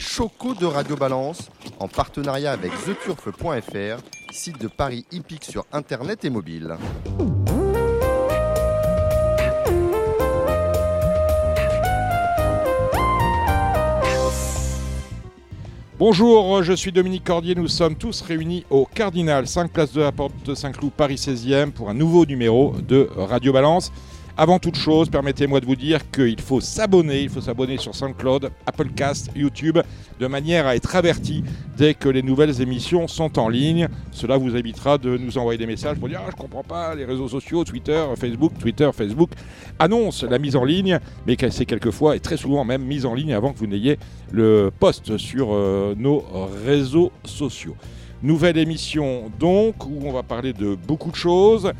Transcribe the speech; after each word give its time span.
Choco 0.00 0.54
de 0.54 0.66
Radio 0.66 0.96
Balance, 0.96 1.50
en 1.78 1.88
partenariat 1.88 2.52
avec 2.52 2.72
theturf.fr, 2.84 4.02
site 4.32 4.60
de 4.60 4.68
Paris 4.68 5.04
hippique 5.12 5.44
sur 5.44 5.64
internet 5.72 6.24
et 6.24 6.30
mobile. 6.30 6.76
Bonjour, 15.96 16.62
je 16.62 16.72
suis 16.72 16.92
Dominique 16.92 17.24
Cordier, 17.24 17.54
nous 17.54 17.68
sommes 17.68 17.94
tous 17.94 18.20
réunis 18.20 18.66
au 18.68 18.84
Cardinal, 18.84 19.46
5 19.46 19.70
places 19.70 19.92
de 19.92 20.00
la 20.00 20.12
Porte 20.12 20.34
de 20.44 20.54
Saint-Cloud, 20.54 20.92
Paris 20.92 21.14
16e, 21.14 21.70
pour 21.70 21.88
un 21.88 21.94
nouveau 21.94 22.26
numéro 22.26 22.74
de 22.86 23.08
Radio 23.16 23.52
Balance. 23.52 23.92
Avant 24.36 24.58
toute 24.58 24.74
chose, 24.76 25.08
permettez-moi 25.10 25.60
de 25.60 25.64
vous 25.64 25.76
dire 25.76 26.10
qu'il 26.10 26.40
faut 26.40 26.60
s'abonner, 26.60 27.22
il 27.22 27.28
faut 27.28 27.40
s'abonner 27.40 27.76
sur 27.76 27.94
SoundCloud, 27.94 28.50
Applecast, 28.66 29.30
YouTube, 29.36 29.78
de 30.18 30.26
manière 30.26 30.66
à 30.66 30.74
être 30.74 30.96
averti 30.96 31.44
dès 31.76 31.94
que 31.94 32.08
les 32.08 32.20
nouvelles 32.20 32.60
émissions 32.60 33.06
sont 33.06 33.38
en 33.38 33.48
ligne. 33.48 33.86
Cela 34.10 34.36
vous 34.36 34.56
évitera 34.56 34.98
de 34.98 35.16
nous 35.16 35.38
envoyer 35.38 35.56
des 35.56 35.68
messages 35.68 35.98
pour 35.98 36.08
dire 36.08 36.20
ah, 36.20 36.30
je 36.32 36.36
comprends 36.36 36.64
pas 36.64 36.96
les 36.96 37.04
réseaux 37.04 37.28
sociaux, 37.28 37.62
Twitter, 37.62 38.04
Facebook, 38.16 38.58
Twitter, 38.58 38.90
Facebook 38.92 39.30
annonce 39.78 40.24
la 40.24 40.40
mise 40.40 40.56
en 40.56 40.64
ligne, 40.64 40.98
mais 41.28 41.36
c'est 41.50 41.66
quelquefois 41.66 42.16
et 42.16 42.20
très 42.20 42.36
souvent 42.36 42.64
même 42.64 42.82
mise 42.82 43.06
en 43.06 43.14
ligne 43.14 43.34
avant 43.34 43.52
que 43.52 43.58
vous 43.58 43.68
n'ayez 43.68 44.00
le 44.32 44.72
post 44.76 45.16
sur 45.16 45.50
euh, 45.52 45.94
nos 45.96 46.24
réseaux 46.66 47.12
sociaux. 47.22 47.76
Nouvelle 48.20 48.58
émission 48.58 49.30
donc 49.38 49.86
où 49.86 50.00
on 50.02 50.10
va 50.10 50.24
parler 50.24 50.52
de 50.52 50.74
beaucoup 50.74 51.12
de 51.12 51.16
choses 51.16 51.70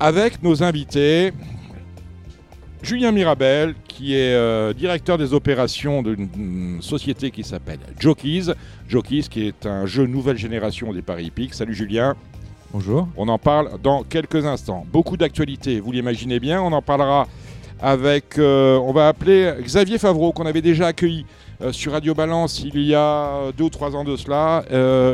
avec 0.00 0.42
nos 0.42 0.62
invités. 0.64 1.32
Julien 2.84 3.12
Mirabel, 3.12 3.74
qui 3.88 4.14
est 4.14 4.34
euh, 4.34 4.74
directeur 4.74 5.16
des 5.16 5.32
opérations 5.32 6.02
d'une 6.02 6.82
société 6.82 7.30
qui 7.30 7.42
s'appelle 7.42 7.78
Jockeys. 7.98 8.52
Jockeys, 8.86 9.22
qui 9.30 9.46
est 9.46 9.64
un 9.64 9.86
jeu 9.86 10.04
nouvelle 10.04 10.36
génération 10.36 10.92
des 10.92 11.00
Paris 11.00 11.24
Hippiques. 11.24 11.54
Salut 11.54 11.74
Julien. 11.74 12.14
Bonjour. 12.74 13.08
On 13.16 13.28
en 13.28 13.38
parle 13.38 13.80
dans 13.82 14.02
quelques 14.02 14.44
instants. 14.44 14.84
Beaucoup 14.92 15.16
d'actualités, 15.16 15.80
vous 15.80 15.92
l'imaginez 15.92 16.38
bien. 16.38 16.60
On 16.60 16.72
en 16.72 16.82
parlera 16.82 17.26
avec, 17.80 18.38
euh, 18.38 18.76
on 18.76 18.92
va 18.92 19.08
appeler 19.08 19.54
Xavier 19.62 19.96
Favreau, 19.96 20.32
qu'on 20.32 20.44
avait 20.44 20.60
déjà 20.60 20.88
accueilli 20.88 21.24
euh, 21.60 21.72
sur 21.72 21.92
Radio 21.92 22.14
Balance 22.14 22.60
il 22.62 22.80
y 22.80 22.94
a 22.94 23.52
deux 23.56 23.64
ou 23.64 23.70
trois 23.70 23.94
ans 23.94 24.04
de 24.04 24.16
cela, 24.16 24.64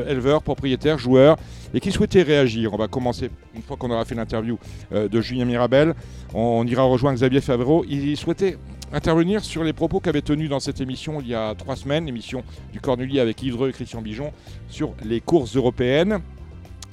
éleveur, 0.09 0.43
propriétaire, 0.43 0.99
joueur 0.99 1.37
et 1.75 1.81
qui 1.81 1.93
souhaitait 1.93 2.23
réagir. 2.23 2.75
On 2.75 2.77
va 2.77 2.89
commencer, 2.89 3.31
une 3.55 3.63
fois 3.63 3.77
qu'on 3.77 3.91
aura 3.91 4.05
fait 4.05 4.15
l'interview 4.15 4.59
euh, 4.93 5.09
de 5.09 5.21
Julien 5.21 5.45
Mirabel, 5.45 5.95
on, 6.35 6.67
ira 6.67 6.83
rejoindre 6.83 7.17
Xavier 7.17 7.41
Favreau. 7.41 7.85
Il 7.89 8.17
souhaitait 8.17 8.59
intervenir 8.93 9.45
sur 9.45 9.63
les 9.63 9.73
propos 9.73 10.01
qu'avait 10.01 10.23
tenus 10.23 10.51
dans 10.51 10.61
cette 10.61 10.81
émission 10.81 11.21
il 11.21 11.29
y 11.29 11.35
a 11.35 11.55
trois 11.55 11.77
semaines, 11.77 12.07
l'émission 12.07 12.43
du 12.73 12.81
Cornulier 12.81 13.21
avec 13.21 13.43
Yves 13.43 13.69
et 13.69 13.73
Christian 13.73 14.03
Bijon, 14.03 14.33
sur 14.69 14.95
les 15.05 15.21
courses 15.21 15.57
européennes. 15.57 16.19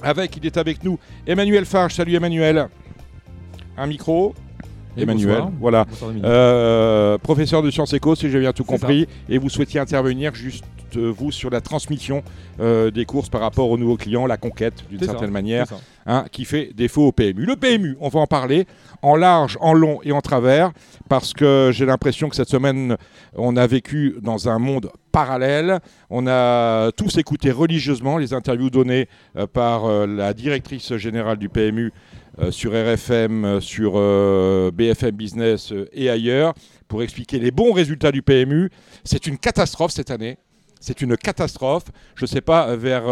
Avec, 0.03 0.37
il 0.37 0.45
est 0.45 0.57
avec 0.57 0.83
nous, 0.83 0.99
Emmanuel 1.25 1.65
Farge. 1.65 1.95
Salut 1.95 2.13
Emmanuel. 2.13 2.69
Un 3.77 3.87
micro. 3.87 4.35
Emmanuel, 4.97 5.43
voilà. 5.59 5.85
Euh, 6.23 7.17
professeur 7.17 7.61
de 7.61 7.71
sciences 7.71 7.93
éco, 7.93 8.15
si 8.15 8.29
j'ai 8.29 8.39
bien 8.39 8.53
tout 8.53 8.63
compris. 8.63 9.07
Et 9.29 9.37
vous 9.37 9.49
souhaitiez 9.49 9.79
intervenir 9.79 10.33
juste 10.33 10.65
euh, 10.95 11.13
vous 11.15 11.31
sur 11.31 11.49
la 11.49 11.61
transmission 11.61 12.23
euh, 12.59 12.91
des 12.91 13.05
courses 13.05 13.29
par 13.29 13.41
rapport 13.41 13.69
aux 13.69 13.77
nouveaux 13.77 13.97
clients, 13.97 14.25
la 14.25 14.37
conquête 14.37 14.85
d'une 14.89 15.01
certaine 15.01 15.31
manière, 15.31 15.67
hein, 16.05 16.25
qui 16.31 16.45
fait 16.45 16.71
défaut 16.75 17.07
au 17.07 17.11
PMU. 17.11 17.45
Le 17.45 17.55
PMU, 17.55 17.97
on 17.99 18.09
va 18.09 18.21
en 18.21 18.27
parler 18.27 18.65
en 19.01 19.15
large, 19.15 19.57
en 19.61 19.73
long 19.73 19.99
et 20.03 20.11
en 20.11 20.21
travers, 20.21 20.71
parce 21.09 21.33
que 21.33 21.71
j'ai 21.73 21.85
l'impression 21.85 22.29
que 22.29 22.35
cette 22.35 22.49
semaine, 22.49 22.97
on 23.35 23.57
a 23.57 23.67
vécu 23.67 24.15
dans 24.21 24.49
un 24.49 24.59
monde 24.59 24.89
parallèle. 25.11 25.79
On 26.09 26.27
a 26.27 26.91
tous 26.91 27.17
écouté 27.17 27.51
religieusement 27.51 28.17
les 28.17 28.33
interviews 28.33 28.69
données 28.69 29.07
par 29.53 30.07
la 30.07 30.33
directrice 30.33 30.95
générale 30.95 31.37
du 31.37 31.49
PMU 31.49 31.91
sur 32.51 32.71
RFM, 32.71 33.45
euh, 33.45 33.61
sur 33.61 33.93
euh, 33.95 34.71
BFM 34.71 35.11
Business 35.11 35.73
et 35.91 36.09
ailleurs 36.09 36.53
pour 36.87 37.03
expliquer 37.03 37.39
les 37.39 37.51
bons 37.51 37.73
résultats 37.73 38.11
du 38.11 38.21
PMU. 38.21 38.69
C'est 39.03 39.27
une 39.27 39.37
catastrophe 39.37 39.91
cette 39.91 40.11
année. 40.11 40.37
C'est 40.79 41.01
une 41.01 41.17
catastrophe. 41.17 41.85
Je 42.15 42.23
ne 42.23 42.27
sais 42.27 42.41
pas 42.41 42.75
vers 42.75 43.03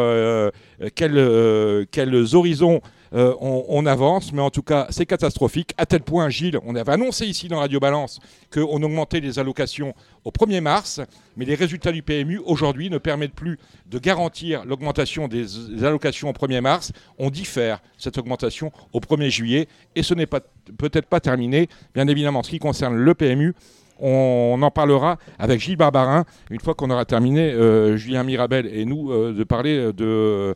quels 0.95 2.35
horizons 2.35 2.81
euh, 3.15 3.33
on, 3.39 3.85
avance, 3.85 4.33
mais 4.33 4.41
en 4.41 4.49
tout 4.49 4.61
cas, 4.61 4.87
c'est 4.89 5.05
catastrophique. 5.05 5.73
À 5.77 5.85
tel 5.85 6.01
point, 6.01 6.27
Gilles, 6.29 6.59
on 6.65 6.75
avait 6.75 6.91
annoncé 6.91 7.25
ici 7.25 7.47
dans 7.47 7.59
Radio 7.59 7.79
Balance 7.79 8.19
qu'on 8.51 8.83
augmentait 8.83 9.21
les 9.21 9.39
allocations 9.39 9.93
au 10.25 10.31
1er 10.31 10.59
mars, 10.59 10.99
mais 11.37 11.45
les 11.45 11.55
résultats 11.55 11.93
du 11.93 12.01
PMU 12.01 12.39
aujourd'hui 12.45 12.89
ne 12.89 12.97
permettent 12.97 13.35
plus 13.35 13.57
de 13.85 13.99
garantir 13.99 14.65
l'augmentation 14.65 15.29
des, 15.29 15.45
allocations 15.85 16.29
au 16.29 16.33
1er 16.33 16.59
mars. 16.59 16.91
On 17.17 17.29
diffère 17.29 17.81
cette 17.97 18.17
augmentation 18.17 18.73
au 18.91 18.99
1er 18.99 19.29
juillet, 19.29 19.67
et 19.95 20.03
ce 20.03 20.13
n'est 20.13 20.27
peut-être 20.27 21.07
pas 21.07 21.21
terminé. 21.21 21.69
Bien 21.93 22.09
évidemment, 22.09 22.39
en 22.39 22.43
ce 22.43 22.49
qui 22.49 22.59
concerne 22.59 22.95
le 22.95 23.13
PMU, 23.13 23.53
on 23.99 24.59
en 24.61 24.71
parlera 24.71 25.17
avec 25.39 25.59
Gilles 25.59 25.77
Barbarin, 25.77 26.25
une 26.49 26.59
fois 26.59 26.73
qu'on 26.73 26.89
aura 26.89 27.05
terminé, 27.05 27.51
euh, 27.51 27.97
Julien 27.97 28.23
Mirabel 28.23 28.67
et 28.67 28.85
nous, 28.85 29.11
euh, 29.11 29.33
de 29.33 29.43
parler 29.43 29.93
de 29.93 30.55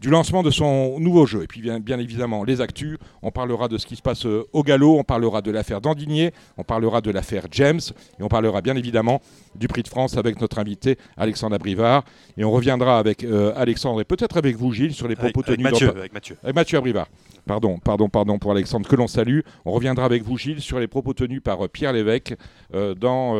du 0.00 0.10
lancement 0.10 0.42
de 0.42 0.50
son 0.50 1.00
nouveau 1.00 1.26
jeu. 1.26 1.42
Et 1.42 1.46
puis 1.46 1.60
bien, 1.60 1.80
bien, 1.80 1.98
évidemment, 1.98 2.44
les 2.44 2.60
actus, 2.60 2.98
on 3.22 3.30
parlera 3.30 3.68
de 3.68 3.78
ce 3.78 3.86
qui 3.86 3.96
se 3.96 4.02
passe 4.02 4.26
euh, 4.26 4.46
au 4.52 4.62
galop, 4.62 4.98
on 4.98 5.04
parlera 5.04 5.40
de 5.42 5.50
l'affaire 5.50 5.80
Dandinier, 5.80 6.32
on 6.56 6.64
parlera 6.64 7.00
de 7.00 7.10
l'affaire 7.10 7.46
James, 7.50 7.80
et 8.18 8.22
on 8.22 8.28
parlera 8.28 8.60
bien 8.60 8.76
évidemment 8.76 9.20
du 9.54 9.68
Prix 9.68 9.82
de 9.82 9.88
France 9.88 10.16
avec 10.16 10.40
notre 10.40 10.58
invité 10.58 10.98
Alexandre 11.16 11.54
Abrivard. 11.54 12.04
Et 12.36 12.44
on 12.44 12.50
reviendra 12.50 12.98
avec 12.98 13.24
euh, 13.24 13.52
Alexandre 13.56 14.00
et 14.00 14.04
peut-être 14.04 14.36
avec 14.36 14.56
vous 14.56 14.72
Gilles 14.72 14.94
sur 14.94 15.08
les 15.08 15.16
propos 15.16 15.42
tenus 15.42 15.62
Mathieu, 15.62 15.90
avec 15.90 16.12
Mathieu. 16.12 16.36
Avec 16.42 16.54
Mathieu 16.54 16.78
Abrivard. 16.78 17.08
Pardon, 17.46 17.78
pardon, 17.78 18.08
pardon 18.08 18.38
pour 18.38 18.50
Alexandre, 18.50 18.88
que 18.88 18.96
l'on 18.96 19.06
salue. 19.06 19.40
On 19.64 19.72
reviendra 19.72 20.04
avec 20.04 20.22
vous 20.22 20.36
Gilles 20.36 20.60
sur 20.60 20.78
les 20.80 20.88
propos 20.88 21.14
tenus 21.14 21.42
par 21.42 21.64
euh, 21.64 21.68
Pierre 21.68 21.92
Lévesque 21.92 22.34
dans 22.72 23.34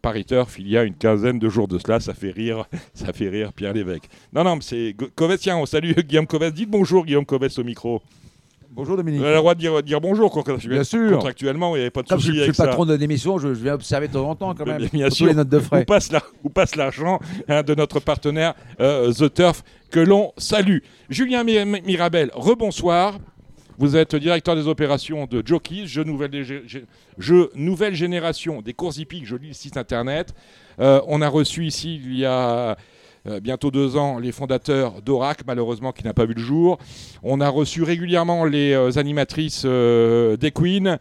Paris 0.00 0.24
Turf 0.24 0.58
il 0.58 0.68
y 0.68 0.76
a 0.76 0.84
une 0.84 0.94
quinzaine 0.94 1.38
de 1.38 1.48
jours 1.48 1.68
de 1.68 1.78
cela. 1.78 2.00
Ça 2.00 2.14
fait 2.14 2.30
rire, 2.30 2.66
ça 2.94 3.12
fait 3.12 3.28
rire 3.28 3.52
Pierre 3.52 3.72
Lévesque. 3.72 4.08
Non, 4.32 4.44
non, 4.44 4.56
mais 4.56 4.62
c'est 4.62 4.96
Covetien, 5.14 5.56
on 5.56 5.66
salue 5.66 5.92
Guillaume 5.98 6.26
Coves. 6.26 6.52
Dites 6.52 6.70
bonjour 6.70 7.04
Guillaume 7.04 7.26
Coves 7.26 7.48
au 7.58 7.64
micro. 7.64 8.02
Bonjour 8.74 8.96
Dominique. 8.96 9.20
Vous 9.20 9.26
avez 9.26 9.34
le 9.34 9.40
droit 9.40 9.54
de 9.54 9.60
dire, 9.60 9.82
dire 9.84 10.00
bonjour 10.00 10.44
Bien 10.66 10.82
sûr. 10.82 11.12
Contractuellement, 11.12 11.76
il 11.76 11.78
n'y 11.78 11.82
avait 11.82 11.90
pas 11.90 12.02
de 12.02 12.08
souci. 12.08 12.26
Je, 12.26 12.32
suis 12.32 12.46
le 12.48 12.52
patron 12.54 12.84
de 12.84 12.94
l'émission, 12.94 13.38
je, 13.38 13.46
viens 13.46 13.74
observer 13.74 14.08
de 14.08 14.14
temps 14.14 14.28
en 14.28 14.34
temps 14.34 14.52
quand 14.52 14.66
même. 14.66 14.88
Bien 14.92 15.10
sûr. 15.10 15.28
les 15.28 15.34
notes 15.34 15.48
de 15.48 15.60
frais. 15.60 15.86
Où 16.42 16.48
passe 16.50 16.74
l'argent 16.74 17.20
hein, 17.48 17.62
de 17.62 17.72
notre 17.76 18.00
partenaire 18.00 18.54
euh, 18.80 19.12
The 19.12 19.32
Turf 19.32 19.62
que 19.92 20.00
l'on 20.00 20.32
salue. 20.38 20.78
Julien 21.08 21.44
Mirabel, 21.44 22.30
rebonsoir. 22.34 23.18
Vous 23.76 23.96
êtes 23.96 24.14
directeur 24.14 24.54
des 24.54 24.68
opérations 24.68 25.26
de 25.26 25.42
Jockeys, 25.44 25.86
jeu 25.86 26.04
nouvelle, 26.04 27.94
génération 27.94 28.62
des 28.62 28.72
courses 28.72 28.98
hippiques, 28.98 29.26
je 29.26 29.34
lis 29.34 29.48
le 29.48 29.54
site 29.54 29.76
internet. 29.76 30.32
Euh, 30.78 31.00
on 31.08 31.20
a 31.20 31.28
reçu 31.28 31.66
ici, 31.66 32.00
il 32.04 32.16
y 32.16 32.24
a 32.24 32.76
euh, 33.26 33.40
bientôt 33.40 33.72
deux 33.72 33.96
ans, 33.96 34.20
les 34.20 34.30
fondateurs 34.30 35.02
d'Orac, 35.02 35.40
malheureusement 35.44 35.90
qui 35.90 36.04
n'a 36.04 36.14
pas 36.14 36.24
vu 36.24 36.34
le 36.34 36.40
jour. 36.40 36.78
On 37.24 37.40
a 37.40 37.48
reçu 37.48 37.82
régulièrement 37.82 38.44
les 38.44 38.74
euh, 38.74 38.96
animatrices 38.96 39.64
des 39.64 40.52
Queens. 40.54 40.98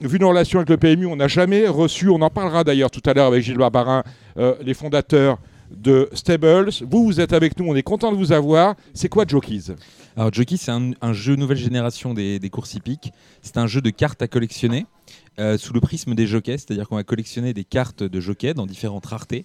vu 0.00 0.18
nos 0.18 0.30
relations 0.30 0.58
avec 0.58 0.70
le 0.70 0.78
PMU, 0.78 1.06
on 1.06 1.14
n'a 1.14 1.28
jamais 1.28 1.68
reçu, 1.68 2.08
on 2.08 2.22
en 2.22 2.30
parlera 2.30 2.64
d'ailleurs 2.64 2.90
tout 2.90 3.02
à 3.06 3.14
l'heure 3.14 3.28
avec 3.28 3.44
Gilles 3.44 3.56
Barbarin, 3.56 4.02
les 4.36 4.74
fondateurs 4.74 5.38
de 5.70 6.08
Stables. 6.12 6.70
Vous, 6.90 7.04
vous 7.04 7.20
êtes 7.20 7.32
avec 7.32 7.58
nous, 7.58 7.66
on 7.66 7.74
est 7.74 7.82
content 7.82 8.12
de 8.12 8.16
vous 8.16 8.32
avoir. 8.32 8.74
C'est 8.94 9.08
quoi 9.08 9.24
Jockeys 9.26 9.74
Alors 10.16 10.32
Jockeys, 10.32 10.56
c'est 10.58 10.72
un, 10.72 11.12
jeu 11.12 11.36
nouvelle 11.36 11.58
génération 11.58 12.14
des, 12.14 12.50
courses 12.50 12.74
hippiques. 12.74 13.12
C'est 13.42 13.56
un 13.56 13.66
jeu 13.66 13.80
de 13.80 13.90
cartes 13.90 14.22
à 14.22 14.28
collectionner 14.28 14.86
sous 15.56 15.72
le 15.72 15.80
prisme 15.80 16.14
des 16.14 16.26
jockeys, 16.26 16.58
c'est-à-dire 16.58 16.88
qu'on 16.88 16.96
va 16.96 17.04
collectionner 17.04 17.54
des 17.54 17.62
cartes 17.62 18.02
de 18.02 18.20
jockeys 18.20 18.54
dans 18.54 18.66
différentes 18.66 19.06
raretés 19.06 19.44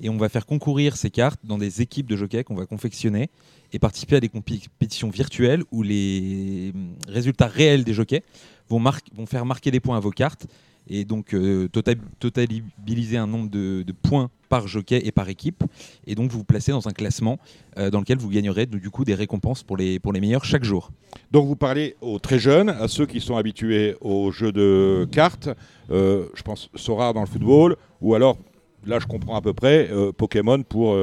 et 0.00 0.08
on 0.08 0.16
va 0.16 0.28
faire 0.28 0.46
concourir 0.46 0.96
ces 0.96 1.10
cartes 1.10 1.40
dans 1.44 1.58
des 1.58 1.82
équipes 1.82 2.06
de 2.06 2.16
jockey 2.16 2.44
qu'on 2.44 2.54
va 2.54 2.66
confectionner 2.66 3.30
et 3.72 3.78
participer 3.78 4.16
à 4.16 4.20
des 4.20 4.28
compétitions 4.28 5.10
virtuelles 5.10 5.62
où 5.70 5.82
les 5.82 6.72
hum, 6.74 6.94
résultats 7.08 7.46
réels 7.46 7.84
des 7.84 7.94
jockeys 7.94 8.22
vont, 8.68 8.82
faire 9.26 9.46
marquer 9.46 9.70
des 9.70 9.80
points 9.80 9.96
à 9.96 10.00
vos 10.00 10.10
cartes 10.10 10.46
et 10.88 11.04
donc 11.04 11.34
euh, 11.34 11.68
totaliser 11.68 13.16
un 13.16 13.26
nombre 13.26 13.50
de, 13.50 13.84
points 14.02 14.30
par 14.48 14.66
jockey 14.66 15.00
et 15.04 15.12
par 15.12 15.28
équipe. 15.28 15.64
Et 16.06 16.14
donc 16.14 16.30
vous 16.30 16.38
vous 16.38 16.44
placez 16.44 16.72
dans 16.72 16.88
un 16.88 16.92
classement 16.92 17.38
euh, 17.78 17.90
dans 17.90 18.00
lequel 18.00 18.18
vous 18.18 18.30
gagnerez 18.30 18.66
du 18.66 18.90
coup 18.90 19.04
des 19.04 19.14
récompenses 19.14 19.62
pour 19.62 19.76
les, 19.76 19.98
pour 19.98 20.12
les 20.12 20.20
meilleurs 20.20 20.44
chaque 20.44 20.64
jour. 20.64 20.90
Donc 21.30 21.46
vous 21.46 21.56
parlez 21.56 21.96
aux 22.00 22.18
très 22.18 22.38
jeunes, 22.38 22.70
à 22.70 22.88
ceux 22.88 23.06
qui 23.06 23.20
sont 23.20 23.36
habitués 23.36 23.96
aux 24.00 24.30
jeux 24.30 24.52
de 24.52 25.08
cartes, 25.10 25.48
euh, 25.90 26.26
je 26.34 26.42
pense 26.42 26.70
Sora 26.74 27.12
dans 27.12 27.20
le 27.20 27.26
football, 27.26 27.76
ou 28.00 28.14
alors 28.14 28.38
là, 28.86 28.98
je 28.98 29.06
comprends 29.06 29.36
à 29.36 29.40
peu 29.40 29.52
près 29.52 29.88
euh, 29.90 30.12
Pokémon 30.12 30.62
pour, 30.62 30.94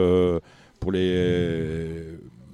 les. 0.91 0.99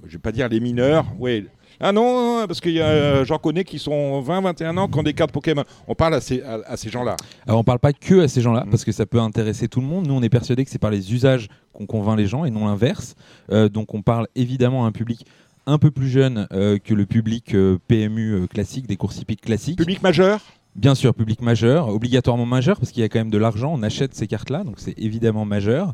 je 0.06 0.12
vais 0.12 0.18
pas 0.22 0.32
dire 0.32 0.48
les 0.48 0.60
mineurs, 0.60 1.06
oui, 1.18 1.46
Ah 1.80 1.92
non, 1.92 2.44
parce 2.46 2.60
que 2.60 2.68
euh, 2.68 3.24
j'en 3.24 3.38
connais 3.38 3.64
qui 3.64 3.78
sont 3.78 4.20
20, 4.20 4.42
21 4.42 4.76
ans, 4.76 4.88
qui 4.88 4.98
ont 4.98 5.02
des 5.02 5.14
cartes 5.14 5.32
Pokémon. 5.32 5.64
On 5.88 5.94
parle 5.94 6.14
à 6.14 6.20
ces, 6.20 6.42
à, 6.42 6.60
à 6.66 6.76
ces 6.76 6.90
gens-là. 6.90 7.16
Alors 7.46 7.60
on 7.60 7.64
parle 7.64 7.78
pas 7.78 7.92
que 7.92 8.20
à 8.20 8.28
ces 8.28 8.42
gens-là, 8.42 8.64
Mm. 8.66 8.70
parce 8.70 8.84
que 8.84 8.92
ça 8.92 9.06
peut 9.06 9.20
intéresser 9.20 9.68
tout 9.68 9.80
le 9.80 9.86
monde. 9.86 10.06
Nous, 10.06 10.14
on 10.14 10.22
est 10.22 10.28
persuadé 10.28 10.64
que 10.64 10.70
c'est 10.70 10.78
par 10.78 10.90
les 10.90 11.12
usages 11.14 11.48
qu'on 11.72 11.86
convainc 11.86 12.18
les 12.18 12.26
gens 12.26 12.44
et 12.44 12.50
non 12.50 12.66
l'inverse. 12.66 13.14
Euh, 13.50 13.68
donc 13.68 13.94
on 13.94 14.02
parle 14.02 14.26
évidemment 14.34 14.84
à 14.84 14.88
un 14.88 14.92
public 14.92 15.24
un 15.66 15.78
peu 15.78 15.90
plus 15.90 16.08
jeune 16.08 16.48
euh, 16.52 16.78
que 16.78 16.94
le 16.94 17.06
public 17.06 17.54
euh, 17.54 17.78
PMU 17.88 18.32
euh, 18.32 18.46
classique, 18.46 18.86
des 18.86 18.96
courses 18.96 19.18
hippiques 19.20 19.42
classiques. 19.42 19.78
Public 19.78 20.02
majeur? 20.02 20.40
Bien 20.80 20.94
sûr, 20.94 21.14
public 21.14 21.42
majeur, 21.42 21.88
obligatoirement 21.88 22.46
majeur, 22.46 22.78
parce 22.78 22.90
qu'il 22.90 23.02
y 23.02 23.04
a 23.04 23.10
quand 23.10 23.18
même 23.18 23.28
de 23.28 23.36
l'argent, 23.36 23.70
on 23.74 23.82
achète 23.82 24.14
ces 24.14 24.26
cartes-là, 24.26 24.64
donc 24.64 24.76
c'est 24.78 24.98
évidemment 24.98 25.44
majeur. 25.44 25.92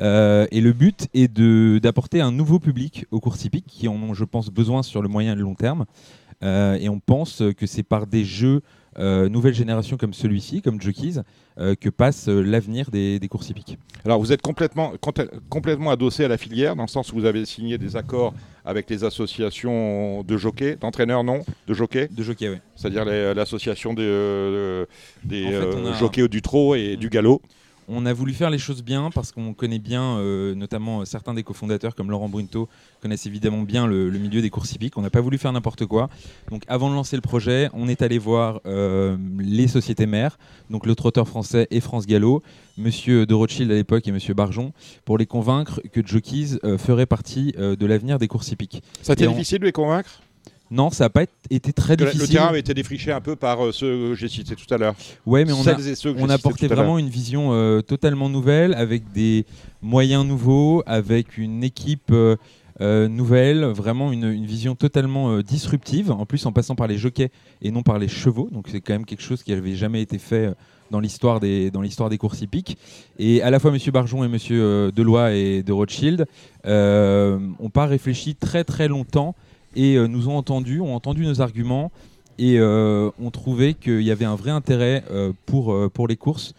Euh, 0.00 0.48
et 0.50 0.60
le 0.60 0.72
but 0.72 1.06
est 1.14 1.32
d'apporter 1.80 2.20
un 2.20 2.32
nouveau 2.32 2.58
public 2.58 3.06
aux 3.12 3.20
courses 3.20 3.44
hippiques 3.44 3.68
qui 3.68 3.86
en 3.86 3.94
ont, 3.94 4.12
je 4.12 4.24
pense, 4.24 4.50
besoin 4.50 4.82
sur 4.82 5.02
le 5.02 5.08
moyen 5.08 5.34
et 5.34 5.36
le 5.36 5.42
long 5.42 5.54
terme. 5.54 5.84
Euh, 6.42 6.76
et 6.80 6.88
on 6.88 6.98
pense 6.98 7.44
que 7.56 7.64
c'est 7.64 7.84
par 7.84 8.08
des 8.08 8.24
jeux 8.24 8.62
euh, 8.98 9.28
nouvelle 9.28 9.54
génération 9.54 9.96
comme 9.96 10.12
celui-ci, 10.12 10.62
comme 10.62 10.82
Jockeys, 10.82 11.20
que 11.56 11.88
passe 11.88 12.26
l'avenir 12.26 12.90
des, 12.90 13.20
des 13.20 13.28
courses 13.28 13.50
hippiques. 13.50 13.78
Alors 14.04 14.18
vous 14.18 14.32
êtes 14.32 14.42
complètement, 14.42 14.94
compl- 14.94 15.30
complètement 15.48 15.90
adossé 15.90 16.24
à 16.24 16.28
la 16.28 16.38
filière, 16.38 16.74
dans 16.74 16.82
le 16.82 16.88
sens 16.88 17.12
où 17.12 17.14
vous 17.14 17.24
avez 17.24 17.44
signé 17.44 17.78
des 17.78 17.94
accords 17.94 18.34
avec 18.64 18.88
les 18.88 19.04
associations 19.04 20.22
de 20.22 20.36
jockeys, 20.36 20.76
d'entraîneurs 20.80 21.22
non, 21.24 21.44
de 21.68 21.74
jockeys, 21.74 22.08
De 22.10 22.22
jockey, 22.22 22.48
oui. 22.48 22.56
c'est-à-dire 22.76 23.04
l'association 23.04 23.92
des, 23.94 24.02
euh, 24.04 24.86
des 25.24 25.44
En 25.44 25.48
fait, 25.50 25.54
euh, 25.56 25.92
a- 25.92 25.98
jockeys 25.98 26.28
du 26.28 26.40
trot 26.42 26.74
et 26.74 26.96
du 26.96 27.08
galop. 27.10 27.42
On 27.86 28.06
a 28.06 28.12
voulu 28.14 28.32
faire 28.32 28.48
les 28.50 28.58
choses 28.58 28.82
bien 28.82 29.10
parce 29.14 29.30
qu'on 29.30 29.52
connaît 29.52 29.78
bien, 29.78 30.16
euh, 30.18 30.54
notamment 30.54 31.00
euh, 31.00 31.04
certains 31.04 31.34
des 31.34 31.42
cofondateurs 31.42 31.94
comme 31.94 32.10
Laurent 32.10 32.28
Brunto 32.30 32.68
connaissent 33.02 33.26
évidemment 33.26 33.60
bien 33.62 33.86
le, 33.86 34.08
le 34.08 34.18
milieu 34.18 34.40
des 34.40 34.48
courses 34.48 34.72
hippiques. 34.72 34.96
On 34.96 35.02
n'a 35.02 35.10
pas 35.10 35.20
voulu 35.20 35.36
faire 35.36 35.52
n'importe 35.52 35.84
quoi. 35.84 36.08
Donc 36.50 36.62
avant 36.66 36.88
de 36.88 36.94
lancer 36.94 37.16
le 37.16 37.20
projet, 37.22 37.68
on 37.74 37.86
est 37.88 38.00
allé 38.00 38.16
voir 38.18 38.60
euh, 38.64 39.16
les 39.38 39.68
sociétés 39.68 40.06
mères, 40.06 40.38
donc 40.70 40.86
le 40.86 40.94
trotteur 40.94 41.28
français 41.28 41.68
et 41.70 41.80
France 41.80 42.06
Gallo, 42.06 42.42
Monsieur 42.78 43.26
de 43.26 43.34
Rothschild 43.34 43.70
à 43.70 43.74
l'époque 43.74 44.08
et 44.08 44.12
Monsieur 44.12 44.34
Barjon, 44.34 44.72
pour 45.04 45.18
les 45.18 45.26
convaincre 45.26 45.80
que 45.92 46.04
Jockeys 46.04 46.58
euh, 46.64 46.78
ferait 46.78 47.06
partie 47.06 47.52
de 47.52 47.86
l'avenir 47.86 48.18
des 48.18 48.28
courses 48.28 48.50
hippiques. 48.50 48.82
Ça 49.02 49.12
a 49.12 49.14
été 49.14 49.24
Et 49.24 49.28
on- 49.28 49.32
difficile 49.32 49.58
de 49.58 49.66
les 49.66 49.72
convaincre? 49.72 50.20
Non, 50.70 50.90
ça 50.90 51.04
n'a 51.04 51.10
pas 51.10 51.24
été 51.50 51.72
très 51.72 51.94
la- 51.96 52.06
Le 52.06 52.10
difficile. 52.12 52.34
terrain 52.36 52.48
avait 52.48 52.60
été 52.60 52.74
défriché 52.74 53.12
un 53.12 53.20
peu 53.20 53.36
par 53.36 53.64
euh, 53.64 53.70
ceux 53.72 54.08
que 54.10 54.14
j'ai 54.14 54.28
cités 54.28 54.56
tout 54.56 54.72
à 54.74 54.78
l'heure. 54.78 54.94
Ouais, 55.26 55.44
mais 55.44 55.52
on 55.52 55.66
a, 55.66 55.76
on 56.18 56.28
a 56.30 56.36
vraiment 56.68 56.98
une 56.98 57.08
vision 57.10 57.52
euh, 57.52 57.80
totalement 57.82 58.28
nouvelle, 58.28 58.74
avec 58.74 59.12
des 59.12 59.44
moyens 59.82 60.26
nouveaux, 60.26 60.82
avec 60.86 61.36
une 61.38 61.62
équipe 61.62 62.10
euh, 62.10 62.36
euh, 62.80 63.06
nouvelle, 63.08 63.64
vraiment 63.66 64.10
une, 64.10 64.24
une 64.24 64.46
vision 64.46 64.74
totalement 64.74 65.38
disruptive, 65.40 66.10
en 66.10 66.26
plus 66.26 66.44
en 66.46 66.52
passant 66.52 66.74
par 66.74 66.86
les 66.88 66.98
jockeys 66.98 67.30
et 67.62 67.70
non 67.70 67.82
par 67.82 67.98
les 67.98 68.08
chevaux. 68.08 68.48
Donc 68.50 68.66
c'est 68.70 68.80
quand 68.80 68.94
même 68.94 69.04
quelque 69.06 69.22
chose 69.22 69.42
qui 69.42 69.52
n'avait 69.52 69.76
jamais 69.76 70.00
été 70.02 70.18
fait 70.18 70.52
dans 70.90 70.98
l'histoire 71.00 71.40
des, 71.40 71.70
dans 71.70 71.82
l'histoire 71.82 72.08
des 72.08 72.18
courses 72.18 72.40
hippiques. 72.40 72.76
Et 73.18 73.42
à 73.42 73.50
la 73.50 73.58
fois 73.60 73.70
M. 73.72 73.78
Barjon 73.92 74.24
et 74.24 74.26
M. 74.26 74.38
euh, 74.50 74.90
Deloy 74.90 75.34
et 75.36 75.62
de 75.62 75.72
Rothschild 75.72 76.26
euh, 76.66 77.38
ont 77.60 77.70
pas 77.70 77.86
réfléchi 77.86 78.34
très 78.34 78.64
très 78.64 78.88
longtemps 78.88 79.34
et 79.76 79.96
euh, 79.96 80.06
nous 80.06 80.28
ont 80.28 80.36
entendus, 80.36 80.80
ont 80.80 80.94
entendu 80.94 81.24
nos 81.24 81.40
arguments 81.40 81.90
et 82.38 82.58
euh, 82.58 83.10
ont 83.22 83.30
trouvé 83.30 83.74
qu'il 83.74 84.02
y 84.02 84.10
avait 84.10 84.24
un 84.24 84.34
vrai 84.34 84.50
intérêt 84.50 85.04
euh, 85.10 85.32
pour, 85.46 85.76
pour 85.92 86.08
les 86.08 86.16
courses 86.16 86.54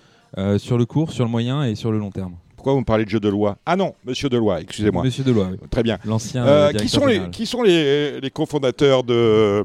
sur 0.58 0.78
le 0.78 0.86
court, 0.86 1.14
sur 1.14 1.24
le 1.24 1.32
moyen 1.32 1.64
et 1.64 1.76
sur 1.76 1.94
le 1.94 1.98
long 1.98 2.12
terme. 2.12 2.34
Pourquoi 2.58 2.74
vous 2.74 2.80
me 2.80 2.86
parlez 2.86 3.06
de 3.06 3.10
jeu 3.10 3.22
de 3.22 3.30
loi? 3.30 3.58
Ah 3.66 3.78
non, 3.78 3.94
monsieur 4.04 4.28
Deloy, 4.28 4.60
excusez-moi. 4.64 5.02
Monsieur 5.04 5.24
Deloy, 5.24 5.48
oui. 5.52 5.58
Très 5.70 5.82
bien. 5.84 5.98
l'ancien. 6.04 6.46
Euh, 6.46 6.74
qui, 6.74 6.90
sont 6.90 7.06
les, 7.06 7.30
qui 7.30 7.46
sont 7.46 7.62
les, 7.62 8.20
les 8.20 8.30
cofondateurs 8.32 9.04
de, 9.04 9.64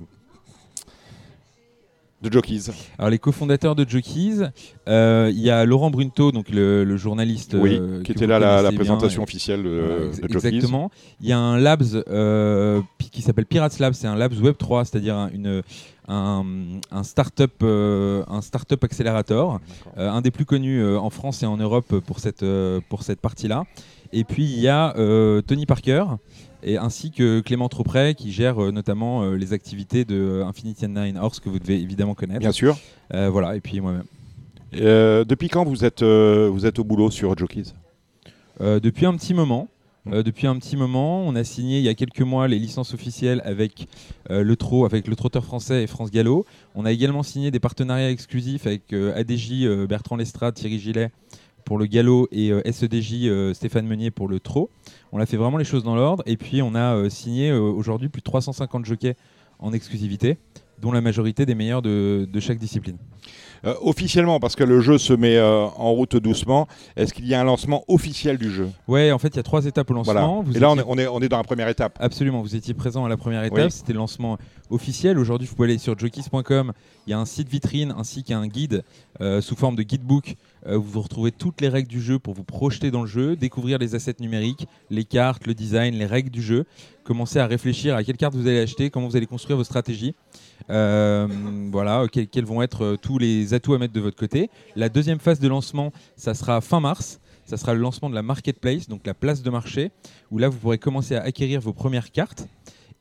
de 2.22 2.30
Jockeys 2.32 2.70
Alors 2.98 3.10
les 3.10 3.18
cofondateurs 3.18 3.74
de 3.74 3.88
Jockeys, 3.88 4.42
euh, 4.88 5.30
il 5.32 5.40
y 5.40 5.50
a 5.50 5.64
Laurent 5.64 5.90
Brunto, 5.90 6.32
donc 6.32 6.48
le, 6.50 6.84
le 6.84 6.96
journaliste 6.96 7.56
Oui, 7.58 7.78
euh, 7.80 8.02
qui 8.02 8.12
était 8.12 8.26
là 8.26 8.38
la, 8.38 8.60
la 8.62 8.70
bien, 8.70 8.78
présentation 8.78 9.22
et- 9.22 9.24
officielle 9.24 9.62
de, 9.62 10.10
Jockeys. 10.28 10.48
Exactement. 10.48 10.90
Il 11.20 11.28
y 11.28 11.32
a 11.32 11.38
un 11.38 11.58
Labs 11.58 11.82
euh, 12.08 12.82
qui 13.10 13.22
s'appelle 13.22 13.46
Pirates 13.46 13.78
Labs, 13.78 13.94
c'est 13.94 14.06
un 14.06 14.16
Labs 14.16 14.38
Web 14.42 14.56
3, 14.58 14.84
c'est-à-dire 14.84 15.16
un, 15.16 15.30
une, 15.30 15.62
un, 16.08 16.44
un 16.90 17.02
start-up 17.04 17.52
euh, 17.62 18.22
un 18.28 18.42
start-up 18.42 18.82
accélérateur, 18.84 19.58
euh, 19.98 20.10
un 20.10 20.20
des 20.20 20.30
plus 20.30 20.44
connus 20.44 20.80
euh, 20.82 20.98
en 20.98 21.10
France 21.10 21.42
et 21.42 21.46
en 21.46 21.56
Europe 21.56 21.98
pour 22.00 22.18
cette, 22.20 22.42
euh, 22.42 22.80
pour 22.90 23.02
cette 23.02 23.20
partie-là. 23.20 23.64
Et 24.12 24.24
puis 24.24 24.44
il 24.44 24.58
y 24.60 24.68
a 24.68 24.94
euh, 24.98 25.40
Tony 25.40 25.66
Parker 25.66 26.04
et 26.62 26.76
ainsi 26.76 27.10
que 27.10 27.40
Clément 27.40 27.68
Tropret 27.68 28.14
qui 28.14 28.32
gère 28.32 28.62
euh, 28.62 28.70
notamment 28.70 29.22
euh, 29.22 29.36
les 29.36 29.52
activités 29.52 30.04
de 30.04 30.16
euh, 30.16 30.46
Infinity 30.46 30.88
Nine 30.88 31.18
Horse 31.18 31.40
que 31.40 31.48
vous 31.48 31.58
devez 31.58 31.80
évidemment 31.80 32.14
connaître. 32.14 32.40
Bien 32.40 32.52
sûr. 32.52 32.78
Euh, 33.14 33.30
voilà, 33.30 33.56
et 33.56 33.60
puis 33.60 33.80
moi-même. 33.80 34.04
Depuis 34.72 35.48
quand 35.48 35.64
vous 35.64 35.84
êtes, 35.84 36.02
vous 36.02 36.66
êtes 36.66 36.78
au 36.78 36.84
boulot 36.84 37.10
sur 37.10 37.36
Jockeys 37.36 37.74
depuis 38.60 39.06
un 39.06 39.16
petit 39.16 39.34
moment. 39.34 39.68
Euh, 40.06 40.22
depuis 40.22 40.46
un 40.46 40.56
petit 40.56 40.76
moment, 40.76 41.26
on 41.26 41.34
a 41.36 41.44
signé 41.44 41.78
il 41.78 41.84
y 41.84 41.88
a 41.88 41.94
quelques 41.94 42.22
mois 42.22 42.48
les 42.48 42.58
licences 42.58 42.94
officielles 42.94 43.42
avec 43.44 43.86
euh, 44.30 44.42
le 44.42 44.56
Trot, 44.56 44.84
avec 44.84 45.06
le 45.06 45.16
trotteur 45.16 45.44
français 45.44 45.82
et 45.82 45.86
France 45.86 46.10
Gallo. 46.10 46.46
On 46.74 46.86
a 46.86 46.92
également 46.92 47.22
signé 47.22 47.50
des 47.50 47.60
partenariats 47.60 48.10
exclusifs 48.10 48.66
avec 48.66 48.92
euh, 48.92 49.14
ADJ, 49.14 49.86
Bertrand 49.88 50.16
Lestrade, 50.16 50.54
Thierry 50.54 50.78
Gillet 50.78 51.10
pour 51.70 51.78
le 51.78 51.86
galop 51.86 52.26
et 52.32 52.50
euh, 52.50 52.62
SEDJ 52.68 53.26
euh, 53.28 53.54
Stéphane 53.54 53.86
Meunier 53.86 54.10
pour 54.10 54.26
le 54.26 54.40
trot. 54.40 54.70
On 55.12 55.20
a 55.20 55.24
fait 55.26 55.36
vraiment 55.36 55.56
les 55.56 55.62
choses 55.64 55.84
dans 55.84 55.94
l'ordre 55.94 56.24
et 56.26 56.36
puis 56.36 56.62
on 56.62 56.74
a 56.74 56.96
euh, 56.96 57.08
signé 57.08 57.52
aujourd'hui 57.52 58.08
plus 58.08 58.18
de 58.18 58.24
350 58.24 58.84
jockeys 58.84 59.14
en 59.60 59.72
exclusivité, 59.72 60.36
dont 60.82 60.90
la 60.90 61.00
majorité 61.00 61.46
des 61.46 61.54
meilleurs 61.54 61.80
de, 61.80 62.26
de 62.28 62.40
chaque 62.40 62.58
discipline. 62.58 62.96
Euh, 63.64 63.74
Officiellement, 63.82 64.40
parce 64.40 64.56
que 64.56 64.64
le 64.64 64.80
jeu 64.80 64.98
se 64.98 65.12
met 65.12 65.36
euh, 65.36 65.66
en 65.76 65.92
route 65.92 66.16
doucement, 66.16 66.66
est-ce 66.96 67.14
qu'il 67.14 67.28
y 67.28 67.34
a 67.34 67.40
un 67.40 67.44
lancement 67.44 67.84
officiel 67.86 68.36
du 68.36 68.50
jeu? 68.50 68.68
Ouais, 68.88 69.12
en 69.12 69.18
fait, 69.18 69.28
il 69.28 69.36
y 69.36 69.38
a 69.38 69.44
trois 69.44 69.64
étapes 69.64 69.88
au 69.92 69.94
lancement. 69.94 70.12
Voilà. 70.12 70.26
Vous 70.44 70.56
Et 70.56 70.58
là, 70.58 70.70
on 70.70 70.74
étiez- 70.74 70.82
est, 70.82 70.86
on, 70.88 70.98
est, 70.98 71.06
on 71.06 71.20
est 71.20 71.28
dans 71.28 71.36
la 71.36 71.44
première 71.44 71.68
étape. 71.68 71.96
Absolument, 72.00 72.40
vous 72.42 72.56
étiez 72.56 72.74
présent 72.74 73.04
à 73.04 73.08
la 73.08 73.16
première 73.16 73.44
étape, 73.44 73.58
Oui. 73.66 73.70
c'était 73.70 73.92
le 73.92 73.98
lancement 73.98 74.38
officiel. 74.70 75.18
Aujourd'hui, 75.18 75.46
vous 75.46 75.54
pouvez 75.54 75.68
aller 75.68 75.78
sur 75.78 75.98
jockeys.com, 75.98 76.72
il 77.06 77.10
y 77.10 77.12
a 77.12 77.18
un 77.18 77.24
site 77.24 77.48
vitrine 77.48 77.94
ainsi 77.96 78.22
qu'un 78.22 78.46
guide 78.46 78.84
euh, 79.20 79.40
sous 79.40 79.56
forme 79.56 79.76
de 79.76 79.82
guidebook 79.82 80.36
euh, 80.66 80.76
vous 80.76 81.00
retrouvez 81.00 81.32
toutes 81.32 81.60
les 81.60 81.68
règles 81.68 81.88
du 81.88 82.00
jeu 82.00 82.18
pour 82.18 82.34
vous 82.34 82.44
projeter 82.44 82.90
dans 82.90 83.02
le 83.02 83.06
jeu, 83.06 83.36
découvrir 83.36 83.78
les 83.78 83.94
assets 83.94 84.16
numériques, 84.20 84.66
les 84.90 85.04
cartes, 85.04 85.46
le 85.46 85.54
design, 85.54 85.94
les 85.94 86.06
règles 86.06 86.30
du 86.30 86.42
jeu, 86.42 86.66
commencer 87.04 87.38
à 87.38 87.46
réfléchir 87.46 87.96
à 87.96 88.04
quelle 88.04 88.16
carte 88.16 88.34
vous 88.34 88.46
allez 88.46 88.60
acheter, 88.60 88.90
comment 88.90 89.08
vous 89.08 89.16
allez 89.16 89.26
construire 89.26 89.56
vos 89.56 89.64
stratégies. 89.64 90.14
Euh, 90.68 91.26
voilà, 91.72 92.06
quels, 92.12 92.28
quels 92.28 92.44
vont 92.44 92.62
être 92.62 92.84
euh, 92.84 92.96
tous 92.96 93.18
les 93.18 93.54
atouts 93.54 93.74
à 93.74 93.78
mettre 93.78 93.94
de 93.94 94.00
votre 94.00 94.16
côté. 94.16 94.50
La 94.76 94.88
deuxième 94.88 95.18
phase 95.18 95.40
de 95.40 95.48
lancement, 95.48 95.92
ça 96.16 96.34
sera 96.34 96.60
fin 96.60 96.80
mars. 96.80 97.20
Ça 97.46 97.56
sera 97.56 97.74
le 97.74 97.80
lancement 97.80 98.08
de 98.08 98.14
la 98.14 98.22
marketplace, 98.22 98.86
donc 98.86 99.04
la 99.04 99.14
place 99.14 99.42
de 99.42 99.50
marché, 99.50 99.90
où 100.30 100.38
là 100.38 100.48
vous 100.48 100.56
pourrez 100.56 100.78
commencer 100.78 101.16
à 101.16 101.22
acquérir 101.22 101.60
vos 101.60 101.72
premières 101.72 102.12
cartes. 102.12 102.46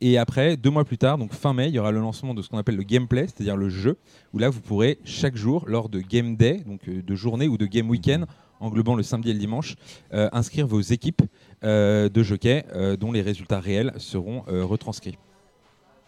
Et 0.01 0.17
après, 0.17 0.55
deux 0.55 0.69
mois 0.69 0.85
plus 0.85 0.97
tard, 0.97 1.17
donc 1.17 1.33
fin 1.33 1.53
mai, 1.53 1.67
il 1.67 1.75
y 1.75 1.79
aura 1.79 1.91
le 1.91 1.99
lancement 1.99 2.33
de 2.33 2.41
ce 2.41 2.49
qu'on 2.49 2.57
appelle 2.57 2.77
le 2.77 2.83
gameplay, 2.83 3.27
c'est-à-dire 3.27 3.57
le 3.57 3.69
jeu, 3.69 3.97
où 4.33 4.39
là 4.39 4.49
vous 4.49 4.61
pourrez 4.61 4.99
chaque 5.03 5.35
jour, 5.35 5.65
lors 5.67 5.89
de 5.89 5.99
game 5.99 6.37
day, 6.37 6.61
donc 6.65 6.87
euh, 6.87 7.01
de 7.01 7.15
journée 7.15 7.49
ou 7.49 7.57
de 7.57 7.65
game 7.65 7.89
week-end, 7.89 8.25
englobant 8.59 8.95
le 8.95 9.03
samedi 9.03 9.29
et 9.29 9.33
le 9.33 9.39
dimanche, 9.39 9.75
euh, 10.13 10.29
inscrire 10.31 10.67
vos 10.67 10.81
équipes 10.81 11.21
euh, 11.63 12.09
de 12.09 12.23
jockey 12.23 12.65
euh, 12.75 12.97
dont 12.97 13.11
les 13.11 13.21
résultats 13.21 13.59
réels 13.59 13.93
seront 13.97 14.43
retranscrits. 14.47 15.17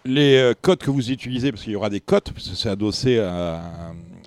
Les 0.03 0.53
codes 0.62 0.79
que 0.79 0.89
vous 0.89 1.12
utilisez, 1.12 1.51
parce 1.51 1.63
qu'il 1.63 1.74
y 1.74 1.75
aura 1.75 1.91
des 1.91 2.00
codes, 2.00 2.31
parce 2.33 2.50
que 2.50 2.55
c'est 2.55 2.69
adossé 2.69 3.19
à 3.19 3.62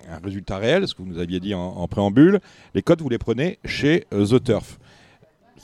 un, 0.09 0.19
résultat 0.23 0.57
réel, 0.57 0.87
ce 0.87 0.95
que 0.95 1.01
vous 1.01 1.09
nous 1.09 1.17
aviez 1.17 1.41
dit 1.41 1.53
en, 1.53 1.85
préambule, 1.89 2.39
les 2.73 2.81
codes, 2.81 3.01
vous 3.01 3.09
les 3.09 3.17
prenez 3.17 3.59
chez 3.65 4.05
The 4.11 4.41
Turf. 4.41 4.79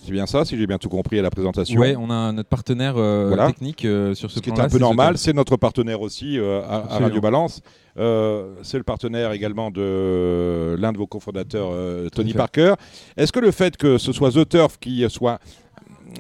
C'est 0.04 0.12
bien 0.12 0.26
ça, 0.26 0.46
si 0.46 0.58
j'ai 0.58 0.66
bien 0.66 0.78
tout 0.80 0.90
compris 0.90 1.20
à 1.20 1.22
la 1.22 1.30
présentation. 1.30 1.80
Ouais, 1.80 1.96
on 1.96 2.10
a 2.10 2.32
notre 2.32 2.50
partenaire 2.50 2.96
euh, 2.98 3.28
Voilà. 3.28 3.48
technique 3.48 3.86
euh, 3.86 4.16
sur 4.16 4.32
ce, 4.32 4.38
Ce 4.38 4.42
qui 4.42 4.50
est 4.50 4.60
un 4.60 4.68
peu 4.68 4.80
normal, 4.80 5.18
c'est 5.18 5.34
notre 5.34 5.58
partenaire 5.58 6.02
aussi 6.02 6.40
euh, 6.40 6.62
à- 6.64 6.96
à. 6.96 7.00
Radio 7.00 7.22
Balance. 7.22 7.62
C'est 7.96 8.78
le 8.78 8.84
partenaire 8.84 9.32
également 9.32 9.70
de 9.70 10.76
l'un 10.80 10.92
de 10.92 10.98
vos 10.98 11.08
cofondateurs, 11.08 11.72
Tony. 12.12 12.34
Parker. 12.34 12.74
Est-ce 13.18 13.32
que 13.32 13.40
le 13.40 13.52
fait 13.52 13.78
que 13.78 13.98
ce 13.98 14.12
soit 14.12 14.32
The 14.32 14.48
Turf 14.48 14.78
qui 14.80 15.06
soit 15.10 15.40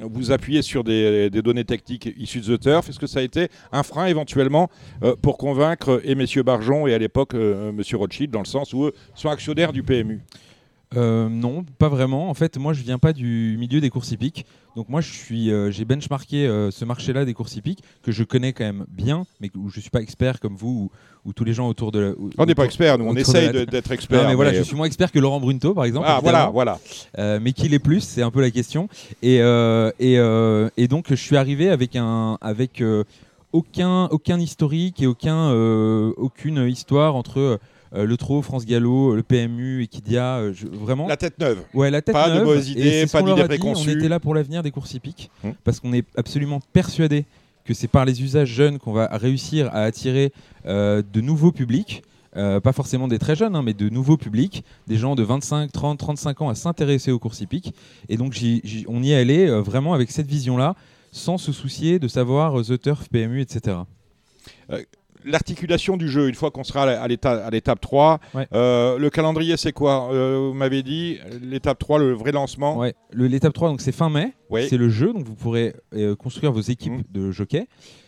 vous 0.01 0.31
appuyez 0.31 0.61
sur 0.61 0.83
des, 0.83 1.29
des 1.29 1.41
données 1.41 1.65
techniques 1.65 2.09
issues 2.17 2.39
de 2.41 2.55
The 2.55 2.61
Turf, 2.61 2.89
est-ce 2.89 2.99
que 2.99 3.07
ça 3.07 3.19
a 3.19 3.23
été 3.23 3.49
un 3.73 3.83
frein 3.83 4.05
éventuellement 4.05 4.69
euh, 5.03 5.15
pour 5.21 5.37
convaincre 5.37 5.99
et 6.05 6.15
messieurs 6.15 6.43
Barjon 6.43 6.87
et 6.87 6.93
à 6.93 6.97
l'époque 6.97 7.33
euh, 7.33 7.71
monsieur 7.73 7.97
Rothschild 7.97 8.31
dans 8.31 8.39
le 8.39 8.45
sens 8.45 8.73
où 8.73 8.85
eux 8.85 8.93
sont 9.15 9.29
actionnaires 9.29 9.73
du 9.73 9.83
PMU 9.83 10.21
Euh, 10.97 11.29
non, 11.29 11.63
pas 11.77 11.87
vraiment. 11.87 12.29
En 12.29 12.33
fait, 12.33 12.57
moi, 12.57 12.73
je 12.73 12.81
viens 12.83 12.99
pas 12.99 13.13
du 13.13 13.55
milieu 13.57 13.79
des 13.79 13.89
courses 13.89 14.11
hippiques. 14.11 14.45
Donc 14.75 14.89
moi, 14.89 14.99
je 15.01 15.09
suis, 15.11 15.49
euh, 15.51 15.71
j'ai 15.71 15.85
benchmarké 15.85 16.45
euh, 16.47 16.69
ce 16.71 16.83
marché-là 16.85 17.23
des 17.23 17.33
courses 17.33 17.55
hippiques 17.55 17.81
que 18.03 18.11
je 18.11 18.23
connais 18.23 18.51
quand 18.51 18.63
même 18.65 18.85
bien, 18.89 19.25
mais 19.39 19.49
où 19.55 19.69
je 19.69 19.79
suis 19.79 19.89
pas 19.89 20.01
expert 20.01 20.39
comme 20.41 20.55
vous 20.55 20.89
ou, 21.25 21.29
ou 21.29 21.33
tous 21.33 21.43
les 21.45 21.53
gens 21.53 21.67
autour 21.69 21.91
de. 21.93 21.99
la- 21.99 22.13
On 22.37 22.45
n'est 22.45 22.55
pas 22.55 22.65
experts, 22.65 22.97
nous 22.97 23.05
on 23.05 23.15
essaye 23.15 23.51
d'être 23.51 23.89
Non, 23.89 23.93
experts. 23.95 24.27
mais 24.27 24.35
voilà, 24.35 24.51
mais- 24.51 24.57
je 24.57 24.63
suis 24.63 24.75
moins 24.75 24.85
expert 24.85 25.11
que 25.13 25.19
Laurent 25.19 25.39
Brunto, 25.39 25.73
par 25.73 25.85
exemple. 25.85 26.07
Ah 26.09 26.19
voilà, 26.21 26.49
voilà. 26.49 26.79
Mais 27.39 27.53
qui 27.53 27.69
l'est 27.69 27.79
plus, 27.79 28.01
c'est 28.01 28.21
un 28.21 28.31
peu 28.31 28.41
la 28.41 28.51
question. 28.51 28.89
Et, 29.21 29.35
et, 29.37 30.15
et 30.77 30.87
donc, 30.89 31.05
je 31.09 31.15
suis 31.15 31.37
arrivé 31.37 31.69
avec 31.69 31.95
un, 31.95 32.37
avec 32.41 32.83
aucun, 33.53 34.05
aucun 34.05 34.39
historique 34.39 35.01
et 35.01 35.07
aucun, 35.07 35.51
aucune 36.17 36.67
histoire 36.67 37.15
entre 37.15 37.59
euh, 37.93 38.05
le 38.05 38.17
Trot, 38.17 38.41
France 38.41 38.65
Gallo, 38.65 39.15
le 39.15 39.23
PMU, 39.23 39.83
Equidia. 39.83 40.37
euh, 40.37 40.53
je- 40.53 40.67
vraiment. 40.67 41.07
La 41.07 41.17
tête 41.17 41.37
neuve. 41.39 41.59
Ouais, 41.73 41.91
la 41.91 42.01
tête 42.01 42.13
Pas 42.13 42.29
de 42.29 42.35
neuve, 42.35 42.45
mauvaises 42.45 42.69
et 42.69 42.71
idées, 42.71 42.83
c'est 42.91 43.07
ce 43.07 43.11
pas 43.11 43.19
qu'on 43.19 43.25
leur 43.27 43.35
d'idées 43.35 43.45
a 43.45 43.47
dit, 43.47 43.59
préconçues. 43.59 43.89
On 43.89 43.97
était 43.99 44.09
là 44.09 44.19
pour 44.19 44.33
l'avenir 44.35 44.63
des 44.63 44.71
courses 44.71 44.93
hippiques 44.93 45.29
Hum. 45.43 45.53
parce 45.63 45.79
qu'on 45.79 45.93
est 45.93 46.05
absolument 46.15 46.59
persuadé 46.73 47.25
que 47.65 47.73
c'est 47.73 47.87
par 47.87 48.05
les 48.05 48.23
usages 48.23 48.49
jeunes 48.49 48.79
qu'on 48.79 48.91
va 48.93 49.07
réussir 49.11 49.67
à 49.67 49.81
attirer 49.83 50.31
euh, 50.65 51.01
de 51.13 51.21
nouveaux 51.21 51.51
publics. 51.51 52.03
euh, 52.37 52.61
pas 52.61 52.71
forcément 52.71 53.09
des 53.09 53.19
très 53.19 53.35
jeunes, 53.35 53.57
hein, 53.57 53.61
mais 53.61 53.73
de 53.73 53.89
nouveaux 53.89 54.15
publics, 54.15 54.63
des 54.87 54.95
gens 54.95 55.15
de 55.15 55.21
25, 55.23 55.69
30, 55.69 55.99
35 55.99 56.41
ans 56.41 56.47
à 56.47 56.55
s'intéresser 56.55 57.11
aux 57.11 57.19
courses 57.19 57.41
hippiques. 57.41 57.73
Et 58.07 58.15
donc, 58.15 58.31
j'y- 58.31 58.61
j'y- 58.63 58.85
on 58.87 59.03
y 59.03 59.11
est 59.11 59.17
allé 59.17 59.49
euh, 59.49 59.59
vraiment 59.61 59.93
avec 59.93 60.11
cette 60.11 60.27
vision-là, 60.27 60.75
sans 61.11 61.37
se 61.37 61.51
soucier 61.51 61.99
de 61.99 62.07
savoir 62.07 62.57
euh, 62.57 62.63
The 62.63 62.79
Turf, 62.81 63.09
PMU, 63.09 63.41
etc. 63.41 63.79
L'articulation 65.25 65.97
du 65.97 66.09
jeu, 66.09 66.27
une 66.29 66.35
fois 66.35 66.51
qu'on 66.51 66.63
sera 66.63 66.83
à 66.83 67.07
l'éta- 67.07 67.45
à 67.45 67.49
l'étape 67.49 67.79
3, 67.81 68.19
Ouais. 68.33 68.47
euh, 68.53 68.97
le 68.97 69.09
calendrier 69.09 69.57
c'est 69.57 69.71
quoi? 69.73 70.11
Euh, 70.13 70.49
Vous 70.49 70.53
m'avez 70.57 70.83
dit, 70.83 71.17
l'étape 71.41 71.79
3, 71.79 71.99
le 71.99 72.13
vrai 72.13 72.31
lancement. 72.31 72.77
Ouais, 72.77 72.93
l'étape 73.13 73.53
3, 73.53 73.69
donc 73.69 73.81
c'est 73.81 73.91
fin 73.91 74.09
mai. 74.09 74.33
C'est 74.69 74.77
le 74.77 74.89
jeu, 74.89 75.13
donc 75.13 75.23
vous 75.25 75.35
pourrez 75.35 75.75
euh, 75.93 76.15
construire 76.15 76.51
vos 76.51 76.61
équipes 76.61 76.93
Mhm. 76.93 77.03
de 77.11 77.31
jockey. 77.31 77.67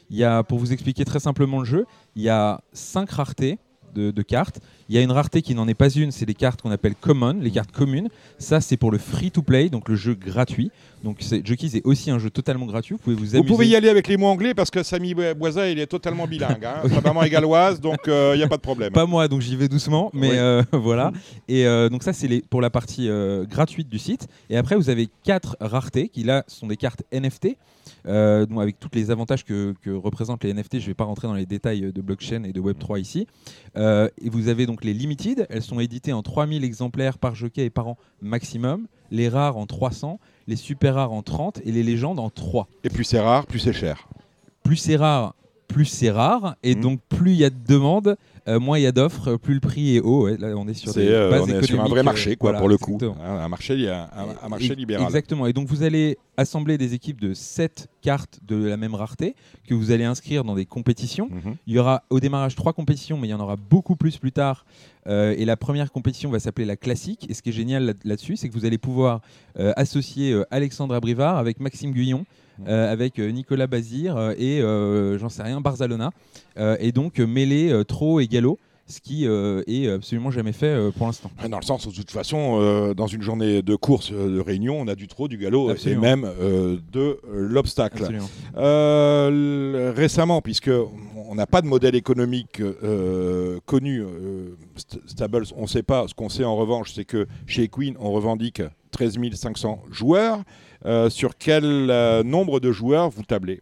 Il 0.09 0.17
y 0.17 0.23
a, 0.23 0.43
pour 0.43 0.59
vous 0.59 0.73
expliquer 0.73 1.05
très 1.05 1.19
simplement 1.19 1.59
le 1.59 1.65
jeu, 1.65 1.85
il 2.15 2.21
y 2.23 2.29
a 2.29 2.61
cinq 2.73 3.09
raretés 3.11 3.57
de, 3.95 4.09
de 4.11 4.21
cartes. 4.23 4.59
Il 4.89 4.95
y 4.95 4.97
a 4.97 5.01
une 5.01 5.11
rareté 5.11 5.41
qui 5.43 5.53
n'en 5.55 5.67
est 5.67 5.73
pas 5.75 5.89
une, 5.89 6.11
c'est 6.11 6.25
les 6.25 6.33
cartes 6.33 6.61
qu'on 6.61 6.71
appelle 6.71 6.95
common, 6.95 7.37
les 7.39 7.51
cartes 7.51 7.71
communes. 7.71 8.09
Ça, 8.39 8.59
c'est 8.59 8.75
pour 8.75 8.91
le 8.91 8.97
free-to-play, 8.97 9.69
donc 9.69 9.87
le 9.87 9.95
jeu 9.95 10.15
gratuit. 10.15 10.71
Donc 11.03 11.21
Jockeys 11.43 11.77
est 11.77 11.85
aussi 11.85 12.09
un 12.11 12.19
jeu 12.19 12.29
totalement 12.29 12.65
gratuit. 12.65 12.95
Vous 12.95 12.99
pouvez 13.01 13.15
vous 13.15 13.21
amuser. 13.35 13.37
Vous 13.39 13.43
pouvez 13.43 13.67
y 13.67 13.75
aller 13.75 13.89
avec 13.89 14.07
les 14.07 14.17
mots 14.17 14.27
anglais 14.27 14.53
parce 14.53 14.71
que 14.71 14.83
Samy 14.83 15.13
Boisa, 15.13 15.69
il 15.69 15.79
est 15.79 15.87
totalement 15.87 16.27
bilingue. 16.27 16.65
Hein. 16.65 16.87
Sa 16.89 17.01
maman 17.01 17.23
est 17.23 17.29
galloise, 17.29 17.79
donc 17.81 17.97
il 18.07 18.33
n'y 18.37 18.43
a 18.43 18.47
pas 18.47 18.57
de 18.57 18.61
problème. 18.61 18.93
Pas 18.93 19.05
moi, 19.05 19.27
donc 19.27 19.41
j'y 19.41 19.55
vais 19.55 19.67
doucement, 19.67 20.09
mais 20.13 20.31
Oui. 20.31 20.37
euh, 20.37 20.63
voilà. 20.71 21.11
Et 21.47 21.65
euh, 21.67 21.89
donc 21.89 22.03
ça, 22.03 22.13
c'est 22.13 22.43
pour 22.49 22.61
la 22.61 22.69
partie 22.69 23.09
euh, 23.09 23.45
gratuite 23.45 23.89
du 23.89 23.99
site. 23.99 24.27
Et 24.49 24.57
après, 24.57 24.75
vous 24.75 24.89
avez 24.89 25.09
quatre 25.23 25.57
raretés 25.59 26.09
qui 26.09 26.23
là 26.23 26.43
sont 26.47 26.67
des 26.67 26.77
cartes 26.77 27.03
NFT, 27.11 27.57
euh, 28.07 28.45
donc 28.45 28.61
avec 28.61 28.79
tous 28.79 28.89
les 28.93 29.11
avantages 29.11 29.43
que, 29.43 29.73
que 29.81 29.89
représentent 29.89 30.43
les 30.43 30.53
NFT. 30.53 30.75
Je 30.79 30.83
ne 30.83 30.87
vais 30.87 30.93
pas 30.93 31.03
rentrer 31.03 31.27
dans 31.27 31.33
les 31.33 31.45
détails 31.45 31.91
de 31.93 32.01
blockchain 32.01 32.43
et 32.43 32.53
de 32.53 32.59
Web 32.59 32.77
3 32.79 32.99
ici. 32.99 33.27
Euh, 33.75 34.07
et 34.21 34.29
vous 34.29 34.47
avez 34.47 34.65
donc 34.65 34.83
les 34.83 34.93
limited. 34.93 35.47
Elles 35.49 35.61
sont 35.63 35.79
éditées 35.79 36.13
en 36.13 36.21
3000 36.23 36.63
exemplaires 36.63 37.17
par 37.17 37.35
jockey 37.35 37.65
et 37.65 37.69
par 37.69 37.87
an 37.87 37.97
maximum. 38.21 38.87
Les 39.11 39.29
rares 39.29 39.57
en 39.57 39.65
300, 39.67 40.19
les 40.47 40.55
super 40.55 40.95
rares 40.95 41.11
en 41.11 41.21
30 41.21 41.61
et 41.65 41.71
les 41.71 41.83
légendes 41.83 42.19
en 42.19 42.29
3 42.29 42.67
Et 42.83 42.89
plus 42.89 43.03
c'est 43.03 43.19
rare, 43.19 43.45
plus 43.45 43.59
c'est 43.59 43.73
cher. 43.73 44.07
plus 44.63 44.75
c'est 44.77 44.95
rare, 44.95 45.35
plus 45.67 45.85
c'est 45.85 46.11
rare, 46.11 46.55
et 46.63 46.75
Mhm. 46.75 46.81
donc 46.81 46.99
plus 47.09 47.31
il 47.31 47.37
y 47.37 47.45
a 47.45 47.49
de 47.49 47.55
demandes, 47.67 48.17
euh, 48.47 48.59
moins 48.59 48.77
il 48.77 48.81
y 48.81 48.87
a 48.87 48.91
d'offres, 48.91 49.35
plus 49.37 49.53
le 49.53 49.59
prix 49.59 49.95
est 49.95 49.99
haut. 50.01 50.25
Ouais, 50.25 50.37
là, 50.37 50.53
on 50.57 50.67
est 50.67 50.73
sur 50.73 50.93
des 50.93 51.07
euh, 51.07 51.29
bases 51.29 51.41
on 51.43 51.47
est 51.47 51.63
sur 51.65 51.81
un 51.81 51.87
vrai 51.87 52.01
euh, 52.01 52.03
marché, 52.03 52.35
quoi, 52.35 52.49
voilà, 52.51 52.59
pour 52.59 52.69
le 52.69 52.77
coup. 52.77 52.97
un 53.23 53.47
marché, 53.47 53.75
li- 53.75 53.87
un, 53.87 54.09
un- 54.43 54.49
marché 54.49 54.75
libéral. 54.75 55.05
Exactement. 55.05 55.45
Et 55.47 55.53
donc 55.53 55.67
vous 55.67 55.83
allez 55.83 56.17
assembler 56.35 56.77
des 56.77 56.93
équipes 56.93 57.21
de 57.21 57.33
7 57.33 57.87
cartes 58.01 58.39
de 58.47 58.55
la 58.65 58.75
même 58.77 58.95
rareté 58.95 59.35
que 59.67 59.73
vous 59.73 59.91
allez 59.91 60.03
inscrire 60.03 60.43
dans 60.43 60.55
des 60.55 60.65
compétitions. 60.65 61.29
Mhm. 61.31 61.55
Il 61.67 61.73
y 61.73 61.79
aura 61.79 62.03
au 62.09 62.19
démarrage 62.19 62.55
trois 62.55 62.73
compétitions, 62.73 63.17
mais 63.17 63.27
il 63.27 63.31
y 63.31 63.35
en 63.35 63.39
aura 63.39 63.55
beaucoup 63.55 63.95
plus 63.95 64.17
plus 64.17 64.31
tard. 64.31 64.65
Euh, 65.07 65.35
et 65.37 65.45
la 65.45 65.57
première 65.57 65.91
compétition 65.91 66.29
va 66.29 66.39
s'appeler 66.39 66.65
la 66.65 66.75
classique. 66.77 67.25
Et 67.29 67.33
ce 67.33 67.41
qui 67.41 67.49
est 67.49 67.53
génial 67.53 67.85
là- 67.85 67.93
là-dessus, 68.03 68.35
c'est 68.37 68.49
que 68.49 68.53
vous 68.53 68.65
allez 68.65 68.77
pouvoir 68.77 69.21
euh, 69.59 69.73
associer 69.75 70.31
euh, 70.31 70.45
Alexandre 70.51 70.95
Abrivard 70.95 71.37
avec 71.37 71.59
Maxime 71.59 71.91
Guyon, 71.91 72.21
euh, 72.21 72.25
avec 72.65 73.19
euh, 73.19 73.29
Nicolas 73.31 73.67
Bazir 73.67 74.15
euh, 74.17 74.33
et 74.37 74.61
euh, 74.61 75.17
j'en 75.17 75.29
sais 75.29 75.43
rien, 75.43 75.61
Barzalona. 75.61 76.11
Euh, 76.57 76.77
et 76.79 76.91
donc 76.91 77.19
euh, 77.19 77.25
mêler 77.27 77.71
euh, 77.71 77.83
Trot 77.83 78.19
et 78.19 78.27
Gallo, 78.27 78.59
ce 78.85 78.99
qui 78.99 79.25
euh, 79.25 79.63
est 79.65 79.87
absolument 79.87 80.29
jamais 80.29 80.51
fait 80.51 80.67
euh, 80.67 80.91
pour 80.91 81.07
l'instant. 81.07 81.31
Dans 81.49 81.57
le 81.57 81.63
sens 81.63 81.85
où, 81.85 81.91
de 81.91 81.95
toute 81.95 82.11
façon, 82.11 82.59
euh, 82.61 82.93
dans 82.93 83.07
une 83.07 83.21
journée 83.21 83.61
de 83.61 83.75
course 83.75 84.11
euh, 84.11 84.35
de 84.35 84.39
réunion, 84.41 84.79
on 84.79 84.87
a 84.87 84.95
du 84.95 85.07
trot, 85.07 85.27
du 85.27 85.37
galop 85.37 85.69
Absolument. 85.69 86.01
et 86.01 86.05
même 86.05 86.25
euh, 86.25 86.77
de 86.91 86.99
euh, 86.99 87.17
l'obstacle. 87.47 88.03
Euh, 88.57 89.93
récemment, 89.95 90.41
puisque 90.41 90.69
on 91.29 91.35
n'a 91.35 91.47
pas 91.47 91.61
de 91.61 91.67
modèle 91.67 91.95
économique 91.95 92.59
euh, 92.59 93.59
connu, 93.65 94.01
euh, 94.01 94.55
St- 94.77 94.99
Stables, 95.07 95.45
on 95.55 95.63
ne 95.63 95.67
sait 95.67 95.83
pas. 95.83 96.05
Ce 96.07 96.13
qu'on 96.13 96.29
sait 96.29 96.43
en 96.43 96.55
revanche, 96.55 96.91
c'est 96.93 97.05
que 97.05 97.25
chez 97.47 97.67
Queen, 97.69 97.95
on 97.99 98.11
revendique 98.11 98.61
13 98.91 99.17
500 99.33 99.81
joueurs. 99.91 100.39
Euh, 100.85 101.09
sur 101.09 101.37
quel 101.37 101.63
euh, 101.89 102.23
nombre 102.23 102.59
de 102.59 102.71
joueurs 102.71 103.09
vous 103.09 103.23
tablez 103.23 103.61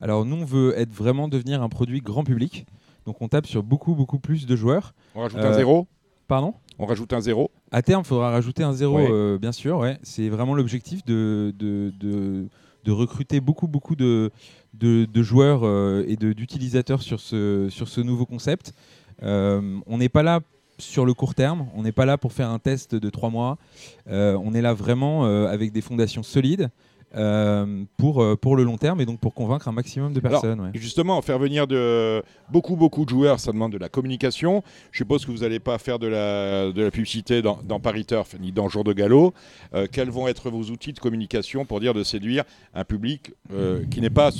Alors 0.00 0.24
nous, 0.24 0.36
on 0.36 0.44
veut 0.44 0.78
être 0.78 0.92
vraiment 0.92 1.28
devenir 1.28 1.62
un 1.62 1.68
produit 1.68 2.00
grand 2.00 2.24
public. 2.24 2.66
Donc 3.06 3.20
on 3.22 3.28
tape 3.28 3.46
sur 3.46 3.62
beaucoup, 3.62 3.94
beaucoup 3.94 4.18
plus 4.18 4.46
de 4.46 4.54
joueurs. 4.56 4.94
On 5.14 5.20
rajoute 5.22 5.40
Euh, 5.40 5.50
un 5.50 5.54
zéro 5.54 5.86
Pardon 6.28 6.54
On 6.78 6.86
rajoute 6.86 7.12
un 7.12 7.20
zéro 7.20 7.50
À 7.72 7.82
terme, 7.82 8.02
il 8.04 8.08
faudra 8.08 8.30
rajouter 8.30 8.62
un 8.62 8.72
zéro, 8.72 8.96
Ouais. 8.98 9.08
euh, 9.10 9.36
bien 9.38 9.50
sûr. 9.52 9.78
Ouais. 9.78 9.98
C'est 10.04 10.28
vraiment 10.28 10.54
l'objectif 10.54 11.04
de, 11.04 11.52
de, 11.58 11.92
de- 11.98 12.46
de 12.84 12.92
recruter 12.92 13.40
beaucoup, 13.40 13.66
beaucoup 13.68 13.94
de, 13.94 14.30
joueurs 15.16 15.62
euh, 15.64 16.04
et 16.08 16.16
d'utilisateurs 16.16 17.02
sur 17.02 17.20
ce, 17.20 17.66
sur 17.68 17.88
ce 17.88 18.00
nouveau 18.00 18.24
concept. 18.26 18.72
Euh, 19.22 19.78
on 19.86 19.98
n'est 19.98 20.08
pas 20.08 20.22
là 20.22 20.40
sur 20.80 21.04
le 21.06 21.14
court 21.14 21.34
terme, 21.34 21.68
on 21.76 21.82
n'est 21.82 21.92
pas 21.92 22.06
là 22.06 22.18
pour 22.18 22.32
faire 22.32 22.50
un 22.50 22.58
test 22.58 22.94
de 22.94 23.10
trois 23.10 23.30
mois. 23.30 23.58
Euh, 24.08 24.36
on 24.42 24.52
est 24.54 24.62
là 24.62 24.74
vraiment 24.74 25.26
euh, 25.26 25.46
avec 25.46 25.72
des 25.72 25.80
fondations 25.82 26.22
solides. 26.22 26.68
euh, 27.16 27.84
pour, 27.96 28.24
pour 28.38 28.56
le 28.56 28.62
long 28.62 28.76
terme 28.78 29.00
et 29.00 29.04
donc 29.06 29.18
pour 29.18 29.34
convaincre 29.34 29.66
un 29.66 29.72
maximum 29.72 30.12
de 30.12 30.20
Alors, 30.24 30.40
personnes. 30.40 30.60
ouais. 30.60 30.70
Justement, 30.74 31.20
faire 31.22 31.40
venir 31.40 31.66
de 31.66 32.22
beaucoup, 32.52 32.76
beaucoup 32.76 33.04
de 33.04 33.10
joueurs, 33.10 33.40
ça 33.40 33.50
demande 33.50 33.72
de 33.72 33.78
la 33.78 33.88
communication. 33.88 34.62
Je 34.92 34.98
suppose 34.98 35.26
que 35.26 35.32
vous 35.32 35.38
n'allez 35.38 35.58
pas 35.58 35.78
faire 35.78 35.98
de 35.98 36.06
la, 36.06 36.70
de 36.70 36.82
la 36.82 36.90
publicité 36.92 37.42
dans, 37.42 37.58
dans 37.64 37.80
Paris 37.80 38.04
Turf 38.04 38.36
ni 38.40 38.52
dans 38.52 38.68
Jour 38.68 38.84
de 38.84 38.92
Galop. 38.92 39.34
Quels 39.90 40.10
vont 40.10 40.28
être 40.28 40.50
vos 40.50 40.62
outils 40.70 40.92
de 40.92 41.00
communication 41.00 41.64
pour 41.64 41.80
dire 41.80 41.94
de 41.94 42.04
séduire 42.04 42.44
un 42.74 42.84
public 42.84 43.32
qui 43.90 44.00
n'est 44.00 44.08
pas 44.10 44.30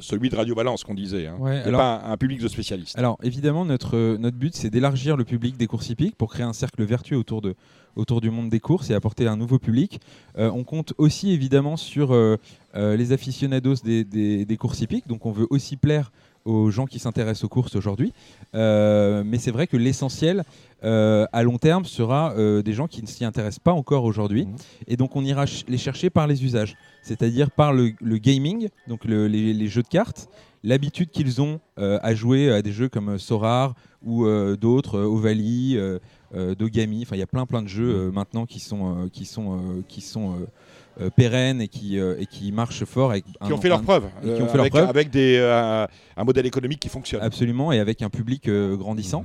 celui 0.00 0.28
de 0.28 0.36
Radio 0.36 0.54
Balance 0.54 0.84
qu'on 0.84 0.94
disait, 0.94 1.26
hein, 1.26 1.36
Ouais, 1.38 1.62
alors- 1.62 1.80
pas 1.80 2.02
un, 2.04 2.12
un 2.12 2.16
public 2.16 2.40
de 2.40 2.48
spécialistes. 2.48 2.98
Alors 2.98 3.18
évidemment, 3.22 3.64
notre, 3.64 4.16
notre 4.18 4.36
but, 4.36 4.54
c'est 4.54 4.70
d'élargir 4.70 5.16
le 5.16 5.24
public 5.24 5.56
des 5.56 5.66
courses 5.66 5.88
hippiques 5.90 6.16
pour 6.16 6.30
créer 6.32 6.44
un 6.46 6.52
cercle 6.52 6.84
vertueux 6.84 7.16
autour, 7.16 7.42
de, 7.42 7.54
autour 7.96 8.20
du 8.20 8.30
monde 8.30 8.48
des 8.50 8.60
courses 8.60 8.90
et 8.90 8.94
apporter 8.94 9.26
un 9.26 9.36
nouveau 9.36 9.58
public. 9.58 10.00
Euh, 10.38 10.50
on 10.50 10.64
compte 10.64 10.92
aussi 10.98 11.30
évidemment 11.32 11.76
sur 11.76 12.12
euh, 12.14 12.36
euh, 12.74 12.96
les 12.96 13.12
aficionados 13.12 13.76
des, 13.84 14.04
des- 14.04 14.44
des 14.44 14.56
courses 14.56 14.80
hippiques, 14.80 15.08
donc 15.08 15.26
on 15.26 15.32
veut 15.32 15.46
aussi 15.50 15.76
plaire 15.76 16.12
aux 16.46 16.70
gens 16.70 16.86
qui 16.86 16.98
s'intéressent 16.98 17.44
aux 17.44 17.48
courses 17.50 17.76
aujourd'hui. 17.76 18.12
Euh, 18.54 19.22
mais 19.26 19.38
c'est 19.38 19.50
vrai 19.50 19.66
que 19.66 19.76
l'essentiel 19.76 20.44
euh, 20.84 21.26
à 21.32 21.42
long 21.42 21.58
terme 21.58 21.84
sera 21.84 22.32
euh, 22.36 22.62
des 22.62 22.72
gens 22.72 22.86
qui 22.86 23.02
ne 23.02 23.06
s'y 23.06 23.24
intéressent 23.24 23.58
pas 23.62 23.72
encore 23.72 24.04
aujourd'hui. 24.04 24.46
Mhm. 24.46 24.56
Et 24.88 24.96
donc 24.96 25.16
on 25.16 25.24
ira 25.24 25.46
ch- 25.46 25.64
les 25.68 25.78
chercher 25.78 26.08
par 26.10 26.26
les 26.26 26.44
usages, 26.44 26.76
c'est-à-dire 27.02 27.50
par 27.50 27.72
le, 27.72 27.92
le 28.00 28.18
gaming, 28.18 28.68
donc 28.88 29.04
le- 29.04 29.26
les, 29.28 29.52
les 29.52 29.68
jeux 29.68 29.82
de 29.82 29.88
cartes, 29.88 30.28
l'habitude 30.64 31.10
qu'ils 31.10 31.40
ont 31.42 31.60
à 31.76 32.14
jouer 32.14 32.50
à 32.52 32.62
des 32.62 32.72
jeux 32.72 32.88
comme 32.88 33.18
Sorar 33.18 33.74
ou 34.04 34.26
d'autres, 34.56 34.98
Ovali, 35.00 35.78
Dogami. 36.58 37.02
Enfin, 37.02 37.16
il 37.16 37.20
y 37.20 37.22
a 37.22 37.26
plein 37.26 37.46
plein 37.46 37.62
de 37.62 37.68
jeux 37.68 37.94
euh, 37.94 38.10
maintenant 38.10 38.46
qui 38.46 38.58
sont 38.60 39.08
qui 39.12 39.24
sont 39.26 39.60
qui 39.88 40.00
sont 40.00 40.34
euh, 41.00 41.06
euh, 41.06 41.10
pérennes 41.10 41.60
et 41.60 41.68
qui 41.68 41.98
euh, 41.98 42.16
et 42.18 42.26
qui 42.26 42.52
marchent 42.52 42.84
fort 42.84 43.10
avec 43.10 43.24
qui 43.24 43.52
ont 43.52 43.60
fait 43.60 43.68
leurs 43.68 43.82
preuves, 43.82 44.06
et 44.22 44.26
qui 44.26 44.30
euh, 44.30 44.44
ont 44.44 44.48
fait 44.48 44.56
leurs 44.56 44.60
avec, 44.60 44.72
preuves. 44.72 44.88
avec 44.88 45.10
des, 45.10 45.36
euh, 45.36 45.86
un 46.16 46.24
modèle 46.24 46.46
économique 46.46 46.80
qui 46.80 46.88
fonctionne. 46.88 47.22
Absolument, 47.22 47.72
et 47.72 47.78
avec 47.78 48.02
un 48.02 48.10
public 48.10 48.48
euh, 48.48 48.76
grandissant. 48.76 49.24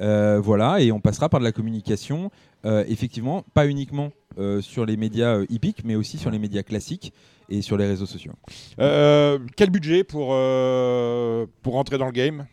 Euh, 0.00 0.40
voilà, 0.42 0.80
et 0.80 0.92
on 0.92 1.00
passera 1.00 1.28
par 1.28 1.40
de 1.40 1.44
la 1.44 1.52
communication, 1.52 2.30
euh, 2.64 2.84
effectivement, 2.88 3.44
pas 3.54 3.66
uniquement 3.66 4.10
euh, 4.38 4.60
sur 4.60 4.86
les 4.86 4.96
médias 4.96 5.36
euh, 5.36 5.46
hippiques, 5.48 5.84
mais 5.84 5.94
aussi 5.94 6.18
sur 6.18 6.30
les 6.30 6.38
médias 6.38 6.62
classiques 6.62 7.12
et 7.48 7.62
sur 7.62 7.76
les 7.76 7.86
réseaux 7.86 8.06
sociaux. 8.06 8.32
Euh, 8.80 9.38
quel 9.56 9.70
budget 9.70 10.04
pour, 10.04 10.30
euh, 10.32 11.46
pour 11.62 11.74
rentrer 11.74 11.98
dans 11.98 12.06
le 12.06 12.12
game? 12.12 12.46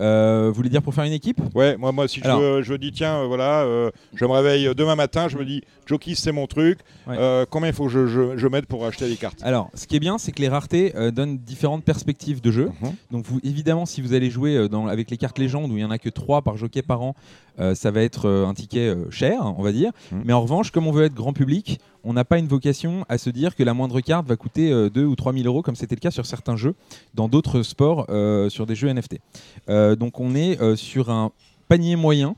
Euh, 0.00 0.46
vous 0.48 0.54
voulez 0.54 0.68
dire 0.70 0.82
pour 0.82 0.94
faire 0.94 1.04
une 1.04 1.12
équipe? 1.12 1.40
Ouais, 1.54 1.76
moi, 1.76 1.92
moi 1.92 2.08
si 2.08 2.20
Alors- 2.22 2.40
je, 2.40 2.62
je 2.62 2.74
dis, 2.74 2.90
tiens, 2.90 3.20
euh, 3.20 3.26
voilà, 3.26 3.62
euh, 3.62 3.90
je 4.14 4.24
me 4.24 4.30
réveille 4.30 4.74
demain 4.74 4.96
matin, 4.96 5.28
je 5.28 5.36
me 5.36 5.44
dis, 5.44 5.62
Jockey, 5.86 6.14
c'est 6.14 6.32
mon 6.32 6.46
truc. 6.46 6.78
Ouais. 7.06 7.16
Combien 7.50 7.68
il 7.68 7.74
faut 7.74 7.84
que 7.84 7.90
je, 7.90 8.06
je, 8.06 8.36
je 8.36 8.46
mette 8.48 8.66
pour 8.66 8.84
acheter 8.86 9.08
des 9.08 9.16
cartes? 9.16 9.38
Alors, 9.42 9.70
ce 9.74 9.86
qui 9.86 9.96
est 9.96 10.00
bien, 10.00 10.18
c'est 10.18 10.32
que 10.32 10.40
les 10.40 10.48
raretés 10.48 10.92
donnent 11.12 11.38
différentes 11.38 11.84
perspectives 11.84 12.40
de 12.40 12.50
jeu. 12.50 12.70
Mhm. 12.80 12.92
Donc, 13.10 13.24
vous, 13.26 13.40
évidemment, 13.42 13.86
si 13.86 14.00
vous 14.00 14.14
allez 14.14 14.30
jouer 14.30 14.68
dans, 14.68 14.86
avec 14.86 15.10
les 15.10 15.16
cartes 15.16 15.38
légendes 15.38 15.70
où 15.70 15.74
il 15.74 15.80
n'y 15.80 15.84
en 15.84 15.90
a 15.90 15.98
que 15.98 16.08
3 16.08 16.42
par 16.42 16.56
jockey 16.56 16.82
par 16.82 17.02
an, 17.02 17.14
ça 17.74 17.90
va 17.90 18.02
être 18.02 18.28
un 18.30 18.54
ticket 18.54 18.94
cher, 19.10 19.40
on 19.58 19.62
va 19.62 19.72
dire. 19.72 19.90
Mhm. 20.12 20.22
Mais 20.24 20.32
en 20.32 20.40
revanche, 20.42 20.70
comme 20.70 20.86
on 20.86 20.92
veut 20.92 21.04
être 21.04 21.14
grand 21.14 21.32
public, 21.32 21.80
on 22.04 22.12
n'a 22.12 22.24
pas 22.24 22.38
une 22.38 22.46
vocation 22.48 23.04
à 23.08 23.18
se 23.18 23.30
dire 23.30 23.54
que 23.54 23.62
la 23.62 23.74
moindre 23.74 24.00
carte 24.00 24.26
va 24.26 24.36
coûter 24.36 24.70
euh, 24.70 24.90
2 24.90 25.04
ou 25.04 25.16
3 25.16 25.32
000 25.32 25.44
euros, 25.46 25.62
comme 25.62 25.76
c'était 25.76 25.94
le 25.94 26.00
cas 26.00 26.10
sur 26.10 26.26
certains 26.26 26.56
jeux, 26.56 26.74
dans 27.14 27.28
d'autres 27.28 27.62
sports, 27.62 28.06
euh, 28.08 28.48
sur 28.48 28.66
des 28.66 28.74
jeux 28.74 28.92
NFT. 28.92 29.18
Euh, 29.68 29.96
donc, 29.96 30.20
on 30.20 30.34
est 30.34 30.60
euh, 30.60 30.76
sur 30.76 31.10
un 31.10 31.32
panier 31.68 31.96
moyen 31.96 32.36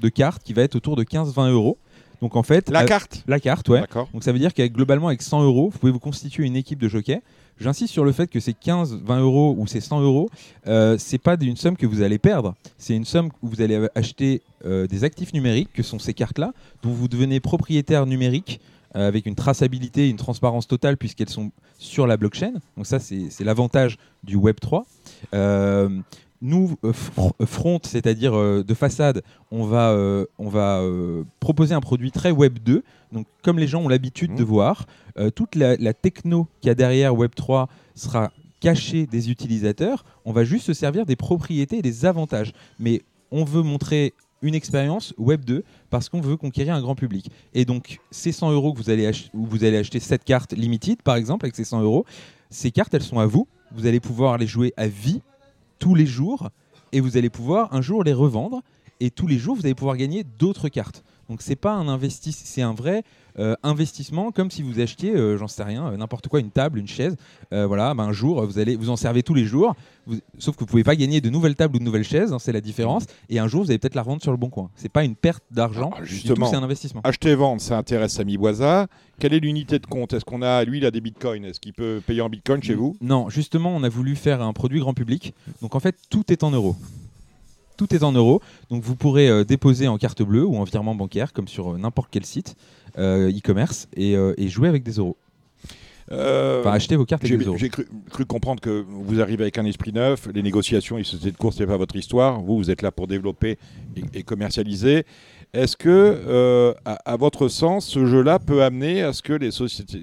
de 0.00 0.08
cartes 0.08 0.42
qui 0.42 0.52
va 0.52 0.62
être 0.62 0.74
autour 0.74 0.96
de 0.96 1.04
15-20 1.04 1.50
euros. 1.50 1.78
Donc 2.20 2.36
en 2.36 2.42
fait, 2.42 2.70
La 2.70 2.84
carte 2.84 3.22
la 3.26 3.38
carte, 3.38 3.68
ouais. 3.68 3.82
Donc 4.14 4.24
ça 4.24 4.32
veut 4.32 4.38
dire 4.38 4.54
qu'avec 4.54 4.72
globalement 4.72 5.08
avec 5.08 5.20
100 5.20 5.42
euros, 5.44 5.68
vous 5.70 5.78
pouvez 5.78 5.92
vous 5.92 5.98
constituer 5.98 6.46
une 6.46 6.56
équipe 6.56 6.78
de 6.78 6.88
jockey. 6.88 7.20
J'insiste 7.60 7.92
sur 7.92 8.04
le 8.04 8.12
fait 8.12 8.26
que 8.28 8.40
ces 8.40 8.54
15, 8.54 9.00
20 9.04 9.20
euros 9.20 9.54
ou 9.58 9.66
ces 9.66 9.80
100 9.80 10.00
euros, 10.00 10.28
euh, 10.66 10.96
c'est 10.98 11.18
pas 11.18 11.36
une 11.40 11.56
somme 11.56 11.76
que 11.76 11.86
vous 11.86 12.02
allez 12.02 12.18
perdre. 12.18 12.54
C'est 12.78 12.96
une 12.96 13.04
somme 13.04 13.28
où 13.42 13.48
vous 13.48 13.60
allez 13.60 13.88
acheter 13.94 14.42
euh, 14.64 14.86
des 14.86 15.04
actifs 15.04 15.32
numériques, 15.34 15.70
que 15.72 15.82
sont 15.82 15.98
ces 15.98 16.14
cartes-là, 16.14 16.52
dont 16.82 16.90
vous 16.90 17.08
devenez 17.08 17.40
propriétaire 17.40 18.06
numérique 18.06 18.60
euh, 18.96 19.08
avec 19.08 19.26
une 19.26 19.34
traçabilité, 19.34 20.08
une 20.08 20.16
transparence 20.16 20.66
totale 20.66 20.96
puisqu'elles 20.96 21.28
sont 21.30 21.50
sur 21.78 22.06
la 22.06 22.16
blockchain. 22.16 22.52
Donc 22.76 22.86
ça, 22.86 22.98
c'est 22.98 23.44
l'avantage 23.44 23.98
du 24.22 24.36
Web 24.36 24.56
3. 24.60 24.84
Euh, 25.34 25.88
nous, 26.42 26.76
euh, 26.84 26.92
fr- 26.92 27.46
front, 27.46 27.78
c'est-à-dire 27.82 28.32
de 28.34 28.74
façade, 28.74 29.22
on 29.50 29.64
va, 29.64 29.90
euh, 29.92 30.26
on 30.38 30.48
va 30.48 30.80
euh, 30.80 31.24
proposer 31.40 31.74
un 31.74 31.80
produit 31.80 32.10
très 32.10 32.30
Web 32.30 32.58
2. 32.58 32.82
Donc, 33.12 33.26
comme 33.42 33.58
les 33.58 33.66
gens 33.66 33.82
ont 33.82 33.88
l'habitude 33.88 34.32
Mhm. 34.32 34.36
de 34.38 34.44
voir, 34.44 34.86
euh, 35.18 35.30
toute 35.30 35.54
la, 35.54 35.76
la 35.76 35.94
techno 35.94 36.46
qu'il 36.60 36.68
y 36.68 36.70
a 36.70 36.74
derrière 36.74 37.16
Web 37.16 37.30
3 37.34 37.68
sera 37.94 38.30
cachée 38.60 39.06
des 39.06 39.30
utilisateurs. 39.30 40.04
On 40.24 40.32
va 40.32 40.44
juste 40.44 40.66
se 40.66 40.72
servir 40.74 41.06
des 41.06 41.16
propriétés 41.16 41.78
et 41.78 41.82
des 41.82 42.04
avantages. 42.04 42.52
Mais 42.78 43.02
on 43.30 43.44
veut 43.44 43.62
montrer 43.62 44.12
une 44.44 44.54
expérience 44.54 45.14
Web 45.18 45.44
2 45.44 45.64
parce 45.90 46.08
qu'on 46.08 46.20
veut 46.20 46.36
conquérir 46.36 46.74
un 46.74 46.80
grand 46.80 46.94
public. 46.94 47.30
Et 47.54 47.64
donc, 47.64 47.98
ces 48.10 48.30
100 48.30 48.52
euros 48.52 48.72
que 48.72 48.78
vous 48.78 48.90
allez, 48.90 49.10
où 49.32 49.46
vous 49.46 49.64
allez 49.64 49.78
acheter 49.78 49.98
cette 49.98 50.22
carte 50.22 50.52
limited, 50.52 51.02
par 51.02 51.16
exemple, 51.16 51.46
avec 51.46 51.56
ces 51.56 51.64
100 51.64 51.82
euros, 51.82 52.04
ces 52.50 52.70
cartes, 52.70 52.94
elles 52.94 53.02
sont 53.02 53.18
à 53.18 53.26
vous. 53.26 53.48
Vous 53.74 53.86
allez 53.86 54.00
pouvoir 54.00 54.38
les 54.38 54.46
jouer 54.46 54.72
à 54.76 54.86
vie 54.86 55.22
tous 55.78 55.94
les 55.94 56.06
jours 56.06 56.50
et 56.92 57.00
vous 57.00 57.16
allez 57.16 57.30
pouvoir 57.30 57.74
un 57.74 57.82
jour 57.82 58.04
les 58.04 58.12
revendre 58.12 58.62
et 59.00 59.10
tous 59.10 59.26
les 59.26 59.38
jours 59.38 59.56
vous 59.56 59.66
allez 59.66 59.74
pouvoir 59.74 59.96
gagner 59.96 60.24
d'autres 60.38 60.68
cartes. 60.68 61.02
Donc 61.28 61.40
c'est 61.42 61.56
pas 61.56 61.72
un 61.72 61.88
investissement, 61.88 62.42
c'est 62.46 62.62
un 62.62 62.74
vrai 62.74 63.02
euh, 63.38 63.56
investissement 63.62 64.30
comme 64.30 64.50
si 64.50 64.62
vous 64.62 64.78
achetiez, 64.80 65.14
euh, 65.16 65.36
j'en 65.38 65.48
sais 65.48 65.62
rien, 65.64 65.88
euh, 65.88 65.96
n'importe 65.96 66.28
quoi, 66.28 66.38
une 66.40 66.50
table, 66.50 66.78
une 66.78 66.86
chaise. 66.86 67.16
Voilà, 67.50 67.94
ben, 67.94 68.04
un 68.04 68.12
jour 68.12 68.44
vous 68.46 68.58
allez 68.58 68.74
vous 68.76 68.90
en 68.90 68.96
servez 68.96 69.22
tous 69.22 69.34
les 69.34 69.44
jours, 69.44 69.74
vous- 70.06 70.18
sauf 70.38 70.54
que 70.56 70.60
vous 70.60 70.66
pouvez 70.66 70.82
pas 70.84 70.96
gagner 70.96 71.20
de 71.20 71.30
nouvelles 71.30 71.54
tables 71.54 71.76
ou 71.76 71.78
de 71.78 71.84
nouvelles 71.84 72.02
chaises, 72.04 72.32
hein, 72.32 72.38
c'est 72.40 72.50
la 72.52 72.60
différence. 72.60 73.04
Et 73.30 73.38
un 73.38 73.46
jour 73.46 73.62
vous 73.62 73.70
allez 73.70 73.78
peut-être 73.78 73.94
la 73.94 74.02
revendre 74.02 74.22
sur 74.22 74.32
le 74.32 74.36
bon 74.36 74.50
coin. 74.50 74.70
C'est 74.74 74.88
pas 74.88 75.04
une 75.04 75.14
perte 75.14 75.44
d'argent, 75.52 75.90
Ah, 75.96 76.02
justement. 76.04 76.46
c'est 76.46 76.56
un 76.56 76.62
investissement. 76.64 77.00
Acheter 77.04 77.30
et 77.30 77.34
vendre, 77.36 77.60
ça 77.60 77.78
intéresse 77.78 78.12
Samy 78.14 78.36
Boisa. 78.36 78.86
Quelle 79.20 79.32
est 79.34 79.38
l'unité 79.40 79.78
de 79.78 79.86
compte? 79.86 80.12
Est-ce 80.12 80.24
qu'on 80.24 80.42
a, 80.42 80.64
lui, 80.64 80.78
il 80.78 80.84
a 80.84 80.90
des 80.90 81.00
bitcoins? 81.00 81.44
Est-ce 81.44 81.60
qu'il 81.60 81.72
peut 81.74 82.02
payer 82.04 82.20
en 82.22 82.28
bitcoin 82.28 82.60
chez 82.62 82.74
vous? 82.74 82.96
Non, 83.00 83.28
justement, 83.30 83.70
on 83.74 83.82
a 83.84 83.88
voulu 83.88 84.16
faire 84.16 84.42
un 84.42 84.52
produit 84.52 84.80
grand 84.80 84.94
public. 84.94 85.32
Donc 85.62 85.76
en 85.76 85.80
fait, 85.80 85.96
tout 86.10 86.24
est 86.32 86.42
en 86.42 86.50
euros. 86.50 86.74
Tout 87.76 87.94
est 87.94 88.02
en 88.02 88.12
euros. 88.12 88.40
Donc 88.70 88.82
vous 88.82 88.96
pourrez 88.96 89.28
euh, 89.28 89.44
déposer 89.44 89.88
en 89.88 89.98
carte 89.98 90.22
bleue 90.22 90.44
ou 90.44 90.56
en 90.56 90.64
virement 90.64 90.94
bancaire, 90.94 91.32
comme 91.32 91.48
sur 91.48 91.72
euh, 91.74 91.78
n'importe 91.78 92.08
quel 92.10 92.24
site 92.24 92.56
euh, 92.98 93.30
e-commerce, 93.30 93.88
et, 93.96 94.12
et 94.12 94.48
jouer 94.48 94.68
avec 94.68 94.82
des 94.82 94.92
euros. 94.92 95.16
Euh, 96.12 96.60
Enfin, 96.60 96.72
acheter 96.72 96.96
vos 96.96 97.06
cartes 97.06 97.22
avec 97.24 97.32
J'ai 97.32 97.38
des 97.38 97.46
euros. 97.46 97.56
j'ai 97.56 97.70
cru, 97.70 97.86
cru 98.10 98.26
comprendre 98.26 98.60
que 98.60 98.84
vous 98.86 99.20
arrivez 99.22 99.44
avec 99.44 99.56
un 99.56 99.64
esprit 99.64 99.90
neuf, 99.92 100.28
les 100.34 100.42
négociations, 100.42 100.98
les 100.98 101.04
sociétés 101.04 101.32
de 101.32 101.36
course, 101.38 101.56
c'est 101.56 101.66
pas 101.66 101.78
votre 101.78 101.96
histoire. 101.96 102.40
Vous, 102.42 102.56
vous 102.58 102.70
êtes 102.70 102.82
là 102.82 102.92
pour 102.92 103.06
développer 103.06 103.58
et, 103.96 104.18
et 104.18 104.22
commercialiser. 104.22 105.04
Est-ce 105.54 105.76
que, 105.78 105.88
euh, 105.88 106.74
à, 106.84 107.12
à 107.12 107.16
votre 107.16 107.48
sens, 107.48 107.86
ce 107.86 108.04
jeu-là 108.06 108.38
peut 108.38 108.62
amener 108.62 109.02
à 109.02 109.12
ce 109.14 109.22
que 109.22 109.32
les 109.32 109.50
sociétés, 109.50 110.02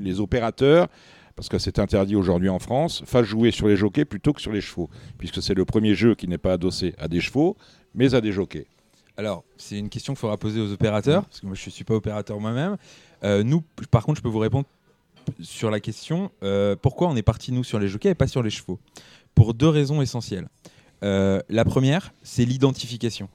les 0.00 0.20
opérateurs, 0.20 0.88
parce 1.36 1.50
que 1.50 1.58
c'est 1.58 1.78
interdit 1.78 2.16
aujourd'hui 2.16 2.48
en 2.48 2.58
France, 2.58 3.02
fassent 3.04 3.26
jouer 3.26 3.50
sur 3.50 3.68
les 3.68 3.76
jockeys 3.76 4.06
plutôt 4.06 4.32
que 4.32 4.40
sur 4.40 4.52
les 4.52 4.62
chevaux, 4.62 4.88
puisque 5.18 5.42
c'est 5.42 5.54
le 5.54 5.66
premier 5.66 5.94
jeu 5.94 6.14
qui 6.14 6.26
n'est 6.26 6.38
pas 6.38 6.54
adossé 6.54 6.94
à 6.98 7.08
des 7.08 7.20
chevaux, 7.20 7.56
mais 7.94 8.14
à 8.14 8.22
des 8.22 8.32
jockeys. 8.32 8.66
Alors, 9.18 9.44
c'est 9.56 9.78
une 9.78 9.90
question 9.90 10.14
qu'il 10.14 10.20
faudra 10.20 10.38
poser 10.38 10.60
aux 10.60 10.72
opérateurs, 10.72 11.24
parce 11.26 11.40
que 11.40 11.46
moi 11.46 11.54
je 11.54 11.66
ne 11.66 11.70
suis 11.70 11.84
pas 11.84 11.94
opérateur 11.94 12.40
moi-même. 12.40 12.76
Euh, 13.22 13.42
nous, 13.42 13.62
par 13.90 14.04
contre, 14.04 14.18
je 14.18 14.22
peux 14.22 14.28
vous 14.28 14.38
répondre 14.38 14.66
sur 15.40 15.70
la 15.70 15.80
question 15.80 16.30
euh, 16.42 16.74
pourquoi 16.80 17.08
on 17.08 17.16
est 17.16 17.22
parti, 17.22 17.52
nous, 17.52 17.64
sur 17.64 17.78
les 17.78 17.88
jockeys 17.88 18.10
et 18.10 18.14
pas 18.14 18.26
sur 18.26 18.42
les 18.42 18.50
chevaux? 18.50 18.78
Pour 19.34 19.52
deux 19.52 19.68
raisons 19.68 20.00
essentielles. 20.00 20.48
Euh, 21.02 21.40
la 21.50 21.64
première, 21.66 22.14
c'est 22.22 22.44
l'identification. 22.44 23.28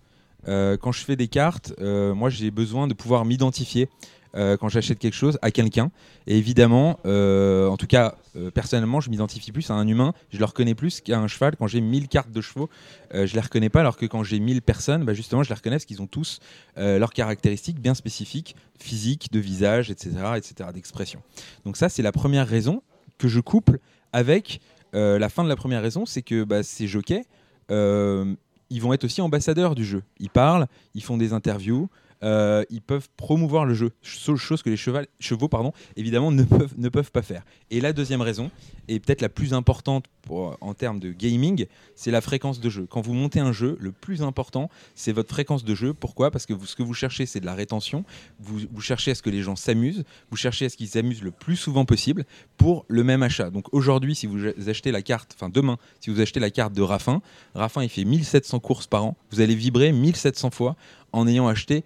Quand 0.48 0.91
je 0.91 1.05
fais 1.05 1.15
des 1.15 1.27
cartes, 1.27 1.72
moi 1.79 2.31
j'ai 2.31 2.50
besoin 2.50 2.88
de 2.88 2.96
pouvoir 2.96 3.25
m'identifier 3.25 3.89
euh, 4.35 4.55
quand 4.55 4.69
j'achète 4.69 4.97
quelque 5.00 5.15
chose 5.15 5.38
à 5.41 5.51
quelqu'un. 5.51 5.91
Et 6.25 6.38
évidemment, 6.38 7.00
euh, 7.05 7.67
en 7.67 7.75
tout 7.75 7.88
cas, 7.88 8.15
euh, 8.38 8.50
personnellement, 8.50 9.01
je 9.01 9.09
m'identifie 9.09 9.51
plus 9.51 9.69
à 9.69 9.73
un 9.73 9.85
humain, 9.88 10.13
je 10.32 10.39
le 10.39 10.45
reconnais 10.45 10.73
plus 10.73 11.01
qu'à 11.01 11.19
un 11.19 11.27
cheval. 11.27 11.58
Quand 11.58 11.67
j'ai 11.67 11.82
1000 11.82 12.08
cartes 12.08 12.32
de 12.32 12.39
chevaux, 12.39 12.69
je 13.13 13.34
les 13.34 13.41
reconnais 13.41 13.69
pas, 13.69 13.82
alors 13.82 13.97
que 13.97 14.06
quand 14.06 14.23
j'ai 14.23 14.39
1000 14.39 14.62
personnes, 14.62 15.03
bah, 15.03 15.13
justement, 15.13 15.43
je 15.43 15.49
les 15.49 15.56
reconnais 15.56 15.75
parce 15.75 15.86
qu'ils 15.86 16.01
ont 16.01 16.08
tous 16.08 16.39
leurs 16.77 17.12
caractéristiques 17.12 17.79
bien 17.79 17.93
spécifiques, 17.93 18.56
physiques, 18.79 19.32
de 19.32 19.39
visage, 19.39 19.91
etc., 19.91 20.12
etc., 20.38 20.69
d'expression. 20.73 21.21
Donc 21.65 21.75
ça, 21.75 21.89
c'est 21.89 22.01
la 22.01 22.12
première 22.12 22.47
raison 22.47 22.84
que 23.17 23.27
je 23.27 23.39
couple 23.39 23.79
avec 24.13 24.62
la 24.93 25.29
fin 25.29 25.43
de 25.43 25.49
la 25.49 25.56
première 25.58 25.82
raison, 25.82 26.06
c'est 26.06 26.21
que 26.21 26.43
bah, 26.43 26.63
ces 26.63 26.88
jockeys, 26.88 27.25
ils 27.69 28.82
vont 28.82 28.93
être 28.93 29.03
aussi 29.03 29.21
ambassadeurs 29.21 29.75
du 29.75 29.84
jeu. 29.84 30.03
Ils 30.19 30.29
parlent, 30.29 30.67
ils 30.95 31.03
font 31.03 31.17
des 31.17 31.34
interviews, 31.34 31.89
euh, 32.23 32.63
ils 32.69 32.81
peuvent 32.81 33.10
promouvoir 33.17 33.65
le 33.65 33.73
jeu, 33.73 33.91
Ch- 34.01 34.36
chose 34.38 34.62
que 34.62 34.69
les 34.69 34.77
chevaux 34.77 35.49
évidemment 35.95 36.31
ne 36.31 36.43
peuvent, 36.43 37.12
pas 37.12 37.21
faire. 37.21 37.43
Et 37.69 37.81
la 37.81 37.93
deuxième 37.93 38.21
raison, 38.21 38.51
et 38.88 38.99
peut-être 38.99 39.21
la 39.21 39.29
plus 39.29 39.53
importante 39.53 40.05
pour- 40.21 40.57
en 40.62 40.73
termes 40.73 40.99
de 40.99 41.12
gaming, 41.12 41.65
c'est 41.95 42.12
la 42.12 42.21
fréquence 42.21 42.60
de 42.60 42.69
jeu. 42.69 42.86
Quand 42.89 43.01
vous 43.01 43.13
montez 43.13 43.39
un 43.39 43.51
jeu, 43.51 43.77
le 43.79 43.91
plus 43.91 44.21
important, 44.21 44.69
c'est 44.95 45.12
votre 45.12 45.29
fréquence 45.29 45.63
de 45.63 45.73
jeu. 45.75 45.93
Pourquoi? 45.93 46.31
Parce 46.31 46.45
que 46.45 46.53
ce 46.65 46.75
que 46.75 46.84
vous 46.84 46.93
cherchez, 46.93 47.25
c'est 47.25 47.39
de 47.39 47.45
la 47.45 47.55
rétention. 47.55 48.03
Vous, 48.39 48.60
vous 48.71 48.81
cherchez 48.81 49.12
à 49.12 49.15
ce 49.15 49.21
que 49.21 49.29
les 49.29 49.41
gens 49.41 49.55
s'amusent. 49.55 50.03
Vous 50.29 50.38
cherchez 50.38 50.65
à 50.65 50.69
ce 50.69 50.77
qu'ils 50.77 50.89
s'amusent 50.89 51.23
le 51.23 51.31
plus 51.31 51.55
souvent 51.55 51.86
possible 51.86 52.25
pour 52.57 52.86
le 52.88 53.03
même 53.03 53.23
achat. 53.23 53.49
Donc 53.49 53.73
aujourd'hui, 53.73 54.15
si 54.15 54.27
vous 54.27 54.39
achetez 54.67 54.91
la 54.91 55.01
carte, 55.01 55.34
enfin 55.36 55.49
demain, 55.49 55.77
si 55.99 56.10
vous 56.10 56.21
achetez 56.21 56.39
la 56.39 56.51
carte 56.51 56.73
de 56.73 56.81
Raffin, 56.81 57.21
Raffin, 57.55 57.84
il 57.84 57.89
fait 57.89 58.05
1700 58.05 58.60
courses 58.60 58.88
par 58.88 59.03
an. 59.05 59.17
Vous 59.31 59.41
allez 59.41 59.55
vibrer 59.55 59.91
1700 59.91 60.51
fois 60.51 60.75
en 61.13 61.27
ayant 61.27 61.47
acheté 61.47 61.84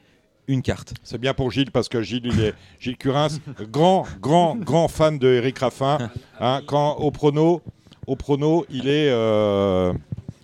une 0.48 0.62
carte. 0.62 0.94
C'est 1.04 1.18
bien 1.20 1.34
pour 1.34 1.52
Gilles 1.52 1.72
parce 1.72 1.90
que 1.90 2.02
Gilles, 2.02 2.26
il 2.26 2.40
est 2.42 2.54
Gilles 2.80 2.98
Curins, 2.98 3.40
grand, 3.72 4.06
grand, 4.22 4.56
grand 4.56 4.88
fan 4.88 5.18
de 5.18 5.28
Eric 5.28 5.60
Raffin. 5.60 6.10
Hein, 6.40 6.62
quand 6.68 6.96
au 6.98 7.12
prono, 7.12 7.62
au 8.08 8.16
prono, 8.16 8.66
il 8.70 8.88
est, 8.88 9.10
euh, 9.10 9.94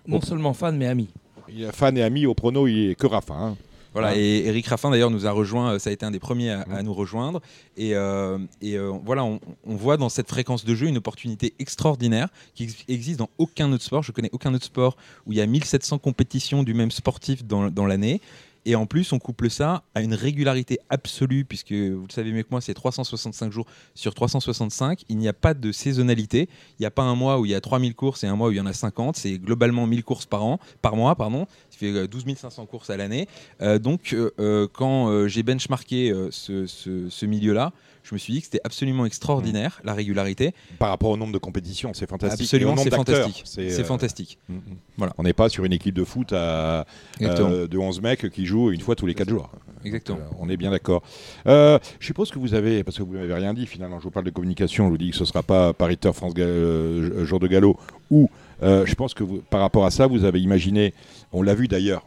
Non 0.07 0.21
seulement 0.21 0.53
fan, 0.53 0.77
mais 0.77 0.87
ami. 0.87 1.09
il 1.49 1.63
est 1.63 1.71
fan 1.71 1.97
et 1.97 2.03
ami. 2.03 2.25
Au 2.25 2.33
prono, 2.33 2.67
il 2.67 2.91
est 2.91 2.95
que 2.95 3.07
Raffin. 3.07 3.35
hein. 3.35 3.57
Voilà, 3.93 4.11
Ouais. 4.11 4.19
et 4.21 4.47
Eric 4.47 4.67
Raffin 4.67 4.89
d'ailleurs 4.89 5.09
nous 5.11 5.27
a 5.27 5.31
rejoint, 5.31 5.73
euh, 5.73 5.77
ça 5.79 5.89
a 5.89 5.93
été 5.93 6.05
un 6.05 6.11
des 6.11 6.19
premiers 6.19 6.51
à, 6.51 6.61
à 6.61 6.81
nous 6.81 6.93
rejoindre. 6.93 7.41
Et, 7.75 7.93
euh, 7.93 8.37
et 8.61 8.77
euh, 8.77 8.93
voilà, 9.03 9.25
on, 9.25 9.41
on 9.67 9.75
voit 9.75 9.97
dans 9.97 10.07
cette 10.07 10.29
fréquence 10.29 10.63
de 10.63 10.73
jeu 10.73 10.87
une 10.87 10.95
opportunité 10.95 11.53
extraordinaire 11.59 12.29
qui 12.55 12.63
ex- 12.63 12.85
existe 12.87 13.19
dans 13.19 13.29
aucun 13.37 13.69
autre 13.73 13.83
sport. 13.83 14.01
Je 14.01 14.13
connais 14.13 14.29
aucun 14.31 14.53
autre 14.53 14.63
sport 14.63 14.95
où 15.27 15.33
il 15.33 15.39
y 15.39 15.41
a 15.41 15.45
1700 15.45 15.97
compétitions 15.97 16.63
du 16.63 16.73
même 16.73 16.89
sportif 16.89 17.43
dans, 17.43 17.69
dans 17.69 17.85
l'année. 17.85 18.21
Et 18.65 18.75
en 18.75 18.85
plus, 18.85 19.11
on 19.11 19.19
couple 19.19 19.49
ça 19.49 19.83
à 19.95 20.01
une 20.01 20.13
régularité 20.13 20.79
absolue, 20.89 21.45
puisque 21.45 21.71
vous 21.71 22.05
le 22.07 22.13
savez 22.13 22.31
mieux 22.31 22.43
que 22.43 22.49
moi, 22.51 22.61
c'est 22.61 22.73
365 22.73 23.51
jours 23.51 23.65
sur 23.95 24.13
365. 24.13 25.03
Il 25.09 25.17
n'y 25.17 25.27
a 25.27 25.33
pas 25.33 25.53
de 25.53 25.71
saisonnalité. 25.71 26.47
Il 26.77 26.81
n'y 26.81 26.85
a 26.85 26.91
pas 26.91 27.03
un 27.03 27.15
mois 27.15 27.39
où 27.39 27.45
il 27.45 27.51
y 27.51 27.55
a 27.55 27.61
3000 27.61 27.95
courses 27.95 28.23
et 28.23 28.27
un 28.27 28.35
mois 28.35 28.49
où 28.49 28.51
il 28.51 28.57
y 28.57 28.61
en 28.61 28.65
a 28.65 28.73
50. 28.73 29.15
C'est 29.15 29.39
globalement 29.39 29.87
1000 29.87 30.03
courses 30.03 30.25
par 30.25 30.43
an, 30.43 30.59
par 30.81 30.95
mois, 30.95 31.15
pardon. 31.15 31.47
Ça 31.69 31.77
fait 31.79 31.91
euh, 31.91 32.07
12 32.07 32.25
500 32.35 32.65
courses 32.67 32.89
à 32.89 32.97
l'année. 32.97 33.27
Euh, 33.61 33.79
donc, 33.79 34.13
euh, 34.13 34.31
euh, 34.39 34.67
quand 34.71 35.09
euh, 35.09 35.27
j'ai 35.27 35.43
benchmarké 35.43 36.11
euh, 36.11 36.29
ce 36.31 37.25
milieu-là, 37.25 37.73
je 38.03 38.13
me 38.15 38.19
suis 38.19 38.33
dit 38.33 38.39
que 38.39 38.45
c'était 38.45 38.61
absolument 38.63 39.05
extraordinaire, 39.05 39.79
la 39.83 39.93
régularité. 39.93 40.53
Par 40.79 40.89
rapport 40.89 41.09
au 41.11 41.17
nombre 41.17 41.33
de 41.33 41.37
compétitions, 41.37 41.93
c'est 41.93 42.09
fantastique. 42.09 42.41
Absolument, 42.45 42.75
c'est 42.77 42.89
fantastique. 42.93 43.41
c'est, 43.45 43.79
euh, 43.79 43.83
fantastique. 43.83 44.37
mm, 44.49 44.55
mm. 44.55 44.59
Voilà. 44.97 45.13
On 45.17 45.23
n'est 45.23 45.33
pas 45.33 45.49
sur 45.49 45.63
une 45.65 45.73
équipe 45.73 45.95
de 45.95 46.03
foot 46.03 46.33
à, 46.33 46.85
euh, 47.21 47.67
de 47.67 47.77
11 47.77 48.01
mecs 48.01 48.29
qui 48.31 48.45
jouent 48.45 48.71
une 48.71 48.81
fois 48.81 48.95
tous 48.95 49.05
les 49.05 49.13
4 49.13 49.29
jours. 49.29 49.49
Exactement. 49.83 50.19
Euh, 50.19 50.35
on 50.39 50.49
est 50.49 50.57
bien 50.57 50.71
d'accord. 50.71 51.03
Je 51.45 51.79
suppose 51.99 52.29
que 52.31 52.39
vous 52.39 52.53
avez, 52.53 52.83
parce 52.83 52.97
que 52.97 53.03
vous 53.03 53.13
m'avez 53.13 53.33
rien 53.33 53.53
dit 53.53 53.65
finalement, 53.65 53.99
je 53.99 54.03
vous 54.03 54.11
parle 54.11 54.25
de 54.25 54.31
communication, 54.31 54.85
je 54.85 54.91
vous 54.91 54.97
dis 54.97 55.09
que 55.11 55.15
ce 55.15 55.23
ne 55.23 55.27
sera 55.27 55.43
pas 55.43 55.73
pariteur 55.73 56.15
France 56.15 56.33
Ga- 56.33 56.43
euh, 56.43 57.25
jour 57.25 57.39
de 57.39 57.47
galop, 57.47 57.77
ou 58.09 58.29
je 58.61 58.93
pense 58.95 59.13
que 59.13 59.23
vous- 59.23 59.41
par 59.49 59.61
rapport 59.61 59.85
à 59.85 59.91
ça, 59.91 60.07
vous 60.07 60.23
avez 60.23 60.39
imaginé, 60.41 60.93
on 61.31 61.41
l'a 61.41 61.55
vu 61.55 61.67
d'ailleurs, 61.67 62.05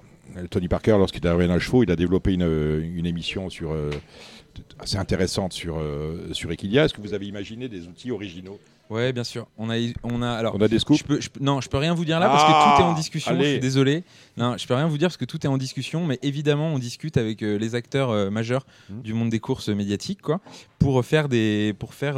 Tony 0.51 0.69
Parker, 0.69 0.93
lorsqu'il 0.99 1.25
est 1.25 1.29
arrivé 1.29 1.47
dans 1.47 1.55
le 1.55 1.61
chevaux, 1.61 1.83
il 1.85 1.91
a 1.91 1.97
développé 1.97 2.33
une, 2.33 2.43
une 2.97 3.07
émission 3.07 3.51
sur, 3.51 3.73
euh, 3.73 3.91
assez 4.79 4.97
intéressantes 4.97 5.53
sur, 5.53 5.77
euh, 5.79 6.33
sur 6.33 6.51
Equilia. 6.53 6.85
Est-ce 6.85 6.95
que 6.95 7.01
vous 7.01 7.14
avez 7.14 7.27
imaginé 7.27 7.69
des 7.69 7.87
outils 7.88 8.11
originaux 8.11 8.59
Ouais, 8.90 9.14
bien 9.14 9.25
sûr. 9.25 9.47
On 9.57 9.71
a, 9.71 9.77
on 10.03 10.21
a 10.21 10.31
alors. 10.31 10.55
On 10.55 10.61
a 10.61 10.69
des 10.69 10.79
scoops 10.79 10.99
Je 11.01 11.05
peux, 11.05 11.19
je 11.21 11.31
non, 11.40 11.62
je 11.62 11.71
peux 11.71 11.79
rien 11.79 11.95
vous 11.95 12.05
dire 12.05 12.21
là 12.21 12.29
parce 12.29 12.45
que 12.45 12.51
Ah, 12.53 12.75
tout 12.77 12.83
est 12.83 12.85
en 12.85 12.93
discussion. 12.93 13.31
Je 13.33 13.37
allez. 13.38 13.51
suis 13.53 13.61
désolé. 13.61 14.05
Non, 14.37 14.59
je 14.59 14.67
peux 14.67 14.75
rien 14.75 14.87
vous 14.87 14.99
dire 14.99 15.09
parce 15.09 15.17
que 15.17 15.25
tout 15.25 15.43
est 15.43 15.49
en 15.49 15.57
discussion. 15.57 16.07
Mais 16.07 16.19
évidemment, 16.23 16.69
on 16.69 16.79
discute 16.79 17.17
avec 17.17 17.43
euh, 17.43 17.57
les 17.57 17.75
acteurs 17.75 18.11
euh, 18.11 18.29
majeurs 18.29 18.67
Mhm. 18.90 19.01
du 19.03 19.14
monde 19.14 19.31
des 19.31 19.40
courses 19.40 19.71
médiatiques, 19.71 20.21
quoi, 20.21 20.40
pour 20.79 21.03
faire 21.03 21.31
des, 21.31 21.75
pour 21.79 21.95
faire 21.95 22.17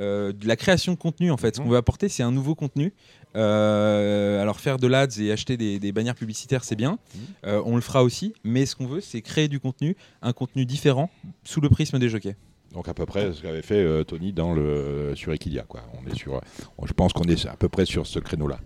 euh, 0.00 0.32
de 0.32 0.46
la 0.46 0.56
création 0.56 0.92
de 0.92 0.98
contenu. 0.98 1.30
En 1.30 1.36
fait, 1.36 1.54
ce 1.56 1.60
qu'on 1.60 1.66
Mhm. 1.66 1.72
veut 1.72 1.76
apporter, 1.78 2.08
c'est 2.08 2.22
un 2.22 2.32
nouveau 2.32 2.54
contenu. 2.54 2.92
Euh, 3.36 4.40
alors 4.40 4.60
faire 4.60 4.78
de 4.78 4.86
l'ads 4.86 5.06
et 5.18 5.30
acheter 5.32 5.56
des, 5.56 5.78
des 5.78 5.92
bannières 5.92 6.14
publicitaires, 6.14 6.64
c'est 6.64 6.76
bien. 6.76 6.92
Mhm. 7.14 7.20
Euh, 7.46 7.62
on 7.64 7.74
le 7.76 7.80
fera 7.82 8.02
aussi. 8.02 8.34
Mais 8.44 8.66
ce 8.66 8.74
qu'on 8.76 8.86
veut, 8.86 9.00
c'est 9.00 9.20
créer 9.22 9.48
du 9.48 9.60
contenu, 9.60 9.96
un 10.22 10.32
contenu 10.32 10.64
différent 10.66 11.10
sous 11.44 11.60
le 11.60 11.68
prisme 11.68 11.98
des 11.98 12.08
jockeys. 12.08 12.36
Donc 12.72 12.88
à 12.88 12.94
peu 12.94 13.06
près 13.06 13.32
ce 13.32 13.40
qu'avait 13.40 13.62
fait 13.62 14.04
Tony 14.04 14.32
dans 14.34 14.52
le, 14.52 15.12
sur 15.14 15.32
Equilia. 15.32 15.62
Quoi. 15.62 15.80
On 16.02 16.06
est 16.10 16.14
sur, 16.14 16.38
je 16.84 16.92
pense 16.92 17.12
qu'on 17.14 17.24
est 17.24 17.46
à 17.46 17.56
peu 17.56 17.68
près 17.70 17.86
sur 17.86 18.06
ce 18.06 18.18
créneau-là. 18.18 18.58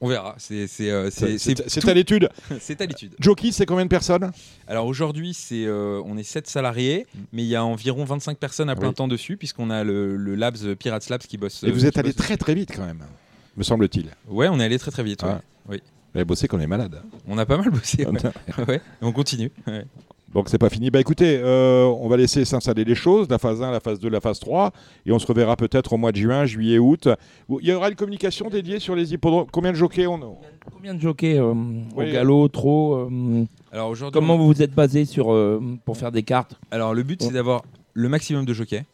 On 0.00 0.08
verra. 0.08 0.36
C'est 0.38 0.66
c'est, 0.68 0.90
euh, 0.90 1.10
à 1.10 1.94
l'étude. 1.94 2.28
c'est 2.60 2.80
à 2.80 2.86
l'étude. 2.86 3.14
Jockey, 3.18 3.50
c'est 3.50 3.66
combien 3.66 3.84
de 3.84 3.90
personnes 3.90 4.30
Alors 4.68 4.86
aujourd'hui, 4.86 5.34
c'est 5.34 5.64
euh, 5.66 6.00
on 6.04 6.16
est 6.16 6.22
7 6.22 6.46
salariés, 6.46 7.06
mais 7.32 7.42
il 7.42 7.48
y 7.48 7.56
a 7.56 7.64
environ 7.64 8.04
25 8.04 8.38
personnes 8.38 8.70
à 8.70 8.76
plein 8.76 8.88
Mm. 8.88 8.90
Oui. 8.90 8.94
temps 8.94 9.08
dessus, 9.08 9.36
puisqu'on 9.36 9.70
a 9.70 9.82
le, 9.82 10.16
le 10.16 10.34
Labs 10.36 10.74
Pirates 10.78 11.08
Labs 11.08 11.22
qui 11.22 11.36
bosse. 11.36 11.64
Et 11.64 11.68
euh, 11.68 11.72
vous 11.72 11.84
êtes 11.84 11.98
allé 11.98 12.12
très 12.12 12.36
très 12.36 12.54
vite 12.54 12.70
quand 12.74 12.86
même, 12.86 13.02
me 13.56 13.62
semble-t-il. 13.64 14.10
Ouais, 14.28 14.48
on 14.48 14.60
est 14.60 14.64
allé 14.64 14.78
très 14.78 14.90
très 14.92 15.02
vite. 15.02 15.22
ouais. 15.24 15.30
Ah. 15.32 15.40
Vous 16.14 16.20
avez 16.20 16.24
bossé 16.24 16.48
qu'on 16.48 16.58
est 16.60 16.66
malade. 16.66 17.02
On 17.26 17.36
a 17.36 17.44
pas 17.44 17.58
mal 17.58 17.70
bossé. 17.70 18.06
Ouais. 18.06 18.18
Ouais. 18.66 18.76
Et 18.76 19.04
on 19.04 19.12
continue. 19.12 19.50
ouais. 19.66 19.84
Donc 20.34 20.50
c'est 20.50 20.58
pas 20.58 20.68
fini. 20.68 20.90
Bah 20.90 21.00
écoutez, 21.00 21.40
euh, 21.42 21.84
on 21.84 22.06
va 22.08 22.18
laisser 22.18 22.44
s'installer 22.44 22.84
les 22.84 22.94
choses, 22.94 23.28
la 23.30 23.38
phase 23.38 23.62
1, 23.62 23.70
la 23.70 23.80
phase 23.80 23.98
2, 23.98 24.10
la 24.10 24.20
phase 24.20 24.38
3, 24.40 24.72
et 25.06 25.12
on 25.12 25.18
se 25.18 25.26
reverra 25.26 25.56
peut-être 25.56 25.94
au 25.94 25.96
mois 25.96 26.12
de 26.12 26.18
juin, 26.18 26.44
juillet, 26.44 26.78
août. 26.78 27.08
Il 27.48 27.66
y 27.66 27.72
aura 27.72 27.88
une 27.88 27.94
communication 27.94 28.50
dédiée 28.50 28.78
sur 28.78 28.94
les 28.94 29.14
hippodromes. 29.14 29.46
Combien 29.50 29.72
de 29.72 29.76
jockeys 29.76 30.06
on 30.06 30.16
a 30.16 30.34
Combien 30.70 30.94
de 30.94 31.00
jockeys 31.00 31.38
euh, 31.38 31.54
Oui. 31.96 32.10
au 32.10 32.12
galop, 32.12 32.48
trop 32.48 32.94
euh, 33.10 33.44
Alors 33.72 33.88
aujourd'hui, 33.88 34.20
Comment 34.20 34.36
vous 34.36 34.46
vous 34.46 34.62
êtes 34.62 34.74
basé 34.74 35.06
sur 35.06 35.32
euh, 35.32 35.62
pour 35.86 35.96
faire 35.96 36.12
des 36.12 36.22
cartes 36.22 36.56
alors 36.70 36.92
le 36.92 37.02
but 37.02 37.22
c'est 37.22 37.32
d'avoir 37.32 37.62
le 37.94 38.08
maximum 38.10 38.44
de 38.44 38.52
jockeys. 38.52 38.84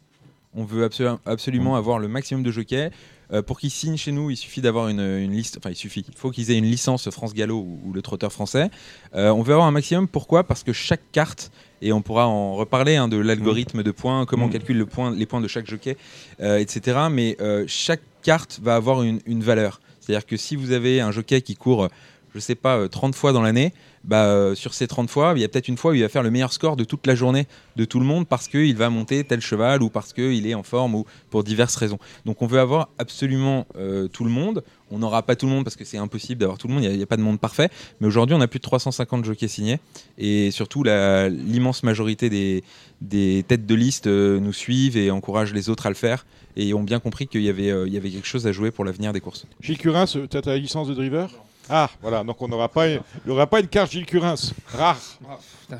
On 0.55 0.62
veut 0.64 0.87
absolu- 0.87 1.18
absolument 1.27 1.75
avoir 1.75 1.99
le 1.99 2.07
maximum 2.07 2.44
de 2.44 2.53
jockeys. 2.53 2.90
Euh, 3.35 3.42
pour 3.42 3.59
qu'ils 3.59 3.70
signent 3.70 3.97
chez 3.97 4.12
nous, 4.12 4.31
il 4.31 4.37
suffit 4.37 4.61
d'avoir 4.62 4.88
une, 4.88 5.01
une 5.01 5.33
liste. 5.33 5.59
Enfin, 5.59 5.70
il 5.70 5.77
suffit. 5.77 6.05
Il 6.09 6.14
faut 6.16 6.31
qu'ils 6.31 6.51
aient 6.51 6.57
une 6.57 6.64
licence 6.64 7.11
France 7.11 7.35
Gallo 7.35 7.59
ou, 7.59 7.81
ou 7.85 7.92
le 7.92 8.01
trotteur 8.01 8.33
français. 8.33 8.70
Euh, 9.14 9.31
on 9.31 9.42
veut 9.42 9.53
avoir 9.53 9.66
un 9.66 9.73
maximum. 9.73 10.09
Pourquoi? 10.09 10.44
Parce 10.44 10.62
que 10.62 10.73
chaque 10.73 11.03
carte, 11.12 11.51
et 11.83 11.92
on 11.92 12.01
pourra 12.01 12.27
en 12.29 12.55
reparler 12.55 12.97
hein, 12.97 13.09
de 13.09 13.16
l'algorithme 13.18 13.83
de 13.83 13.90
points, 13.90 14.25
comment 14.25 14.47
on 14.47 14.49
Mm. 14.49 14.53
calcule 14.53 14.79
le 14.79 14.87
point, 14.87 15.11
les 15.14 15.27
points 15.27 15.40
de 15.40 15.49
chaque 15.49 15.66
jockey, 15.68 15.97
euh, 16.40 16.59
etc. 16.59 16.99
Mais 17.11 17.37
euh, 17.40 17.64
chaque 17.66 18.01
carte 18.23 18.61
va 18.62 18.77
avoir 18.77 19.03
une, 19.03 19.20
une 19.27 19.42
valeur. 19.42 19.81
C'est-à-dire 20.01 20.27
que 20.27 20.37
si 20.37 20.55
vous 20.57 20.73
avez 20.73 21.01
un 21.01 21.11
jockey 21.11 21.40
qui 21.42 21.57
court, 21.57 21.88
je 22.35 22.40
sais 22.40 22.55
pas, 22.55 22.77
euh, 22.77 22.88
30 22.88 23.14
fois 23.14 23.33
dans 23.33 23.42
l'année, 23.42 23.73
bah, 24.05 24.27
euh, 24.27 24.55
sur 24.55 24.75
ces 24.75 24.87
30 24.87 25.09
fois, 25.09 25.33
il 25.35 25.40
y 25.40 25.45
a 25.45 25.49
peut-être 25.49 25.69
une 25.69 25.79
fois 25.79 25.93
où 25.93 25.95
il 25.95 26.03
va 26.03 26.09
faire 26.09 26.23
le 26.23 26.31
meilleur 26.31 26.53
score 26.53 26.77
de 26.77 26.85
toute 26.85 27.07
la 27.07 27.14
journée 27.14 27.47
de 27.77 27.85
tout 27.85 27.99
le 27.99 28.05
monde 28.05 28.29
parce 28.29 28.49
qu'il 28.49 28.77
va 28.77 28.90
monter 28.90 29.25
tel 29.25 29.40
cheval 29.40 29.83
ou 29.83 29.88
parce 29.88 30.12
qu'il 30.12 30.47
est 30.47 30.55
en 30.55 30.62
forme 30.62 30.95
ou 30.95 31.07
pour 31.31 31.43
diverses 31.43 31.77
raisons. 31.77 31.99
Donc 32.27 32.43
on 32.43 32.47
veut 32.47 32.61
avoir 32.61 32.90
absolument 32.99 33.67
euh, 33.77 34.07
tout 34.09 34.25
le 34.25 34.31
monde. 34.31 34.62
On 34.90 34.99
n'aura 34.99 35.23
pas 35.23 35.37
tout 35.37 35.47
le 35.47 35.53
monde 35.53 35.64
parce 35.64 35.77
que 35.77 35.85
c'est 35.85 35.97
impossible 35.97 36.40
d'avoir 36.40 36.59
tout 36.59 36.69
le 36.69 36.75
monde, 36.75 36.85
il 36.85 36.97
n'y 36.97 37.03
a, 37.03 37.07
pas 37.07 37.17
de 37.17 37.23
monde 37.23 37.40
parfait. 37.40 37.71
Mais 38.01 38.07
aujourd'hui, 38.07 38.37
on 38.37 38.40
a 38.40 38.47
plus 38.47 38.59
de 38.59 38.64
350 38.64 39.25
jockeys 39.25 39.49
signés 39.49 39.81
et 40.19 40.51
surtout 40.51 40.85
l'immense 40.85 41.83
majorité 41.83 42.29
des, 42.29 43.43
têtes 43.49 43.67
de 43.67 43.75
liste 43.75 44.07
euh, 44.07 44.38
nous 44.38 44.53
suivent 44.53 44.99
et 44.99 45.11
encouragent 45.11 45.55
les 45.55 45.71
autres 45.71 45.87
à 45.87 45.88
le 45.88 45.95
faire 45.95 46.27
et 46.57 46.75
ont 46.75 46.83
bien 46.83 47.01
compris 47.01 47.27
qu'il 47.27 47.43
y 47.43 47.49
avait, 47.49 47.88
quelque 47.90 48.27
chose 48.27 48.47
à 48.47 48.53
jouer 48.53 48.71
pour 48.71 48.85
l'avenir 48.85 49.12
des 49.12 49.21
courses. 49.21 49.47
Gilles 49.61 49.79
Curins, 49.79 50.07
tu 50.07 50.37
as 50.37 50.43
ta 50.43 50.57
licence 50.57 50.88
de 50.88 50.95
driver? 50.95 51.31
Ah, 51.70 51.88
voilà, 52.03 52.22
donc 52.24 52.40
on 52.42 52.48
n'aura 52.48 52.68
pas, 52.68 52.88
une- 52.88 53.00
il 53.24 53.29
n'y 53.29 53.33
aura 53.33 53.46
pas 53.46 53.61
une 53.61 53.68
carte 53.68 53.90
Gilles 53.92 54.05
Curins. 54.07 54.35
Rare. 54.72 54.98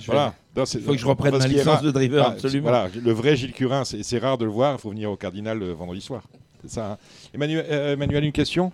Voilà. 0.07 0.35
Non, 0.57 0.65
c'est- 0.65 0.79
Il 0.79 0.85
faut 0.85 0.93
que 0.93 0.99
je 0.99 1.07
reprenne 1.07 1.33
ma 1.37 1.47
licence 1.59 1.83
de 1.83 1.91
driver, 1.91 2.25
Ah, 2.27 2.31
absolument. 2.31 2.69
Voilà, 2.71 2.89
le 3.03 3.13
vrai 3.13 3.37
Gilles 3.37 3.53
Curins, 3.53 3.85
et 3.95 4.03
c'est 4.03 4.19
rare 4.19 4.39
de 4.39 4.45
le 4.45 4.51
voir, 4.51 4.75
il 4.75 4.81
faut 4.81 4.91
venir 4.91 5.11
au 5.11 5.17
Cardinal 5.17 5.59
le 5.59 5.73
vendredi 5.73 6.01
soir. 6.01 6.23
C'est 6.63 6.71
ça. 6.71 6.93
hein. 6.93 6.99
Emmanuel, 7.35 7.67
euh, 7.69 7.93
Emmanuel, 7.95 8.25
une 8.25 8.33
question? 8.33 8.73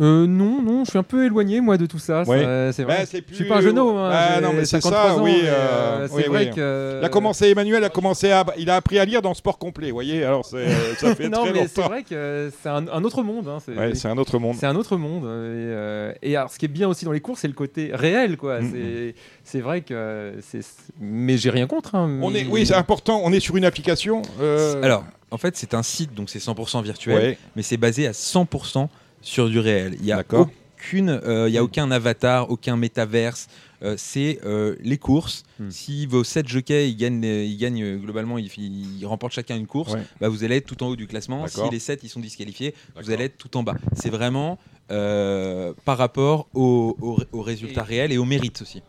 Euh, 0.00 0.26
non, 0.26 0.60
non, 0.62 0.84
je 0.84 0.90
suis 0.90 0.98
un 0.98 1.02
peu 1.04 1.24
éloigné 1.24 1.60
moi 1.60 1.76
de 1.76 1.86
tout 1.86 1.98
ça. 1.98 2.22
Ouais. 2.24 2.42
ça, 2.42 2.72
c'est 2.72 2.82
vrai. 2.84 2.98
Ouais, 3.00 3.06
c'est 3.06 3.24
je 3.28 3.34
suis 3.34 3.44
plus- 3.44 3.48
pas 3.48 3.56
un 3.58 3.60
jeune 3.60 3.78
homme. 3.78 3.96
Hein, 3.96 4.10
Ah, 4.12 4.32
j'ai 4.36 4.40
non, 4.42 4.52
mais 4.52 4.64
c'est 4.64 4.80
53 4.80 5.08
ça, 5.08 5.14
ans, 5.16 5.22
oui, 5.22 5.38
mais, 5.42 5.48
euh, 5.48 6.08
c'est 6.08 6.14
oui, 6.14 6.22
vrai 6.24 6.44
oui. 6.48 6.54
que. 6.56 6.98
Il 7.00 7.04
a 7.04 7.08
commencé, 7.08 7.50
Emmanuel 7.50 7.84
a 7.84 7.88
commencé 7.90 8.30
à, 8.32 8.44
il 8.58 8.70
a 8.70 8.76
appris 8.76 8.98
à 8.98 9.04
lire 9.04 9.22
dans 9.22 9.34
Sport 9.34 9.58
Complet, 9.58 9.88
vous 9.88 9.94
voyez, 9.94 10.24
alors 10.24 10.44
c'est- 10.44 10.66
ça 10.96 11.14
fait 11.14 11.28
non, 11.28 11.44
très 11.44 11.52
mais 11.52 11.68
c'est 11.68 11.82
vrai 11.82 12.02
que 12.02 12.50
c'est 12.62 12.68
un, 12.68 12.88
un 12.88 13.04
autre 13.04 13.22
monde. 13.22 13.46
hein, 13.48 13.58
c'est- 13.64 13.72
Ouais, 13.76 13.94
c'est 13.94 14.08
un 14.08 14.18
autre 14.18 14.38
monde. 14.38 14.56
C'est 14.58 14.66
un 14.66 14.76
autre 14.76 14.96
monde. 14.96 15.24
euh, 15.26 15.54
Et, 15.54 16.18
euh, 16.24 16.28
et 16.30 16.36
alors, 16.36 16.50
ce 16.50 16.58
qui 16.58 16.64
est 16.64 16.68
bien 16.68 16.88
aussi 16.88 17.04
dans 17.04 17.12
les 17.12 17.20
cours, 17.20 17.38
c'est 17.38 17.48
le 17.48 17.54
côté 17.54 17.90
réel, 17.94 18.36
quoi. 18.36 18.60
Mhm. 18.60 18.70
C'est- 18.72 19.14
C'est 19.44 19.60
vrai 19.60 19.82
que 19.82 20.34
c'est. 20.40 20.60
Mais 21.00 21.36
j'ai 21.36 21.50
rien 21.50 21.66
contre. 21.66 21.94
hein, 21.94 22.18
On 22.22 22.30
mais- 22.30 22.40
est, 22.40 22.46
oui, 22.46 22.66
c'est 22.66 22.74
important, 22.74 23.20
on 23.22 23.32
est 23.32 23.40
sur 23.40 23.56
une 23.56 23.64
application. 23.64 24.22
euh, 24.40 24.82
Alors, 24.82 25.04
en 25.30 25.36
fait, 25.38 25.56
c'est 25.56 25.74
un 25.74 25.82
site, 25.82 26.14
donc 26.14 26.30
c'est 26.30 26.38
100% 26.40 26.80
virtuel. 26.82 27.14
ouais, 27.16 27.38
mais 27.54 27.62
c'est 27.62 27.76
basé 27.76 28.06
à 28.06 28.12
100% 28.12 28.88
sur 29.24 29.48
du 29.48 29.58
réel. 29.58 29.96
Il 29.98 30.04
n'y 30.04 30.12
a 30.12 30.24
aucune, 30.32 31.08
euh, 31.24 31.48
il 31.48 31.54
y 31.54 31.58
a 31.58 31.64
aucun 31.64 31.90
avatar, 31.90 32.50
aucun 32.50 32.76
métaverse. 32.76 33.48
Euh, 33.82 33.96
c'est 33.98 34.38
euh, 34.46 34.76
les 34.80 34.96
courses. 34.96 35.42
Hmm. 35.58 35.68
Si 35.70 36.06
vos 36.06 36.24
7 36.24 36.48
jockeys 36.48 36.88
ils 36.90 36.96
gagnent, 36.96 37.22
ils 37.24 37.56
gagnent 37.58 37.82
euh, 37.82 37.96
globalement, 37.96 38.38
ils, 38.38 38.48
ils 38.56 39.04
remportent 39.04 39.34
chacun 39.34 39.56
une 39.56 39.66
course, 39.66 39.92
Ouais. 39.94 40.02
bah, 40.20 40.28
vous 40.28 40.42
allez 40.44 40.56
être 40.56 40.66
tout 40.66 40.82
en 40.82 40.88
haut 40.88 40.96
du 40.96 41.06
classement. 41.06 41.46
Si 41.48 41.60
les 41.70 41.78
7 41.80 42.00
ils 42.02 42.08
sont 42.08 42.20
disqualifiés, 42.20 42.74
vous 43.02 43.10
allez 43.10 43.24
être 43.24 43.36
tout 43.36 43.54
en 43.56 43.62
bas. 43.62 43.74
C'est 43.94 44.08
vraiment 44.10 44.58
euh, 44.90 45.72
par 45.84 45.98
rapport 45.98 46.46
aux 46.54 46.96
au, 47.00 47.18
aux 47.32 47.42
résultats 47.42 47.82
réels 47.82 48.12
et 48.12 48.18
au 48.18 48.24
mérite 48.24 48.62
aussi. 48.62 48.82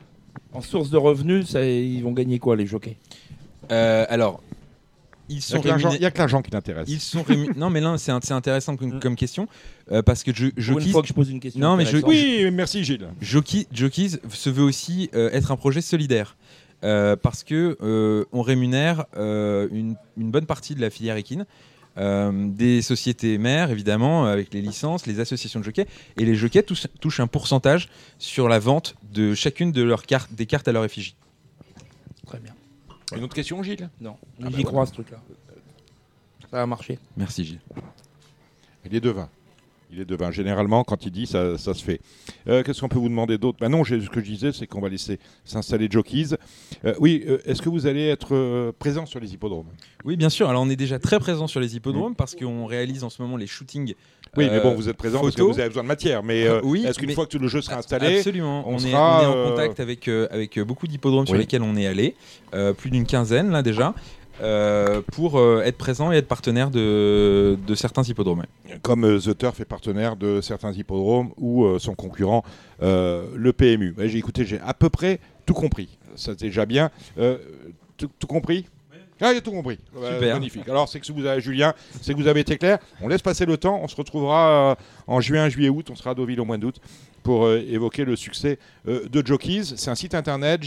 En 0.54 0.62
source 0.62 0.90
de 0.90 0.98
revenus, 0.98 1.48
ça- 1.48 1.66
ils 1.66 2.02
vont 2.04 2.12
gagner 2.14 2.40
quoi 2.40 2.56
les 2.56 2.66
jockeys? 2.66 2.98
Euh, 3.72 4.06
alors, 4.10 4.42
ils 5.30 5.38
il 5.38 6.00
n'y 6.00 6.06
a 6.06 6.12
que 6.12 6.18
l'argent 6.18 6.42
qui 6.42 6.52
t'intéresse. 6.52 6.88
Ils 6.90 7.00
sont 7.00 7.26
non 7.56 7.70
mais 7.70 7.82
là 7.82 7.96
c'est 7.98 8.12
intéressant 8.32 8.76
comme, 8.78 9.00
comme 9.00 9.16
question 9.16 9.48
euh, 9.92 10.02
parce 10.02 10.24
que 10.24 10.34
je, 10.34 10.48
Pour 10.48 10.62
jockeys- 10.62 10.86
une 10.86 10.92
fois 10.92 11.02
que 11.02 11.08
je 11.08 11.14
pose 11.14 11.30
une 11.30 11.40
question. 11.40 11.60
Non, 11.62 11.76
mais 11.76 11.86
je-. 11.86 11.98
Oui, 11.98 12.50
merci 12.52 12.84
Gilles. 12.84 13.08
Jockey- 13.22 13.68
Jockeys 13.72 14.18
se 14.30 14.50
veut 14.50 14.64
aussi 14.64 15.10
euh, 15.16 15.30
être 15.32 15.52
un 15.52 15.56
projet 15.58 15.82
solidaire. 15.82 16.36
Euh, 16.84 17.16
parce 17.16 17.44
que 17.44 17.78
euh, 17.82 18.26
on 18.32 18.42
rémunère 18.42 19.06
euh, 19.18 19.68
une, 19.72 19.96
une 20.18 20.30
bonne 20.30 20.46
partie 20.46 20.76
de 20.76 20.82
la 20.82 20.90
filière 20.92 21.16
équine, 21.16 21.46
euh, 21.98 22.32
des 22.50 22.82
sociétés 22.84 23.38
mères 23.40 23.72
évidemment 23.72 24.26
avec 24.26 24.54
les 24.54 24.62
licences, 24.62 25.08
les 25.08 25.20
associations 25.22 25.62
de 25.62 25.66
jockeys 25.66 25.86
et 26.20 26.26
les 26.26 26.36
jockeys 26.36 26.62
touchent, 26.64 26.88
touchent 27.00 27.22
un 27.22 27.28
pourcentage 27.28 27.90
sur 28.20 28.50
la 28.50 28.60
vente 28.60 28.96
de 29.14 29.34
chacune 29.34 29.72
de 29.72 29.82
leurs 29.82 30.04
cartes, 30.06 30.34
des 30.34 30.46
cartes 30.46 30.68
à 30.68 30.74
leur 30.74 30.84
effigie. 30.84 31.16
Très 32.28 32.40
bien. 32.40 32.54
Une 33.16 33.24
autre 33.24 33.36
question, 33.36 33.62
Gilles? 33.62 33.90
Non, 34.00 34.16
bah 34.40 34.50
j'y 34.56 34.64
crois 34.64 34.84
à 34.84 34.86
ce 34.86 34.94
truc-là. 34.94 35.22
Ça 36.50 36.58
va 36.58 36.66
marcher. 36.66 37.00
Merci 37.18 37.44
Gilles. 37.44 37.60
Il 38.86 38.96
est 38.96 39.02
devin. 39.02 39.30
Il 39.92 40.00
est 40.00 40.06
devin. 40.06 40.32
Généralement, 40.32 40.84
quand 40.84 41.06
il 41.06 41.12
dit, 41.12 41.28
ça, 41.28 41.58
ça 41.58 41.74
se 41.74 41.84
fait. 41.84 42.02
Euh, 42.48 42.64
Qu'est-ce 42.64 42.82
qu'on 42.82 42.90
peut 42.90 42.98
vous 42.98 43.10
demander 43.10 43.38
d'autre? 43.38 43.58
Ben 43.62 43.70
Non, 43.70 43.84
ce 43.84 43.94
que 44.10 44.20
je 44.20 44.26
disais, 44.26 44.52
c'est 44.52 44.66
qu'on 44.68 44.82
va 44.82 44.90
laisser 44.90 45.20
s'installer 45.44 45.88
Jockeys. 45.90 46.36
Euh, 46.86 46.96
oui, 47.00 47.24
euh, 47.28 47.38
est-ce 47.46 47.62
que 47.62 47.70
vous 47.70 47.86
allez 47.86 48.08
être 48.08 48.34
euh, 48.36 48.72
présent 48.78 49.06
sur 49.06 49.20
les 49.20 49.34
hippodromes? 49.34 49.68
Oui 50.04 50.18
bien 50.18 50.30
sûr, 50.30 50.50
alors 50.50 50.62
on 50.64 50.70
est 50.70 50.76
déjà 50.76 51.00
très 51.00 51.20
présent 51.20 51.48
sur 51.48 51.60
les 51.60 51.76
hippodromes 51.76 52.16
parce 52.16 52.36
qu'on 52.36 52.66
réalise 52.66 53.04
en 53.04 53.10
ce 53.10 53.22
moment 53.22 53.38
les 53.38 53.48
shootings. 53.48 53.96
Oui, 54.38 54.48
mais 54.52 54.58
euh, 54.58 54.62
bon, 54.62 54.74
vous 54.76 54.90
êtes 54.90 54.98
présent 54.98 55.22
parce 55.22 55.36
que 55.36 55.42
vous 55.42 55.60
avez 55.60 55.70
besoin 55.70 55.84
de 55.84 55.88
matière. 55.88 56.24
Mais 56.24 56.48
euh, 56.48 56.60
Oui, 56.64 56.86
est-ce 56.86 57.00
qu'une 57.00 57.12
fois 57.12 57.26
que 57.26 57.38
le 57.38 57.48
jeu 57.48 57.62
sera 57.62 57.78
installé, 57.78 58.18
Absolument. 58.18 58.68
on 58.68 58.74
On, 58.76 58.78
est, 58.78 58.92
sera, 58.92 59.20
on 59.20 59.24
est 59.24 59.26
en 59.28 59.36
euh, 59.38 59.50
contact 59.50 59.80
avec, 59.80 60.08
euh, 60.08 60.28
avec 60.32 60.58
euh, 60.58 60.66
beaucoup 60.66 60.88
d'hippodromes 60.88 61.26
sur 61.28 61.36
lesquels 61.36 61.62
on 61.64 61.76
est 61.76 61.88
allé, 61.88 62.16
euh, 62.54 62.74
plus 62.74 62.90
d'une 62.90 63.06
quinzaine 63.06 63.52
là 63.52 63.62
déjà, 63.62 63.94
euh, 64.42 65.02
pour 65.14 65.40
euh, 65.40 65.62
être 65.64 65.78
présent 65.78 66.12
et 66.12 66.18
être 66.18 66.28
partenaire 66.28 66.70
de, 66.70 67.58
de 67.66 67.76
certains 67.76 68.04
hippodromes. 68.04 68.44
comme 68.82 69.06
euh, 69.06 69.20
The 69.20 69.38
Turf 69.38 69.60
est 69.62 69.66
partenaire 69.66 70.18
de 70.18 70.42
certains 70.42 70.74
hippodromes 70.74 71.32
ou 71.38 71.64
euh, 71.64 71.80
son 71.80 71.96
concurrent, 71.96 72.44
euh, 72.84 73.24
le 73.36 73.54
PMU 73.54 73.96
Ouais, 73.98 74.10
J'ai 74.10 74.18
écouté, 74.18 74.44
j'ai 74.46 74.60
à 74.60 74.74
peu 74.74 74.90
près 74.90 75.20
tout 75.46 75.54
compris. 75.54 75.98
Ça, 76.16 76.34
c'est 76.38 76.48
déjà 76.48 76.66
bien. 76.66 76.90
Euh, 77.18 77.38
tout, 77.98 78.10
tout 78.20 78.28
compris? 78.28 78.66
Ah, 79.22 79.28
a 79.30 79.42
tout 79.42 79.52
compris. 79.52 79.78
Super. 79.94 80.34
magnifique. 80.34 80.68
Alors, 80.68 80.90
c'est 80.90 81.00
que 81.00 81.12
vous 81.14 81.26
avez, 81.26 81.40
Julien, 81.42 81.74
c'est 82.02 82.14
que 82.14 82.18
vous 82.20 82.28
avez 82.28 82.42
été 82.42 82.58
clair. 82.58 82.80
On 83.02 83.08
laisse 83.08 83.22
passer 83.22 83.46
le 83.46 83.56
temps. 83.58 83.80
On 83.82 83.88
se 83.88 83.96
retrouvera 83.96 84.72
euh, 84.72 84.76
en 85.08 85.22
juin, 85.22 85.48
juillet, 85.48 85.70
août. 85.70 85.88
On 85.90 85.96
sera 85.96 86.10
à 86.12 86.14
Deauville 86.16 86.42
au 86.42 86.46
mois 86.46 86.58
d'août 86.58 86.76
pour 87.24 87.46
euh, 87.46 87.64
évoquer 87.70 88.04
le 88.06 88.16
succès 88.16 88.60
euh, 88.88 89.08
de 89.10 89.26
Jockeys. 89.26 89.74
C'est 89.78 89.90
un 89.90 89.96
site 89.96 90.14
internet, 90.16 90.62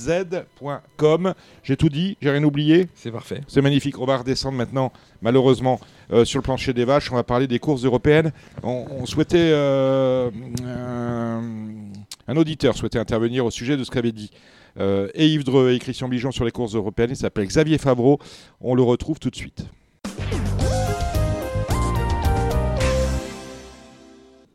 jockiz.com. 0.00 1.34
J'ai 1.62 1.76
tout 1.76 1.88
dit, 1.88 2.16
j'ai 2.22 2.30
rien 2.30 2.42
oublié. 2.42 2.88
C'est 2.94 3.12
parfait. 3.12 3.42
C'est 3.48 3.60
magnifique. 3.62 3.98
On 3.98 4.06
va 4.06 4.16
redescendre 4.18 4.56
maintenant, 4.56 4.90
malheureusement, 5.22 5.78
euh, 6.12 6.24
sur 6.24 6.38
le 6.38 6.42
plancher 6.42 6.72
des 6.72 6.84
vaches. 6.84 7.12
On 7.12 7.16
va 7.16 7.22
parler 7.22 7.46
des 7.46 7.58
courses 7.58 7.84
européennes. 7.84 8.32
On, 8.62 8.86
on 8.90 9.06
souhaitait. 9.06 9.52
un- 9.54 10.30
auditeur 12.36 12.76
souhaitait 12.76 12.98
intervenir 12.98 13.44
au 13.44 13.50
sujet 13.50 13.76
de 13.76 13.82
ce 13.84 13.90
qu'avait 13.90 14.12
dit 14.12 14.30
et 14.78 15.26
Yves 15.28 15.44
Dreux 15.44 15.72
et 15.72 15.78
Christian 15.78 16.08
Bijon 16.08 16.30
sur 16.30 16.44
les 16.44 16.50
courses 16.50 16.74
européennes. 16.74 17.10
Il 17.10 17.16
s'appelle 17.16 17.46
Xavier 17.46 17.78
Favreau. 17.78 18.18
On 18.60 18.74
le 18.74 18.82
retrouve 18.82 19.18
tout 19.18 19.30
de 19.30 19.36
suite. 19.36 19.64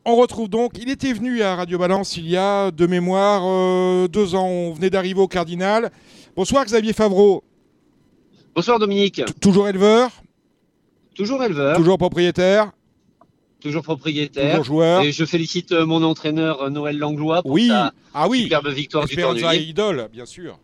On 0.08 0.16
retrouve 0.18 0.50
donc, 0.50 0.74
il 0.80 0.90
était 0.92 1.14
venu 1.14 1.42
à 1.42 1.56
Radio 1.56 1.80
Balance 1.80 2.16
il 2.18 2.28
y 2.30 2.38
a 2.38 2.70
de 2.70 2.86
mémoire 2.86 3.42
euh, 3.46 4.08
deux 4.08 4.36
ans. 4.36 4.48
On 4.48 4.72
venait 4.74 4.92
d'arriver 4.92 5.20
au 5.20 5.28
Cardinal. 5.28 5.90
Bonsoir 6.36 6.64
Xavier 6.64 6.94
Favreau. 6.94 7.44
Bonsoir 8.54 8.78
Dominique. 8.78 9.16
T- 9.26 9.34
Toujours 9.42 9.68
éleveur, 9.68 10.12
Toujours 11.16 11.44
éleveur, 11.44 11.76
toujours 11.78 11.98
propriétaire, 11.98 12.72
toujours 13.60 13.84
propriétaire. 13.84 14.52
toujours 14.58 14.64
joueur. 14.66 15.02
Et 15.02 15.12
je 15.12 15.26
félicite 15.26 15.72
euh, 15.72 15.86
mon 15.86 16.04
entraîneur 16.04 16.62
euh, 16.62 16.70
Noël 16.70 16.98
Langlois 16.98 17.42
pour 17.42 17.52
Oui, 17.52 17.68
sa 17.68 17.94
ah 18.14 18.28
oui, 18.28 18.44
superbe 18.44 18.68
victoire 18.70 19.06
du 19.06 19.12
Esperanza 19.14 19.42
Cornulier. 19.42 19.64
Idol, 19.70 20.08
bien 20.12 20.26
sûr. 20.26 20.60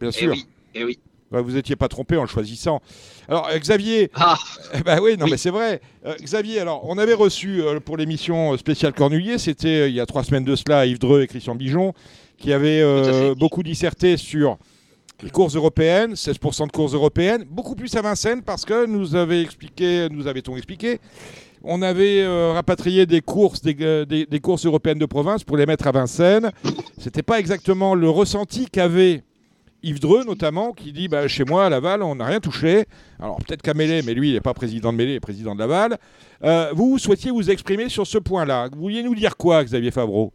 Bien 0.00 0.10
Eh 0.10 0.12
sûr. 0.12 0.32
oui, 0.32 0.46
eh 0.74 0.84
oui. 0.84 0.98
Ouais, 1.32 1.42
vous 1.42 1.52
n'étiez 1.52 1.74
pas 1.74 1.88
trompé 1.88 2.16
en 2.16 2.22
le 2.22 2.28
choisissant. 2.28 2.80
Alors, 3.28 3.48
euh, 3.48 3.58
Xavier, 3.58 4.10
Ah, 4.14 4.38
eh 4.74 4.82
ben 4.82 5.00
oui, 5.02 5.16
non, 5.18 5.24
Oui. 5.24 5.32
mais 5.32 5.36
c'est 5.36 5.50
vrai. 5.50 5.80
Euh, 6.06 6.14
Xavier, 6.20 6.60
alors, 6.60 6.82
on 6.88 6.96
avait 6.98 7.14
reçu 7.14 7.60
euh, 7.62 7.80
pour 7.80 7.96
l'émission 7.96 8.56
spéciale 8.56 8.92
Cornulier, 8.92 9.38
c'était 9.38 9.68
euh, 9.82 9.88
il 9.88 9.94
y 9.94 10.00
a 10.00 10.06
trois 10.06 10.22
semaines 10.22 10.44
de 10.44 10.54
cela, 10.54 10.86
Yves 10.86 10.98
Dreux 11.00 11.22
et 11.22 11.26
Christian 11.26 11.54
Bijon, 11.56 11.92
qui 12.38 12.52
avaient 12.52 12.80
euh, 12.82 13.34
beaucoup 13.34 13.62
disserté 13.64 14.16
sur 14.16 14.58
les 15.22 15.30
courses 15.30 15.56
européennes, 15.56 16.12
16% 16.14 16.66
de 16.66 16.72
courses 16.72 16.92
européennes, 16.94 17.44
beaucoup 17.48 17.74
plus 17.74 17.94
à 17.96 18.02
Vincennes 18.02 18.42
parce 18.42 18.64
que 18.64 18.84
nous 18.86 19.14
avait 19.16 19.40
expliqué, 19.42 20.08
nous 20.10 20.26
avait-on 20.26 20.56
expliqué, 20.56 20.98
on 21.64 21.82
avait 21.82 22.20
euh, 22.22 22.52
rapatrié 22.52 23.06
des 23.06 23.20
courses, 23.20 23.62
des, 23.62 23.76
euh, 23.80 24.04
des- 24.04 24.40
courses 24.40 24.66
européennes 24.66 24.98
de 24.98 25.06
province 25.06 25.44
pour 25.44 25.56
les 25.56 25.66
mettre 25.66 25.86
à 25.86 25.92
Vincennes. 25.92 26.50
C'était 26.98 27.22
pas 27.22 27.38
exactement 27.40 27.94
le 27.94 28.08
ressenti 28.10 28.66
qu'avait 28.70 29.22
Yves 29.82 30.00
Dreux 30.00 30.24
notamment, 30.24 30.72
qui 30.72 30.92
dit 30.92 31.08
bah, 31.08 31.26
chez 31.28 31.44
moi 31.44 31.66
à 31.66 31.70
Laval, 31.70 32.02
on 32.02 32.14
n'a 32.16 32.26
rien 32.26 32.40
touché. 32.40 32.84
Alors 33.18 33.36
peut-être 33.38 33.62
qu'à 33.62 33.74
Mêlée, 33.74 34.02
mais 34.02 34.14
lui, 34.14 34.30
il 34.30 34.34
n'est 34.34 34.40
pas 34.40 34.54
président 34.54 34.92
de 34.92 34.98
Mêlée, 34.98 35.12
il 35.12 35.16
est 35.16 35.20
président 35.20 35.54
de 35.54 35.58
Laval. 35.60 35.98
Euh, 36.42 36.70
vous 36.74 36.98
souhaitiez 36.98 37.30
vous 37.30 37.50
exprimer 37.50 37.88
sur 37.88 38.06
ce 38.06 38.18
point-là. 38.18 38.68
Vous 38.72 38.80
vouliez 38.80 39.02
nous 39.02 39.14
dire 39.14 39.36
quoi, 39.36 39.64
Xavier 39.64 39.90
Favreau? 39.90 40.32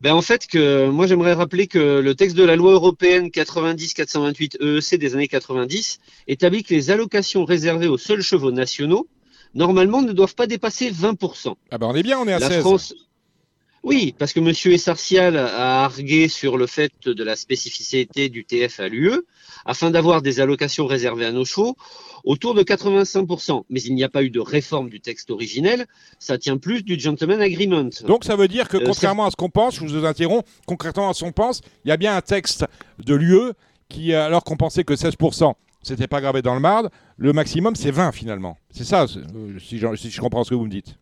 Ben 0.00 0.12
en 0.12 0.20
fait 0.22 0.46
que 0.46 0.88
moi 0.90 1.06
j'aimerais 1.06 1.32
rappeler 1.32 1.66
que 1.66 2.00
le 2.00 2.14
texte 2.14 2.36
de 2.36 2.44
la 2.44 2.56
loi 2.56 2.72
européenne 2.72 3.28
90-428 3.28 4.56
EEC 4.60 4.98
des 4.98 5.14
années 5.14 5.28
90 5.28 5.98
établit 6.26 6.62
que 6.62 6.74
les 6.74 6.90
allocations 6.90 7.44
réservées 7.46 7.86
aux 7.86 7.96
seuls 7.96 8.20
chevaux 8.20 8.50
nationaux 8.50 9.06
normalement 9.54 10.02
ne 10.02 10.12
doivent 10.12 10.34
pas 10.34 10.46
dépasser 10.46 10.90
20%. 10.90 11.54
Ah 11.70 11.78
ben 11.78 11.86
on 11.88 11.94
est 11.94 12.02
bien, 12.02 12.18
on 12.18 12.26
est 12.26 12.32
à 12.32 12.38
La 12.38 12.48
16. 12.48 12.60
France. 12.60 12.94
Oui, 13.82 14.14
parce 14.18 14.32
que 14.32 14.40
M. 14.40 14.72
Essartial 14.72 15.36
a 15.36 15.84
argué 15.84 16.28
sur 16.28 16.56
le 16.56 16.66
fait 16.66 16.90
de 17.04 17.22
la 17.22 17.36
spécificité 17.36 18.30
du 18.30 18.46
TF 18.46 18.80
à 18.80 18.88
l'UE, 18.88 19.20
afin 19.66 19.90
d'avoir 19.90 20.22
des 20.22 20.40
allocations 20.40 20.86
réservées 20.86 21.26
à 21.26 21.32
nos 21.32 21.44
chevaux 21.44 21.76
autour 22.24 22.54
de 22.54 22.62
85%. 22.62 23.64
Mais 23.68 23.82
il 23.82 23.94
n'y 23.94 24.02
a 24.02 24.08
pas 24.08 24.22
eu 24.22 24.30
de 24.30 24.40
réforme 24.40 24.88
du 24.88 25.00
texte 25.02 25.30
originel, 25.30 25.84
ça 26.18 26.38
tient 26.38 26.56
plus 26.56 26.82
du 26.82 26.98
gentleman 26.98 27.42
agreement. 27.42 27.90
Donc 28.06 28.24
ça 28.24 28.36
veut 28.36 28.48
dire 28.48 28.68
que 28.68 28.78
Euh, 28.78 28.84
contrairement 28.86 29.26
à 29.26 29.30
ce 29.30 29.36
qu'on 29.36 29.50
pense, 29.50 29.74
je 29.76 29.80
vous 29.84 30.06
interromps, 30.06 30.48
concrètement 30.66 31.10
à 31.10 31.12
ce 31.12 31.22
qu'on 31.22 31.32
pense, 31.32 31.60
il 31.84 31.90
y 31.90 31.92
a 31.92 31.98
bien 31.98 32.16
un 32.16 32.22
texte 32.22 32.64
de 33.04 33.14
l'UE 33.14 33.52
qui, 33.90 34.14
alors 34.14 34.44
qu'on 34.44 34.56
pensait 34.56 34.84
que 34.84 34.94
16%, 34.94 35.52
c'était 35.84 36.06
pas 36.06 36.20
gravé 36.20 36.42
dans 36.42 36.54
le 36.54 36.60
marde, 36.60 36.90
le 37.16 37.32
maximum 37.32 37.74
c'est 37.76 37.90
20 37.90 38.12
finalement. 38.12 38.58
C'est 38.70 38.84
ça, 38.84 39.04
euh, 39.04 39.58
si 39.58 39.78
je 39.78 40.20
comprends 40.20 40.44
ce 40.44 40.50
que 40.50 40.54
vous 40.54 40.64
me 40.64 40.70
dites. 40.70 40.98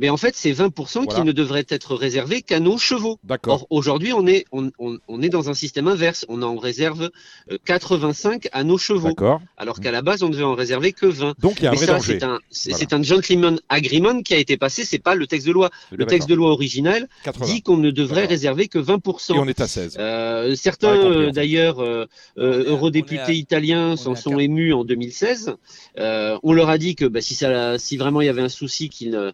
Mais 0.00 0.08
en 0.08 0.16
fait, 0.16 0.34
c'est 0.34 0.52
20% 0.52 1.04
Voilà. 1.04 1.20
qui 1.20 1.26
ne 1.26 1.32
devraient 1.32 1.66
être 1.68 1.94
réservés 1.94 2.42
qu'à 2.42 2.58
nos 2.58 2.78
chevaux. 2.78 3.18
D'accord. 3.22 3.60
Or, 3.62 3.66
aujourd'hui, 3.70 4.12
on 4.12 4.26
est, 4.26 4.44
on, 4.50 4.70
on- 4.78 4.98
on 5.08 5.22
est 5.22 5.28
dans 5.28 5.48
un 5.50 5.54
système 5.54 5.86
inverse. 5.88 6.24
On 6.28 6.42
en 6.42 6.56
réserve 6.56 7.10
euh, 7.52 7.58
85 7.66 8.48
à 8.52 8.64
nos 8.64 8.78
chevaux, 8.78 9.08
D'accord. 9.08 9.40
alors 9.56 9.78
qu'à 9.80 9.90
la 9.92 10.02
base, 10.02 10.22
on 10.22 10.28
devait 10.30 10.42
en 10.42 10.54
réserver 10.54 10.92
que 10.92 11.06
20. 11.06 11.34
Donc 11.38 11.58
il 11.58 11.64
y 11.64 11.66
a 11.66 11.70
un 11.70 11.72
Mais 11.72 11.76
vrai 11.76 11.86
ça, 11.86 11.92
danger. 11.92 12.18
c'est 12.18 12.24
un, 12.24 12.38
Voilà. 12.88 13.02
gentleman 13.04 13.60
agreement 13.68 14.22
qui 14.22 14.34
a 14.34 14.38
été 14.38 14.56
passé, 14.56 14.84
c'est 14.84 14.98
pas 14.98 15.14
le 15.14 15.26
texte 15.26 15.46
de 15.46 15.52
loi. 15.52 15.70
Le 15.92 16.06
texte 16.06 16.28
de 16.28 16.34
loi 16.34 16.50
original 16.50 17.06
80. 17.24 17.46
dit 17.46 17.62
qu'on 17.62 17.76
ne 17.76 17.90
devrait 17.90 18.24
réserver 18.26 18.68
que 18.68 18.78
20%. 18.78 19.34
Et 19.34 19.38
on 19.38 19.46
est 19.48 19.60
à 19.60 19.66
16. 19.66 19.96
Euh, 19.98 20.54
certains, 20.54 20.96
euh, 20.96 21.30
d'ailleurs, 21.30 21.80
euh, 21.80 22.06
euh, 22.38 22.64
eurodéputés 22.70 23.20
à- 23.22 23.32
italiens 23.32 23.96
s'en 23.96 24.14
sont 24.14 24.38
émus 24.38 24.72
en 24.72 24.84
2016. 24.84 25.54
Euh, 25.98 26.38
on 26.42 26.52
leur 26.52 26.70
a 26.70 26.78
dit 26.78 26.94
que 26.94 27.04
bah, 27.04 27.20
si, 27.20 27.34
ça, 27.34 27.78
si 27.78 27.96
vraiment 27.96 28.20
il 28.22 28.26
y 28.26 28.30
avait 28.30 28.40
un 28.42 28.48
souci, 28.48 28.88
qu'ils 28.88 29.14
euh, 29.14 29.32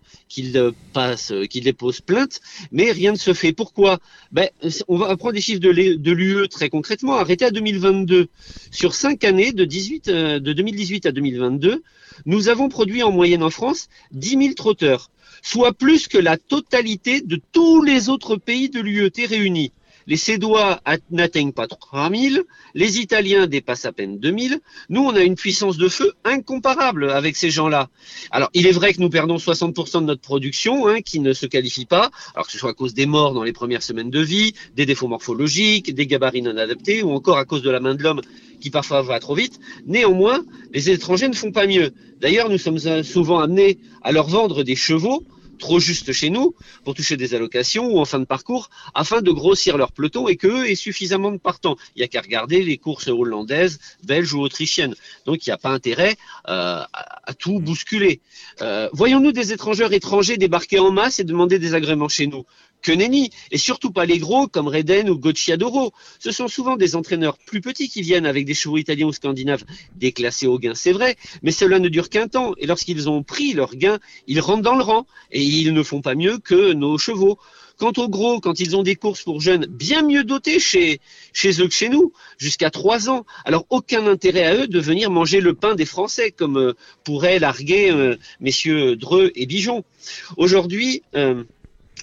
euh, 0.57 0.73
euh, 0.97 1.47
qu'ils 1.47 1.65
déposent 1.65 2.01
plainte. 2.01 2.41
Mais 2.73 2.91
rien 2.93 3.13
ne 3.13 3.17
se 3.17 3.33
fait. 3.33 3.53
Pourquoi? 3.53 3.99
Ben, 4.33 4.49
On 4.89 4.97
va 4.97 5.17
prendre 5.17 5.35
des 5.35 5.41
chiffres 5.41 5.61
de 5.61 6.11
l'UE 6.11 6.49
très 6.49 6.69
concrètement. 6.69 7.15
Arrêté 7.15 7.45
à 7.45 7.51
2022. 7.51 8.29
Sur 8.71 8.95
cinq 8.95 9.25
années, 9.25 9.53
de, 9.53 9.65
18, 9.65 10.09
euh, 10.09 10.41
de 10.41 10.53
2018 10.53 11.07
à 11.07 11.13
2022, 11.13 11.83
nous 12.25 12.49
avons 12.49 12.69
produit 12.69 13.03
en 13.03 13.13
moyenne 13.13 13.43
en 13.43 13.51
France 13.51 13.89
10 14.13 14.31
000 14.31 14.55
trotteurs, 14.55 15.11
soit 15.43 15.73
plus 15.73 16.09
que 16.09 16.19
la 16.19 16.37
totalité 16.37 17.21
de 17.21 17.41
tous 17.53 17.83
les 17.83 18.09
autres 18.09 18.37
pays 18.37 18.69
de 18.69 18.81
l'UET 18.81 19.27
réunis. 19.27 19.73
Les 20.09 20.17
Sédois 20.17 20.81
at- 20.85 20.99
n'atteignent 21.11 21.53
pas 21.53 21.67
3000, 21.67 22.45
les 22.75 23.01
Italiens 23.01 23.47
dépassent 23.47 23.87
à 23.87 23.93
peine 23.93 24.19
2000. 24.21 24.61
Nous, 24.89 25.01
on 25.03 25.15
a 25.17 25.23
une 25.23 25.35
puissance 25.35 25.77
de 25.79 25.89
feu 25.89 26.13
incomparable 26.25 27.11
avec 27.11 27.35
ces 27.37 27.51
gens-là. 27.51 27.89
Alors, 28.31 28.49
il 28.55 28.67
est 28.67 28.73
vrai 28.73 28.95
que 28.95 29.01
nous 29.01 29.11
perdons 29.11 29.37
60% 29.39 30.01
de 30.03 30.07
notre 30.07 30.21
production, 30.21 30.87
hein, 30.87 31.01
qui 31.01 31.19
ne 31.19 31.33
se 31.33 31.47
qualifie 31.47 31.87
pas, 31.87 32.11
alors 32.35 32.47
que 32.47 32.53
ce 32.53 32.59
soit 32.59 32.71
à 32.71 32.75
cause 32.75 32.95
des 32.95 33.07
morts 33.07 33.35
dans 33.35 33.43
les 33.43 33.53
premières 33.53 33.83
semaines 33.83 34.11
de 34.11 34.21
vie, 34.21 34.55
des 34.77 34.87
défauts 34.87 35.09
morphologiques, 35.09 35.93
des 35.95 36.07
gabarits 36.07 36.43
non 36.43 36.57
adaptés, 36.57 37.03
ou 37.03 37.11
encore 37.11 37.39
à 37.39 37.45
cause 37.45 37.63
de 37.63 37.71
la 37.71 37.81
main 37.81 37.95
de 37.95 38.03
l'homme 38.03 38.21
qui 38.61 38.71
parfois 38.71 39.03
va 39.03 39.19
trop 39.21 39.35
vite. 39.35 39.59
Néanmoins, 39.87 40.45
les 40.73 40.89
étrangers 40.91 41.29
ne 41.29 41.35
font 41.35 41.53
pas 41.53 41.67
mieux. 41.67 41.91
D'ailleurs, 42.21 42.49
nous 42.49 42.59
sommes 42.59 42.79
euh, 42.87 43.03
souvent 43.03 43.41
amenés 43.41 43.79
à 44.03 44.13
leur 44.13 44.29
vendre 44.29 44.63
des 44.63 44.77
chevaux 44.77 45.25
trop 45.57 45.81
justes 45.81 46.13
chez 46.13 46.31
nous 46.31 46.55
pour 46.85 46.95
toucher 46.95 47.17
des 47.17 47.35
allocations 47.35 47.87
ou 47.87 47.99
en 47.99 48.05
fin 48.05 48.19
de 48.19 48.25
parcours 48.25 48.71
afin 48.95 49.21
de 49.23 49.31
grossir 49.31 49.77
leur 49.77 49.93
peloton 49.93 50.29
et 50.29 50.37
qu'eux 50.37 50.69
aient 50.69 50.75
suffisamment 50.75 51.33
de 51.33 51.39
partants. 51.39 51.77
Il 51.95 52.01
n'y 52.01 52.05
a 52.05 52.09
qu'à 52.09 52.21
regarder 52.21 52.63
les 52.63 52.79
courses 52.79 53.09
hollandaises, 53.09 53.79
belges 54.05 54.33
ou 54.35 54.41
autrichiennes. 54.41 54.95
Donc 55.25 55.47
il 55.47 55.51
n'y 55.51 55.55
a 55.55 55.59
pas 55.59 55.71
intérêt 55.71 56.17
euh, 56.49 56.83
à, 56.93 57.31
à 57.31 57.35
tout 57.35 57.61
bousculer. 57.61 58.21
Euh, 58.63 58.89
Voyons-nous 58.93 59.33
des 59.33 59.53
étrangers 59.53 59.89
étrangers 59.93 60.37
débarquer 60.37 60.79
en 60.79 60.91
masse 60.91 61.19
et 61.21 61.25
demander 61.25 61.59
des 61.59 61.75
agréments 61.75 62.09
chez 62.09 62.27
nous? 62.27 62.45
Que 62.87 62.93
nenni, 62.93 63.31
et 63.51 63.59
surtout 63.59 63.91
pas 63.91 64.07
les 64.07 64.19
gros 64.19 64.47
comme 64.47 64.69
Reden 64.69 65.11
ou 65.11 65.19
Gocciadoro. 65.19 65.93
Ce 66.21 66.31
sont 66.31 66.47
souvent 66.47 66.77
des 66.77 66.95
entraîneurs 66.95 67.37
plus 67.37 67.61
petits 67.61 67.89
qui 67.89 68.01
viennent 68.01 68.27
avec 68.27 68.45
des 68.45 68.55
chevaux 68.55 68.79
italiens 68.79 69.07
ou 69.07 69.13
scandinaves 69.13 69.65
déclassés 69.97 70.47
au 70.47 70.57
gain, 70.61 70.75
c'est 70.77 70.93
vrai, 70.93 71.17
mais 71.43 71.51
cela 71.51 71.81
ne 71.81 71.89
dure 71.89 72.11
qu'un 72.11 72.29
temps, 72.29 72.53
et 72.59 72.67
lorsqu'ils 72.67 73.09
ont 73.09 73.25
pris 73.25 73.55
leur 73.55 73.75
gain, 73.75 73.99
ils 74.29 74.41
rentrent 74.41 74.63
dans 74.63 74.77
le 74.77 74.85
rang, 74.85 75.05
et 75.33 75.43
ils 75.43 75.75
ne 75.75 75.83
font 75.83 76.01
pas 76.01 76.15
mieux 76.15 76.39
que 76.39 76.75
nos 76.75 76.97
chevaux. 76.97 77.39
Quant 77.79 77.93
aux 77.99 78.09
gros, 78.09 78.41
quand 78.41 78.59
ils 78.59 78.75
ont 78.75 78.83
des 78.83 78.97
courses 78.97 79.23
pour 79.23 79.43
jeunes 79.43 79.67
bien 79.67 80.01
mieux 80.03 80.25
dotés 80.25 80.59
chez, 80.59 80.99
eux 81.45 81.69
que 81.69 81.75
chez 81.75 81.91
nous, 81.91 82.11
jusqu'à 82.39 82.71
trois 82.71 83.11
ans, 83.11 83.27
alors 83.45 83.67
aucun 83.69 84.07
intérêt 84.07 84.45
à 84.45 84.55
eux 84.55 84.67
de 84.67 84.81
venir 84.81 85.11
manger 85.11 85.41
le 85.41 85.53
pain 85.53 85.75
des 85.75 85.85
Français, 85.85 86.31
comme 86.31 86.57
euh, 86.57 86.73
pourraient 87.05 87.39
larguer 87.39 87.91
euh, 87.91 88.17
messieurs 88.41 88.97
Dreux 88.97 89.31
et 89.35 89.45
Bijon. 89.45 89.85
Aujourd'hui, 90.39 91.03
euh, 91.17 91.45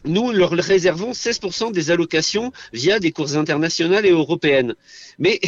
nous 0.06 0.32
leur 0.32 0.52
réservons 0.52 1.12
16% 1.12 1.72
des 1.72 1.92
allocations 1.92 2.52
via 2.74 3.00
des 3.00 3.12
courses 3.12 3.36
internationales 3.36 4.06
et 4.06 4.12
européennes. 4.12 4.76
Mais 5.20 5.40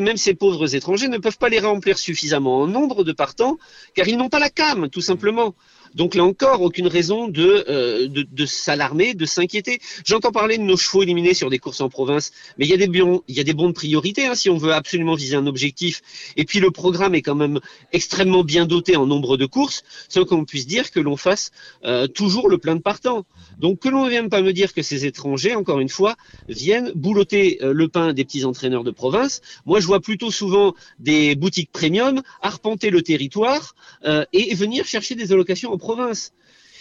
même 0.00 0.16
ces 0.16 0.34
pauvres 0.34 0.74
étrangers 0.74 1.08
ne 1.08 1.18
peuvent 1.18 1.38
pas 1.38 1.48
les 1.48 1.60
remplir 1.60 1.98
suffisamment 1.98 2.62
en 2.62 2.66
nombre 2.66 3.04
de 3.04 3.12
partants, 3.12 3.58
car 3.94 4.08
ils 4.08 4.16
n'ont 4.16 4.28
pas 4.28 4.38
la 4.38 4.50
cam, 4.50 4.88
tout 4.88 5.00
simplement. 5.00 5.54
Donc 5.94 6.14
là 6.14 6.24
encore, 6.24 6.62
aucune 6.62 6.86
raison 6.86 7.28
de, 7.28 7.64
euh, 7.68 8.46
s'alarmer, 8.46 9.14
de 9.14 9.26
s'inquiéter. 9.26 9.80
J'entends 10.04 10.30
parler 10.30 10.56
de 10.56 10.62
nos 10.62 10.76
chevaux 10.76 11.02
éliminés 11.02 11.34
sur 11.34 11.50
des 11.50 11.58
courses 11.58 11.80
en 11.80 11.88
province, 11.88 12.32
mais 12.58 12.66
il 12.66 12.70
y 12.70 12.74
a 12.74 12.76
des 12.76 12.86
bons, 12.86 13.22
il 13.26 13.36
y 13.36 13.40
a 13.40 13.44
des 13.44 13.54
bons 13.54 13.68
de 13.68 13.72
priorité 13.72 14.26
hein, 14.26 14.34
si 14.34 14.50
on 14.50 14.56
veut 14.56 14.72
absolument 14.72 15.14
viser 15.14 15.36
un 15.36 15.46
objectif. 15.46 16.00
Et 16.36 16.44
puis 16.44 16.60
le 16.60 16.70
programme 16.70 17.14
est 17.14 17.22
quand 17.22 17.34
même 17.34 17.60
extrêmement 17.92 18.44
bien 18.44 18.66
doté 18.66 18.96
en 18.96 19.06
nombre 19.06 19.36
de 19.36 19.46
courses, 19.46 19.82
sans 20.08 20.24
qu'on 20.24 20.44
puisse 20.44 20.66
dire 20.66 20.90
que 20.90 21.00
l'on 21.00 21.16
fasse 21.16 21.50
euh, 21.84 22.06
toujours 22.06 22.48
le 22.48 22.58
plein 22.58 22.76
de 22.76 22.82
partants. 22.82 23.24
Donc 23.60 23.80
que 23.80 23.88
l'on 23.90 24.06
ne 24.06 24.10
vienne 24.10 24.30
pas 24.30 24.40
me 24.40 24.52
dire 24.52 24.72
que 24.72 24.82
ces 24.82 25.04
étrangers, 25.04 25.54
encore 25.54 25.80
une 25.80 25.90
fois, 25.90 26.16
viennent 26.48 26.90
boulotter 26.94 27.62
euh, 27.62 27.74
le 27.74 27.88
pain 27.88 28.14
des 28.14 28.24
petits 28.24 28.44
entraîneurs 28.44 28.84
de 28.84 28.90
province. 28.90 29.42
Moi, 29.66 29.80
je 29.80 29.86
vois 29.86 30.00
plutôt 30.00 30.30
souvent 30.30 30.74
des 30.98 31.34
boutiques 31.34 31.70
premium 31.70 32.22
arpenter 32.40 32.88
le 32.88 33.02
territoire 33.02 33.74
euh, 34.04 34.24
et 34.32 34.54
venir 34.54 34.86
chercher 34.86 35.14
des 35.14 35.32
allocations 35.32 35.72
en 35.72 35.78
province. 35.78 36.32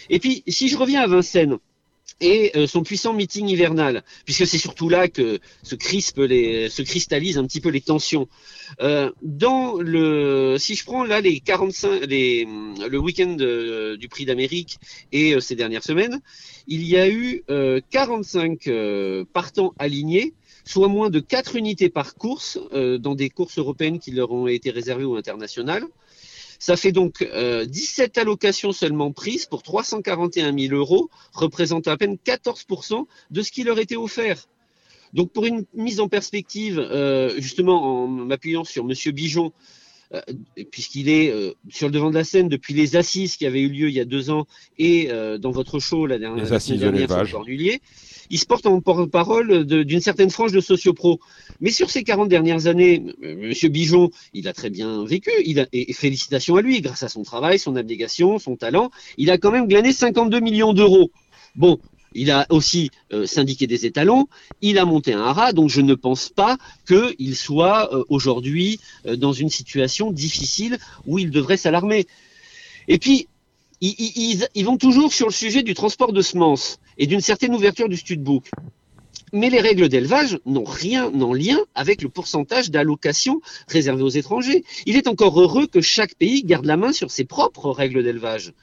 Et 0.09 0.19
puis, 0.19 0.43
si 0.47 0.69
je 0.69 0.77
reviens 0.77 1.01
à 1.01 1.07
Vincennes 1.07 1.57
et 2.21 2.51
euh, 2.55 2.67
son 2.67 2.83
puissant 2.83 3.13
meeting 3.13 3.47
hivernal, 3.47 4.03
puisque 4.25 4.45
c'est 4.47 4.57
surtout 4.57 4.89
là 4.89 5.07
que 5.07 5.39
se 5.63 5.75
crispent 5.75 6.19
les, 6.19 6.69
se 6.69 6.81
cristallisent 6.81 7.37
un 7.37 7.45
petit 7.45 7.61
peu 7.61 7.69
les 7.69 7.81
tensions. 7.81 8.27
Euh, 8.81 9.11
dans 9.21 9.75
le, 9.75 10.57
si 10.59 10.75
je 10.75 10.85
prends 10.85 11.03
là 11.03 11.21
les 11.21 11.39
45, 11.39 12.05
les, 12.05 12.47
le 12.89 12.97
week-end 12.97 13.37
euh, 13.39 13.97
du 13.97 14.09
Prix 14.09 14.25
d'Amérique 14.25 14.77
et 15.11 15.33
euh, 15.33 15.39
ces 15.39 15.55
dernières 15.55 15.83
semaines, 15.83 16.21
il 16.67 16.83
y 16.83 16.97
a 16.97 17.09
eu 17.09 17.43
euh, 17.49 17.81
45 17.91 18.67
euh, 18.67 19.25
partants 19.33 19.73
alignés 19.79 20.33
soit 20.65 20.87
moins 20.87 21.09
de 21.09 21.19
4 21.19 21.55
unités 21.55 21.89
par 21.89 22.13
course 22.13 22.59
euh, 22.73 22.99
dans 22.99 23.15
des 23.15 23.31
courses 23.31 23.57
européennes 23.57 23.97
qui 23.97 24.11
leur 24.11 24.31
ont 24.31 24.45
été 24.45 24.69
réservées 24.69 25.03
ou 25.03 25.15
internationales. 25.15 25.83
Ça 26.59 26.75
fait 26.75 26.91
donc 26.91 27.21
euh, 27.21 27.65
17 27.65 28.17
allocations 28.17 28.73
seulement 28.73 29.11
prises 29.11 29.45
pour 29.45 29.63
341 29.63 30.57
000 30.57 30.75
euros, 30.75 31.09
représentant 31.33 31.91
à 31.91 31.97
peine 31.97 32.17
14% 32.23 33.05
de 33.31 33.41
ce 33.41 33.51
qui 33.51 33.63
leur 33.63 33.79
était 33.79 33.95
offert. 33.95 34.47
Donc 35.13 35.31
pour 35.31 35.45
une 35.45 35.65
mise 35.73 36.01
en 36.01 36.09
perspective, 36.09 36.77
euh, 36.77 37.33
justement 37.39 38.03
en 38.03 38.07
m'appuyant 38.07 38.65
sur 38.65 38.83
Monsieur 38.83 39.11
Bijon, 39.11 39.53
euh, 40.11 40.21
puisqu'il 40.71 41.07
est 41.07 41.31
euh, 41.31 41.53
sur 41.69 41.87
le 41.87 41.91
devant 41.91 42.09
de 42.09 42.15
la 42.15 42.23
scène 42.23 42.49
depuis 42.49 42.73
les 42.73 42.95
assises 42.95 43.37
qui 43.37 43.45
avaient 43.45 43.61
eu 43.61 43.69
lieu 43.69 43.89
il 43.89 43.93
y 43.93 43.99
a 43.99 44.05
deux 44.05 44.31
ans 44.31 44.47
et 44.79 45.11
euh, 45.11 45.37
dans 45.37 45.51
votre 45.51 45.77
show 45.77 46.07
la 46.07 46.17
dernière, 46.17 46.45
Les 46.45 46.51
assises 46.51 46.79
de 46.79 46.89
l'élevage. 46.89 47.35
Il 48.29 48.39
se 48.39 48.45
porte 48.45 48.65
en 48.65 48.79
porte-parole 48.81 49.65
d'une 49.65 50.01
certaine 50.01 50.29
frange 50.29 50.51
de 50.51 50.59
sociopro. 50.59 51.19
Mais 51.61 51.71
sur 51.71 51.89
ces 51.89 52.03
40 52.03 52.29
dernières 52.29 52.67
années, 52.67 53.03
Monsieur 53.21 53.69
Bijon, 53.69 54.11
il 54.33 54.47
a 54.47 54.53
très 54.53 54.69
bien 54.69 55.03
vécu, 55.05 55.31
et 55.41 55.93
félicitations 55.93 56.55
à 56.55 56.61
lui, 56.61 56.81
grâce 56.81 57.03
à 57.03 57.09
son 57.09 57.23
travail, 57.23 57.59
son 57.59 57.75
abnégation, 57.75 58.39
son 58.39 58.55
talent, 58.55 58.91
il 59.17 59.31
a 59.31 59.37
quand 59.37 59.51
même 59.51 59.67
glané 59.67 59.91
52 59.91 60.39
millions 60.39 60.73
d'euros. 60.73 61.11
Bon, 61.55 61.79
il 62.13 62.31
a 62.31 62.45
aussi 62.49 62.91
euh, 63.13 63.25
syndiqué 63.25 63.67
des 63.67 63.85
étalons, 63.85 64.27
il 64.61 64.77
a 64.79 64.85
monté 64.85 65.13
un 65.13 65.21
haras, 65.21 65.53
donc 65.53 65.69
je 65.69 65.81
ne 65.81 65.93
pense 65.93 66.29
pas 66.29 66.57
qu'il 66.87 67.35
soit 67.35 67.93
euh, 67.93 68.03
aujourd'hui 68.09 68.79
euh, 69.05 69.15
dans 69.15 69.33
une 69.33 69.49
situation 69.49 70.11
difficile 70.11 70.77
où 71.05 71.19
il 71.19 71.29
devrait 71.29 71.57
s'alarmer. 71.57 72.07
Et 72.87 72.97
puis, 72.97 73.27
ils, 73.81 74.65
vont 74.65 74.77
toujours 74.77 75.13
sur 75.13 75.27
le 75.27 75.33
sujet 75.33 75.63
du 75.63 75.73
transport 75.73 76.13
de 76.13 76.21
semences 76.21 76.79
et 76.97 77.07
d'une 77.07 77.21
certaine 77.21 77.55
ouverture 77.55 77.89
du 77.89 77.97
studbook. 77.97 78.49
Mais 79.31 79.49
les 79.49 79.59
règles 79.59 79.89
d'élevage 79.89 80.39
n'ont 80.45 80.63
rien 80.63 81.05
en 81.13 81.33
lien 81.33 81.59
avec 81.75 82.01
le 82.01 82.09
pourcentage 82.09 82.71
d'allocation 82.71 83.41
réservé 83.67 84.01
aux 84.01 84.09
étrangers. 84.09 84.63
Il 84.87 84.95
est 84.95 85.07
encore 85.07 85.39
heureux 85.39 85.67
que 85.67 85.81
chaque 85.81 86.15
pays 86.15 86.43
garde 86.43 86.65
la 86.65 86.77
main 86.77 86.93
sur 86.93 87.11
ses 87.11 87.25
propres 87.25 87.69
règles 87.69 88.03
d'élevage. 88.03 88.53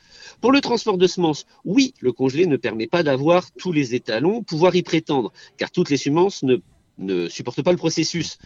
Pour 0.40 0.50
le 0.52 0.60
transport 0.60 0.98
de 0.98 1.06
semences, 1.06 1.46
oui, 1.64 1.94
le 2.00 2.12
congelé 2.12 2.46
ne 2.46 2.56
permet 2.56 2.88
pas 2.88 3.02
d'avoir 3.02 3.52
tous 3.52 3.72
les 3.72 3.94
étalons, 3.94 4.42
pouvoir 4.42 4.74
y 4.74 4.82
prétendre, 4.82 5.32
car 5.56 5.70
toutes 5.70 5.88
les 5.88 5.96
semences 5.96 6.42
ne, 6.42 6.56
ne 6.98 7.28
supportent 7.28 7.62
pas 7.62 7.72
le 7.72 7.76
processus. 7.76 8.38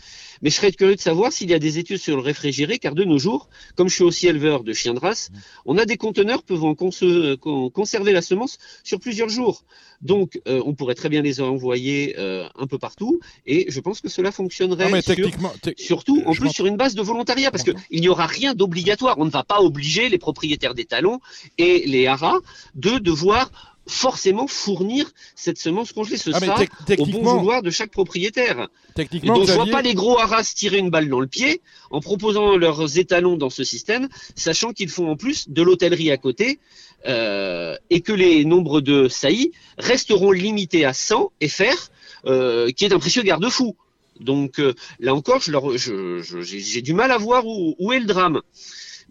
Mais 0.42 0.50
je 0.50 0.56
serais 0.56 0.72
curieux 0.72 0.96
de 0.96 1.00
savoir 1.00 1.32
s'il 1.32 1.50
y 1.50 1.54
a 1.54 1.58
des 1.58 1.78
études 1.78 1.98
sur 1.98 2.16
le 2.16 2.22
réfrigéré, 2.22 2.78
car 2.78 2.94
de 2.94 3.04
nos 3.04 3.18
jours, 3.18 3.48
comme 3.76 3.88
je 3.88 3.94
suis 3.94 4.04
aussi 4.04 4.26
éleveur 4.26 4.64
de 4.64 4.72
chiens 4.72 4.94
de 4.94 4.98
race, 4.98 5.30
on 5.66 5.78
a 5.78 5.84
des 5.84 5.96
conteneurs 5.96 6.42
pouvant 6.42 6.72
conse- 6.74 7.36
con- 7.36 7.70
conserver 7.70 8.12
la 8.12 8.22
semence 8.22 8.58
sur 8.82 8.98
plusieurs 8.98 9.28
jours. 9.28 9.64
Donc, 10.02 10.40
euh, 10.48 10.62
on 10.64 10.74
pourrait 10.74 10.94
très 10.94 11.10
bien 11.10 11.20
les 11.22 11.40
envoyer 11.42 12.14
euh, 12.18 12.48
un 12.58 12.66
peu 12.66 12.78
partout, 12.78 13.20
et 13.46 13.66
je 13.70 13.80
pense 13.80 14.00
que 14.00 14.08
cela 14.08 14.32
fonctionnerait 14.32 14.86
Non, 14.86 14.90
mais 14.92 15.02
sur- 15.02 15.14
techniquement, 15.14 15.52
te- 15.62 15.70
Surtout, 15.76 16.22
en 16.26 16.32
Je 16.32 16.40
plus, 16.40 16.50
sur 16.50 16.66
une 16.66 16.76
base 16.76 16.94
de 16.94 17.02
volontariat, 17.02 17.50
parce 17.50 17.64
qu'il 17.64 18.00
n'y 18.00 18.08
aura 18.08 18.26
rien 18.26 18.54
d'obligatoire. 18.54 19.16
On 19.18 19.26
ne 19.26 19.30
va 19.30 19.44
pas 19.44 19.60
obliger 19.60 20.08
les 20.08 20.18
propriétaires 20.18 20.74
d'étalons 20.74 21.20
et 21.58 21.86
les 21.86 22.06
haras 22.06 22.38
de 22.74 22.98
devoir 22.98 23.50
forcément 23.90 24.46
fournir 24.46 25.10
cette 25.34 25.58
semence 25.58 25.92
congelée. 25.92 26.16
Ce 26.16 26.30
Ah, 26.32 26.40
sera 26.40 26.54
au 26.98 27.06
bon 27.06 27.22
vouloir 27.38 27.62
de 27.62 27.70
chaque 27.70 27.90
propriétaire. 27.90 28.68
Et 28.90 28.92
techniquement, 28.94 29.34
donc, 29.34 29.46
je 29.48 29.52
vois 29.52 29.66
pas 29.66 29.82
les 29.82 29.94
gros 29.94 30.18
haras 30.18 30.44
tirer 30.44 30.78
une 30.78 30.90
balle 30.90 31.08
dans 31.08 31.20
le 31.20 31.26
pied 31.26 31.60
en 31.90 32.00
proposant 32.00 32.56
leurs 32.56 32.98
étalons 32.98 33.36
dans 33.36 33.50
ce 33.50 33.64
système, 33.64 34.08
sachant 34.36 34.72
qu'ils 34.72 34.88
font 34.88 35.10
en 35.10 35.16
plus 35.16 35.48
de 35.48 35.62
l'hôtellerie 35.62 36.10
à 36.10 36.16
côté 36.16 36.58
euh, 37.06 37.76
et 37.90 38.00
que 38.00 38.12
les 38.12 38.44
nombres 38.44 38.80
de 38.80 39.08
saillies 39.08 39.52
resteront 39.78 40.32
limités 40.32 40.84
à 40.84 40.92
100 40.92 41.32
FR, 41.46 41.90
euh, 42.26 42.70
qui 42.70 42.84
est 42.84 42.92
un 42.92 42.98
précieux 42.98 43.22
garde-fou. 43.22 43.74
Donc 44.20 44.58
euh, 44.60 44.74
là 44.98 45.14
encore, 45.14 45.40
je 45.40 45.50
leur- 45.50 45.78
je- 45.78 46.20
je- 46.22 46.40
j'ai 46.42 46.82
du 46.82 46.92
mal 46.92 47.10
à 47.10 47.16
voir 47.16 47.46
où, 47.46 47.74
où 47.78 47.92
est 47.92 47.98
le 48.00 48.04
drame. 48.06 48.40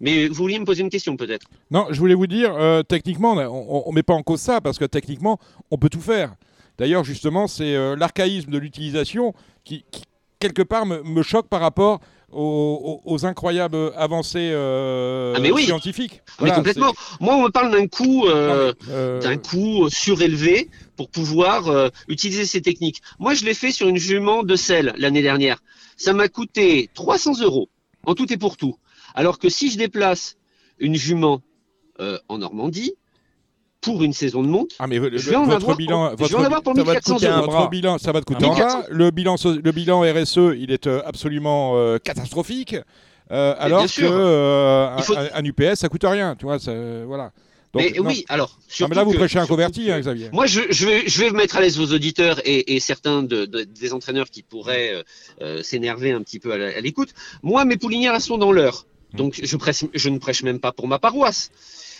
Mais 0.00 0.28
vous 0.28 0.34
vouliez 0.34 0.58
me 0.58 0.64
poser 0.64 0.82
une 0.82 0.90
question 0.90 1.16
peut-être 1.16 1.46
Non, 1.70 1.86
je 1.90 1.98
voulais 1.98 2.14
vous 2.14 2.26
dire, 2.26 2.54
euh, 2.54 2.82
techniquement, 2.82 3.32
on 3.34 3.90
ne 3.90 3.94
met 3.94 4.02
pas 4.02 4.14
en 4.14 4.22
cause 4.22 4.40
ça 4.40 4.60
parce 4.60 4.78
que 4.78 4.86
techniquement, 4.86 5.38
on 5.70 5.76
peut 5.76 5.90
tout 5.90 6.00
faire. 6.00 6.34
D'ailleurs, 6.78 7.04
justement, 7.04 7.46
c'est 7.46 7.76
euh, 7.76 7.94
l'archaïsme 7.94 8.50
de 8.50 8.58
l'utilisation 8.58 9.34
qui, 9.64 9.84
qui, 9.90 10.04
quelque 10.38 10.62
part, 10.62 10.86
me, 10.86 11.02
me 11.02 11.22
choque 11.22 11.48
par 11.48 11.60
rapport 11.60 12.00
aux, 12.32 13.18
incroyables 13.24 13.92
avancées 13.96 14.50
euh, 14.52 15.34
Ah, 15.36 15.40
mais 15.40 15.50
oui. 15.50 15.64
scientifiques. 15.64 16.22
Mais 16.24 16.34
Voilà, 16.38 16.54
complètement. 16.54 16.92
Moi, 17.18 17.34
on 17.34 17.42
me 17.42 17.48
parle 17.50 17.72
d'un 17.72 17.86
coût, 17.88 18.24
mais, 18.26 19.20
d'un 19.20 19.36
coût 19.36 19.90
surélevé 19.90 20.70
pour 20.96 21.10
pouvoir 21.10 21.90
utiliser 22.08 22.46
ces 22.46 22.62
techniques. 22.62 23.02
Moi, 23.18 23.34
je 23.34 23.44
l'ai 23.44 23.54
fait 23.54 23.72
sur 23.72 23.88
une 23.88 23.98
jument 23.98 24.44
de 24.44 24.56
sel 24.56 24.94
l'année 24.96 25.22
dernière. 25.22 25.60
Ça 25.96 26.12
m'a 26.14 26.28
coûté 26.28 26.88
300 26.94 27.42
euros 27.42 27.68
en 28.06 28.14
tout 28.14 28.32
et 28.32 28.36
pour 28.36 28.56
tout. 28.56 28.76
Alors 29.14 29.38
que 29.38 29.48
si 29.48 29.70
je 29.70 29.78
déplace 29.78 30.36
une 30.78 30.94
jument 30.94 31.42
euh, 32.00 32.18
en 32.28 32.38
Normandie 32.38 32.94
pour 33.80 34.02
une 34.02 34.12
saison 34.12 34.42
de 34.42 34.48
monte, 34.48 34.72
Ah 34.78 34.86
mais 34.86 34.98
le- 34.98 35.16
je 35.16 35.30
vais 35.30 35.36
en 35.36 35.44
votre 35.44 35.56
avoir 35.56 35.76
bilan, 35.76 36.08
pour, 36.10 36.16
votre 36.18 36.30
je 36.30 36.36
vais 36.36 36.42
en 36.42 36.44
avoir 36.44 36.62
pour 36.62 36.74
ça 36.76 36.82
va 36.82 36.92
te 37.00 37.10
1400 37.10 37.14
coûter 37.14 37.26
un 37.28 37.38
euros. 37.40 37.50
Votre 37.52 37.70
bilan, 37.70 37.98
ça 37.98 38.12
va 38.12 38.20
te 38.20 38.24
coûter 38.26 38.44
Ah, 38.44 38.46
un 38.46 38.50
1400. 38.54 38.78
bras. 38.80 38.86
Le 38.90 39.10
bilan, 39.10 39.36
so- 39.38 39.54
le 39.62 39.72
bilan 39.72 40.00
RSE, 40.02 40.54
il 40.58 40.70
est 40.70 40.86
euh, 40.86 41.00
absolument 41.06 41.72
euh, 41.76 41.98
catastrophique. 41.98 42.76
Euh, 43.32 43.54
alors 43.58 43.82
que 43.84 43.88
sûr. 43.88 44.10
euh, 44.12 44.94
Il 44.98 45.04
faut- 45.04 45.16
un, 45.16 45.28
un 45.34 45.44
UPS, 45.44 45.76
ça 45.76 45.88
coûte 45.88 46.02
rien, 46.04 46.34
tu 46.36 46.44
vois. 46.46 46.58
ça- 46.58 46.74
voilà. 47.06 47.32
Donc, 47.72 47.82
Mais 47.84 47.92
non. 48.00 48.06
oui, 48.08 48.24
alors. 48.28 48.48
Non, 48.58 48.64
surtout 48.68 48.90
mais 48.90 48.96
là, 48.96 49.04
vous 49.04 49.12
que- 49.12 49.16
prêchez 49.18 49.38
un 49.38 49.46
converti, 49.46 49.86
que- 49.86 49.92
hein, 49.92 50.00
Xavier. 50.00 50.28
Moi, 50.32 50.46
je, 50.46 50.60
je 50.70 50.86
vais, 50.86 51.08
je 51.08 51.20
vais 51.22 51.30
mettre 51.30 51.56
à 51.56 51.60
l'aise 51.60 51.78
vos 51.78 51.86
auditeurs 51.94 52.40
et, 52.44 52.74
et 52.74 52.80
certains 52.80 53.22
de- 53.22 53.44
de- 53.46 53.62
des 53.62 53.92
entraîneurs 53.92 54.28
qui 54.28 54.42
pourraient 54.42 55.04
euh, 55.40 55.62
s'énerver 55.62 56.10
un 56.10 56.20
petit 56.22 56.40
peu 56.40 56.52
à 56.52 56.80
l'écoute. 56.80 57.10
Moi, 57.44 57.64
mes 57.64 57.76
poulinières, 57.76 58.14
elles 58.16 58.20
sont 58.20 58.38
dans 58.38 58.50
l'heure. 58.50 58.86
Donc, 59.14 59.40
je, 59.42 59.56
ne 60.08 60.18
prêche 60.18 60.42
même 60.42 60.60
pas 60.60 60.72
pour 60.72 60.88
ma 60.88 60.98
paroisse. 60.98 61.50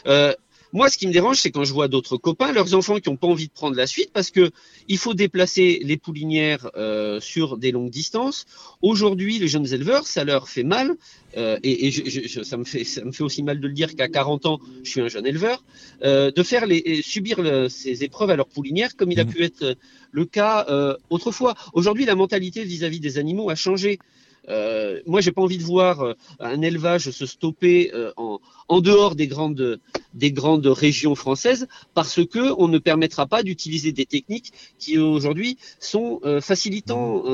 Euh, 0.07 0.33
moi, 0.73 0.89
ce 0.89 0.97
qui 0.97 1.09
me 1.09 1.13
dérange, 1.13 1.39
c'est 1.41 1.51
quand 1.51 1.65
je 1.65 1.73
vois 1.73 1.89
d'autres 1.89 2.17
copains, 2.17 2.53
leurs 2.53 2.75
enfants 2.77 3.01
qui 3.01 3.11
n'ont 3.11 3.17
pas 3.17 3.27
envie 3.27 3.49
de 3.49 3.53
prendre 3.53 3.75
la 3.77 3.89
suite 3.89 4.11
parce 4.13 4.31
que 4.31 4.53
il 4.87 4.99
faut 4.99 5.15
déplacer 5.15 5.81
les 5.83 5.97
poulinières 5.97 6.71
euh, 6.77 7.19
sur 7.21 7.59
des 7.59 7.73
longues 7.73 7.91
distances. 7.91 8.47
Aujourd'hui, 8.81 9.41
les 9.41 9.49
jeunes 9.49 9.67
éleveurs, 9.73 10.07
ça 10.07 10.23
leur 10.23 10.49
fait 10.49 10.63
mal. 10.63 10.95
euh, 11.37 11.59
et 11.65 11.87
et 11.87 11.91
je- 11.91 12.09
je- 12.09 12.27
je- 12.29 12.43
ça, 12.43 12.57
me 12.57 12.63
fait, 12.65 12.85
ça 12.85 13.05
me 13.05 13.11
fait 13.13 13.23
aussi 13.25 13.43
mal 13.43 13.61
de 13.61 13.67
le 13.69 13.73
dire 13.75 13.95
qu'à 13.97 14.07
40 14.09 14.47
ans, 14.47 14.61
je 14.85 14.91
suis 14.91 15.01
un 15.01 15.09
jeune 15.09 15.27
éleveur 15.27 15.63
euh, 16.05 16.31
de 16.31 16.43
faire 16.45 16.67
les, 16.67 17.03
subir 17.03 17.41
le- 17.43 17.69
ces 17.69 18.03
épreuves 18.05 18.31
à 18.31 18.37
leur 18.37 18.47
poulinière, 18.47 18.95
comme 18.97 19.11
il 19.13 19.19
a 19.21 19.25
Mhm. 19.25 19.33
pu 19.33 19.43
être 19.45 19.77
le 20.13 20.25
cas 20.25 20.67
autrefois. 21.09 21.55
Aujourd'hui, 21.73 22.05
la 22.05 22.15
mentalité 22.15 22.63
vis-à-vis 22.65 23.01
des 23.01 23.19
animaux 23.19 23.51
a 23.51 23.55
changé. 23.57 23.99
Euh, 24.49 25.01
moi, 25.07 25.21
j'ai 25.21 25.33
pas 25.33 25.43
envie 25.43 25.59
de 25.59 25.63
voir 25.63 26.01
euh, 26.01 26.15
un 26.39 26.63
élevage 26.63 27.11
se 27.11 27.27
stopper 27.27 27.93
euh, 27.95 28.13
en, 28.17 28.81
dehors 28.81 29.15
des 29.15 29.27
grandes, 29.27 29.81
des 30.15 30.33
grandes 30.33 30.67
régions 30.67 31.15
françaises 31.15 31.69
parce 31.95 32.25
que 32.25 32.53
on 32.59 32.69
ne 32.69 32.79
permettra 32.79 33.27
pas 33.27 33.43
d'utiliser 33.43 33.93
des 33.93 34.07
techniques 34.07 34.53
qui 34.79 34.99
aujourd'hui 34.99 35.59
sont 35.79 36.21
euh, 36.25 36.41
facilitant. 36.41 37.25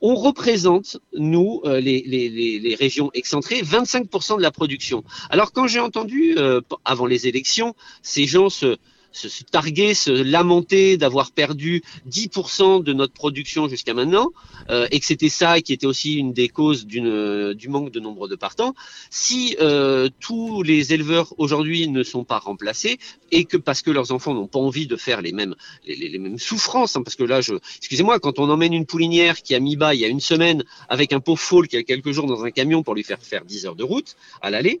on 0.00 0.14
représente, 0.16 0.98
nous, 1.16 1.62
les, 1.64 2.76
régions 2.78 3.10
excentrées, 3.14 3.62
25% 3.62 4.36
de 4.36 4.42
la 4.42 4.50
production. 4.50 5.04
Alors 5.30 5.52
quand 5.52 5.68
j'ai 5.68 5.78
entendu, 5.78 6.36
avant 6.84 7.06
les 7.06 7.28
élections, 7.28 7.74
ces 8.02 8.26
gens 8.26 8.48
se, 8.48 8.78
se, 9.12 9.28
se 9.28 9.44
targuer, 9.44 9.94
se 9.94 10.10
lamenter 10.10 10.96
d'avoir 10.96 11.30
perdu 11.32 11.82
10% 12.08 12.82
de 12.82 12.92
notre 12.92 13.12
production 13.12 13.68
jusqu'à 13.68 13.94
maintenant, 13.94 14.30
euh, 14.70 14.86
et 14.90 15.00
que 15.00 15.06
c'était 15.06 15.28
ça 15.28 15.60
qui 15.60 15.72
était 15.72 15.86
aussi 15.86 16.14
une 16.14 16.32
des 16.32 16.48
causes 16.48 16.86
d'une, 16.86 17.06
euh, 17.06 17.54
du 17.54 17.68
manque 17.68 17.90
de 17.90 18.00
nombre 18.00 18.28
de 18.28 18.36
partants, 18.36 18.74
si 19.10 19.56
euh, 19.60 20.08
tous 20.20 20.62
les 20.62 20.92
éleveurs 20.92 21.34
aujourd'hui 21.38 21.88
ne 21.88 22.02
sont 22.02 22.24
pas 22.24 22.38
remplacés, 22.38 22.98
et 23.30 23.44
que 23.44 23.56
parce 23.56 23.82
que 23.82 23.90
leurs 23.90 24.12
enfants 24.12 24.34
n'ont 24.34 24.46
pas 24.46 24.58
envie 24.58 24.86
de 24.86 24.96
faire 24.96 25.22
les 25.22 25.32
mêmes, 25.32 25.54
les, 25.86 25.96
les- 25.96 26.08
les 26.08 26.18
mêmes 26.18 26.38
souffrances, 26.38 26.96
hein, 26.96 27.02
parce 27.02 27.16
que 27.16 27.24
là, 27.24 27.40
je, 27.40 27.54
excusez-moi, 27.78 28.18
quand 28.20 28.38
on 28.38 28.48
emmène 28.50 28.72
une 28.72 28.86
poulinière 28.86 29.42
qui 29.42 29.54
a 29.54 29.60
mis 29.60 29.76
bas 29.76 29.94
il 29.94 30.00
y 30.00 30.04
a 30.04 30.08
une 30.08 30.20
semaine 30.20 30.64
avec 30.88 31.12
un 31.12 31.20
pauvre 31.20 31.40
foal 31.40 31.68
qui 31.68 31.76
a 31.76 31.82
quelques 31.82 32.10
jours 32.12 32.26
dans 32.26 32.44
un 32.44 32.50
camion 32.50 32.82
pour 32.82 32.94
lui 32.94 33.02
faire 33.04 33.18
faire 33.22 33.44
10 33.44 33.66
heures 33.66 33.76
de 33.76 33.84
route 33.84 34.16
à 34.40 34.50
l'aller, 34.50 34.80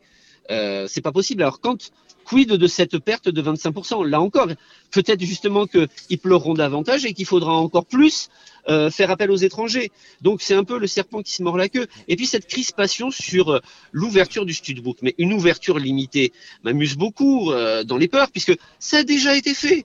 euh, 0.50 0.86
c'est 0.88 1.00
pas 1.02 1.12
possible. 1.12 1.42
Alors 1.42 1.60
quand 1.60 1.90
quid 2.24 2.48
de 2.48 2.66
cette 2.66 2.98
perte 2.98 3.28
de 3.28 3.42
25% 3.42 4.06
Là 4.06 4.20
encore, 4.20 4.48
peut-être 4.90 5.20
justement 5.20 5.66
qu'ils 5.66 6.18
pleureront 6.18 6.54
davantage 6.54 7.04
et 7.04 7.12
qu'il 7.14 7.26
faudra 7.26 7.52
encore 7.52 7.86
plus 7.86 8.28
euh, 8.68 8.90
faire 8.90 9.10
appel 9.10 9.30
aux 9.30 9.36
étrangers. 9.36 9.90
Donc 10.20 10.42
c'est 10.42 10.54
un 10.54 10.64
peu 10.64 10.78
le 10.78 10.86
serpent 10.86 11.22
qui 11.22 11.32
se 11.32 11.42
mord 11.42 11.56
la 11.56 11.68
queue. 11.68 11.86
Et 12.08 12.16
puis 12.16 12.26
cette 12.26 12.46
crispation 12.46 13.10
sur 13.10 13.50
euh, 13.50 13.60
l'ouverture 13.92 14.46
du 14.46 14.54
studbook, 14.54 14.98
mais 15.02 15.14
une 15.18 15.32
ouverture 15.32 15.78
limitée 15.78 16.32
m'amuse 16.62 16.96
beaucoup 16.96 17.50
euh, 17.50 17.84
dans 17.84 17.96
les 17.96 18.08
peurs 18.08 18.30
puisque 18.30 18.56
ça 18.78 18.98
a 18.98 19.02
déjà 19.02 19.36
été 19.36 19.54
fait. 19.54 19.84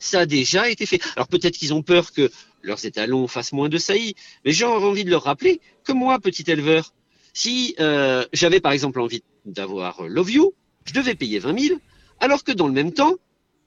Ça 0.00 0.20
a 0.20 0.26
déjà 0.26 0.68
été 0.68 0.86
fait. 0.86 1.00
Alors 1.14 1.28
peut-être 1.28 1.56
qu'ils 1.56 1.72
ont 1.72 1.82
peur 1.82 2.12
que 2.12 2.30
leurs 2.62 2.84
étalons 2.84 3.28
fassent 3.28 3.52
moins 3.52 3.68
de 3.68 3.78
saillies, 3.78 4.14
mais 4.44 4.52
j'ai 4.52 4.64
envie 4.64 5.04
de 5.04 5.10
leur 5.10 5.22
rappeler 5.22 5.60
que 5.84 5.92
moi, 5.92 6.18
petit 6.18 6.44
éleveur, 6.50 6.92
si 7.32 7.76
euh, 7.78 8.24
j'avais 8.32 8.60
par 8.60 8.72
exemple 8.72 9.00
envie 9.00 9.22
d'avoir 9.44 10.02
Love 10.02 10.30
You, 10.30 10.54
je 10.84 10.92
devais 10.92 11.14
payer 11.14 11.38
20 11.38 11.58
000, 11.58 11.78
alors 12.20 12.44
que 12.44 12.52
dans 12.52 12.66
le 12.66 12.72
même 12.72 12.92
temps, 12.92 13.14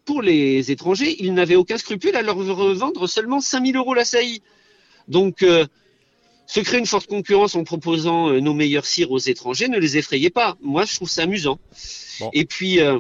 pour 0.06 0.22
les 0.22 0.72
étrangers, 0.72 1.16
ils 1.24 1.34
n'avaient 1.34 1.56
aucun 1.56 1.78
scrupule 1.78 2.16
à 2.16 2.22
leur 2.22 2.36
revendre 2.36 3.08
seulement 3.08 3.40
5 3.42 3.66
000 3.66 3.78
euros 3.78 3.94
la 3.94 4.06
saillie. 4.06 4.42
Donc, 5.08 5.44
euh, 5.44 5.66
se 6.48 6.60
créer 6.60 6.80
une 6.80 6.86
forte 6.88 7.08
concurrence 7.08 7.56
en 7.56 7.64
proposant 7.64 8.30
euh, 8.30 8.40
nos 8.40 8.54
meilleurs 8.54 8.86
cires 8.86 9.12
aux 9.12 9.20
étrangers, 9.20 9.68
ne 9.68 9.78
les 9.80 9.98
effrayez 9.98 10.30
pas. 10.30 10.58
Moi, 10.62 10.86
je 10.86 10.96
trouve 10.96 11.10
ça 11.10 11.24
amusant. 11.24 11.60
Bon. 12.20 12.30
Et 12.34 12.46
puis, 12.46 12.80
euh, 12.82 13.00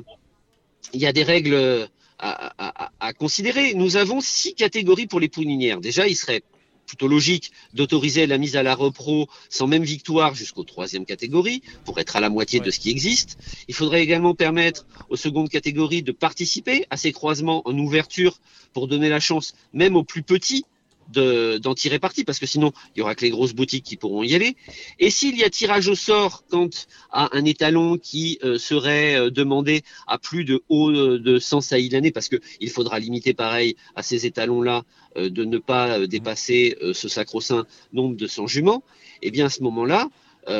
il 0.93 1.01
y 1.01 1.05
a 1.07 1.11
des 1.13 1.23
règles 1.23 1.89
à, 2.19 2.29
à- 2.29 2.85
à- 2.85 2.91
à 2.99 3.13
considérer. 3.13 3.73
Nous 3.73 3.97
avons 3.97 4.21
six 4.21 4.53
catégories 4.53 5.07
pour 5.07 5.19
les 5.19 5.27
poulinières. 5.29 5.81
Déjà, 5.81 6.07
il 6.07 6.15
serait 6.15 6.43
plutôt 6.91 7.07
logique 7.07 7.53
d'autoriser 7.73 8.27
la 8.27 8.37
mise 8.37 8.57
à 8.57 8.63
la 8.63 8.75
repro 8.75 9.29
sans 9.49 9.65
même 9.65 9.83
victoire 9.83 10.35
jusqu'aux 10.35 10.65
troisième 10.65 11.05
catégorie 11.05 11.61
pour 11.85 11.99
être 11.99 12.17
à 12.17 12.19
la 12.19 12.29
moitié 12.29 12.59
de 12.59 12.69
ce 12.69 12.79
qui 12.81 12.89
existe. 12.89 13.37
Il 13.69 13.73
faudrait 13.73 14.03
également 14.03 14.35
permettre 14.35 14.85
aux 15.07 15.15
secondes 15.15 15.47
catégories 15.47 16.03
de 16.03 16.11
participer 16.11 16.85
à 16.89 16.97
ces 16.97 17.13
croisements 17.13 17.61
en 17.63 17.77
ouverture 17.79 18.39
pour 18.73 18.89
donner 18.89 19.07
la 19.07 19.21
chance 19.21 19.53
même 19.71 19.95
aux 19.95 20.03
plus 20.03 20.21
petits 20.21 20.65
de- 21.09 21.57
d'en 21.57 21.73
tirer 21.73 21.99
parti 21.99 22.23
parce 22.23 22.39
que 22.39 22.45
sinon 22.45 22.71
il 22.95 22.99
y 22.99 23.01
aura 23.01 23.15
que 23.15 23.21
les 23.21 23.29
grosses 23.31 23.53
boutiques 23.53 23.83
qui 23.83 23.97
pourront 23.97 24.23
y 24.23 24.35
aller. 24.35 24.55
Et 24.99 25.09
s'il 25.09 25.37
y 25.37 25.43
a 25.43 25.49
tirage 25.49 25.87
au 25.87 25.95
sort 25.95 26.43
quant 26.49 26.69
à 27.11 27.35
un 27.35 27.45
étalon 27.45 27.97
qui 27.97 28.39
euh, 28.43 28.57
serait 28.57 29.15
euh, 29.15 29.29
demandé 29.29 29.83
à 30.07 30.17
plus 30.17 30.45
de 30.45 30.63
haut 30.69 30.89
euh, 30.89 31.19
de 31.19 31.39
100 31.39 31.61
saillies 31.61 31.89
l'année 31.89 32.11
parce 32.11 32.29
que 32.29 32.37
il 32.59 32.69
faudra 32.69 32.99
limiter 32.99 33.33
pareil 33.33 33.75
à 33.95 34.03
ces 34.03 34.25
étalons 34.25 34.61
là 34.61 34.83
de 35.17 35.43
ne 35.43 35.57
pas 35.57 35.99
euh, 35.99 36.07
dépasser 36.07 36.77
ce 36.93 37.09
sacro-saint 37.09 37.65
nombre 37.91 38.15
de 38.15 38.27
100 38.27 38.47
juments, 38.47 38.81
et 39.21 39.29
bien 39.29 39.47
à 39.47 39.49
ce 39.49 39.61
moment-là, 39.63 40.07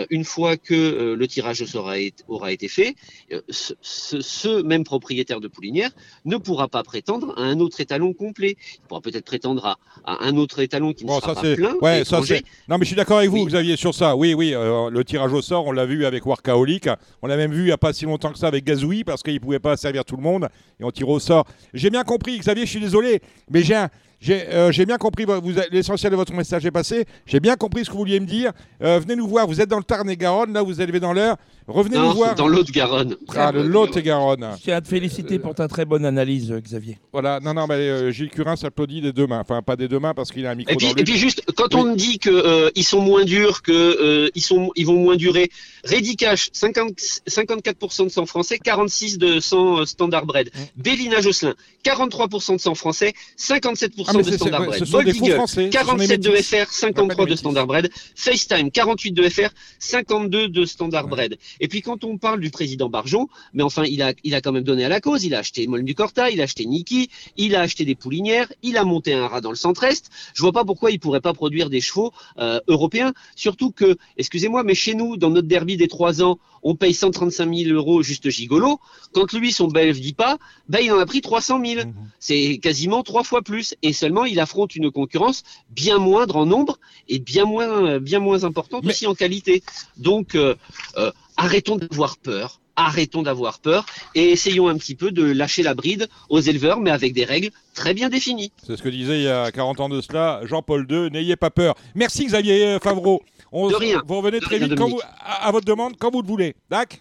une 0.10 0.24
fois 0.24 0.58
que 0.58 0.74
euh, 0.74 1.16
le 1.16 1.28
tirage 1.28 1.62
au 1.62 1.66
sort 1.66 1.90
a 1.90 1.98
été- 1.98 2.24
aura 2.28 2.52
été 2.52 2.68
fait, 2.68 2.96
euh, 3.32 3.42
ce, 3.50 4.62
même 4.62 4.84
propriétaire 4.84 5.40
de 5.40 5.48
poulinière 5.48 5.92
ne 6.26 6.38
pourra 6.38 6.68
pas 6.68 6.84
prétendre 6.84 7.34
à 7.38 7.42
un 7.42 7.60
autre 7.60 7.80
étalon 7.82 8.14
complet. 8.14 8.58
Il 8.76 8.88
pourra 8.88 9.02
peut-être 9.02 9.26
prétendre 9.26 9.66
à, 9.66 9.78
à 10.06 10.26
un 10.26 10.38
autre 10.38 10.60
étalon 10.60 10.94
qui 10.94 11.04
ne 11.04 11.10
Bon, 11.10 11.20
sera 11.20 11.36
ça 11.36 11.42
pas 11.42 11.56
plein. 11.56 11.76
Ouais, 11.82 12.04
ça. 12.06 12.20
Non, 12.68 12.78
mais 12.78 12.82
je 12.82 12.86
suis 12.86 12.96
d'accord 12.96 13.18
avec 13.20 13.30
vous, 13.30 13.38
Oui. 13.38 13.46
Xavier, 13.46 13.76
sur 13.76 13.94
ça. 13.94 14.16
Oui, 14.16 14.34
oui, 14.34 14.54
euh, 14.54 14.90
le 14.90 15.04
tirage 15.04 15.34
au 15.34 15.42
sort, 15.42 15.66
on 15.66 15.72
l'a 15.72 15.86
vu 15.86 16.06
avec 16.06 16.26
Workaholic. 16.26 16.88
On 17.22 17.28
l'a 17.28 17.38
même 17.38 17.52
vu 17.52 17.62
il 17.62 17.66
n'y 17.66 17.72
a 17.72 17.78
pas 17.78 17.94
si 17.94 18.06
longtemps 18.06 18.32
que 18.32 18.38
ça 18.40 18.48
avec 18.48 18.64
Gazoui, 18.64 19.04
parce 19.04 19.24
qu'il 19.24 19.34
ne 19.34 19.40
pouvait 19.40 19.60
pas 19.60 19.78
servir 19.78 20.06
tout 20.06 20.16
le 20.16 20.24
monde. 20.24 20.48
Et 20.80 20.84
on 20.84 20.92
tire 20.92 21.10
au 21.10 21.20
sort. 21.20 21.46
J'ai 21.74 21.90
bien 21.90 22.04
compris, 22.04 22.38
Xavier, 22.40 22.66
je 22.66 22.72
suis 22.72 22.80
désolé, 22.80 23.22
mais 23.50 23.64
j'ai 23.64 23.76
un- 23.76 23.90
J'ai 24.22 24.48
euh, 24.54 24.72
bien 24.86 25.00
compris, 25.00 25.26
l'essentiel 25.72 26.12
de 26.12 26.16
votre 26.16 26.32
message 26.32 26.64
est 26.64 26.72
passé. 26.72 27.06
J'ai 27.26 27.40
bien 27.40 27.56
compris 27.56 27.84
ce 27.84 27.90
que 27.90 27.94
vous 27.94 28.00
vouliez 28.02 28.20
me 28.20 28.28
dire. 28.28 28.52
Euh, 28.84 29.00
venez 29.00 29.16
nous 29.16 29.28
voir, 29.28 29.48
vous 29.48 29.60
êtes 29.60 29.68
dans 29.68 29.80
le 29.80 29.84
Tarn-et-Garonne, 29.84 30.54
là 30.54 30.62
vous 30.62 30.80
êtes 30.80 30.96
dans 31.00 31.12
l'heure. 31.12 31.38
Revenez 31.68 31.98
nous 31.98 32.14
voir. 32.14 32.36
dans 32.36 32.48
l'Haute-Garonne. 32.48 33.16
Ah, 33.36 33.52
le 33.52 33.64
Lot-et-Garonne. 33.64 34.48
Je 34.58 34.64
tiens 34.64 34.78
à 34.78 34.82
te 34.82 34.88
féliciter 34.88 35.40
pour 35.40 35.56
ta 35.56 35.68
très 35.68 35.86
bonne 35.86 36.06
analyse, 36.06 36.52
euh, 36.52 36.60
Xavier. 36.60 36.98
Voilà, 37.14 37.40
non, 37.40 37.54
non, 37.54 37.66
mais 37.68 37.76
euh, 37.76 38.12
Gilles 38.12 38.30
Curin 38.30 38.56
s'applaudit 38.56 39.02
des 39.02 39.14
deux 39.14 39.28
mains. 39.28 39.40
Enfin, 39.42 39.62
pas 39.62 39.76
des 39.76 39.88
deux 39.88 40.00
mains 40.00 40.14
parce 40.14 40.32
qu'il 40.32 40.46
a 40.46 40.52
un 40.52 40.56
micro 40.56 40.74
Et 40.74 40.76
puis, 40.78 40.88
dans 40.88 40.96
et 40.96 41.04
puis 41.04 41.18
juste, 41.18 41.44
quand 41.56 41.74
on 41.76 41.84
me 41.86 41.96
dit 41.96 42.20
que 42.20 42.30
euh, 42.30 42.70
ils 42.76 42.84
sont 42.84 43.00
moins 43.02 43.24
durs, 43.24 43.62
que 43.62 43.72
euh, 43.72 44.30
ils 44.36 44.42
sont, 44.42 44.72
ils 44.76 44.86
vont 44.86 44.98
moins 44.98 45.16
durer. 45.16 45.50
Ready 45.84 46.16
Cash, 46.16 46.50
50, 46.54 46.90
54% 47.28 48.04
de 48.06 48.10
sang 48.10 48.26
français, 48.26 48.58
46 48.60 49.18
de 49.18 49.40
sang 49.40 49.80
euh, 49.80 49.86
standard 49.86 50.26
bread. 50.26 50.50
Bélina 50.76 51.22
Josselin, 51.22 51.54
43% 51.86 52.56
de 52.56 52.60
sang 52.60 52.76
français, 52.76 53.14
57% 53.38 54.06
Ah, 54.08 54.14
de 54.14 54.24
standard 54.24 54.62
c'est- 54.62 54.68
bread. 54.68 54.80
ce 54.80 54.86
sont 54.86 55.02
des 55.04 55.14
faux 55.14 55.20
Bold 55.20 55.26
Eagle, 55.30 55.36
français. 55.36 55.70
ce 55.72 55.80
sont 55.80 55.96
des 55.96 56.08
47 56.08 56.20
de. 56.22 56.32
FR, 56.42 56.72
53 56.72 57.26
de 57.26 57.36
standard 57.36 57.68
bread. 57.68 57.90
FaceTime, 58.16 58.72
48 58.72 59.12
de 59.12 59.30
FR, 59.30 59.50
52 59.80 60.48
de 60.50 60.66
standard 60.66 61.08
bread. 61.08 61.38
Et 61.60 61.68
puis 61.68 61.82
quand 61.82 62.04
on 62.04 62.18
parle 62.18 62.40
du 62.40 62.50
président 62.50 62.90
Barjon, 62.90 63.28
mais 63.54 63.64
enfin, 63.64 63.84
il 63.84 64.02
a, 64.02 64.14
il 64.24 64.36
a 64.36 64.42
quand 64.42 64.52
même 64.52 64.64
donné 64.64 64.86
à 64.86 64.90
la 64.90 65.02
cause. 65.02 65.24
Il 65.24 65.36
a 65.36 65.40
acheté 65.40 65.68
Molne 65.68 65.86
du 65.86 65.96
Corta, 65.96 66.30
il 66.30 66.40
a 66.42 66.44
acheté 66.44 66.66
Niki, 66.66 67.10
il 67.38 67.56
a 67.56 67.62
acheté 67.62 67.86
des 67.86 67.96
poulinières, 67.96 68.52
il 68.62 68.78
a 68.78 68.84
monté 68.84 69.14
un 69.14 69.28
rat 69.28 69.42
dans 69.42 69.50
le 69.50 69.56
centre-est. 69.56 70.10
Je 70.34 70.42
vois 70.42 70.52
pas 70.52 70.66
pourquoi 70.66 70.92
il 70.92 71.00
pourrait 71.00 71.22
pas 71.22 71.34
produire 71.34 71.70
des 71.70 71.82
chevaux 71.82 72.12
euh, 72.38 72.60
européens. 72.68 73.14
Surtout 73.36 73.72
que, 73.72 73.98
excusez-moi, 74.18 74.64
mais 74.64 74.76
chez 74.76 74.94
nous, 74.94 75.18
dans 75.18 75.30
notre 75.30 75.48
derby 75.48 75.78
des 75.78 75.88
trois 75.88 76.22
ans, 76.24 76.40
on 76.64 76.76
paye 76.76 76.94
135 76.94 77.54
000 77.54 77.76
euros 77.76 78.04
juste 78.04 78.30
gigolo. 78.30 78.80
Quand 79.14 79.34
lui, 79.34 79.52
son 79.52 79.68
belge 79.68 80.00
dit 80.00 80.14
pas, 80.14 80.38
ben, 80.70 80.80
il 80.84 80.92
en 80.92 81.00
a 81.00 81.06
pris 81.06 81.22
300 81.22 81.60
000. 81.66 81.86
Mhm. 81.88 81.94
C'est 82.20 82.60
quasiment 82.60 83.04
trois 83.04 83.24
fois 83.24 83.42
plus. 83.42 83.76
Et 83.82 83.94
seulement, 83.94 84.26
il 84.26 84.40
affronte 84.40 84.76
une 84.76 84.92
concurrence 84.92 85.44
bien 85.72 85.98
moindre 85.98 86.36
en 86.36 86.46
nombre 86.46 86.80
et 87.10 87.20
bien 87.20 87.46
moins, 87.46 88.00
bien 88.00 88.20
moins 88.20 88.44
importante 88.44 88.84
Mais- 88.84 88.92
aussi 88.92 89.08
en 89.08 89.16
qualité. 89.16 89.64
Donc, 89.98 90.36
euh, 90.36 90.56
euh, 90.98 91.12
arrêtons 91.46 91.76
d'avoir 91.78 92.18
peur. 92.18 92.60
Arrêtons 92.78 93.22
d'avoir 93.22 93.60
peur 93.60 93.86
et 94.16 94.30
essayons 94.32 94.70
un 94.70 94.78
petit 94.78 94.96
peu 94.96 95.12
de 95.12 95.24
lâcher 95.24 95.62
la 95.62 95.74
bride 95.76 96.08
aux 96.30 96.40
éleveurs, 96.40 96.80
mais 96.80 96.90
avec 96.90 97.14
des 97.14 97.26
règles 97.26 97.50
très 97.76 97.94
bien 97.94 98.08
définies. 98.10 98.52
C'est 98.66 98.78
ce 98.78 98.82
que 98.82 98.88
disait 98.90 99.20
il 99.20 99.24
y 99.24 99.28
a 99.28 99.52
40 99.52 99.82
ans 99.82 99.90
de 99.90 100.00
cela 100.00 100.40
Jean-Paul 100.46 100.88
II. 100.90 101.12
N'ayez 101.12 101.36
pas 101.36 101.50
peur. 101.50 101.76
Merci 101.96 102.26
Xavier 102.26 102.66
euh, 102.66 102.80
Favreau. 102.80 103.22
On, 103.52 103.68
De 103.70 103.76
rien. 103.76 104.02
Vous 104.08 104.16
revenez 104.18 104.40
De 104.40 104.46
très 104.46 104.58
rien, 104.58 104.68
vite 104.68 104.78
quand 104.78 104.86
vous, 104.86 104.92
Dominique. 105.02 105.10
à, 105.20 105.48
à 105.48 105.52
votre 105.52 105.66
demande, 105.66 105.98
quand 106.00 106.12
vous 106.12 106.22
le 106.22 106.28
voulez. 106.28 106.56
D'accord? 106.70 107.00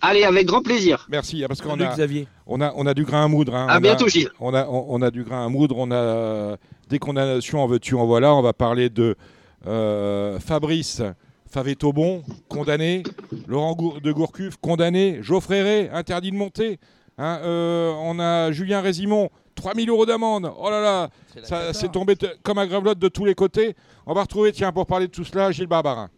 Allez, 0.00 0.24
avec 0.24 0.46
grand 0.46 0.62
plaisir. 0.62 1.06
Merci, 1.10 1.44
ah, 1.44 1.48
parce 1.48 1.60
qu'on 1.60 1.78
a, 1.78 1.94
Xavier. 1.94 2.26
on 2.46 2.62
a, 2.62 2.72
on 2.74 2.86
a 2.86 2.94
du 2.94 3.04
grain 3.04 3.24
à 3.24 3.28
moudre. 3.28 3.54
hein. 3.54 3.66
À 3.68 3.76
On 3.76 3.80
bientôt, 3.80 4.06
a, 4.06 4.08
Gilles. 4.08 4.30
on 4.40 4.54
a, 4.54 4.66
on, 4.66 4.86
on 4.88 5.02
a 5.02 5.10
du 5.10 5.22
grain 5.22 5.44
à 5.44 5.48
moudre. 5.50 5.76
On 5.78 5.90
a 5.92 6.56
des 6.88 6.98
condamnations 6.98 7.62
en 7.62 7.66
veux-tu, 7.66 7.94
en 7.94 8.06
voilà. 8.06 8.34
On 8.34 8.40
va 8.40 8.54
parler 8.54 8.88
de 8.88 9.14
euh, 9.66 10.40
Fabrice 10.40 11.02
Favetobon, 11.50 12.22
condamné. 12.48 13.02
Laurent 13.48 13.76
de 14.02 14.12
Gourcuff, 14.12 14.56
condamné. 14.60 15.18
Geoffrey 15.22 15.62
Ray, 15.62 15.90
interdit 15.92 16.30
de 16.30 16.36
monter. 16.36 16.78
Hein, 17.18 17.40
euh, 17.42 17.92
on 18.02 18.18
a 18.18 18.50
Julien 18.52 18.80
Résimon, 18.80 19.28
3000 19.56 19.90
euros 19.90 20.06
d'amende. 20.06 20.50
Oh 20.58 20.70
là 20.70 20.80
là, 20.80 21.10
ça 21.42 21.72
c'est 21.72 21.90
tombé 21.92 22.16
t- 22.16 22.28
comme 22.42 22.58
un 22.58 22.66
gravelotte 22.66 22.98
de 22.98 23.08
tous 23.08 23.24
les 23.24 23.34
côtés. 23.34 23.74
On 24.06 24.14
va 24.14 24.22
retrouver, 24.22 24.52
tiens, 24.52 24.72
pour 24.72 24.86
parler 24.86 25.06
de 25.08 25.12
tout 25.12 25.24
cela, 25.24 25.50
Gilles 25.50 25.66
Barbarin. 25.66 26.08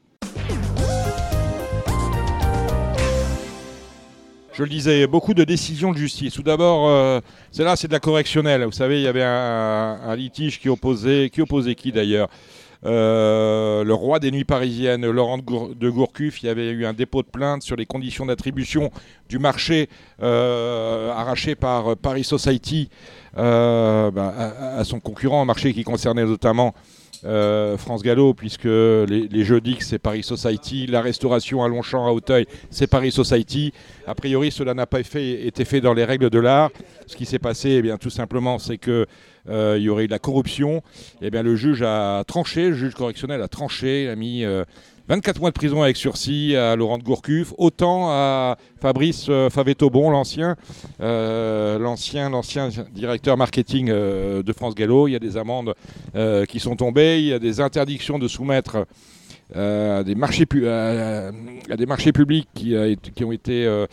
Je 4.54 4.62
le 4.64 4.68
disais, 4.68 5.06
beaucoup 5.06 5.32
de 5.32 5.44
décisions 5.44 5.92
de 5.92 5.96
justice. 5.96 6.34
Tout 6.34 6.42
d'abord, 6.42 6.86
euh, 6.90 7.20
c'est 7.50 7.64
là, 7.64 7.74
c'est 7.74 7.88
de 7.88 7.92
la 7.94 8.00
correctionnelle. 8.00 8.62
Vous 8.64 8.72
savez, 8.72 9.00
il 9.00 9.02
y 9.02 9.06
avait 9.08 9.22
un, 9.22 9.98
un 10.04 10.14
litige 10.14 10.60
qui 10.60 10.68
opposait, 10.68 11.30
qui 11.32 11.40
opposait 11.40 11.74
qui 11.74 11.90
d'ailleurs? 11.90 12.28
Le 12.84 13.92
roi 13.92 14.18
des 14.18 14.30
nuits 14.30 14.44
parisiennes, 14.44 15.08
Laurent 15.08 15.38
de, 15.38 15.42
Gour- 15.42 15.74
de 15.74 15.90
Gourcuff. 15.90 16.42
Il 16.42 16.46
y 16.46 16.48
avait 16.48 16.70
eu 16.70 16.84
un 16.84 16.92
dépôt 16.92 17.22
de 17.22 17.28
plainte 17.28 17.62
sur 17.62 17.76
les 17.76 17.86
conditions 17.86 18.26
d'attribution 18.26 18.90
du 19.28 19.38
marché 19.38 19.88
euh, 20.22 21.10
arraché 21.12 21.54
par 21.54 21.92
euh, 21.92 21.94
Paris 21.96 22.24
Society 22.24 22.90
euh, 23.38 24.10
bah, 24.10 24.34
à, 24.76 24.84
son 24.84 25.00
concurrent, 25.00 25.40
un 25.40 25.46
marché 25.46 25.72
qui 25.72 25.84
concernait 25.84 26.24
notamment 26.24 26.74
euh, 27.24 27.78
France 27.78 28.02
Gallo, 28.02 28.34
puisque 28.34 28.64
les, 28.64 29.28
les 29.30 29.44
jeudis, 29.44 29.76
c'est 29.80 30.00
Paris 30.00 30.24
Society, 30.24 30.86
la 30.88 31.00
restauration 31.00 31.62
à 31.62 31.68
Longchamp, 31.68 32.06
à 32.06 32.10
Auteuil, 32.10 32.46
c'est 32.70 32.88
Paris 32.88 33.12
Society. 33.12 33.72
A 34.08 34.14
priori, 34.16 34.50
cela 34.50 34.74
n'a 34.74 34.86
pas 34.86 34.98
été 35.00 35.64
fait 35.64 35.80
dans 35.80 35.94
les 35.94 36.04
règles 36.04 36.30
de 36.30 36.38
l'art. 36.40 36.70
Ce 37.06 37.14
qui 37.16 37.24
s'est 37.24 37.38
passé, 37.38 37.70
eh 37.70 37.82
bien, 37.82 37.96
tout 37.96 38.10
simplement, 38.10 38.58
c'est 38.58 38.78
que 38.78 39.06
euh, 39.48 39.76
il 39.78 39.84
y 39.84 39.88
aurait 39.88 40.04
eu 40.04 40.06
de 40.06 40.12
la 40.12 40.18
corruption. 40.18 40.82
Eh 41.20 41.30
bien, 41.30 41.42
le 41.42 41.56
juge 41.56 41.82
a 41.82 42.24
tranché, 42.26 42.70
le 42.70 42.76
juge 42.76 42.94
correctionnel 42.94 43.42
a 43.42 43.48
tranché, 43.48 44.08
a 44.08 44.16
mis 44.16 44.44
euh, 44.44 44.64
24 45.08 45.40
mois 45.40 45.50
de 45.50 45.54
prison 45.54 45.82
avec 45.82 45.96
sursis 45.96 46.54
à 46.56 46.76
Laurent 46.76 46.98
de 46.98 47.02
Gourcuff, 47.02 47.52
autant 47.58 48.10
à 48.10 48.56
Fabrice 48.80 49.26
euh, 49.28 49.50
Favetobon, 49.50 50.10
l'ancien, 50.10 50.56
euh, 51.00 51.78
l'ancien, 51.78 52.30
l'ancien 52.30 52.68
directeur 52.94 53.36
marketing 53.36 53.90
euh, 53.90 54.42
de 54.42 54.52
France 54.52 54.74
Gallo. 54.74 55.08
Il 55.08 55.12
y 55.12 55.16
a 55.16 55.18
des 55.18 55.36
amendes 55.36 55.74
euh, 56.14 56.44
qui 56.44 56.60
sont 56.60 56.76
tombées, 56.76 57.20
il 57.20 57.26
y 57.26 57.32
a 57.32 57.38
des 57.38 57.60
interdictions 57.60 58.18
de 58.18 58.28
soumettre 58.28 58.86
euh, 59.56 60.00
à 60.00 60.04
des 60.04 60.14
marchés, 60.14 60.46
à, 60.66 61.76
des 61.76 61.86
marchés 61.86 62.12
publics 62.12 62.48
qui, 62.54 62.74
ont 63.22 63.32
été 63.32 63.66
euh, 63.66 63.70
euh, 63.72 63.86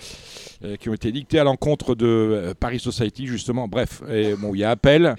qui 0.78 0.90
ont 0.90 0.94
été 0.94 1.12
dictés 1.12 1.40
à 1.40 1.44
l'encontre 1.44 1.96
de 1.96 2.06
euh, 2.06 2.54
Paris 2.54 2.80
Society 2.80 3.28
justement. 3.28 3.68
Bref, 3.68 4.02
et 4.10 4.36
bon, 4.36 4.54
il 4.54 4.60
y 4.60 4.64
a 4.64 4.72
appel. 4.72 5.16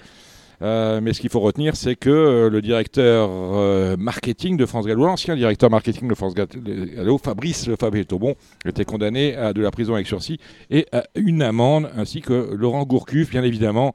Euh, 0.63 1.01
mais 1.01 1.13
ce 1.13 1.21
qu'il 1.21 1.31
faut 1.31 1.41
retenir, 1.41 1.75
c'est 1.75 1.97
que 1.97 2.11
euh, 2.11 2.51
le 2.51 2.61
directeur 2.61 3.31
euh, 3.31 3.97
marketing 3.97 4.57
de 4.57 4.67
France 4.67 4.87
Gallo, 4.87 5.07
l'ancien 5.07 5.35
directeur 5.35 5.71
marketing 5.71 6.09
de 6.09 6.15
France 6.15 6.35
Gallo, 6.35 7.19
Fabrice 7.19 7.71
Fabrice-Tobon, 7.79 8.35
était 8.67 8.85
condamné 8.85 9.37
à 9.37 9.53
de 9.53 9.63
la 9.63 9.71
prison 9.71 9.95
avec 9.95 10.07
sursis 10.07 10.39
et 10.71 10.87
à 10.93 11.05
une 11.15 11.43
amende, 11.43 11.91
ainsi 11.97 12.21
que 12.21 12.55
Laurent 12.55 12.85
Gourcuff, 12.85 13.31
bien 13.31 13.43
évidemment. 13.43 13.95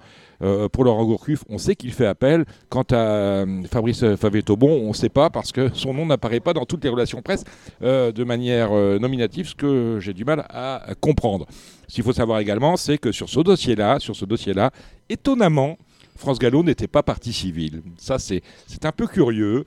Pour 0.73 0.83
Laurent 0.83 1.05
Gourcuff, 1.05 1.45
on 1.49 1.57
sait 1.57 1.75
qu'il 1.75 1.93
fait 1.93 2.05
appel. 2.05 2.43
Quant 2.67 2.83
à 2.91 3.45
Fabrice 3.71 4.03
Favetobon, 4.15 4.69
on 4.83 4.89
ne 4.89 4.93
sait 4.93 5.09
pas 5.09 5.29
parce 5.29 5.53
que 5.53 5.69
son 5.73 5.93
nom 5.93 6.05
n'apparaît 6.05 6.41
pas 6.41 6.51
dans 6.51 6.65
toutes 6.65 6.83
les 6.83 6.89
relations 6.89 7.21
presse 7.21 7.45
de 7.81 8.23
manière 8.25 8.71
nominative, 8.99 9.47
ce 9.47 9.55
que 9.55 9.99
j'ai 10.01 10.13
du 10.13 10.25
mal 10.25 10.45
à 10.49 10.87
comprendre. 10.99 11.45
Ce 11.87 11.95
qu'il 11.95 12.03
faut 12.03 12.13
savoir 12.13 12.39
également, 12.39 12.75
c'est 12.75 12.97
que 12.97 13.13
sur 13.13 13.29
ce 13.29 13.39
dossier-là, 13.39 13.99
sur 13.99 14.15
ce 14.15 14.25
dossier-là, 14.25 14.71
étonnamment, 15.09 15.77
France 16.15 16.39
Gallo 16.39 16.63
n'était 16.63 16.87
pas 16.87 17.03
partie 17.03 17.33
civile. 17.33 17.81
Ça, 17.97 18.17
c'est 18.19 18.41
un 18.83 18.91
peu 18.91 19.07
curieux. 19.07 19.65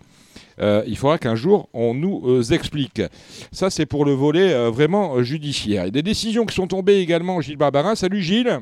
Euh, 0.60 0.82
il 0.86 0.96
faudra 0.96 1.18
qu'un 1.18 1.34
jour 1.34 1.68
on 1.72 1.94
nous 1.94 2.22
euh, 2.26 2.42
explique. 2.52 3.02
Ça, 3.52 3.70
c'est 3.70 3.86
pour 3.86 4.04
le 4.04 4.12
volet 4.12 4.52
euh, 4.52 4.70
vraiment 4.70 5.22
judiciaire. 5.22 5.90
Des 5.90 6.02
décisions 6.02 6.46
qui 6.46 6.54
sont 6.54 6.66
tombées 6.66 6.98
également, 6.98 7.40
Gilles 7.40 7.56
Barbarin. 7.56 7.94
Salut 7.94 8.22
Gilles. 8.22 8.60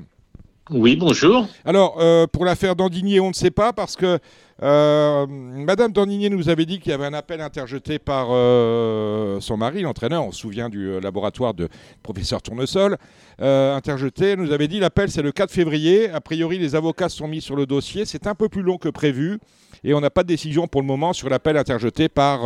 Oui, 0.71 0.97
bonjour. 0.97 1.47
Alors, 1.65 1.97
euh, 2.01 2.27
pour 2.27 2.45
l'affaire 2.45 2.75
d'Andigné, 2.75 3.21
on 3.21 3.29
ne 3.29 3.35
sait 3.35 3.51
pas 3.53 3.73
parce 3.73 3.97
que 3.97 4.19
Euh, 4.63 5.27
Madame 5.29 5.93
Dandinier 5.93 6.31
nous 6.31 6.49
avait 6.49 6.65
dit 6.65 6.79
qu'il 6.81 6.91
y 6.91 6.95
avait 6.95 7.05
un 7.05 7.13
appel 7.13 7.43
interjeté 7.43 7.99
par 7.99 8.29
euh, 8.31 9.39
son 9.39 9.59
mari, 9.59 9.83
l'entraîneur. 9.83 10.25
On 10.25 10.33
se 10.33 10.41
souvient 10.41 10.71
du 10.71 10.89
euh, 10.89 10.99
laboratoire 10.99 11.53
de 11.53 11.69
professeur 12.03 12.41
Tournesol. 12.41 12.97
Interjeté, 13.39 14.29
elle 14.31 14.39
nous 14.41 14.53
avait 14.53 14.67
dit 14.67 14.81
l'appel 14.81 15.11
c'est 15.11 15.21
le 15.21 15.31
4 15.31 15.51
février. 15.51 16.09
A 16.09 16.23
priori, 16.23 16.59
les 16.59 16.75
avocats 16.75 17.11
sont 17.11 17.29
mis 17.29 17.43
sur 17.43 17.55
le 17.55 17.67
dossier. 17.67 18.07
C'est 18.07 18.27
un 18.27 18.35
peu 18.35 18.49
plus 18.49 18.63
long 18.63 18.79
que 18.79 18.89
prévu. 18.89 19.39
Et 19.85 19.93
on 19.93 20.01
n'a 20.01 20.09
pas 20.09 20.23
de 20.23 20.29
décision 20.29 20.67
pour 20.69 20.81
le 20.81 20.87
moment 20.87 21.13
sur 21.13 21.29
l'appel 21.29 21.59
interjeté 21.59 22.09
par 22.09 22.41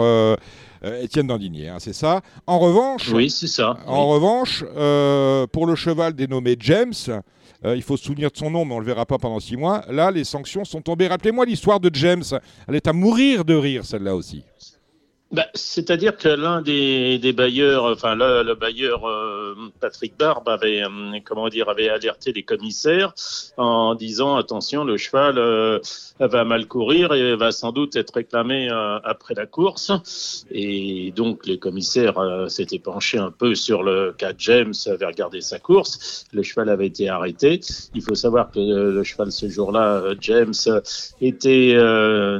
Étienne 1.00 1.28
Dandinier. 1.28 1.68
hein, 1.68 1.76
c'est 1.78 1.92
ça. 1.92 2.22
En 2.48 2.58
revanche, 2.58 3.08
Oui, 3.12 3.30
c'est 3.30 3.46
ça. 3.46 3.78
en 3.86 4.08
revanche, 4.08 4.64
pour 5.52 5.66
le 5.68 5.76
cheval 5.76 6.14
dénommé 6.14 6.56
James, 6.58 6.92
euh, 7.64 7.76
il 7.76 7.82
faut 7.82 7.96
se 7.96 8.04
souvenir 8.04 8.30
de 8.30 8.36
son 8.36 8.50
nom, 8.50 8.64
mais 8.64 8.72
on 8.72 8.76
ne 8.76 8.80
le 8.80 8.86
verra 8.86 9.06
pas 9.06 9.18
pendant 9.18 9.40
six 9.40 9.56
mois. 9.56 9.84
Là, 9.88 10.10
les 10.10 10.24
sanctions 10.24 10.64
sont 10.64 10.80
tombées. 10.80 11.08
Rappelez-moi 11.08 11.44
l'histoire 11.44 11.80
de 11.80 11.90
James. 11.92 12.24
Elle 12.66 12.76
est 12.76 12.86
à 12.86 12.92
mourir 12.92 13.44
de 13.44 13.54
rire, 13.54 13.84
celle-là 13.84 14.16
aussi. 14.16 14.44
Bah, 15.32 15.46
C'est-à-dire 15.54 16.16
que 16.16 16.28
l'un 16.28 16.60
des, 16.60 17.18
des 17.18 17.32
bailleurs, 17.32 17.84
enfin 17.84 18.16
le, 18.16 18.42
le 18.42 18.56
bailleur 18.56 19.08
euh, 19.08 19.54
Patrick 19.78 20.18
Barbe 20.18 20.48
avait, 20.48 20.82
euh, 20.82 21.20
comment 21.24 21.48
dire, 21.48 21.68
avait 21.68 21.88
alerté 21.88 22.32
les 22.32 22.42
commissaires 22.42 23.14
en 23.56 23.94
disant 23.94 24.36
attention, 24.36 24.82
le 24.82 24.96
cheval 24.96 25.38
euh, 25.38 25.78
va 26.18 26.44
mal 26.44 26.66
courir 26.66 27.12
et 27.12 27.36
va 27.36 27.52
sans 27.52 27.70
doute 27.70 27.94
être 27.94 28.12
réclamé 28.12 28.68
euh, 28.72 28.98
après 29.04 29.34
la 29.34 29.46
course. 29.46 29.92
Et 30.50 31.12
donc 31.14 31.46
les 31.46 31.60
commissaires 31.60 32.18
euh, 32.18 32.48
s'étaient 32.48 32.80
penchés 32.80 33.18
un 33.18 33.30
peu 33.30 33.54
sur 33.54 33.84
le 33.84 34.12
cas 34.18 34.32
de 34.32 34.40
James, 34.40 34.74
avaient 34.86 35.06
regardé 35.06 35.40
sa 35.42 35.60
course. 35.60 36.26
Le 36.32 36.42
cheval 36.42 36.68
avait 36.68 36.88
été 36.88 37.08
arrêté. 37.08 37.60
Il 37.94 38.02
faut 38.02 38.16
savoir 38.16 38.50
que 38.50 38.58
le, 38.58 39.04
cheval 39.04 39.30
ce 39.30 39.48
jour-là, 39.48 40.02
James, 40.20 40.54
était 41.20 41.76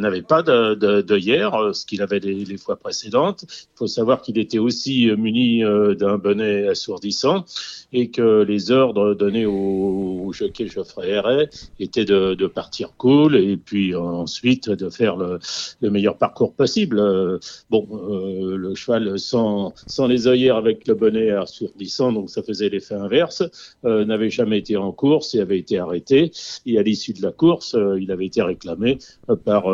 n'avait 0.01 0.23
pas 0.23 0.43
de, 0.43 0.75
de, 0.75 1.03
de 1.03 1.17
hier, 1.17 1.53
ce 1.73 1.87
qu'il 1.87 2.03
avait 2.03 2.19
les, 2.19 2.45
les 2.45 2.59
fois 2.59 2.80
précédentes. 2.81 3.45
Il 3.49 3.77
faut 3.77 3.87
savoir 3.87 4.23
qu'il 4.23 4.39
était 4.39 4.59
aussi 4.59 5.09
euh, 5.09 5.17
muni 5.17 5.65
euh, 5.65 5.95
d'un 5.95 6.19
bonnet 6.19 6.69
assourdissant 6.69 7.45
et 7.93 8.11
que 8.11 8.43
les 8.43 8.71
ordres 8.71 9.15
donnés 9.15 9.47
au, 9.47 10.23
au 10.25 10.33
jockey 10.33 10.67
Geoffrey 10.67 11.11
Herret 11.11 11.49
étaient 11.79 12.05
de, 12.05 12.35
de 12.35 12.47
partir 12.47 12.93
cool 12.97 13.37
et 13.37 13.57
puis 13.57 13.95
ensuite 13.95 14.71
de 14.71 14.91
faire 14.91 15.17
le, 15.17 15.39
le 15.81 15.91
meilleur 15.91 16.17
parcours 16.17 16.55
possible. 16.55 16.99
Euh, 16.99 17.39
bon, 17.71 17.87
euh, 17.93 18.57
le 18.57 18.75
cheval 18.75 19.19
sans, 19.19 19.75
sans 19.87 20.07
les 20.07 20.27
œillères 20.27 20.57
avec 20.57 20.87
le 20.87 20.95
bonnet 20.95 21.31
assourdissant, 21.31 22.13
donc 22.13 22.31
ça 22.31 22.43
faisait 22.43 22.69
l'effet 22.69 22.95
inverse, 22.95 23.43
euh, 23.85 24.05
n'avait 24.05 24.31
jamais 24.31 24.59
été 24.59 24.77
en 24.77 24.93
course 24.93 25.35
et 25.35 25.41
avait 25.41 25.59
été 25.59 25.79
arrêté. 25.79 26.31
Et 26.67 26.79
à 26.79 26.83
l'issue 26.83 27.13
de 27.13 27.23
la 27.23 27.33
course, 27.33 27.75
euh, 27.75 28.01
il 28.01 28.11
avait 28.11 28.27
été 28.27 28.43
réclamé 28.43 28.99
par, 29.45 29.65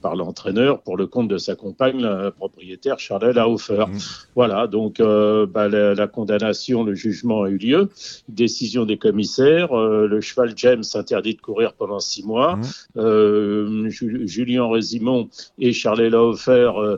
par 0.00 0.16
l'entraîneur 0.16 0.82
pour 0.82 0.96
le 0.96 1.06
compte 1.06 1.28
de 1.28 1.38
sa 1.38 1.54
compagne, 1.54 2.00
la 2.00 2.30
propriétaire 2.50 2.98
Charlotte 2.98 3.34
Laufer. 3.34 3.84
Mhm. 3.88 3.98
Voilà, 4.34 4.66
donc 4.66 5.00
euh, 5.00 5.46
bah, 5.46 5.68
la, 5.68 5.94
la 5.94 6.06
condamnation, 6.06 6.82
le 6.84 6.94
jugement 6.94 7.42
a 7.42 7.48
eu 7.50 7.56
lieu. 7.58 7.88
Décision 8.28 8.84
des 8.84 8.98
commissaires, 8.98 9.72
euh, 9.78 10.06
le 10.06 10.20
cheval 10.20 10.52
James 10.56 10.82
interdit 10.94 11.34
de 11.34 11.40
courir 11.40 11.72
pendant 11.74 12.00
six 12.00 12.24
mois. 12.24 12.56
Mhm. 12.56 12.62
Euh, 12.96 13.88
Ju- 13.88 14.26
Julien 14.26 14.68
Résimon 14.68 15.28
et 15.58 15.72
Charlet 15.72 16.10
Laufer 16.10 16.70
euh, 16.76 16.96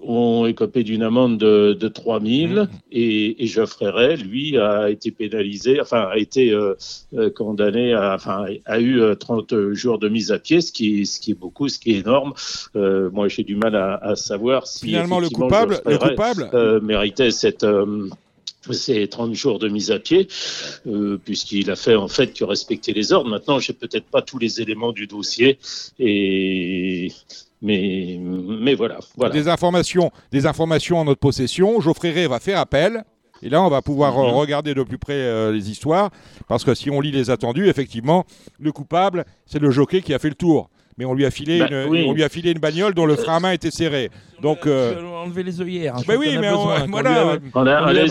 ont 0.00 0.46
écopé 0.46 0.84
d'une 0.84 1.02
amende 1.02 1.38
de, 1.38 1.72
de 1.78 1.88
3 1.88 2.20
000 2.20 2.52
Mhm. 2.52 2.68
et, 2.92 3.42
et 3.42 3.46
Geoffrey 3.46 3.88
Ray, 3.90 4.16
lui, 4.16 4.56
a 4.56 4.90
été 4.90 5.10
pénalisé, 5.10 5.80
enfin, 5.80 6.08
a 6.10 6.16
été 6.18 6.50
euh, 6.52 6.74
euh, 7.14 7.30
condamné, 7.30 7.92
à, 7.94 8.14
enfin, 8.14 8.46
a 8.64 8.78
eu 8.80 9.00
euh, 9.00 9.14
30 9.16 9.72
jours 9.72 9.98
de 9.98 10.08
mise 10.08 10.30
à 10.30 10.38
pied, 10.38 10.60
ce 10.60 10.70
qui, 10.70 11.00
est- 11.00 11.04
ce 11.04 11.18
qui 11.18 11.32
est 11.32 11.38
beaucoup, 11.38 11.68
ce 11.68 11.78
qui 11.80 11.90
est 11.92 11.98
énorme. 11.98 12.32
Euh, 12.76 13.10
moi, 13.12 13.26
j'ai 13.28 13.42
du 13.42 13.56
mal 13.56 13.74
à, 13.74 13.96
à 13.96 14.14
savoir 14.14 14.66
si 14.68 14.86
Finalement, 14.86 15.18
le 15.18 15.28
coupable, 15.30 15.80
le 15.84 15.98
coupable, 15.98 16.48
euh, 16.54 16.80
méritait 16.80 17.32
cette 17.32 17.64
euh, 17.64 18.08
ces 18.70 19.08
30 19.08 19.34
jours 19.34 19.58
de 19.58 19.68
mise 19.68 19.90
à 19.90 19.98
pied, 19.98 20.28
euh, 20.86 21.16
puisqu'il 21.24 21.70
a 21.70 21.76
fait 21.76 21.94
en 21.94 22.08
fait 22.08 22.34
que 22.34 22.44
respecter 22.44 22.92
les 22.92 23.12
ordres. 23.12 23.30
Maintenant, 23.30 23.58
j'ai 23.60 23.72
peut-être 23.72 24.04
pas 24.06 24.20
tous 24.20 24.38
les 24.38 24.60
éléments 24.60 24.92
du 24.92 25.06
dossier, 25.06 25.58
et 25.98 27.10
mais 27.62 28.18
mais 28.20 28.74
voilà, 28.74 28.98
voilà. 29.16 29.32
des 29.32 29.48
informations, 29.48 30.10
des 30.32 30.46
informations 30.46 30.98
en 30.98 31.04
notre 31.04 31.20
possession. 31.20 31.80
Geoffrey 31.80 32.10
Ray 32.12 32.26
va 32.26 32.40
faire 32.40 32.58
appel. 32.60 33.04
Et 33.40 33.48
là, 33.48 33.62
on 33.62 33.68
va 33.68 33.82
pouvoir 33.82 34.18
euh, 34.18 34.26
Mhm. 34.28 34.34
regarder 34.34 34.74
de 34.74 34.82
plus 34.82 34.98
près 34.98 35.12
euh, 35.14 35.52
les 35.52 35.70
histoires. 35.70 36.10
Parce 36.48 36.64
que 36.64 36.74
si 36.74 36.90
on 36.90 37.00
lit 37.00 37.12
les 37.12 37.30
attendus, 37.30 37.68
effectivement, 37.68 38.24
le 38.58 38.72
coupable, 38.72 39.24
c'est 39.46 39.60
le 39.60 39.70
jockey 39.70 40.02
qui 40.02 40.12
a 40.12 40.18
fait 40.18 40.28
le 40.28 40.34
tour. 40.34 40.70
Mais 40.98 41.04
on 41.04 41.14
lui 41.14 41.24
a 41.24 41.30
filé, 41.30 41.60
Bah, 41.60 41.68
une, 41.70 41.88
oui. 41.90 42.04
on 42.08 42.12
lui 42.12 42.24
a 42.24 42.28
filé 42.28 42.50
une 42.50 42.58
bagnole 42.58 42.92
dont 42.92 43.06
le 43.06 43.14
frein 43.16 43.36
à 43.36 43.40
main 43.40 43.52
était 43.52 43.70
serré. 43.70 44.10
Donc, 44.42 44.66
euh, 44.66 44.94
Je 44.94 45.00
vais 45.00 45.06
enlever 45.06 45.42
les 45.42 45.60
œillères. 45.60 45.96
hein, 45.96 46.00
je 46.02 46.06
bah 46.06 46.14
oui, 46.16 46.28
mais 46.40 46.48
on- 46.50 46.66
besoin, 46.66 46.86
voilà. 46.88 47.10
lui 47.10 47.18
a- 47.18 47.38
On 47.54 47.66
a, 47.66 47.82
On 47.82 47.90
lui 47.90 47.98
a 47.98 48.02
les 48.04 48.08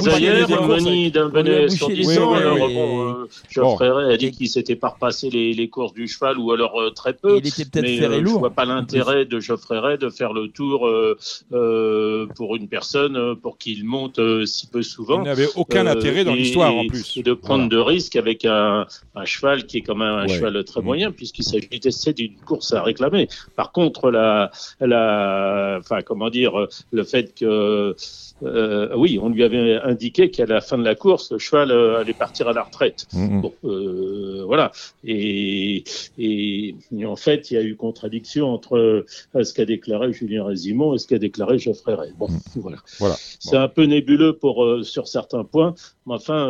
mani 0.68 1.12
d'un 1.12 1.30
bonnet 1.30 1.52
alors 1.56 2.70
et- 2.70 2.74
bon, 2.74 3.08
euh, 3.10 3.14
Geoffrey 3.50 3.90
Ray 3.90 4.14
a 4.14 4.18
dit 4.18 4.32
qu'il 4.32 4.50
s'était 4.50 4.76
pas 4.76 4.90
repassé 4.90 5.30
les, 5.30 5.54
les 5.54 5.70
courses 5.70 5.94
du 5.94 6.08
cheval 6.08 6.38
ou 6.38 6.52
alors 6.52 6.82
euh, 6.82 6.90
très 6.92 7.14
peu. 7.14 7.38
Il 7.42 7.48
était 7.48 7.64
peut-être 7.64 7.86
ferré 7.88 8.16
euh, 8.16 8.20
je 8.20 8.24
lourd. 8.24 8.40
vois 8.40 8.50
pas 8.50 8.66
l'intérêt 8.66 9.24
de 9.26 9.40
Geoffrey 9.40 9.80
Ray 9.80 9.98
de 9.98 10.10
faire 10.10 10.34
le 10.34 10.50
tour 10.50 10.86
euh, 10.88 11.18
euh, 11.54 12.28
pour 12.36 12.56
une 12.56 12.68
personne 12.68 13.36
pour 13.42 13.58
qu'il 13.58 13.86
monte 13.86 14.20
euh, 14.20 14.46
si 14.46 14.68
peu 14.68 14.80
il 14.80 14.84
souvent. 14.84 15.22
n'avait 15.24 15.48
aucun 15.56 15.86
Euh, 15.88 15.92
intérêt 15.94 16.24
dans 16.26 16.34
l'histoire 16.36 16.76
en 16.76 16.86
plus. 16.88 17.16
Et 17.18 17.24
de 17.24 17.34
prendre 17.34 17.68
Voilà. 17.70 17.84
de 17.86 17.90
risques 17.90 18.16
avec 18.18 18.44
un, 18.46 18.86
un 19.16 19.26
cheval 19.26 19.66
qui 19.66 19.78
est 19.78 19.82
quand 19.82 19.96
même 19.96 20.08
un 20.08 20.22
Ouais. 20.28 20.28
cheval 20.36 20.62
très 20.66 20.82
Mhm. 20.82 20.86
moyen, 20.86 21.12
puisqu'il 21.12 21.44
s'agissait 21.44 22.14
d'une 22.14 22.36
course 22.46 22.74
à 22.78 22.84
réclamer. 22.84 23.28
Par 23.56 23.72
contre, 23.72 24.12
la, 24.12 24.52
la, 24.80 25.78
enfin, 25.80 26.02
comment 26.02 26.30
dire, 26.30 26.68
le 26.92 27.04
fait 27.04 27.34
que, 27.36 27.96
euh, 28.44 28.90
oui, 28.96 29.20
on 29.22 29.30
lui 29.30 29.44
avait 29.44 29.76
indiqué 29.82 30.30
qu'à 30.30 30.46
la 30.46 30.62
fin 30.62 30.78
de 30.78 30.84
la 30.84 30.96
course, 30.96 31.32
le 31.32 31.40
cheval 31.40 31.72
euh, 31.72 32.00
allait 32.00 32.14
partir 32.14 32.48
à 32.48 32.54
la 32.54 32.64
retraite. 32.64 33.08
Mhm. 33.14 33.42
Bon, 33.42 33.54
euh, 33.66 34.44
voilà. 34.46 34.72
Et, 35.04 35.84
et, 36.18 36.76
et 36.96 37.06
en 37.06 37.16
fait, 37.16 37.52
il 37.52 37.56
y 37.56 37.58
a 37.58 37.64
eu 37.64 37.76
contradiction 37.76 38.54
entre 38.54 39.06
ce 39.34 39.54
qu'a 39.54 39.66
déclaré 39.66 40.14
Julien 40.14 40.46
Résimon 40.46 40.94
et 40.94 41.00
ce 41.00 41.08
qu'a 41.08 41.20
déclaré 41.20 41.58
Geoffrey 41.58 41.96
Ray. 41.96 42.12
Bon, 42.18 42.28
voilà. 42.56 42.78
Voilà. 43.00 43.16
C'est 43.40 43.58
un 43.58 43.68
peu 43.68 43.84
nébuleux 43.84 44.34
pour 44.34 44.66
sur 44.84 45.08
certains 45.08 45.44
points, 45.44 45.74
mais 46.06 46.14
enfin, 46.14 46.48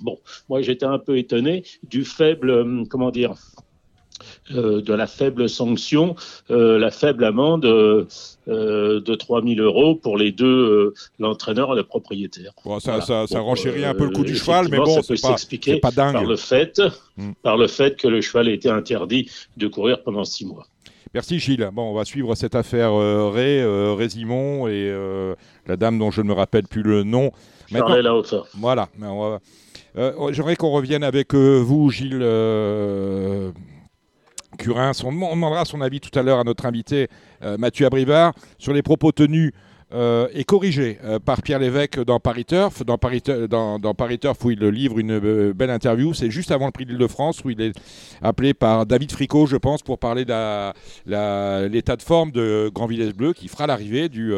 bon, 0.00 0.18
moi 0.48 0.62
j'étais 0.62 0.86
un 0.86 0.98
peu 0.98 1.18
étonné 1.18 1.64
du 1.88 2.04
faible, 2.04 2.86
comment 2.88 3.10
dire, 3.10 3.34
de 4.50 4.92
la 4.94 5.06
faible 5.06 5.48
sanction, 5.48 6.14
euh, 6.50 6.78
la 6.78 6.90
faible 6.90 7.24
amende 7.24 7.64
euh, 7.64 8.04
euh, 8.48 9.00
de 9.00 9.14
3 9.14 9.42
000 9.42 9.60
euros 9.60 9.94
pour 9.94 10.16
les 10.16 10.32
deux, 10.32 10.46
euh, 10.46 10.94
l'entraîneur 11.18 11.72
et 11.72 11.76
le 11.76 11.84
propriétaire. 11.84 12.52
Bon, 12.64 12.80
ça, 12.80 12.92
Voilà. 12.92 13.06
ça, 13.06 13.26
ça 13.26 13.38
Bon, 13.40 13.46
renchérit 13.46 13.84
un 13.84 13.94
peu 13.94 14.04
le 14.04 14.10
coup 14.10 14.24
du 14.24 14.32
euh, 14.32 14.36
cheval, 14.36 14.68
mais 14.70 14.78
bon, 14.78 15.02
c'est 15.02 15.20
pas, 15.20 15.36
pas 15.82 15.90
dingue. 15.90 16.12
par 16.14 16.24
le 16.24 16.36
fait, 16.36 16.80
Mm. 17.18 17.32
par 17.42 17.56
le 17.56 17.66
fait 17.66 17.96
que 17.96 18.06
le 18.06 18.20
cheval 18.20 18.46
a 18.48 18.52
été 18.52 18.68
interdit 18.70 19.28
de 19.56 19.66
courir 19.66 20.02
pendant 20.04 20.22
six 20.24 20.46
mois. 20.46 20.66
Merci 21.14 21.38
Gilles. 21.40 21.68
Bon, 21.72 21.90
on 21.90 21.94
va 21.94 22.04
suivre 22.04 22.34
cette 22.36 22.54
affaire 22.54 22.92
euh, 22.92 23.32
euh, 23.36 23.94
Résimon 23.94 24.68
et 24.68 24.72
euh, 24.88 25.34
la 25.66 25.76
dame 25.76 25.98
dont 25.98 26.10
je 26.12 26.20
ne 26.20 26.28
me 26.28 26.32
rappelle 26.34 26.68
plus 26.68 26.82
le 26.82 27.02
nom. 27.02 27.32
Laufer. 28.02 28.42
Voilà. 28.54 28.88
euh, 29.96 30.32
J'aimerais 30.32 30.54
qu'on 30.56 30.70
revienne 30.70 31.02
avec 31.02 31.34
euh, 31.34 31.58
vous, 31.60 31.90
Gilles 31.90 32.22
On, 35.04 35.12
dem- 35.12 35.22
on 35.22 35.34
demandera 35.36 35.64
son 35.64 35.80
avis 35.80 36.00
tout 36.00 36.16
à 36.18 36.22
l'heure 36.22 36.40
à 36.40 36.44
notre 36.44 36.66
invité 36.66 37.08
euh, 37.42 37.56
Mathieu 37.58 37.86
Abrivard 37.86 38.32
sur 38.58 38.72
les 38.72 38.82
propos 38.82 39.12
tenus 39.12 39.52
euh, 39.94 40.28
et 40.34 40.44
corrigés 40.44 40.98
euh, 41.02 41.18
par 41.18 41.40
Pierre 41.40 41.60
Lévesque 41.60 42.04
dans 42.04 42.20
Paris 42.20 42.44
Turf. 42.44 42.84
Dans 42.84 42.98
Paris, 42.98 43.22
où 44.44 44.50
il 44.50 44.60
livre 44.60 44.98
une 44.98 45.52
belle 45.52 45.70
interview. 45.70 46.12
C'est 46.12 46.30
juste 46.30 46.50
avant 46.50 46.66
le 46.66 46.72
prix 46.72 46.84
d'Île-de-France, 46.84 47.42
où 47.44 47.50
il 47.50 47.60
est 47.60 47.72
appelé 48.20 48.52
par 48.52 48.84
David 48.84 49.12
Fricot, 49.12 49.46
je 49.46 49.56
pense, 49.56 49.82
pour 49.82 49.98
parler 49.98 50.24
de 50.24 51.68
l'état 51.68 51.96
de 51.96 52.02
forme 52.02 52.32
de 52.32 52.70
Grand 52.74 52.86
Villesse 52.86 53.14
Bleu, 53.14 53.32
qui 53.32 53.48
fera 53.48 53.66
l'arrivée 53.66 54.08
du, 54.08 54.32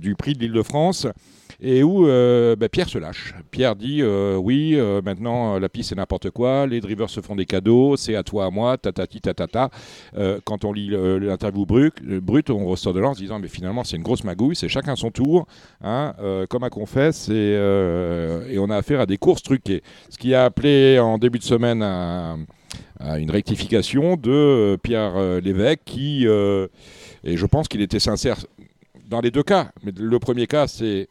du 0.00 0.14
prix 0.16 0.32
de 0.32 0.40
l'Île-de-France 0.40 1.06
et 1.60 1.82
où 1.82 2.06
euh, 2.06 2.56
bah, 2.56 2.68
Pierre 2.68 2.88
se 2.88 2.98
lâche. 2.98 3.34
Pierre 3.50 3.76
dit 3.76 4.02
euh, 4.02 4.36
oui, 4.36 4.74
euh, 4.74 5.00
maintenant 5.02 5.58
la 5.58 5.68
piste 5.68 5.90
c'est 5.90 5.94
n'importe 5.94 6.30
quoi, 6.30 6.66
les 6.66 6.80
drivers 6.80 7.10
se 7.10 7.20
font 7.20 7.36
des 7.36 7.46
cadeaux, 7.46 7.96
c'est 7.96 8.14
à 8.14 8.22
toi, 8.22 8.46
à 8.46 8.50
moi, 8.50 8.76
tatati 8.78 9.20
tatata. 9.20 9.70
Quand 10.44 10.64
on 10.64 10.72
lit 10.72 10.88
l'interview 10.88 11.66
brut, 11.66 11.94
euh, 12.08 12.20
brut, 12.20 12.50
on 12.50 12.66
ressort 12.66 12.94
de 12.94 13.00
là 13.00 13.08
en 13.08 13.14
se 13.14 13.20
disant 13.20 13.38
mais 13.38 13.48
finalement 13.48 13.84
c'est 13.84 13.96
une 13.96 14.02
grosse 14.02 14.24
magouille, 14.24 14.56
c'est 14.56 14.68
chacun 14.68 14.96
son 14.96 15.10
tour, 15.10 15.46
hein, 15.82 16.14
comme 16.48 16.64
à 16.64 16.70
confesse, 16.70 17.28
et, 17.28 17.56
on 18.58 18.70
a 18.70 18.76
affaire 18.76 19.00
à 19.00 19.06
des 19.06 19.18
courses 19.18 19.42
truquées. 19.42 19.82
Ce 20.10 20.18
qui 20.18 20.34
a 20.34 20.44
appelé 20.44 20.98
en 20.98 21.18
début 21.18 21.38
de 21.38 21.44
semaine 21.44 21.82
à, 21.82 22.36
à 22.98 23.18
une 23.18 23.30
rectification 23.30 24.16
de 24.16 24.76
Pierre 24.82 25.40
Lévesque 25.40 25.80
qui, 25.84 26.26
et 26.26 27.36
je 27.36 27.46
pense 27.46 27.68
qu'il 27.68 27.80
était 27.80 28.00
sincère 28.00 28.38
dans 29.08 29.20
les 29.20 29.30
deux 29.30 29.42
cas, 29.42 29.70
mais 29.84 29.92
le 29.96 30.18
premier 30.18 30.46
cas 30.46 30.66
c'est 30.66 31.08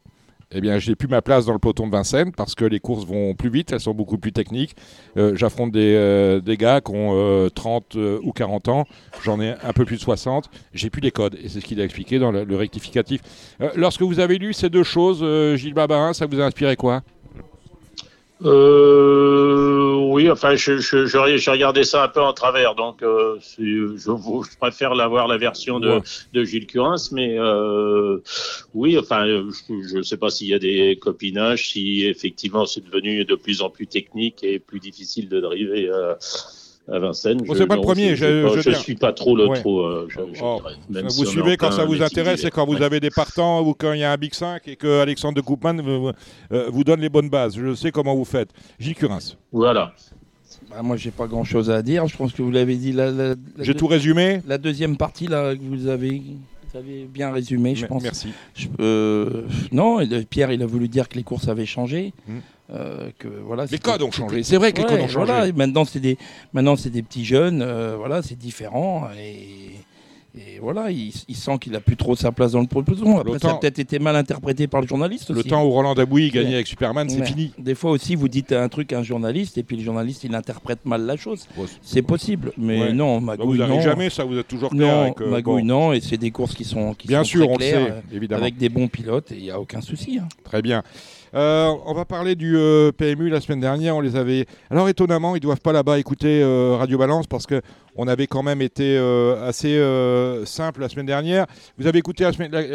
eh 0.52 0.62
bien, 0.62 0.78
j'ai 0.80 0.96
plus 0.96 1.08
ma 1.08 1.22
place 1.22 1.46
dans 1.46 1.54
le 1.54 1.60
peloton 1.60 1.88
de 1.88 1.92
Vincennes 1.92 2.32
parce 2.32 2.56
que 2.56 2.66
les 2.66 2.80
courses 2.80 3.06
vont 3.06 3.34
plus 3.34 3.50
vite, 3.50 3.72
elles 3.72 3.80
sont 3.80 3.94
beaucoup 3.94 4.18
plus 4.18 4.32
techniques. 4.32 4.76
Euh, 5.18 5.36
J'affronte 5.36 5.72
des, 5.72 5.96
euh, 5.96 6.40
des 6.40 6.58
gars 6.58 6.82
qui 6.82 6.92
ont 6.92 7.12
euh, 7.14 7.50
30 7.50 7.96
euh, 7.96 8.20
ou 8.24 8.32
40 8.32 8.68
ans, 8.70 8.86
j'en 9.24 9.42
ai 9.42 9.56
un 9.64 9.74
peu 9.74 9.86
plus 9.86 9.98
de 9.98 10.02
60, 10.02 10.50
j'ai 10.74 10.90
plus 10.90 11.02
les 11.02 11.12
codes. 11.12 11.38
Et 11.44 11.50
c'est 11.50 11.62
ce 11.62 11.66
qu'il 11.66 11.82
a 11.82 11.84
expliqué 11.84 12.20
dans 12.20 12.32
le, 12.32 12.56
rectificatif. 12.56 13.22
Lorsque 13.76 14.02
vous 14.02 14.20
avez 14.20 14.38
lu 14.38 14.54
ces 14.54 14.70
deux 14.70 14.84
choses, 14.84 15.26
Gilles 15.58 15.74
Babarin, 15.74 16.14
ça 16.14 16.26
vous 16.26 16.40
a 16.40 16.46
inspiré 16.46 16.76
quoi? 16.76 17.02
Euh, 18.46 19.96
oui, 20.12 20.30
enfin, 20.30 20.56
je, 20.56 20.78
je, 20.78 21.06
je- 21.08 21.38
j'ai 21.38 21.52
regardé 21.52 21.84
ça 21.84 22.04
un 22.04 22.08
peu 22.08 22.22
en 22.22 22.32
travers, 22.34 22.76
donc 22.76 23.02
euh, 23.04 23.38
je, 23.60 23.98
je 23.98 24.58
préfère 24.58 24.94
l'avoir 24.96 25.28
la 25.28 25.38
version 25.38 25.80
de, 25.80 25.90
Ouais. 25.96 26.02
de 26.34 26.44
Gilles 26.44 26.68
Curins, 26.68 26.96
mais 27.12 27.38
euh, 27.40 28.20
oui, 28.74 28.98
enfin, 28.98 29.26
je 29.26 29.98
ne 29.98 30.04
sais 30.04 30.18
pas 30.18 30.30
s'il 30.30 30.48
y 30.48 30.54
a 30.54 30.60
des 30.60 30.98
copinages, 31.02 31.70
si 31.72 32.06
effectivement 32.06 32.66
c'est 32.66 32.84
devenu 32.86 33.26
de 33.26 33.36
plus 33.36 33.62
en 33.62 33.70
plus 33.70 33.88
technique 33.88 34.44
et 34.44 34.60
plus 34.60 34.80
difficile 34.80 35.28
de 35.30 35.40
driver 35.42 36.18
à, 36.92 37.00
Vincennes. 37.00 37.42
Bon, 37.42 37.54
c'est 37.56 37.66
pas 37.68 37.76
le 37.76 37.82
premier, 37.82 38.16
je, 38.16 38.26
je- 38.26 38.26
je, 38.26 38.48
je 38.48 38.50
je 38.50 38.56
veux 38.56 38.62
dire- 38.76 38.78
suis 38.82 38.96
pas 38.96 39.12
trop 39.14 39.36
le 39.36 39.48
Ouais. 39.48 39.60
trop. 39.60 39.82
euh, 39.82 40.08
je, 40.10 40.20
je 40.34 40.42
Oh, 40.44 40.60
dirais, 40.62 40.76
même 40.90 41.04
vous 41.06 41.10
si 41.10 41.26
suivez 41.26 41.58
quand 41.58 41.72
ça 41.72 41.86
vous 41.86 42.02
intéresse 42.02 42.44
et 42.44 42.52
quand 42.52 42.66
vous 42.66 42.76
Ouais. 42.76 42.84
avez 42.84 43.00
des 43.00 43.10
partants 43.10 43.62
ou 43.62 43.74
quand 43.74 43.94
il 43.94 44.00
y 44.00 44.04
a 44.04 44.12
un 44.12 44.18
Big 44.18 44.34
5 44.34 44.68
et 44.68 44.76
que 44.76 45.00
Alexandre 45.02 45.36
de 45.36 45.42
Koopman 45.42 45.82
vous, 45.82 46.12
euh, 46.52 46.70
vous 46.70 46.84
donne 46.84 47.02
les 47.02 47.10
bonnes 47.10 47.30
bases. 47.30 47.56
Je 47.58 47.74
sais 47.76 47.92
comment 47.92 48.16
vous 48.16 48.26
faites. 48.26 48.50
Gilles 48.80 48.96
Curins, 48.96 49.20
Voilà. 49.52 49.94
Bah, 50.70 50.82
moi, 50.82 50.96
j'ai 50.98 51.12
pas 51.12 51.28
grand 51.28 51.44
chose 51.44 51.70
à 51.70 51.82
dire. 51.82 52.08
Je 52.08 52.16
pense 52.18 52.34
que 52.34 52.42
vous 52.42 52.52
l'avez 52.52 52.76
dit. 52.76 52.92
La, 52.92 53.12
la- 53.12 53.30
la 53.30 53.36
j'ai 53.60 53.74
tout 53.76 53.88
résumé 53.88 54.42
la 54.48 54.58
deuxième 54.58 54.96
partie, 54.98 55.28
là, 55.28 55.54
que 55.56 55.62
vous 55.62 55.88
avez, 55.88 56.22
vous 56.76 56.82
avez 56.82 57.06
bien 57.06 57.32
résumé, 57.32 57.76
je 57.76 57.86
pense. 57.86 58.04
Merci. 58.04 58.30
Je- 58.56 58.68
euh, 58.80 59.44
non, 59.72 60.02
euh, 60.02 60.24
Pierre, 60.30 60.52
il 60.52 60.62
a 60.62 60.66
voulu 60.66 60.88
dire 60.88 61.08
que 61.08 61.16
les 61.16 61.24
courses 61.24 61.48
avaient 61.48 61.66
changé. 61.66 62.14
Hmm. 62.28 62.40
euh, 62.72 63.10
que, 63.20 63.28
voilà, 63.28 63.66
Les 63.72 63.78
codes 63.78 64.02
ont 64.02 64.12
changé. 64.12 64.42
C'est 64.44 64.58
vrai 64.58 64.74
que 64.74 64.80
les 64.82 64.88
codes 64.88 65.00
ont 65.00 65.08
changé. 65.08 65.32
voilà, 65.32 65.52
maintenant, 65.54 65.86
c'est 65.86 66.00
des, 66.00 66.18
maintenant, 66.52 66.76
c'est 66.76 66.90
des 66.90 67.04
petits 67.04 67.24
jeunes. 67.24 67.62
euh, 67.62 67.96
voilà, 67.96 68.22
c'est 68.24 68.38
différent. 68.38 69.08
Et, 69.20 69.76
et 70.38 70.60
voilà, 70.60 70.92
il, 70.92 71.12
il 71.28 71.36
sent 71.36 71.58
qu'il 71.60 71.76
a 71.76 71.80
plus 71.80 71.96
trop 71.96 72.16
sa 72.16 72.32
place 72.32 72.52
dans 72.52 72.60
le 72.62 72.68
peloton. 72.68 73.18
Après, 73.20 73.34
Le 73.34 73.40
ça 73.40 73.48
a 73.48 73.52
temps- 73.52 73.58
peut-être 73.60 73.80
été 73.80 74.00
mal 74.00 74.16
interprété 74.16 74.68
par 74.68 74.82
le 74.82 74.88
journaliste 74.88 75.30
Le 75.32 75.40
aussi. 75.40 75.48
temps 75.50 75.64
où 75.66 75.70
Roland 75.70 75.94
Dabouy 75.96 76.30
gagnait 76.30 76.50
Ouais. 76.50 76.54
avec 76.56 76.68
Superman, 76.68 77.10
c'est 77.10 77.20
Ouais. 77.20 77.26
fini. 77.26 77.54
Des 77.58 77.76
fois 77.76 77.92
aussi, 77.92 78.16
vous 78.16 78.28
dites 78.28 78.52
un 78.52 78.68
truc 78.70 78.92
à 78.94 79.00
un 79.00 79.04
journaliste 79.04 79.58
et 79.58 79.64
puis 79.64 79.78
le 79.78 79.84
journaliste, 79.84 80.24
il 80.24 80.36
interprète 80.36 80.86
mal 80.86 81.06
la 81.06 81.16
chose. 81.18 81.48
Bon, 81.56 81.66
C'est 81.82 82.02
possible, 82.02 82.52
mais 82.58 82.80
Ouais. 82.82 82.94
non, 82.94 83.20
Bah, 83.22 83.36
Magouille, 83.38 83.48
vous 83.48 83.58
n'arrivez 83.58 83.78
non. 83.78 83.84
jamais, 83.84 84.10
ça 84.10 84.24
vous 84.26 84.38
êtes 84.38 84.48
toujours 84.48 84.70
clair. 84.72 84.94
Non, 84.96 85.02
avec, 85.04 85.22
euh, 85.22 85.30
Magouille, 85.30 85.62
bon. 85.62 85.68
non, 85.68 85.94
et 85.94 86.02
c'est 86.02 86.18
des 86.18 86.32
courses 86.32 86.54
qui 86.56 86.66
sont, 86.66 86.94
qui 86.94 87.08
Bien 87.08 87.20
sont 87.24 87.30
sûr, 87.30 87.40
très 87.46 87.50
on 87.50 87.52
le 87.54 87.58
claires, 87.58 87.86
sait, 87.88 87.92
euh, 87.92 88.16
évidemment. 88.18 88.42
avec 88.42 88.58
des 88.58 88.70
bons 88.70 88.88
pilotes, 88.88 89.32
et 89.32 89.36
il 89.38 89.44
n'y 89.44 89.52
a 89.52 89.60
aucun 89.60 89.82
souci. 89.82 90.20
hein. 90.22 90.28
Très 90.44 90.62
bien. 90.62 90.84
Euh, 91.36 91.74
on 91.86 91.94
va 91.94 92.06
parler 92.06 92.36
du 92.36 92.56
euh, 92.56 92.94
PMU 92.94 93.28
la 93.30 93.42
semaine 93.42 93.60
dernière. 93.60 93.98
On 93.98 94.00
les 94.00 94.16
avait. 94.16 94.46
Alors 94.70 94.88
étonnamment, 94.88 95.36
ils 95.36 95.42
doivent 95.42 95.60
pas 95.60 95.74
là-bas 95.74 96.00
écouter 96.00 96.42
euh, 96.42 96.78
Radio 96.78 96.98
Balance 96.98 97.28
parce 97.28 97.46
que 97.46 97.62
on 97.98 98.08
avait 98.08 98.28
quand 98.28 98.44
même 98.44 98.62
été 98.62 98.98
assez 99.42 99.82
simple 100.44 100.82
la 100.82 100.90
semaine 100.90 101.06
dernière. 101.06 101.46
Vous 101.78 101.88
avez 101.88 102.00
écouté 102.00 102.30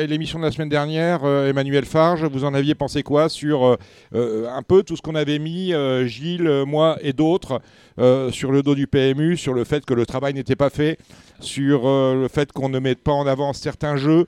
l'émission 0.08 0.38
de 0.38 0.44
la 0.44 0.50
semaine 0.50 0.70
dernière, 0.70 1.26
Emmanuel 1.26 1.84
Farge. 1.84 2.24
Vous 2.24 2.46
en 2.46 2.54
aviez 2.54 2.74
pensé 2.74 3.02
quoi 3.02 3.28
sur 3.28 3.76
un 4.14 4.62
peu 4.66 4.82
tout 4.82 4.96
ce 4.96 5.02
qu'on 5.02 5.14
avait 5.14 5.38
mis, 5.38 5.74
Gilles, 6.06 6.64
moi 6.66 6.96
et 7.02 7.12
d'autres, 7.12 7.60
sur 8.30 8.50
le 8.50 8.62
dos 8.62 8.74
du 8.74 8.86
PMU, 8.86 9.36
sur 9.36 9.52
le 9.52 9.64
fait 9.64 9.84
que 9.84 9.92
le 9.92 10.06
travail 10.06 10.32
n'était 10.32 10.56
pas 10.56 10.70
fait, 10.70 10.96
sur 11.38 11.82
le 11.82 12.28
fait 12.32 12.50
qu'on 12.50 12.70
ne 12.70 12.78
mette 12.78 13.02
pas 13.02 13.12
en 13.12 13.26
avant 13.26 13.52
certains 13.52 13.96
jeux. 13.96 14.24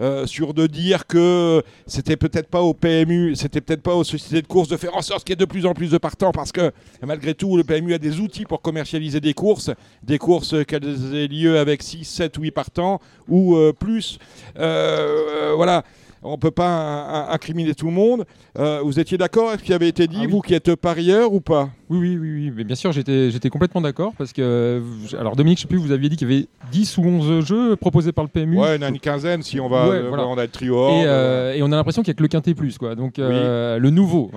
Euh, 0.00 0.26
sur 0.26 0.52
de 0.52 0.66
dire 0.66 1.06
que 1.06 1.62
c'était 1.86 2.16
peut-être 2.16 2.48
pas 2.48 2.60
au 2.60 2.74
PMU, 2.74 3.34
c'était 3.34 3.60
peut-être 3.60 3.82
pas 3.82 3.94
aux 3.94 4.04
sociétés 4.04 4.42
de 4.42 4.46
course 4.46 4.68
de 4.68 4.76
faire 4.76 4.94
en 4.94 5.02
sorte 5.02 5.24
qu'il 5.24 5.32
y 5.32 5.34
ait 5.34 5.36
de 5.36 5.44
plus 5.44 5.64
en 5.64 5.72
plus 5.72 5.90
de 5.90 5.98
partants 5.98 6.32
parce 6.32 6.52
que 6.52 6.70
malgré 7.02 7.34
tout, 7.34 7.56
le 7.56 7.64
PMU 7.64 7.94
a 7.94 7.98
des 7.98 8.20
outils 8.20 8.44
pour 8.44 8.60
commercialiser 8.60 9.20
des 9.20 9.32
courses, 9.32 9.70
des 10.02 10.18
courses 10.18 10.54
qu'elles 10.66 11.14
aient 11.14 11.28
lieu 11.28 11.58
avec 11.58 11.82
6, 11.82 12.04
7, 12.04 12.36
8 12.36 12.50
partants 12.50 13.00
ou 13.28 13.56
euh, 13.56 13.72
plus. 13.72 14.18
Euh, 14.58 15.52
voilà. 15.56 15.82
On 16.22 16.32
ne 16.32 16.36
peut 16.36 16.50
pas 16.50 16.66
in- 16.68 17.14
in- 17.14 17.26
incriminer 17.30 17.74
tout 17.74 17.86
le 17.86 17.92
monde. 17.92 18.24
Euh, 18.58 18.80
vous 18.82 18.98
étiez 18.98 19.16
d'accord 19.18 19.48
avec 19.48 19.60
ce 19.60 19.64
qui 19.64 19.72
avait 19.74 19.88
été 19.88 20.06
dit, 20.06 20.16
Ah 20.20 20.24
oui. 20.26 20.30
vous 20.32 20.40
qui 20.40 20.54
êtes 20.54 20.74
parieur 20.74 21.32
ou 21.32 21.40
pas? 21.40 21.68
Oui, 21.88 21.98
oui, 21.98 22.16
oui, 22.18 22.30
oui. 22.34 22.52
Mais 22.56 22.64
bien 22.64 22.74
sûr, 22.74 22.90
j'étais 22.90 23.48
complètement 23.50 23.80
d'accord 23.80 24.12
parce 24.18 24.32
que. 24.32 24.42
euh, 24.42 24.80
Alors, 25.18 25.36
Dominique, 25.36 25.58
je 25.58 25.62
sais 25.62 25.68
plus, 25.68 25.76
vous 25.78 25.92
aviez 25.92 26.08
dit 26.08 26.16
qu'il 26.16 26.28
y 26.28 26.34
avait 26.34 26.46
10 26.72 26.98
ou 26.98 27.02
11 27.04 27.44
jeux 27.46 27.76
proposés 27.76 28.10
par 28.12 28.24
le 28.24 28.28
PMU. 28.30 28.58
Ouais, 28.58 28.74
il 28.76 28.80
y 28.80 28.84
en 28.84 28.86
a 28.86 28.90
une 28.90 28.98
quinzaine 28.98 29.42
si 29.42 29.60
on 29.60 29.68
va, 29.68 29.88
Ouais, 29.88 29.96
euh, 29.96 30.08
voilà. 30.08 30.26
on 30.26 30.36
a 30.36 30.42
le 30.42 30.48
trio. 30.48 30.88
Et, 30.88 31.04
euh, 31.06 31.54
et 31.54 31.62
on 31.62 31.70
a 31.70 31.76
l'impression 31.76 32.02
qu'il 32.02 32.10
n'y 32.10 32.16
a 32.16 32.18
que 32.18 32.22
le 32.22 32.28
quintet 32.28 32.54
plus, 32.54 32.76
quoi. 32.78 32.94
Donc, 32.96 33.18
le 33.18 33.90
nouveau. 33.90 34.30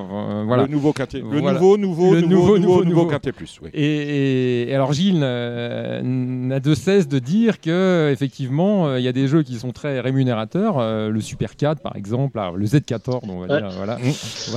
voilà. 0.46 0.64
Le 0.64 0.70
nouveau 0.70 0.94
quintet. 0.94 1.20
Le 1.20 1.40
Voilà. 1.40 1.54
nouveau, 1.54 1.78
nouveau, 1.78 2.14
Le 2.14 2.22
nouveau, 2.22 2.36
nouveau, 2.36 2.58
nouveau, 2.58 2.58
nouveau, 2.60 2.84
nouveau. 2.86 3.06
quintet 3.08 3.32
plus. 3.32 3.60
Oui. 3.64 3.70
Et, 3.74 3.84
et- 3.84 4.70
et 4.70 4.76
alors 4.76 4.94
Gilles 4.94 5.20
n'a 5.20 6.60
de 6.60 6.74
cesse 6.76 7.08
de 7.08 7.20
dire 7.20 7.60
que 7.62 8.10
effectivement 8.12 8.96
il 8.96 9.04
y 9.04 9.08
a 9.08 9.12
des 9.14 9.28
jeux 9.28 9.44
qui 9.44 9.56
sont 9.56 9.72
très 9.72 10.00
rémunérateurs, 10.00 10.80
le 11.10 11.22
Super 11.22 11.56
4 11.56 11.69
par 11.78 11.96
exemple, 11.96 12.40
alors, 12.40 12.58
le 12.58 12.66
Z14 12.66 13.20
on 13.24 13.40
va 13.42 13.48
Ouais. 13.54 13.62
dire, 13.62 13.72
voilà. 13.78 13.98
Mmh. 13.98 14.02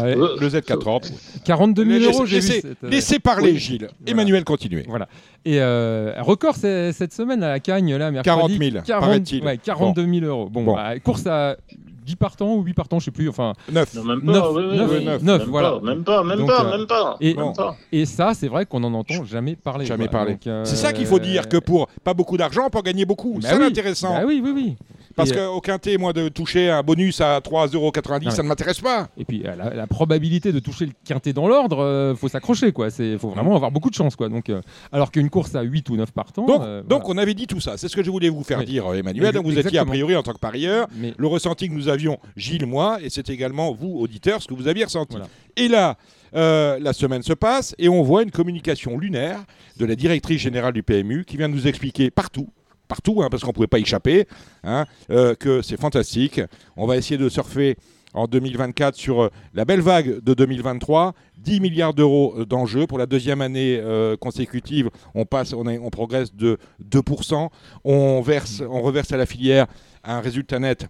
Ouais, 0.02 0.16
Euh, 0.16 0.36
Le 0.40 0.48
Z14. 0.48 1.12
42 1.44 1.84
000 1.84 1.98
Laissez- 1.98 2.06
euros 2.12 2.26
j'ai 2.26 2.40
vu. 2.40 2.46
laissez- 2.48 2.60
cette, 2.62 2.84
euh, 2.84 2.88
Laissez 2.90 3.18
parler, 3.18 3.52
oui. 3.52 3.58
Gilles. 3.58 3.88
Voilà. 3.90 3.92
Emmanuel, 4.06 4.44
continuez. 4.44 4.84
Voilà. 4.88 5.08
Et 5.44 5.60
euh, 5.60 6.14
record 6.20 6.56
c'est- 6.56 6.92
cette 6.92 7.12
semaine 7.12 7.42
à 7.42 7.48
la 7.48 7.60
Cagne 7.60 7.94
là, 7.96 8.10
mercredi. 8.10 8.24
40 8.24 8.50
000, 8.50 8.82
40 8.84 9.04
paraît-il. 9.06 9.44
ouais, 9.44 9.58
42 9.58 10.06
000 10.06 10.24
euros. 10.26 10.48
Bon, 10.48 10.62
Bon. 10.64 10.74
bah, 10.76 10.98
course 11.00 11.26
à 11.26 11.56
10 12.04 12.16
partants 12.16 12.54
ou 12.56 12.62
8 12.62 12.74
partants, 12.74 12.98
je 12.98 13.04
sais 13.06 13.10
plus. 13.12 13.28
Enfin, 13.28 13.52
9. 13.70 13.94
Non, 13.94 14.02
même 14.04 14.22
pas. 14.22 14.32
Neuf, 14.32 14.44
oui, 14.54 14.62
oui, 14.70 14.76
neuf, 14.76 14.90
oui. 14.90 15.04
neuf, 15.04 15.22
Même 15.22 15.48
voilà. 15.50 15.70
pas, 15.72 15.80
Même 15.80 16.02
pas, 16.04 16.24
même 16.24 16.38
Donc, 16.38 16.48
pas, 16.48 16.64
euh, 16.64 16.76
même 16.78 16.86
pas. 16.88 17.16
et- 17.20 17.34
même 17.34 17.52
pas. 17.52 17.76
et 17.92 18.06
ça, 18.06 18.32
c'est 18.34 18.48
vrai 18.48 18.66
qu'on 18.66 18.80
n'en 18.80 18.92
entend 18.94 19.24
jamais 19.24 19.54
parler. 19.54 19.86
Jamais 19.86 20.04
quoi. 20.08 20.18
parlé. 20.18 20.32
Donc, 20.32 20.46
euh, 20.48 20.64
C'est 20.64 20.74
ça 20.76 20.92
qu'il 20.92 21.06
faut 21.06 21.20
dire, 21.20 21.48
que 21.48 21.58
pour 21.58 21.86
pas 22.02 22.12
beaucoup 22.14 22.36
d'argent, 22.36 22.62
on 22.66 22.70
peut 22.70 22.78
en 22.78 22.82
gagner 22.82 23.04
beaucoup. 23.04 23.34
bah 23.40 23.48
c'est 23.50 23.56
oui. 23.56 23.64
intéressant. 23.66 24.14
Bah 24.14 24.22
oui, 24.26 24.40
oui, 24.44 24.50
oui. 24.54 24.76
Parce 25.16 25.32
euh, 25.32 25.48
qu'au 25.48 25.60
quintet, 25.60 25.96
moi, 25.98 26.12
de 26.12 26.28
toucher 26.28 26.70
un 26.70 26.82
bonus 26.82 27.20
à 27.20 27.38
3,90€, 27.40 28.22
Ah 28.26 28.30
ça 28.30 28.42
ne 28.42 28.48
m'intéresse 28.48 28.80
pas. 28.80 29.08
Et 29.16 29.24
puis 29.24 29.42
euh, 29.46 29.54
la, 29.56 29.74
la 29.74 29.86
probabilité 29.86 30.52
de 30.52 30.58
toucher 30.58 30.86
le 30.86 30.92
quintet 31.04 31.32
dans 31.32 31.48
l'ordre, 31.48 31.78
euh, 31.80 32.14
faut 32.14 32.28
s'accrocher 32.28 32.72
quoi. 32.72 32.90
C'est 32.90 33.18
faut 33.18 33.30
vraiment 33.30 33.54
avoir 33.56 33.70
beaucoup 33.70 33.90
de 33.90 33.94
chance 33.94 34.16
quoi. 34.16 34.28
Donc 34.28 34.48
euh, 34.50 34.60
alors 34.92 35.10
qu'une 35.10 35.30
course 35.30 35.54
à 35.54 35.62
8 35.62 35.88
ou 35.90 35.96
9 35.96 36.10
partants. 36.12 36.46
Donc, 36.46 36.62
euh, 36.62 36.82
donc 36.82 37.02
voilà. 37.04 37.20
on 37.20 37.22
avait 37.22 37.34
dit 37.34 37.46
tout 37.46 37.60
ça. 37.60 37.76
C'est 37.76 37.88
ce 37.88 37.96
que 37.96 38.02
je 38.02 38.10
voulais 38.10 38.28
vous 38.28 38.42
faire 38.44 38.58
Oui. 38.58 38.64
dire, 38.64 38.92
Emmanuel. 38.94 39.32
Donc, 39.32 39.44
vous 39.46 39.58
étiez 39.58 39.78
a 39.78 39.84
priori 39.84 40.16
en 40.16 40.22
tant 40.22 40.32
que 40.32 40.38
parieur. 40.38 40.86
Mais 40.96 41.14
Le 41.16 41.26
ressenti 41.26 41.68
que 41.68 41.74
nous 41.74 41.88
avions, 41.88 42.18
Gilles, 42.36 42.66
moi, 42.66 42.98
et 43.02 43.10
c'est 43.10 43.28
également 43.30 43.72
vous, 43.72 43.98
auditeurs, 43.98 44.42
ce 44.42 44.48
que 44.48 44.54
vous 44.54 44.68
aviez 44.68 44.84
ressenti. 44.84 45.12
Voilà. 45.16 45.28
Et 45.56 45.68
là, 45.68 45.96
euh, 46.34 46.78
la 46.80 46.92
semaine 46.92 47.22
se 47.22 47.32
passe 47.34 47.74
et 47.78 47.88
on 47.88 48.02
voit 48.02 48.22
une 48.22 48.30
communication 48.30 48.98
lunaire 48.98 49.40
de 49.76 49.84
la 49.84 49.94
directrice 49.94 50.40
générale 50.40 50.72
du 50.72 50.82
PMU 50.82 51.24
qui 51.26 51.36
vient 51.36 51.48
nous 51.48 51.66
expliquer 51.66 52.10
partout, 52.10 52.48
partout, 52.92 53.22
hein, 53.22 53.28
parce 53.30 53.42
qu'on 53.42 53.48
ne 53.48 53.54
pouvait 53.54 53.66
pas 53.66 53.78
échapper, 53.78 54.26
hein, 54.64 54.84
euh, 55.08 55.34
que 55.34 55.62
c'est 55.62 55.80
fantastique. 55.80 56.42
On 56.76 56.86
va 56.86 56.98
essayer 56.98 57.16
de 57.16 57.30
surfer 57.30 57.78
en 58.12 58.26
2024 58.26 58.94
sur 58.94 59.22
euh, 59.22 59.28
la 59.54 59.64
belle 59.64 59.80
vague 59.80 60.22
de 60.22 60.34
2023. 60.34 61.14
10 61.38 61.60
milliards 61.60 61.94
d'euros 61.94 62.34
euh, 62.36 62.44
d'enjeux. 62.44 62.86
Pour 62.86 62.98
la 62.98 63.06
deuxième 63.06 63.40
année 63.40 63.80
consécutive, 64.20 64.90
on, 65.14 65.24
passe, 65.24 65.54
on 65.54 65.88
progresse 65.88 66.34
de 66.34 66.58
2%. 66.86 67.48
On, 67.84 68.20
verse, 68.20 68.62
on 68.68 68.82
reverse 68.82 69.10
à 69.12 69.16
la 69.16 69.24
filière 69.24 69.66
un 70.04 70.20
résultat 70.20 70.58
net 70.58 70.86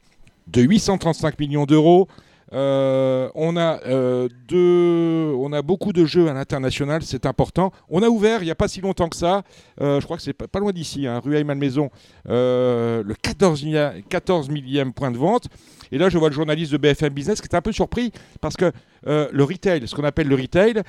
de 0.49 0.61
835 0.61 1.39
millions 1.39 1.67
d'euros. 1.67 2.09
Euh, 2.53 3.31
on, 3.35 3.57
a, 3.57 3.81
euh, 3.87 4.29
deux- 4.49 5.33
on 5.39 5.53
a 5.53 5.63
beaucoup 5.63 5.93
de 5.93 6.05
jeux 6.05 6.29
à 6.29 6.35
l'international, 6.35 7.03
c'est 7.03 7.25
important. 7.27 7.73
On 7.89 8.03
a 8.03 8.09
ouvert 8.09 8.43
il 8.43 8.47
n'y 8.47 8.51
a 8.51 8.55
pas 8.55 8.69
si 8.69 8.81
longtemps 8.81 9.09
que 9.09 9.17
ça, 9.17 9.43
euh, 9.81 10.01
je 10.01 10.05
crois 10.05 10.17
que 10.19 10.23
c'est 10.23 10.33
pas, 10.35 10.49
pas 10.49 10.59
loin 10.61 10.73
d'ici, 10.73 11.07
hein, 11.07 11.21
rue 11.25 11.37
Aymal-Maison, 11.37 11.91
euh, 12.29 13.03
le 13.05 13.15
14, 13.15 13.63
milla- 13.65 13.95
14 14.09 14.49
millième 14.51 14.93
point 14.93 15.11
de 15.11 15.17
vente. 15.17 15.47
Et 15.91 15.99
là, 15.99 16.09
je 16.09 16.17
vois 16.19 16.29
le 16.31 16.35
journaliste 16.35 16.73
de 16.73 16.79
BFM 16.79 17.13
Business 17.13 17.41
qui 17.41 17.49
est 17.49 17.55
un 17.55 17.61
peu 17.61 17.73
surpris 17.73 18.13
parce 18.41 18.57
que 18.57 18.73
le 19.05 19.43
retail, 19.45 19.87
ce 19.87 19.95
qu'on 19.95 20.05
appelle 20.05 20.27
le 20.29 20.37
retail, 20.37 20.83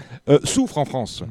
souffre 0.45 0.77
en 0.77 0.85
France. 0.85 1.23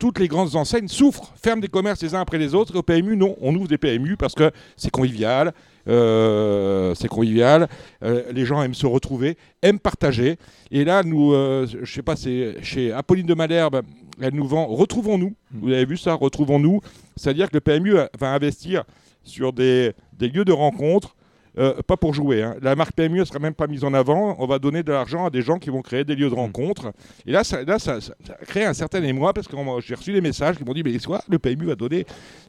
Toutes 0.00 0.18
les 0.18 0.26
grandes 0.26 0.56
enseignes 0.56 0.88
souffrent, 0.88 1.32
ferment 1.40 1.60
des 1.62 1.68
commerces 1.68 2.02
les 2.02 2.14
uns 2.16 2.20
après 2.20 2.38
les 2.38 2.54
autres. 2.56 2.74
Et 2.74 2.78
au 2.78 2.82
PMU, 2.82 3.16
non, 3.16 3.36
on 3.40 3.54
ouvre 3.54 3.68
des 3.68 3.78
PMU 3.78 4.16
parce 4.16 4.34
que 4.34 4.50
c'est 4.76 4.90
convivial, 4.90 5.52
euh, 5.88 6.94
c'est 6.94 7.08
convivial. 7.08 7.68
euh, 8.02 8.24
les 8.32 8.44
gens 8.44 8.62
aiment 8.62 8.74
se 8.74 8.86
retrouver, 8.86 9.36
aiment 9.62 9.78
partager. 9.78 10.36
Et 10.70 10.84
là, 10.84 11.02
nous, 11.02 11.32
euh, 11.32 11.66
je 11.82 11.92
sais 11.92 12.02
pas, 12.02 12.16
c'est 12.16 12.56
chez 12.62 12.92
Apolline 12.92 13.26
de 13.26 13.34
Malherbe, 13.34 13.82
elle 14.20 14.34
nous 14.34 14.46
vend 14.46 14.66
Retrouvons-nous. 14.66 15.34
Vous 15.52 15.72
avez 15.72 15.84
vu 15.84 15.96
ça, 15.96 16.14
Retrouvons-nous. 16.14 16.80
C'est-à-dire 17.16 17.48
que 17.50 17.56
le 17.56 17.60
PMU 17.60 17.94
va 18.18 18.32
investir 18.32 18.84
sur 19.22 19.52
des, 19.52 19.92
des 20.18 20.28
lieux 20.28 20.44
de 20.44 20.52
rencontre. 20.52 21.16
Euh, 21.60 21.74
pas 21.86 21.96
pour 21.96 22.14
jouer. 22.14 22.42
hein. 22.42 22.56
La 22.62 22.74
marque 22.74 22.92
PMU 22.94 23.20
ne 23.20 23.24
sera 23.24 23.38
même 23.38 23.54
pas 23.54 23.66
mise 23.68 23.84
en 23.84 23.94
avant. 23.94 24.34
On 24.38 24.46
va 24.46 24.58
donner 24.58 24.82
de 24.82 24.90
l'argent 24.92 25.26
à 25.26 25.30
des 25.30 25.42
gens 25.42 25.58
qui 25.58 25.70
vont 25.70 25.82
créer 25.82 26.04
des 26.04 26.16
lieux 26.16 26.30
de 26.30 26.34
rencontre. 26.34 26.92
Et 27.26 27.32
là, 27.32 27.44
ça, 27.44 27.62
là, 27.62 27.78
ça, 27.78 28.00
ça- 28.00 28.14
ça 28.26 28.34
crée 28.46 28.64
un 28.64 28.72
certain 28.74 29.02
émoi 29.02 29.32
parce 29.32 29.46
que 29.46 29.56
j'ai 29.86 29.94
reçu 29.94 30.12
des 30.12 30.20
messages 30.20 30.56
qui 30.56 30.64
m'ont 30.64 30.72
dit 30.74 30.82
Mais 30.82 30.98
quoi 30.98 31.20
Le 31.28 31.38
PMU 31.38 31.66
va 31.66 31.74
donner 31.76 32.06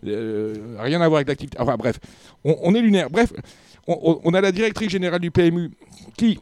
euh, 0.08 0.56
rien 0.80 1.02
à 1.02 1.08
voir 1.08 1.18
avec 1.18 1.28
l'activité. 1.28 1.58
Enfin 1.60 1.76
bref, 1.78 2.00
on, 2.44 2.56
on 2.64 2.74
est 2.74 2.82
lunaire. 2.82 3.10
Bref, 3.10 3.34
on, 3.88 3.98
on- 4.02 4.22
on 4.24 4.34
a 4.34 4.42
la 4.42 4.52
directrice 4.52 4.90
générale 4.90 5.20
du 5.22 5.32
PMU 5.32 5.72
qui 6.18 6.40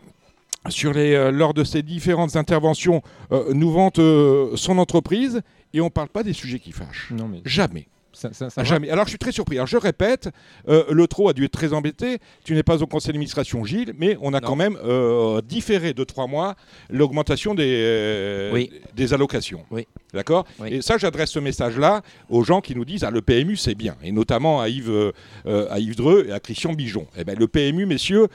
sur 0.67 0.91
les, 0.93 1.13
euh, 1.13 1.31
lors 1.31 1.53
de 1.53 1.63
ses 1.63 1.81
différentes 1.81 2.35
interventions, 2.35 3.01
euh, 3.31 3.53
nous 3.53 3.71
vante 3.71 3.97
euh, 3.99 4.51
son 4.55 4.77
entreprise 4.77 5.41
et 5.73 5.79
on 5.81 5.85
ne 5.85 5.89
parle 5.89 6.09
pas 6.09 6.21
des 6.21 6.33
sujets 6.33 6.59
qui 6.59 6.71
fâchent. 6.73 7.11
Non, 7.11 7.27
mais 7.29 7.39
Jamais. 7.45 7.87
Ça, 8.13 8.33
ça- 8.33 8.49
ça 8.49 8.61
va. 8.61 8.67
jamais. 8.67 8.89
Alors 8.89 9.05
je 9.05 9.09
suis 9.09 9.17
très 9.19 9.31
surpris. 9.31 9.55
Alors 9.57 9.67
je 9.67 9.77
répète, 9.77 10.29
euh, 10.67 10.83
le 10.89 11.07
TRO 11.07 11.29
a 11.29 11.33
dû 11.33 11.45
être 11.45 11.51
très 11.51 11.73
embêté. 11.73 12.19
Tu 12.43 12.53
n'es 12.53 12.63
pas 12.63 12.81
au 12.81 12.87
conseil 12.87 13.09
d'administration, 13.13 13.63
Gilles, 13.65 13.93
mais 13.97 14.17
on 14.21 14.33
a 14.33 14.39
Non. 14.41 14.47
quand 14.47 14.55
même 14.55 14.77
euh, 14.83 15.41
différé 15.41 15.93
de 15.93 16.03
trois 16.03 16.27
mois 16.27 16.55
l'augmentation 16.89 17.53
des, 17.55 17.63
euh, 17.85 18.51
Oui. 18.53 18.71
des 18.95 19.13
allocations. 19.13 19.63
Oui. 19.71 19.87
D'accord? 20.13 20.45
Oui. 20.59 20.69
Et 20.75 20.81
ça, 20.81 20.97
j'adresse 20.97 21.29
ce 21.31 21.39
message-là 21.39 22.01
aux 22.29 22.43
gens 22.43 22.61
qui 22.61 22.75
nous 22.75 22.85
disent 22.85 23.03
ah, 23.03 23.11
le 23.11 23.21
PMU, 23.21 23.55
c'est 23.57 23.75
bien. 23.75 23.95
Et 24.03 24.11
notamment 24.11 24.59
à 24.61 24.69
Yves, 24.69 25.11
à 25.45 25.79
Yves 25.79 25.95
Dreux 25.95 26.25
et 26.29 26.31
à 26.31 26.39
Christian 26.39 26.73
Bijon. 26.73 27.05
Eh 27.17 27.23
ben, 27.23 27.37
le 27.37 27.47
PMU, 27.47 27.85
messieurs, 27.85 28.27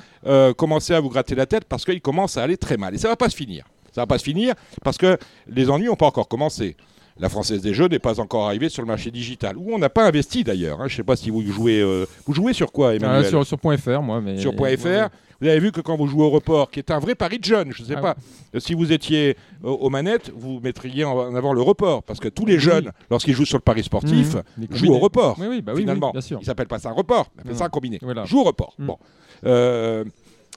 commencez 0.57 0.95
à 0.95 1.01
vous 1.01 1.09
gratter 1.09 1.35
la 1.35 1.47
tête 1.47 1.65
parce 1.65 1.85
qu'il 1.85 2.01
commence 2.01 2.37
à 2.37 2.43
aller 2.43 2.57
très 2.57 2.77
mal. 2.77 2.95
Et 2.95 2.99
ça 2.99 3.09
ne 3.09 3.13
va 3.13 3.17
pas 3.17 3.29
se 3.29 3.37
finir. 3.37 3.65
Ça 3.93 4.01
va 4.03 4.07
pas 4.07 4.19
se 4.19 4.25
finir 4.25 4.55
parce 4.83 4.99
que 4.99 5.17
les 5.49 5.71
ennuis 5.71 5.87
n'ont 5.87 5.95
pas 5.97 6.07
encore 6.07 6.29
commencé. 6.29 6.77
La 7.21 7.29
Française 7.29 7.63
des 7.63 7.75
Jeux 7.75 7.87
n'est 7.87 8.01
pas 8.01 8.19
encore 8.19 8.47
arrivée 8.47 8.69
sur 8.69 8.83
le 8.83 8.89
marché 8.89 9.11
digital, 9.13 9.57
où 9.57 9.73
on 9.73 9.79
n'a 9.79 9.89
pas 9.89 10.07
investi 10.07 10.43
d'ailleurs. 10.43 10.81
hein. 10.81 10.89
Je 10.89 10.95
ne 10.95 10.97
sais 10.99 11.03
pas 11.05 11.15
si 11.17 11.31
vous 11.31 11.43
jouez. 11.43 11.81
euh, 11.81 12.07
vous 12.27 12.35
jouez 12.35 12.53
sur 12.53 12.73
quoi, 12.73 12.91
Ah, 12.91 12.95
Emmanuel 12.97 13.27
sur, 13.27 13.47
sur 13.47 13.59
point 13.59 13.77
.fr, 13.77 14.03
moi. 14.03 14.21
Mais... 14.21 14.39
Sur 14.39 14.53
.fr. 14.53 14.59
Ouais. 14.61 15.09
Vous 15.41 15.49
avez 15.49 15.61
vu 15.61 15.73
que 15.73 15.81
quand 15.81 15.97
vous 15.97 16.07
jouez 16.07 16.23
au 16.25 16.31
report, 16.31 16.71
qui 16.71 16.79
est 16.79 16.91
un 16.91 16.99
vrai 16.99 17.15
pari 17.15 17.39
de 17.39 17.45
jeune, 17.45 17.71
je 17.73 17.83
ne 17.83 17.89
sais 17.89 17.95
Ah 17.99 18.01
pas, 18.01 18.17
si 18.59 18.73
vous 18.75 18.93
étiez 18.93 19.37
euh, 19.65 19.69
aux 19.69 19.91
manettes, 19.91 20.33
vous 20.35 20.59
mettriez 20.61 21.05
en 21.05 21.35
avant 21.35 21.53
le 21.53 21.61
report. 21.61 22.03
Parce 22.03 22.19
que 22.19 22.29
tous 22.29 22.47
les 22.47 22.59
jeunes, 22.59 22.91
lorsqu'ils 23.11 23.35
jouent 23.35 23.45
sur 23.45 23.59
le 23.59 23.63
pari 23.63 23.83
sportif, 23.83 24.37
Mmh. 24.57 24.65
Jouent 24.77 24.95
au 24.95 24.99
report. 24.99 25.37
Oui, 25.39 25.47
oui, 25.51 25.61
bah 25.63 25.73
finalement. 25.77 26.11
bien 26.13 26.21
sûr. 26.21 26.39
Il 26.41 26.45
s'appelle 26.47 26.67
pas 26.69 26.79
ça 26.79 26.91
un 26.91 26.93
report, 26.95 27.31
il 27.37 27.41
appelle 27.41 27.53
Non. 27.53 27.59
ça 27.59 27.65
un 27.67 27.69
combiné. 27.69 27.99
Voilà. 28.03 28.25
Joue 28.25 28.41
au 28.41 28.45
report. 28.45 28.75
Mm. 28.79 28.87
Bon. 28.87 28.99
Euh, 29.45 30.05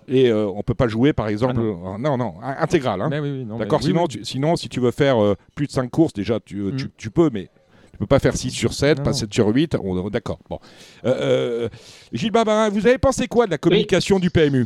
et 0.08 0.30
euh, 0.30 0.48
on 0.48 0.64
peut 0.64 0.74
pas 0.74 0.88
jouer, 0.88 1.14
par 1.14 1.28
exemple. 1.28 1.56
Ah 1.58 1.62
euh, 1.62 1.98
non, 2.00 2.18
non, 2.18 2.36
in- 2.42 2.56
intégral. 2.60 3.02
hein. 3.02 3.10
Oui, 3.12 3.20
oui, 3.20 3.46
non, 3.46 3.58
D'accord 3.58 3.82
sinon, 3.84 4.04
oui. 4.04 4.08
tu- 4.10 4.26
sinon, 4.26 4.56
si 4.56 4.70
tu 4.70 4.80
veux 4.80 4.92
faire 4.92 5.22
euh, 5.24 5.36
plus 5.56 5.68
de 5.68 5.72
5 5.72 5.90
courses, 5.90 6.14
déjà, 6.14 6.40
tu, 6.40 6.60
euh, 6.60 6.72
Mm. 6.72 6.76
tu, 6.78 6.90
tu 6.98 7.10
peux, 7.12 7.30
mais 7.32 7.50
tu 7.92 7.98
peux 8.00 8.06
pas 8.08 8.20
faire 8.20 8.36
6 8.36 8.52
sur 8.52 8.74
7, 8.74 9.00
Non, 9.00 9.04
pas 9.04 9.12
non. 9.12 9.18
7 9.18 9.34
sur 9.34 9.48
8. 9.48 9.76
On- 9.82 10.10
D'accord. 10.10 10.40
Bon. 10.50 10.60
Euh, 11.06 11.16
euh, 11.66 11.70
Gilles 12.14 12.32
Barbarin, 12.32 12.70
vous 12.70 12.86
avez 12.88 12.98
pensé 12.98 13.28
quoi 13.28 13.46
de 13.46 13.52
la 13.52 13.58
communication 13.58 14.20
du 14.20 14.30
PMU 14.30 14.66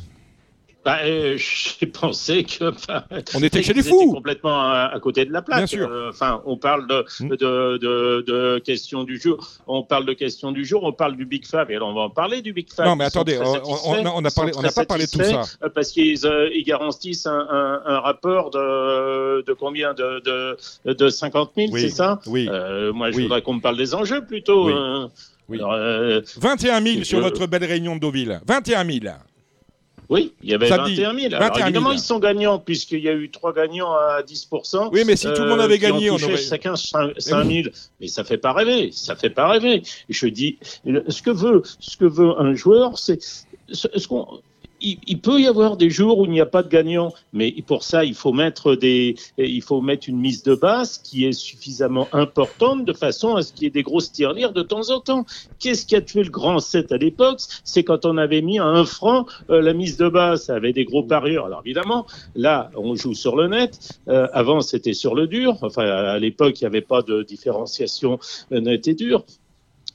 Bah, 0.84 0.98
euh, 1.04 1.38
J'ai 1.80 1.86
pensé 1.86 2.44
que. 2.44 2.70
enfin, 2.72 3.04
On 3.36 3.44
était 3.44 3.62
chez 3.62 3.74
les 3.74 3.84
fous. 3.84 4.14
complètement 4.14 4.60
à, 4.62 4.90
à 4.94 5.00
côté 5.00 5.26
de 5.26 5.32
la 5.32 5.42
plaque. 5.44 5.60
Bien 5.60 5.68
sûr. 5.68 5.88
Euh, 5.90 6.10
Enfin, 6.10 6.42
on 6.46 6.58
parle 6.58 6.88
de, 6.88 7.06
Mm. 7.20 7.30
de, 7.30 7.36
de, 7.78 8.24
de 8.28 8.60
questions 8.60 9.04
du 9.04 9.20
jour. 9.20 9.48
On 9.68 9.84
parle 9.84 10.06
de 10.06 10.14
questions 10.14 10.52
du 10.52 10.66
jour. 10.66 10.84
On 10.84 10.92
parle 10.94 11.16
du 11.16 11.26
Big 11.26 11.46
Five. 11.46 11.66
Et 11.70 11.76
alors, 11.76 11.90
on 11.90 11.94
va 11.94 12.02
en 12.02 12.10
parler 12.10 12.42
du 12.42 12.52
Big 12.54 12.68
Five. 12.74 12.86
Non, 12.86 12.96
mais 12.96 13.06
attendez, 13.06 13.38
on- 13.38 13.54
a- 14.26 14.32
parlé- 14.32 14.52
n'a 14.62 14.72
pas 14.72 14.86
parlé 14.86 15.06
de 15.06 15.12
tout 15.12 15.24
ça. 15.24 15.44
euh, 15.64 15.70
Parce 15.74 15.92
qu'ils 15.92 16.26
euh, 16.26 16.50
ils 16.54 16.64
garantissent 16.64 17.28
un, 17.28 17.48
un, 17.50 17.82
un 17.86 18.00
rapport 18.00 18.50
de, 18.50 19.42
de 19.46 19.54
combien 19.54 19.94
de, 19.94 20.20
de, 20.86 20.94
de 20.94 21.10
50 21.10 21.52
000, 21.56 21.68
Oui. 21.72 21.82
c'est 21.82 21.90
ça? 21.90 22.20
Oui. 22.26 22.48
Euh, 22.52 22.92
Moi, 22.92 23.12
je 23.12 23.18
Oui. 23.18 23.24
voudrais 23.24 23.42
qu'on 23.42 23.54
me 23.54 23.62
parle 23.62 23.78
des 23.78 23.94
enjeux 23.94 24.26
plutôt. 24.26 24.68
Oui. 24.68 24.74
hein. 24.76 25.10
Alors, 25.54 25.74
euh, 25.74 26.22
21 26.38 26.82
000 26.82 27.04
sur 27.04 27.20
votre 27.20 27.46
belle 27.46 27.66
réunion 27.66 27.96
de 27.96 28.00
Deauville. 28.02 28.40
21 28.48 28.86
000. 28.86 29.00
Oui, 30.12 30.34
il 30.44 30.50
y 30.50 30.54
avait 30.54 30.68
Samedi. 30.68 30.96
21 30.98 31.14
000. 31.14 31.30
21 31.32 31.38
Alors 31.40 31.56
000. 31.56 31.66
évidemment, 31.68 31.92
ils 31.94 32.00
sont 32.00 32.20
gagnants 32.20 32.60
puisqu'il 32.60 33.00
y 33.00 33.08
a 33.08 33.14
eu 33.14 33.32
trois 33.32 33.54
gagnants 33.54 33.94
à 33.94 34.22
10% 34.22 34.90
Oui, 34.92 35.04
mais 35.08 35.16
si 35.16 35.26
tout 35.34 35.42
le 35.42 35.48
monde 35.48 35.62
avait 35.62 35.80
qui 35.80 35.86
ont 35.86 35.96
gagné, 35.96 36.12
on 36.12 36.16
aurait. 36.16 36.36
chacun 36.36 36.76
5 36.76 37.16
000. 37.18 37.70
Mais 38.02 38.08
ça 38.08 38.26
fait 38.26 38.38
pas 38.38 38.52
rêver, 38.52 38.92
ça 38.92 39.16
fait 39.16 39.30
pas 39.30 39.48
rêver. 39.48 39.84
Je 40.10 40.28
dis, 40.28 40.58
ce 41.08 41.22
que 41.22 41.32
veut, 41.32 41.64
ce 41.80 41.96
que 41.96 42.04
veut 42.06 42.38
un 42.38 42.54
joueur, 42.56 43.00
c'est 43.00 43.22
ce, 43.22 43.88
ce 43.96 44.08
qu'on 44.08 44.28
il, 44.82 44.98
il 45.08 45.20
peut 45.20 45.40
y 45.40 45.48
avoir 45.48 45.78
des 45.78 45.90
jours 45.90 46.20
où 46.20 46.26
il 46.26 46.32
n'y 46.32 46.42
a 46.42 46.46
pas 46.46 46.64
de 46.64 46.70
gagnant, 46.70 47.14
mais 47.34 47.54
pour 47.66 47.84
ça, 47.84 48.04
il 48.04 48.16
faut 48.16 48.34
mettre 48.34 48.76
des, 48.76 49.16
il 49.38 49.62
faut 49.62 49.82
mettre 49.82 50.10
une 50.10 50.20
mise 50.20 50.44
de 50.44 50.56
base 50.56 50.98
qui 50.98 51.26
est 51.26 51.34
suffisamment 51.34 52.08
importante 52.12 52.86
de 52.86 52.94
façon 52.94 53.36
à 53.36 53.44
ce 53.44 53.54
qu'il 53.54 53.64
y 53.64 53.68
ait 53.68 53.72
des 53.72 53.84
grosses 53.84 54.12
tirelires 54.12 54.54
de 54.54 54.62
temps 54.62 54.90
en 54.90 55.00
temps. 55.00 55.26
Qu'est-ce 55.60 55.86
qui 55.86 55.96
a 55.96 56.02
tué 56.02 56.24
le 56.24 56.30
grand 56.30 56.60
7 56.60 56.92
à 56.92 56.98
l'époque? 56.98 57.40
C'est 57.64 57.84
quand 57.84 58.06
on 58.06 58.18
avait 58.18 58.42
mis 58.42 58.60
à 58.60 58.66
un 58.66 58.86
franc 58.86 59.26
euh, 59.50 59.62
la 59.62 59.74
mise 59.74 59.98
de 59.98 60.10
base, 60.10 60.46
ça 60.46 60.56
avait 60.56 60.74
des 60.74 60.86
gros 60.86 61.04
parieurs. 61.04 61.46
Alors 61.46 61.62
évidemment, 61.66 62.06
là, 62.36 62.72
on 62.76 62.96
joue 62.96 63.14
sur 63.14 63.36
le 63.36 63.48
net. 63.48 64.00
Euh, 64.08 64.28
avant, 64.34 64.62
c'était 64.62 64.94
sur 64.94 65.16
le 65.16 65.28
dur. 65.28 65.58
Enfin, 65.62 65.86
à 65.86 66.20
l'époque, 66.20 66.60
il 66.60 66.64
n'y 66.64 66.68
avait 66.68 66.82
pas 66.82 67.02
de 67.02 67.24
différenciation 67.24 68.20
euh, 68.52 68.62
net 68.62 68.88
et 68.88 68.94
dur. 68.94 69.24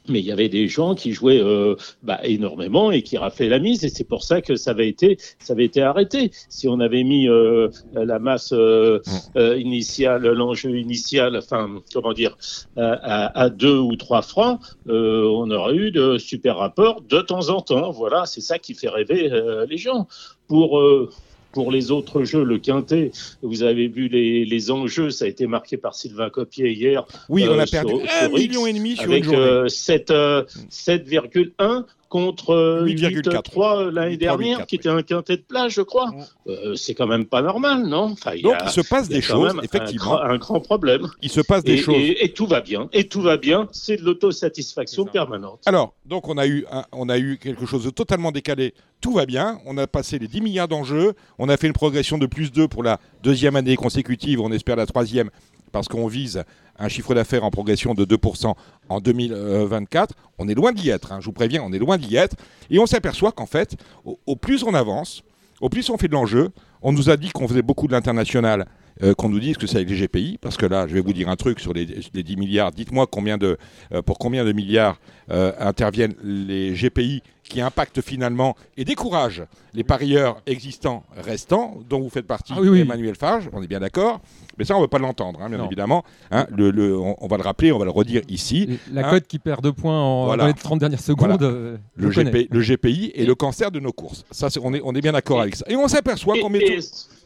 Mais 0.08 0.20
il 0.20 0.26
y 0.26 0.32
avait 0.32 0.48
des 0.48 0.68
gens 0.68 0.94
qui 0.94 1.12
jouaient 1.12 1.40
euh, 1.42 1.74
bah, 2.02 2.20
énormément 2.22 2.90
et 2.90 3.02
qui 3.02 3.16
raflaient 3.16 3.48
la 3.48 3.58
mise, 3.58 3.84
et 3.84 3.88
c'est 3.88 4.04
pour 4.04 4.22
ça 4.22 4.40
que 4.40 4.56
ça 4.56 4.70
avait 4.70 4.88
été, 4.88 5.18
ça 5.38 5.52
avait 5.52 5.64
été 5.64 5.82
arrêté. 5.82 6.30
Si 6.48 6.68
on 6.68 6.80
avait 6.80 7.04
mis 7.04 7.28
euh, 7.28 7.68
la 7.92 8.18
masse 8.18 8.52
euh, 8.52 9.00
euh, 9.36 9.58
initiale, 9.58 10.26
l'enjeu 10.26 10.78
initial, 10.78 11.36
enfin, 11.36 11.82
comment 11.92 12.12
dire, 12.12 12.36
à, 12.76 12.92
à, 12.92 13.42
à 13.44 13.50
deux 13.50 13.78
ou 13.78 13.96
trois 13.96 14.22
francs, 14.22 14.60
euh, 14.88 15.24
on 15.28 15.50
aurait 15.50 15.74
eu 15.74 15.90
de 15.90 16.18
super 16.18 16.56
rapports 16.58 17.02
de 17.02 17.20
temps 17.20 17.48
en 17.48 17.60
temps. 17.60 17.90
Voilà, 17.90 18.26
c'est 18.26 18.40
ça 18.40 18.58
qui 18.58 18.74
fait 18.74 18.88
rêver 18.88 19.30
euh, 19.32 19.66
les 19.68 19.78
gens. 19.78 20.06
Pour 20.48 20.78
euh, 20.78 21.10
pour 21.56 21.72
les 21.72 21.90
autres 21.90 22.22
jeux, 22.22 22.44
le 22.44 22.58
quintet, 22.58 23.12
vous 23.40 23.62
avez 23.62 23.88
vu 23.88 24.08
les, 24.08 24.44
les 24.44 24.70
enjeux, 24.70 25.08
ça 25.08 25.24
a 25.24 25.28
été 25.28 25.46
marqué 25.46 25.78
par 25.78 25.94
Sylvain 25.94 26.28
Copier 26.28 26.70
hier. 26.70 27.06
Oui, 27.30 27.46
on 27.48 27.52
euh, 27.58 27.62
a 27.62 27.66
perdu 27.66 27.94
sur- 27.94 28.02
1 28.04 28.28
sur 28.28 28.38
X, 28.38 28.48
million 28.48 28.66
et 28.66 28.72
demi 28.74 28.94
sur 28.94 29.04
avec 29.04 29.24
une 29.24 29.30
journée. 29.32 29.40
euh, 29.40 29.68
7, 29.68 30.10
euh, 30.10 30.44
7,1 30.70 31.86
contre 32.08 32.50
euh, 32.50 32.84
8,4. 32.86 33.22
8,3 33.52 33.90
l'année 33.90 34.14
8,3, 34.14 34.18
dernière, 34.18 34.66
qui 34.66 34.76
était 34.76 34.88
un 34.88 35.02
quintet 35.02 35.36
de 35.38 35.42
plage, 35.42 35.72
je 35.74 35.82
crois. 35.82 36.10
Euh, 36.46 36.74
c'est 36.76 36.94
quand 36.94 37.06
même 37.06 37.26
pas 37.26 37.42
normal, 37.42 37.84
non? 37.86 38.12
Enfin, 38.12 38.32
il 38.34 38.40
y 38.40 38.42
Donc, 38.42 38.54
a- 38.54 38.64
il 38.66 38.70
se 38.70 38.80
passe 38.80 39.08
des 39.08 39.20
choses, 39.20 39.54
un 39.56 39.62
effectivement. 39.62 40.04
grand- 40.16 40.20
Un, 40.20 40.36
grand 40.38 40.60
problème. 40.60 41.08
Il 41.22 41.30
se 41.30 41.40
passe 41.40 41.64
des 41.64 41.74
Et, 41.74 41.78
choses. 41.78 41.96
et- 41.96 42.24
et 42.24 42.32
tout 42.32 42.46
va 42.46 42.60
bien. 42.60 42.88
Et 42.92 43.08
tout 43.08 43.20
va 43.22 43.36
bien. 43.36 43.68
C'est 43.72 43.96
de 43.96 44.02
l'autosatisfaction 44.04 45.04
permanente. 45.06 45.60
Alors, 45.66 45.94
donc 46.04 46.28
on 46.28 46.38
a, 46.38 46.46
eu 46.46 46.64
un- 46.70 46.84
on 46.92 47.08
a 47.08 47.18
eu 47.18 47.38
quelque 47.38 47.66
chose 47.66 47.84
de 47.84 47.90
totalement 47.90 48.32
décalé. 48.32 48.74
Tout 49.00 49.12
va 49.12 49.26
bien. 49.26 49.58
On 49.66 49.76
a 49.78 49.86
passé 49.86 50.18
les 50.18 50.28
10 50.28 50.40
milliards 50.40 50.68
d'enjeux. 50.68 51.14
On 51.38 51.48
a 51.48 51.56
fait 51.56 51.66
une 51.66 51.72
progression 51.72 52.18
de 52.18 52.26
plus 52.26 52.52
2 52.52 52.68
pour 52.68 52.82
la 52.82 52.98
deuxième 53.22 53.56
année 53.56 53.76
consécutive. 53.76 54.40
On 54.40 54.52
espère 54.52 54.76
la 54.76 54.86
troisième 54.86 55.30
parce 55.76 55.88
qu'on 55.88 56.06
vise 56.06 56.42
un 56.78 56.88
chiffre 56.88 57.14
d'affaires 57.14 57.44
en 57.44 57.50
progression 57.50 57.92
de 57.92 58.06
2% 58.06 58.54
en 58.88 59.00
2024. 59.00 60.14
On 60.38 60.48
est 60.48 60.54
loin 60.54 60.72
d'y 60.72 60.88
être. 60.88 61.12
hein. 61.12 61.18
Je 61.20 61.26
vous 61.26 61.32
préviens, 61.32 61.62
on 61.62 61.70
est 61.70 61.78
loin 61.78 61.98
d'y 61.98 62.16
être. 62.16 62.34
Et 62.70 62.78
on 62.78 62.86
s'aperçoit 62.86 63.30
qu'en 63.30 63.44
fait, 63.44 63.76
au, 64.04 64.36
plus 64.36 64.62
on 64.62 64.72
avance, 64.72 65.22
au 65.60 65.68
plus 65.68 65.90
on 65.90 65.98
fait 65.98 66.08
de 66.08 66.14
l'enjeu, 66.14 66.48
on 66.80 66.92
nous 66.92 67.10
a 67.10 67.18
dit 67.18 67.28
qu'on 67.28 67.46
faisait 67.46 67.60
beaucoup 67.60 67.88
de 67.88 67.92
l'international, 67.92 68.66
euh, 69.02 69.12
qu'on 69.12 69.28
nous 69.28 69.38
dise 69.38 69.58
que 69.58 69.66
c'est 69.66 69.76
avec 69.76 69.90
les 69.90 69.96
GPI, 69.96 70.38
parce 70.40 70.56
que 70.56 70.64
là, 70.64 70.86
je 70.86 70.94
vais 70.94 71.02
vous 71.02 71.12
dire 71.12 71.28
un 71.28 71.36
truc 71.36 71.60
sur 71.60 71.74
les, 71.74 71.84
les 71.84 72.22
10 72.22 72.36
milliards. 72.36 72.72
Dites-moi 72.72 73.06
de, 73.38 73.58
euh, 73.92 74.00
pour 74.00 74.18
combien 74.18 74.44
de 74.46 74.52
milliards 74.52 74.98
euh, 75.30 75.52
interviennent 75.58 76.14
les 76.24 76.72
GPI 76.72 77.22
qui 77.48 77.60
impactent 77.60 78.00
finalement 78.00 78.56
et 78.76 78.84
découragent 78.84 79.44
les 79.74 79.84
parieurs 79.84 80.40
existants 80.46 81.04
restants, 81.16 81.76
dont 81.88 82.00
vous 82.00 82.08
faites 82.10 82.26
partie, 82.26 82.52
Ah 82.56 82.60
oui, 82.60 82.68
oui. 82.68 82.80
Emmanuel 82.80 83.14
Farge, 83.14 83.48
on 83.52 83.62
est 83.62 83.66
bien 83.66 83.80
d'accord. 83.80 84.20
Mais 84.58 84.64
ça, 84.64 84.74
on 84.74 84.78
ne 84.78 84.84
veut 84.84 84.88
pas 84.88 84.98
l'entendre, 84.98 85.40
hein, 85.42 85.48
bien 85.50 85.58
Non. 85.58 85.66
évidemment. 85.66 86.02
Hein, 86.30 86.46
le, 86.50 86.70
le- 86.70 86.98
on, 86.98 87.14
on 87.20 87.26
va 87.26 87.36
le 87.36 87.42
rappeler, 87.42 87.72
on 87.72 87.78
va 87.78 87.84
le 87.84 87.90
redire 87.90 88.22
ici. 88.28 88.78
La 88.90 89.06
Hein, 89.06 89.10
cote 89.10 89.26
qui 89.26 89.38
perd 89.38 89.62
deux 89.62 89.72
points 89.72 90.00
en, 90.00 90.24
Voilà. 90.26 90.44
dans 90.44 90.46
les 90.48 90.54
30 90.54 90.78
dernières 90.78 91.00
secondes. 91.00 91.36
Voilà. 91.38 91.44
euh, 91.54 91.76
le. 91.94 92.08
GPI, 92.10 92.48
le 92.50 92.60
GPI 92.62 93.12
et 93.14 93.26
le 93.26 93.34
cancer 93.34 93.70
de 93.70 93.80
nos 93.80 93.92
courses. 93.92 94.24
Ça, 94.30 94.48
on, 94.62 94.72
est, 94.72 94.80
on 94.82 94.94
est 94.94 95.02
bien 95.02 95.12
d'accord 95.12 95.42
avec 95.42 95.56
ça. 95.56 95.66
Et 95.68 95.76
on 95.76 95.88
s'aperçoit 95.88 96.38
qu'on 96.38 96.48
met 96.48 96.60
et- 96.60 96.78
tout- 96.78 96.82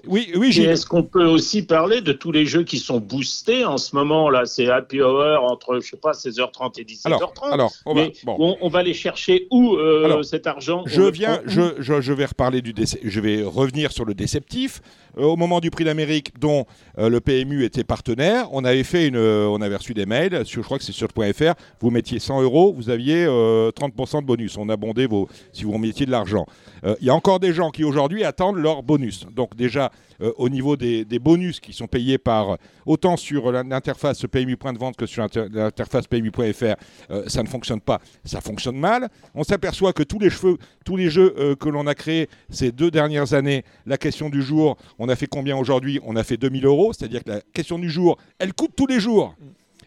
Oui, 0.09 0.33
oui, 0.35 0.49
est-ce 0.63 0.87
qu'on 0.87 1.03
peut 1.05 1.27
aussi 1.27 1.63
parler 1.63 2.01
de 2.01 2.13
tous 2.13 2.33
les 2.33 2.47
jeux 2.47 2.65
qui 2.65 2.79
sont 2.79 2.99
boostés 3.01 3.65
en 3.67 3.77
ce 3.79 3.95
moment 3.95 4.29
là 4.31 4.47
C'est 4.47 4.69
happy 4.69 5.01
hour 5.03 5.45
entre 5.45 5.79
je 5.81 5.91
sais 5.91 5.97
pas 5.99 6.13
16h30 6.13 6.81
et 6.81 6.85
17h30. 6.85 7.07
Alors, 7.07 7.33
alors, 7.53 7.73
on 7.87 7.95
va, 7.95 8.01
Mais 8.05 8.13
bon. 8.25 8.37
on, 8.41 8.57
on 8.63 8.69
va 8.71 8.79
aller 8.81 8.95
chercher 8.95 9.47
où 9.51 9.75
euh, 9.77 10.05
Alors, 10.13 10.25
cet 10.25 10.47
argent 10.47 10.83
Je 10.87 11.03
viens, 11.03 11.41
je, 11.47 11.75
je, 11.79 12.01
je 12.01 12.13
vais 12.13 12.25
reparler 12.27 12.63
du 12.63 12.73
déce- 12.73 12.99
je 13.03 13.21
vais 13.21 13.43
revenir 13.43 13.93
sur 13.93 14.05
le 14.05 14.15
déceptif. 14.15 14.81
Euh, 15.19 15.25
au 15.25 15.37
moment 15.37 15.59
du 15.61 15.71
prix 15.71 15.85
d'Amérique, 15.85 16.39
dont 16.39 16.67
euh, 16.99 17.09
le 17.09 17.21
PMU 17.21 17.65
était 17.65 17.83
partenaire, 17.83 18.47
on 18.53 18.65
avait 18.65 18.85
fait 18.85 19.09
une, 19.09 19.17
euh, 19.17 19.47
on 19.49 19.61
avait 19.61 19.75
reçu 19.77 19.93
des 19.93 20.07
mails. 20.07 20.47
Sur, 20.47 20.63
je 20.63 20.67
crois 20.67 20.79
que 20.79 20.85
c'est 20.85 20.93
sur 20.93 21.09
le 21.17 21.33
.fr. 21.33 21.55
Vous 21.81 21.91
mettiez 21.91 22.21
100 22.21 22.43
euros, 22.43 22.73
vous 22.73 22.91
aviez 22.91 23.25
euh, 23.27 23.71
30% 23.73 24.21
de 24.21 24.27
bonus. 24.27 24.57
On 24.57 24.69
abondait 24.69 25.07
vos, 25.07 25.29
si 25.53 25.65
vous 25.65 25.77
mettiez 25.79 26.07
de 26.07 26.13
l'argent. 26.13 26.47
Euh, 26.85 26.95
Il 27.01 27.07
y 27.09 27.11
a 27.11 27.15
encore 27.15 27.41
des 27.41 27.53
gens 27.53 27.71
qui 27.71 27.83
aujourd'hui 27.83 28.23
attendent 28.23 28.59
leur 28.59 28.85
bonus. 28.85 29.27
Donc 29.35 29.57
déjà 29.57 29.91
euh, 30.23 30.33
au 30.39 30.49
niveau 30.49 30.77
des, 30.77 31.05
des 31.05 31.19
bonus 31.19 31.59
qui 31.59 31.73
sont 31.73 31.89
payés 31.89 32.19
par 32.19 32.57
autant 32.87 33.17
sur 33.17 33.51
l'interface 33.51 34.23
PMU 34.31 34.57
point 34.57 34.73
de 34.73 34.79
vente 34.79 34.97
que 34.97 35.07
sur 35.07 35.23
l'inter- 35.23 35.47
l'interface 35.53 36.07
PMU.fr, 36.07 36.75
euh, 37.11 37.25
ça 37.27 37.43
ne 37.43 37.49
fonctionne 37.49 37.81
pas, 37.81 38.01
ça 38.25 38.41
fonctionne 38.41 38.77
mal. 38.77 39.09
On 39.35 39.43
s'aperçoit 39.43 39.93
que 39.93 40.00
tous 40.03 40.19
les 40.19 40.31
cheveux, 40.31 40.57
tous 40.85 40.97
les 40.97 41.11
jeux 41.11 41.35
euh, 41.39 41.55
que 41.57 41.69
l'on 41.69 41.87
a 41.87 41.95
créés 41.95 42.29
ces 42.51 42.73
deux 42.73 42.91
dernières 42.91 43.35
années, 43.35 43.65
la 43.87 43.99
question 43.99 44.29
du 44.31 44.43
jour, 44.43 44.77
on 44.99 45.09
a 45.09 45.17
fait 45.17 45.27
combien 45.27 45.57
aujourd'hui? 45.57 46.01
On 46.05 46.17
a 46.17 46.25
fait 46.25 46.37
2000 46.37 46.67
euros, 46.67 46.93
c'est-à-dire 46.93 47.25
que 47.25 47.31
la 47.31 47.41
question 47.53 47.79
du 47.79 47.91
jour, 47.91 48.17
elle 48.39 48.53
coûte 48.55 48.73
tous 48.77 48.87
les 48.87 49.01
jours. 49.01 49.35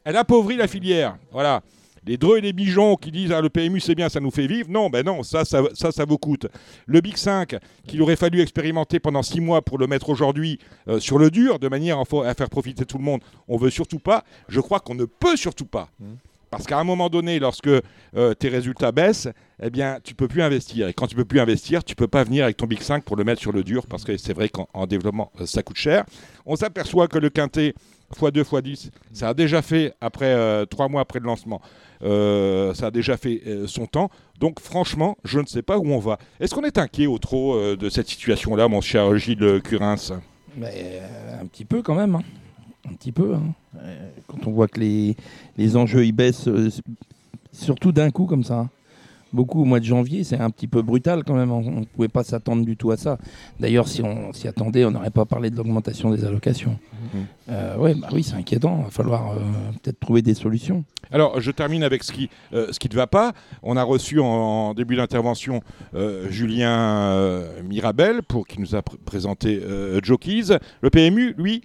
Elle 0.06 0.18
appauvrit 0.18 0.58
la 0.58 0.68
filière, 0.68 1.18
voilà. 1.32 1.62
les 2.06 2.18
dreux 2.18 2.38
et 2.38 2.42
les 2.42 2.52
bijoux 2.52 2.98
qui 2.98 3.10
disent 3.10 3.32
ah, 3.32 3.40
le 3.40 3.48
PMU 3.50 3.80
c'est 3.80 3.96
bien, 3.96 4.10
ça 4.10 4.20
nous 4.20 4.32
fait 4.32 4.48
vivre. 4.48 4.70
Non, 4.70 4.90
ben 4.90 5.06
non, 5.06 5.24
ça, 5.24 5.46
ça, 5.46 5.62
ça, 5.74 6.04
vous 6.06 6.18
coûte. 6.18 6.48
Le 6.86 7.00
Big 7.00 7.16
5, 7.16 7.56
qu'il 7.88 8.02
aurait 8.02 8.18
fallu 8.18 8.42
expérimenter 8.42 9.00
pendant 9.00 9.24
six 9.24 9.40
mois 9.40 9.62
pour 9.62 9.78
le 9.78 9.88
mettre 9.88 10.10
aujourd'hui 10.10 10.60
euh, 10.90 11.00
sur 11.00 11.18
le 11.18 11.32
dur, 11.32 11.58
de 11.60 11.70
manière 11.70 12.00
à 12.00 12.04
fa- 12.04 12.28
à 12.28 12.34
faire 12.34 12.50
profiter 12.50 12.84
tout 12.84 12.98
le 12.98 13.06
monde, 13.06 13.22
on 13.48 13.56
veut 13.56 13.70
surtout 13.70 14.00
pas. 14.00 14.26
Je 14.50 14.60
crois 14.60 14.82
qu'on 14.82 14.96
ne 14.96 15.06
peut 15.06 15.38
surtout 15.38 15.66
pas. 15.68 15.88
Parce 16.58 16.68
qu'à 16.68 16.78
un 16.80 16.84
moment 16.84 17.10
donné, 17.10 17.40
lorsque 17.40 17.68
euh, 17.68 18.34
tes 18.36 18.48
résultats 18.48 18.92
baissent, 18.92 19.28
eh 19.62 19.70
bien, 19.72 19.98
tu 20.04 20.14
peux 20.14 20.28
plus 20.28 20.44
investir. 20.44 20.88
Et 20.88 20.94
quand 20.94 21.08
tu 21.08 21.16
peux 21.16 21.26
plus 21.26 21.40
investir, 21.40 21.84
tu 21.84 21.96
peux 21.96 22.08
pas 22.08 22.24
venir 22.24 22.44
avec 22.44 22.58
ton 22.58 22.68
Big 22.68 22.80
5 22.82 23.04
pour 23.04 23.16
le 23.16 23.24
mettre 23.24 23.42
sur 23.42 23.52
le 23.52 23.64
dur, 23.64 23.88
parce 23.88 24.04
que 24.04 24.18
c'est 24.18 24.34
vrai 24.34 24.50
qu'en 24.50 24.68
en 24.74 24.86
développement, 24.86 25.32
euh, 25.42 25.48
ça 25.48 25.64
coûte 25.64 25.78
cher. 25.78 26.06
On 26.46 26.56
s'aperçoit 26.56 27.08
que 27.08 27.18
le 27.18 27.30
quintet 27.32 27.74
x2 28.16 28.44
x10, 28.44 28.90
ça 29.14 29.30
a 29.30 29.34
déjà 29.34 29.64
fait 29.64 29.94
après 30.00 30.32
euh, 30.34 30.66
trois 30.66 30.88
mois 30.90 31.02
après 31.02 31.20
le 31.20 31.26
lancement. 31.26 31.60
ça 32.02 32.88
a 32.88 32.92
déjà 32.92 33.18
fait 33.18 33.42
son 33.66 33.88
temps. 33.88 34.10
Donc 34.40 34.60
franchement, 34.60 35.18
je 35.24 35.40
ne 35.40 35.46
sais 35.48 35.64
pas 35.64 35.80
où 35.80 35.88
on 35.88 36.00
va. 36.00 36.20
Est-ce 36.40 36.54
qu'on 36.54 36.64
est 36.64 36.78
inquiet 36.78 37.08
au 37.08 37.18
trop 37.18 37.76
de 37.76 37.90
cette 37.90 38.08
situation-là, 38.10 38.68
mon 38.68 38.82
cher 38.82 39.18
Gilles 39.18 39.62
Curins? 39.64 40.20
Un 40.62 41.46
petit 41.48 41.66
peu 41.66 41.82
quand 41.82 41.96
même. 41.96 42.16
hein. 42.16 42.22
Un 42.90 42.94
petit 42.94 43.12
peu. 43.12 43.34
hein. 43.36 43.44
Euh, 43.82 44.10
quand 44.28 44.46
on 44.48 44.52
voit 44.52 44.68
que 44.68 44.80
les, 44.80 45.16
les 45.58 45.76
enjeux 45.78 46.06
ils 46.06 46.12
baissent, 46.12 46.48
euh, 46.48 46.70
surtout 47.52 47.92
d'un 47.92 48.12
coup 48.12 48.26
comme 48.26 48.44
ça. 48.44 48.60
hein. 48.60 48.70
Beaucoup 49.32 49.62
au 49.64 49.66
mois 49.66 49.80
de 49.80 49.86
janvier, 49.86 50.24
c'est 50.24 50.38
un 50.40 50.52
petit 50.52 50.68
peu 50.68 50.84
brutal 50.84 51.24
quand 51.24 51.34
même. 51.34 51.52
On 51.52 51.80
ne 51.80 51.86
pouvait 51.86 52.08
pas 52.08 52.24
s'attendre 52.24 52.64
du 52.64 52.78
tout 52.78 52.92
à 52.92 52.98
ça. 52.98 53.18
D'ailleurs, 53.60 53.88
si 53.88 54.04
on 54.04 54.32
s'y 54.32 54.48
attendait, 54.48 54.86
on 54.86 54.92
n'aurait 54.92 55.10
pas 55.10 55.26
parlé 55.26 55.50
de 55.50 55.56
l'augmentation 55.58 56.12
des 56.12 56.24
allocations. 56.24 56.78
Euh, 57.50 57.76
ouais, 57.78 57.96
bah 57.96 58.10
oui, 58.14 58.22
c'est 58.22 58.36
inquiétant. 58.36 58.78
Il 58.82 58.84
va 58.86 58.90
falloir 58.92 59.32
euh, 59.32 59.38
peut-être 59.82 60.00
trouver 60.00 60.22
des 60.22 60.36
solutions. 60.36 60.84
Alors, 61.12 61.42
je 61.42 61.50
termine 61.50 61.82
avec 61.82 62.04
ce 62.04 62.12
qui 62.12 62.30
euh, 62.54 62.68
ce 62.72 62.78
qui 62.78 62.90
ne 62.90 62.94
va 62.94 63.08
pas. 63.08 63.34
On 63.64 63.76
a 63.76 63.82
reçu 63.82 64.20
en, 64.20 64.26
en 64.26 64.74
début 64.76 64.98
d'intervention 64.98 65.62
euh, 65.96 66.30
Julien 66.30 66.78
euh, 67.10 67.64
Mirabel 67.64 68.22
pour 68.22 68.46
qui 68.46 68.62
nous 68.62 68.76
a 68.76 68.82
pr- 68.82 68.98
présenté 69.04 69.60
euh, 69.64 70.00
Jockeys. 70.04 70.60
Le 70.82 70.92
PMU, 70.92 71.34
lui, 71.40 71.64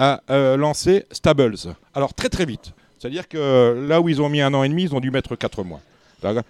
a 0.00 0.22
euh, 0.30 0.56
lancé 0.56 1.04
Stables. 1.12 1.56
Alors 1.94 2.14
très 2.14 2.30
très 2.30 2.46
vite. 2.46 2.72
C'est-à-dire 2.98 3.28
que 3.28 3.86
là 3.86 4.00
où 4.00 4.08
ils 4.08 4.20
ont 4.22 4.30
mis 4.30 4.40
un 4.40 4.52
an 4.54 4.64
et 4.64 4.68
demi, 4.68 4.84
ils 4.84 4.94
ont 4.94 5.00
dû 5.00 5.10
mettre 5.10 5.36
quatre 5.36 5.62
mois. 5.62 5.80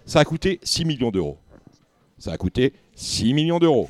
Ça 0.07 0.21
a 0.21 0.25
coûté 0.25 0.61
6 0.63 0.85
millions 0.85 1.11
d'euros. 1.11 1.37
Ça 2.19 2.33
a 2.33 2.37
coûté 2.37 2.73
6 2.95 3.35
millions 3.35 3.59
d'euros. 3.59 3.89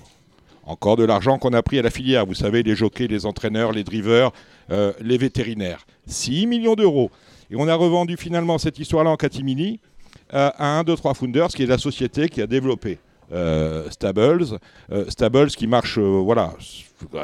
Encore 0.64 0.96
de 0.96 1.04
l'argent 1.04 1.38
qu'on 1.38 1.52
a 1.52 1.62
pris 1.62 1.78
à 1.78 1.82
la 1.82 1.90
filière. 1.90 2.26
Vous 2.26 2.34
savez, 2.34 2.62
les 2.62 2.74
jockeys, 2.74 3.06
les 3.06 3.26
entraîneurs, 3.26 3.72
les 3.72 3.84
drivers, 3.84 4.30
euh, 4.70 4.92
les 5.00 5.18
vétérinaires. 5.18 5.86
6 6.06 6.46
millions 6.46 6.74
d'euros. 6.74 7.10
Et 7.50 7.56
on 7.56 7.68
a 7.68 7.74
revendu 7.74 8.16
finalement 8.16 8.56
cette 8.56 8.78
histoire-là 8.78 9.10
en 9.10 9.16
catimini 9.16 9.80
euh, 10.32 10.50
à 10.56 10.78
1, 10.78 10.84
2, 10.84 10.96
3 10.96 11.14
Founders, 11.14 11.48
qui 11.48 11.64
est 11.64 11.66
la 11.66 11.78
société 11.78 12.28
qui 12.28 12.40
a 12.40 12.46
développé 12.46 12.98
Stables. 13.90 14.58
Stables 15.08 15.50
qui 15.50 15.68
marche, 15.68 15.98
voilà, 15.98 16.52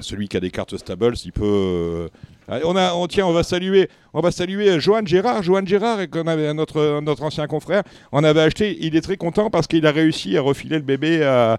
celui 0.00 0.28
qui 0.28 0.36
a 0.36 0.40
des 0.40 0.50
cartes 0.50 0.76
Stables, 0.76 1.14
il 1.24 1.32
peut. 1.32 2.08
euh, 2.48 2.60
on 2.64 2.76
a, 2.76 2.94
on, 2.94 3.06
tiens, 3.06 3.26
on 3.26 3.32
va 3.32 3.42
saluer, 3.42 3.88
on 4.12 4.20
va 4.20 4.30
saluer 4.30 4.70
euh, 4.70 4.80
Johan 4.80 5.04
Gérard. 5.04 5.42
Johan 5.42 5.64
Gérard, 5.64 6.08
qu'on 6.10 6.26
avait 6.26 6.52
notre, 6.54 7.22
ancien 7.22 7.46
confrère, 7.46 7.82
on 8.12 8.22
avait 8.24 8.40
acheté. 8.40 8.76
Il 8.80 8.96
est 8.96 9.00
très 9.00 9.16
content 9.16 9.50
parce 9.50 9.66
qu'il 9.66 9.86
a 9.86 9.92
réussi 9.92 10.36
à 10.36 10.40
refiler 10.40 10.76
le 10.76 10.82
bébé 10.82 11.22
à, 11.24 11.58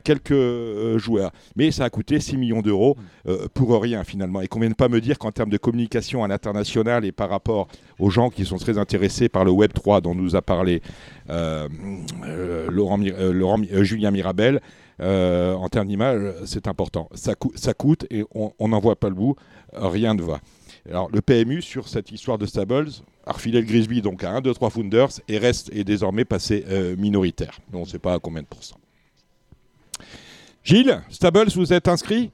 quelques 0.00 0.32
euh, 0.32 0.98
joueurs. 0.98 1.32
Mais 1.56 1.70
ça 1.70 1.84
a 1.84 1.90
coûté 1.90 2.20
6 2.20 2.36
millions 2.36 2.62
d'euros 2.62 2.96
pour 3.54 3.80
rien 3.80 4.04
finalement. 4.04 4.40
Et 4.40 4.48
qu'on 4.48 4.58
ne 4.58 4.64
vienne 4.64 4.74
pas 4.74 4.88
me 4.88 5.00
dire 5.00 5.18
qu'en 5.18 5.32
termes 5.32 5.50
de 5.50 5.58
communication 5.58 6.24
à 6.24 6.28
l'international 6.28 7.04
et 7.04 7.12
par 7.12 7.30
rapport 7.30 7.68
aux 7.98 8.10
gens 8.10 8.30
qui 8.30 8.44
sont 8.44 8.58
très 8.58 8.78
intéressés 8.78 9.28
par 9.28 9.44
le 9.44 9.50
Web 9.50 9.72
3 9.72 10.00
dont 10.00 10.14
nous 10.14 10.36
a 10.36 10.42
parlé 10.42 10.82
Laurent, 11.28 12.98
Laurent 12.98 13.60
Julien 13.82 14.10
Mirabel, 14.10 14.60
euh, 15.00 15.54
en 15.54 15.68
termes 15.68 15.88
d'image, 15.88 16.32
c'est 16.44 16.66
important. 16.68 17.08
Ça, 17.14 17.34
coûte 17.74 18.06
et 18.10 18.24
on 18.34 18.68
n'en 18.68 18.80
voit 18.80 18.96
pas 18.96 19.08
le 19.08 19.14
bout. 19.14 19.36
Rien 19.72 20.14
ne 20.14 20.22
va. 20.22 20.40
Alors, 20.88 21.08
le 21.12 21.20
PMU, 21.20 21.60
sur 21.60 21.86
cette 21.88 22.10
histoire 22.12 22.38
de 22.38 22.46
Stables, 22.46 22.88
a 23.26 23.32
refilé 23.32 23.60
le 23.60 23.66
Grisby 23.66 24.00
donc 24.00 24.24
à 24.24 24.30
1, 24.30 24.40
2, 24.40 24.54
3 24.54 24.70
Founders 24.70 25.08
et 25.28 25.36
reste 25.38 25.70
est 25.74 25.84
désormais 25.84 26.24
passé 26.24 26.64
euh, 26.68 26.96
minoritaire. 26.96 27.58
On 27.72 27.80
ne 27.80 27.84
sait 27.84 27.98
pas 27.98 28.14
à 28.14 28.18
combien 28.18 28.40
de 28.42 28.46
pourcents. 28.46 28.78
Gilles, 30.64 31.02
Stables, 31.10 31.48
vous 31.54 31.72
êtes 31.72 31.88
inscrit? 31.88 32.30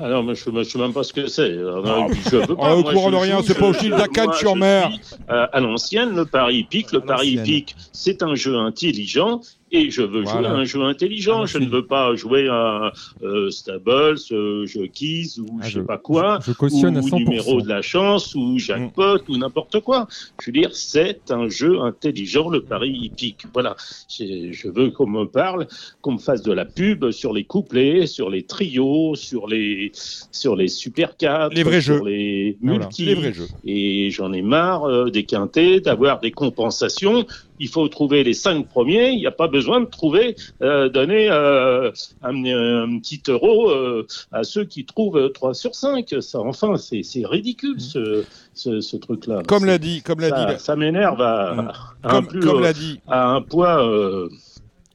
Ah 0.00 0.08
non, 0.08 0.22
mais 0.22 0.36
je 0.36 0.48
ne 0.48 0.62
sais 0.62 0.78
même 0.78 0.92
pas 0.92 1.02
ce 1.02 1.12
que 1.12 1.26
c'est. 1.26 1.56
Ah, 1.58 2.74
au 2.74 2.82
Moi, 2.82 2.92
courant 2.92 3.10
de 3.10 3.16
rien, 3.16 3.42
c'est 3.44 3.58
pas 3.58 3.68
au 3.70 3.72
Gilles 3.72 3.90
Dacan 3.90 4.32
sur 4.32 4.54
mer. 4.54 4.90
euh, 5.28 5.46
à 5.52 5.58
l'ancienne, 5.60 6.14
le 6.14 6.24
pari 6.24 6.58
hippique. 6.58 6.92
Le 6.92 7.00
pari 7.00 7.30
hippique, 7.30 7.74
c'est 7.92 8.22
un 8.22 8.36
jeu 8.36 8.56
intelligent 8.56 9.40
et 9.72 9.90
je 9.90 10.02
veux 10.02 10.22
Voilà. 10.22 10.40
jouer 10.40 10.46
à 10.48 10.52
un 10.60 10.64
jeu 10.64 10.82
intelligent. 10.82 11.42
À 11.42 11.46
Je 11.46 11.58
ne 11.58 11.66
veux 11.68 11.86
pas 11.86 12.14
jouer 12.14 12.48
à 12.48 12.92
euh, 13.22 13.50
Stables, 13.50 14.16
euh, 14.32 14.66
Jockeys 14.66 15.38
ou 15.40 15.58
Ah, 15.60 15.64
je 15.64 15.70
je- 15.70 15.80
sais 15.80 15.86
pas 15.86 15.98
quoi. 15.98 16.38
Je 16.46 16.52
cautionne 16.52 16.96
à 16.96 17.00
ou 17.00 17.08
100%. 17.08 17.18
numéro 17.18 17.60
de 17.60 17.68
la 17.68 17.82
chance, 17.82 18.34
ou 18.34 18.58
jackpot, 18.58 19.18
ou 19.28 19.36
n'importe 19.36 19.80
quoi. 19.80 20.06
Je 20.40 20.46
veux 20.46 20.52
dire, 20.52 20.70
c'est 20.72 21.30
un 21.30 21.48
jeu 21.48 21.80
intelligent, 21.80 22.48
le 22.48 22.62
pari 22.62 22.90
hippique. 22.90 23.44
Voilà. 23.52 23.76
Je 24.18 24.68
veux 24.68 24.90
qu'on 24.90 25.06
me 25.08 25.24
parle, 25.24 25.66
qu'on 26.00 26.12
me 26.12 26.18
fasse 26.18 26.42
de 26.42 26.52
la 26.52 26.64
pub 26.64 27.10
sur 27.10 27.32
les 27.32 27.44
couplets, 27.44 28.06
sur 28.06 28.30
les 28.30 28.42
trios, 28.44 29.14
sur 29.14 29.46
les, 29.46 29.90
sur 30.32 30.56
les 30.56 30.68
super 30.68 31.16
4, 31.16 31.54
Les 31.54 31.62
vrais 31.62 31.80
sur 31.80 31.98
jeux. 31.98 32.04
les 32.10 32.56
Voilà. 32.62 32.78
multi. 32.80 33.04
Les 33.06 33.14
vrais 33.14 33.32
jeux. 33.32 33.48
Et 33.64 34.10
j'en 34.10 34.32
ai 34.32 34.42
marre 34.42 34.84
euh, 34.84 35.10
des 35.10 35.24
quintés, 35.24 35.80
d'avoir 35.80 36.20
des 36.20 36.30
compensations. 36.30 37.26
Il 37.60 37.68
faut 37.68 37.86
trouver 37.88 38.24
les 38.24 38.34
cinq 38.34 38.66
premiers. 38.66 39.10
Il 39.10 39.18
n'y 39.18 39.26
a 39.26 39.30
pas 39.32 39.48
besoin 39.48 39.80
de 39.80 39.86
trouver, 39.86 40.36
euh, 40.62 40.88
donner 40.88 41.28
euh, 41.30 41.90
un, 42.22 42.34
un 42.44 42.98
petit 42.98 43.22
euro 43.28 43.70
euh, 43.70 44.06
à 44.32 44.44
ceux 44.44 44.64
qui 44.64 44.84
trouvent 44.84 45.30
3 45.32 45.54
sur 45.54 45.74
5. 45.74 46.14
Ça, 46.20 46.40
enfin, 46.40 46.76
c'est 46.76 47.02
c'est 47.02 47.26
ridicule 47.26 47.80
ce, 47.80 48.24
ce, 48.54 48.80
ce 48.80 48.96
truc-là. 48.96 49.42
Comme 49.46 49.64
l'a 49.64 49.78
dit, 49.78 50.02
comme 50.02 50.20
l'a 50.20 50.30
dit, 50.30 50.60
ça, 50.60 50.76
m'énerve 50.76 51.20
à, 51.20 51.54
Mm. 51.54 51.72
à 52.02 52.16
un 52.16 52.22
comme, 52.22 52.60
l'a 52.62 52.72
dit, 52.72 53.00
à 53.08 53.28
un 53.28 53.42
poids. 53.42 53.82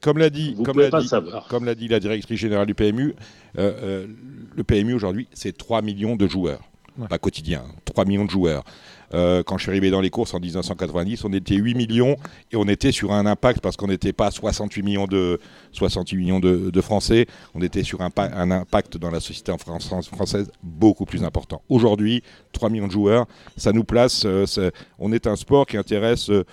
comme 0.00 0.18
l'a 0.18 0.30
dit, 0.30 0.56
comme 0.64 0.78
l'a 0.78 0.90
dit, 0.90 1.08
comme 1.48 1.64
l'a 1.64 1.74
dit 1.74 1.88
la 1.88 2.00
directrice 2.00 2.38
générale 2.38 2.66
du 2.66 2.74
PMU, 2.74 3.14
le 3.56 4.62
PMU 4.64 4.94
aujourd'hui, 4.94 5.28
c'est 5.32 5.56
3 5.56 5.82
millions 5.82 6.16
de 6.16 6.26
joueurs. 6.26 6.60
Ouais. 6.96 7.08
Pas 7.08 7.18
quotidien, 7.18 7.62
3 7.86 8.04
millions 8.04 8.24
de 8.24 8.30
joueurs. 8.30 8.62
Euh, 9.14 9.42
quand 9.44 9.58
je 9.58 9.62
suis 9.64 9.70
arrivé 9.70 9.90
dans 9.90 10.00
les 10.00 10.10
courses 10.10 10.32
en 10.34 10.38
1990, 10.40 11.24
on 11.24 11.32
était 11.32 11.54
8 11.56 11.74
millions 11.74 12.16
et 12.52 12.56
on 12.56 12.64
était 12.68 12.92
sur 12.92 13.12
un 13.12 13.26
impact 13.26 13.60
parce 13.60 13.76
qu'on 13.76 13.88
n'était 13.88 14.12
pas 14.12 14.30
68 14.30 14.82
millions 14.82 15.06
de 15.06 15.40
68 15.72 16.16
millions 16.16 16.40
de, 16.40 16.70
de 16.70 16.80
Français, 16.80 17.26
on 17.54 17.62
était 17.62 17.82
sur 17.82 18.00
un, 18.00 18.10
pa- 18.10 18.30
un 18.34 18.50
impact 18.50 18.96
dans 18.96 19.10
la 19.10 19.20
société 19.20 19.50
en 19.52 19.58
France, 19.58 19.88
française 20.08 20.50
beaucoup 20.62 21.04
plus 21.04 21.22
important. 21.24 21.62
Aujourd'hui, 21.68 22.22
3 22.52 22.70
millions 22.70 22.86
de 22.86 22.92
joueurs, 22.92 23.26
ça 23.56 23.72
nous 23.72 23.84
place. 23.84 24.24
euh, 24.24 24.46
on 24.98 25.12
est 25.12 25.26
un 25.26 25.36
sport 25.36 25.66
qui 25.66 25.76
intéresse. 25.76 26.30
euh, 26.30 26.44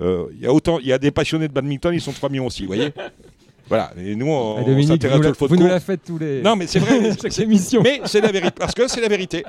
euh, 0.00 0.26
Il 0.34 0.40
y 0.40 0.46
a 0.46 0.52
autant, 0.52 0.78
il 0.78 0.86
y 0.86 0.92
a 0.92 0.98
des 0.98 1.10
passionnés 1.10 1.48
de 1.48 1.52
badminton, 1.52 1.92
ils 1.94 2.00
sont 2.00 2.12
3 2.12 2.28
millions 2.30 2.46
aussi, 2.46 2.62
vous 2.62 2.68
voyez. 2.68 2.92
Voilà. 3.68 3.92
Et 3.96 4.16
nous, 4.16 4.26
on, 4.26 4.82
s'intéresse 4.82 5.20
au 5.20 5.22
la, 5.22 5.32
foot 5.32 5.48
vous 5.48 5.56
nous 5.56 5.68
la 5.68 5.78
faites 5.78 6.00
tous 6.04 6.18
les... 6.18 6.42
Non, 6.42 6.56
mais 6.56 6.66
c'est 6.66 6.80
vrai. 6.80 7.12
chaque 7.22 7.38
émission. 7.38 7.80
Mais 7.84 8.00
c'est 8.04 8.20
la 8.20 8.32
vérité, 8.32 8.56
parce 8.58 8.74
que 8.74 8.88
c'est 8.88 9.00
la 9.00 9.06
vérité. 9.06 9.44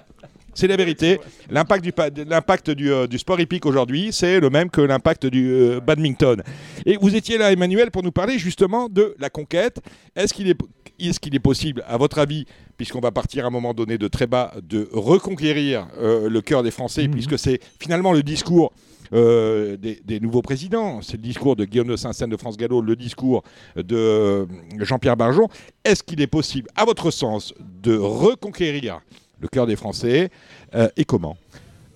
C'est 0.54 0.68
la 0.68 0.76
vérité. 0.76 1.20
L'impact 1.50 1.84
du, 1.84 1.92
pa- 1.92 2.10
l'impact 2.10 2.70
du, 2.72 2.92
euh, 2.92 3.08
du 3.08 3.18
sport 3.18 3.40
hippique 3.40 3.66
aujourd'hui, 3.66 4.10
c'est 4.12 4.40
le 4.40 4.50
même 4.50 4.70
que 4.70 4.82
l'impact 4.82 5.26
du 5.26 5.50
euh, 5.52 5.80
badminton. 5.80 6.44
Et 6.86 6.98
vous 6.98 7.16
étiez 7.16 7.38
là, 7.38 7.52
Emmanuel, 7.52 7.90
pour 7.92 8.04
nous 8.04 8.12
parler 8.12 8.38
justement 8.38 8.90
de 8.90 9.16
la 9.20 9.30
conquête. 9.30 9.80
Est-ce 10.16 10.34
qu'il 10.34 10.50
est, 10.50 10.60
est, 11.00 11.18
qu'il 11.20 11.34
est 11.36 11.40
possible, 11.40 11.84
à 11.88 11.98
votre 11.98 12.20
avis, 12.20 12.46
puisqu'on 12.78 13.00
va 13.00 13.12
partir 13.12 13.46
à 13.46 13.48
un 13.48 13.52
moment 13.52 13.74
donné 13.74 13.98
de 13.98 14.08
très 14.10 14.28
bas, 14.28 14.54
de 14.62 14.90
reconquérir 14.92 15.88
euh, 16.00 16.28
le 16.30 16.42
cœur 16.42 16.64
des 16.64 16.72
Français, 16.72 17.04
Mhm. 17.08 17.12
puisque 17.12 17.40
c'est 17.40 17.60
finalement 17.80 18.12
le 18.12 18.22
discours 18.22 18.74
euh, 19.14 19.76
des, 19.78 20.00
des 20.06 20.20
nouveaux 20.20 20.42
présidents. 20.42 21.02
C'est 21.02 21.14
le 21.18 21.24
discours 21.24 21.56
de 21.56 21.66
Guillaume 21.66 21.88
de 21.90 21.96
Saint-Seine 21.98 22.30
de 22.30 22.38
France 22.38 22.56
Gallo, 22.58 22.82
le 22.82 22.96
discours 22.96 23.44
de 23.76 24.48
Jean-Pierre 24.80 25.18
Barjon. 25.18 25.48
Est-ce 25.84 26.02
qu'il 26.04 26.22
est 26.22 26.28
possible, 26.28 26.70
à 26.76 26.86
votre 26.86 27.12
sens, 27.12 27.54
de 27.60 27.98
reconquérir 27.98 29.02
le 29.42 29.48
cœur 29.48 29.66
des 29.68 29.76
Français 29.76 30.30
euh, 30.76 30.88
et 30.98 31.04
comment 31.06 31.36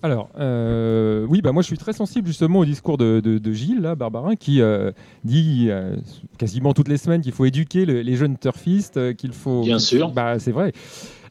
Alors, 0.02 0.28
euh, 0.38 1.24
oui, 1.28 1.40
bah 1.42 1.52
moi 1.52 1.62
je 1.62 1.66
suis 1.68 1.78
très 1.78 1.92
sensible 1.92 2.26
justement 2.26 2.60
au 2.60 2.64
discours 2.64 2.98
de, 2.98 3.20
de- 3.20 3.38
de 3.38 3.52
Gilles, 3.52 3.80
là, 3.80 3.94
Barbarin, 3.94 4.36
qui 4.36 4.60
euh, 4.60 4.90
dit 5.24 5.66
euh, 5.70 5.96
quasiment 6.38 6.74
toutes 6.74 6.88
les 6.88 6.98
semaines 6.98 7.22
qu'il 7.22 7.32
faut 7.32 7.44
éduquer 7.44 7.86
le- 7.86 8.02
les 8.02 8.16
jeunes 8.16 8.36
turfistes, 8.38 8.96
euh, 8.98 9.12
qu'il 9.14 9.32
faut... 9.32 9.62
Bien 9.62 9.78
sûr. 9.78 10.10
Bah, 10.10 10.38
c'est 10.38 10.52
vrai. 10.52 10.72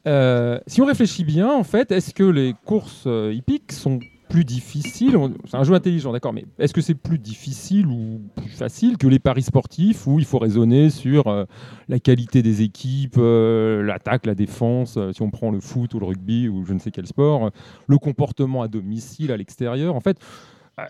Euh, 0.07 0.59
si 0.67 0.81
on 0.81 0.85
réfléchit 0.85 1.23
bien, 1.23 1.51
en 1.51 1.63
fait, 1.63 1.91
est-ce 1.91 2.13
que 2.13 2.23
les 2.23 2.53
courses 2.65 3.03
euh, 3.07 3.33
hippiques 3.33 3.71
sont 3.71 3.99
plus 4.27 4.45
difficiles 4.45 5.15
on- 5.17 5.33
C'est 5.45 5.57
un 5.57 5.63
jeu 5.63 5.73
intelligent, 5.73 6.11
d'accord, 6.11 6.33
mais 6.33 6.45
est-ce 6.59 6.73
que 6.73 6.81
c'est 6.81 6.95
plus 6.95 7.17
difficile 7.19 7.87
ou 7.87 8.21
plus 8.35 8.49
facile 8.49 8.97
que 8.97 9.07
les 9.07 9.19
paris 9.19 9.43
sportifs 9.43 10.07
où 10.07 10.19
il 10.19 10.25
faut 10.25 10.39
raisonner 10.39 10.89
sur 10.89 11.27
euh, 11.27 11.45
la 11.87 11.99
qualité 11.99 12.41
des 12.41 12.61
équipes, 12.61 13.15
euh, 13.17 13.83
l'attaque, 13.83 14.25
la 14.25 14.35
défense, 14.35 14.95
euh, 14.97 15.11
si 15.13 15.21
on 15.21 15.29
prend 15.31 15.51
le 15.51 15.59
foot 15.59 15.93
ou 15.93 15.99
le 15.99 16.05
rugby 16.05 16.47
ou 16.49 16.65
je 16.65 16.73
ne 16.73 16.79
sais 16.79 16.91
quel 16.91 17.07
sport, 17.07 17.51
le 17.87 17.97
comportement 17.97 18.61
à 18.61 18.67
domicile, 18.67 19.31
à 19.31 19.37
l'extérieur 19.37 19.95
En 19.95 19.99
fait, 20.01 20.17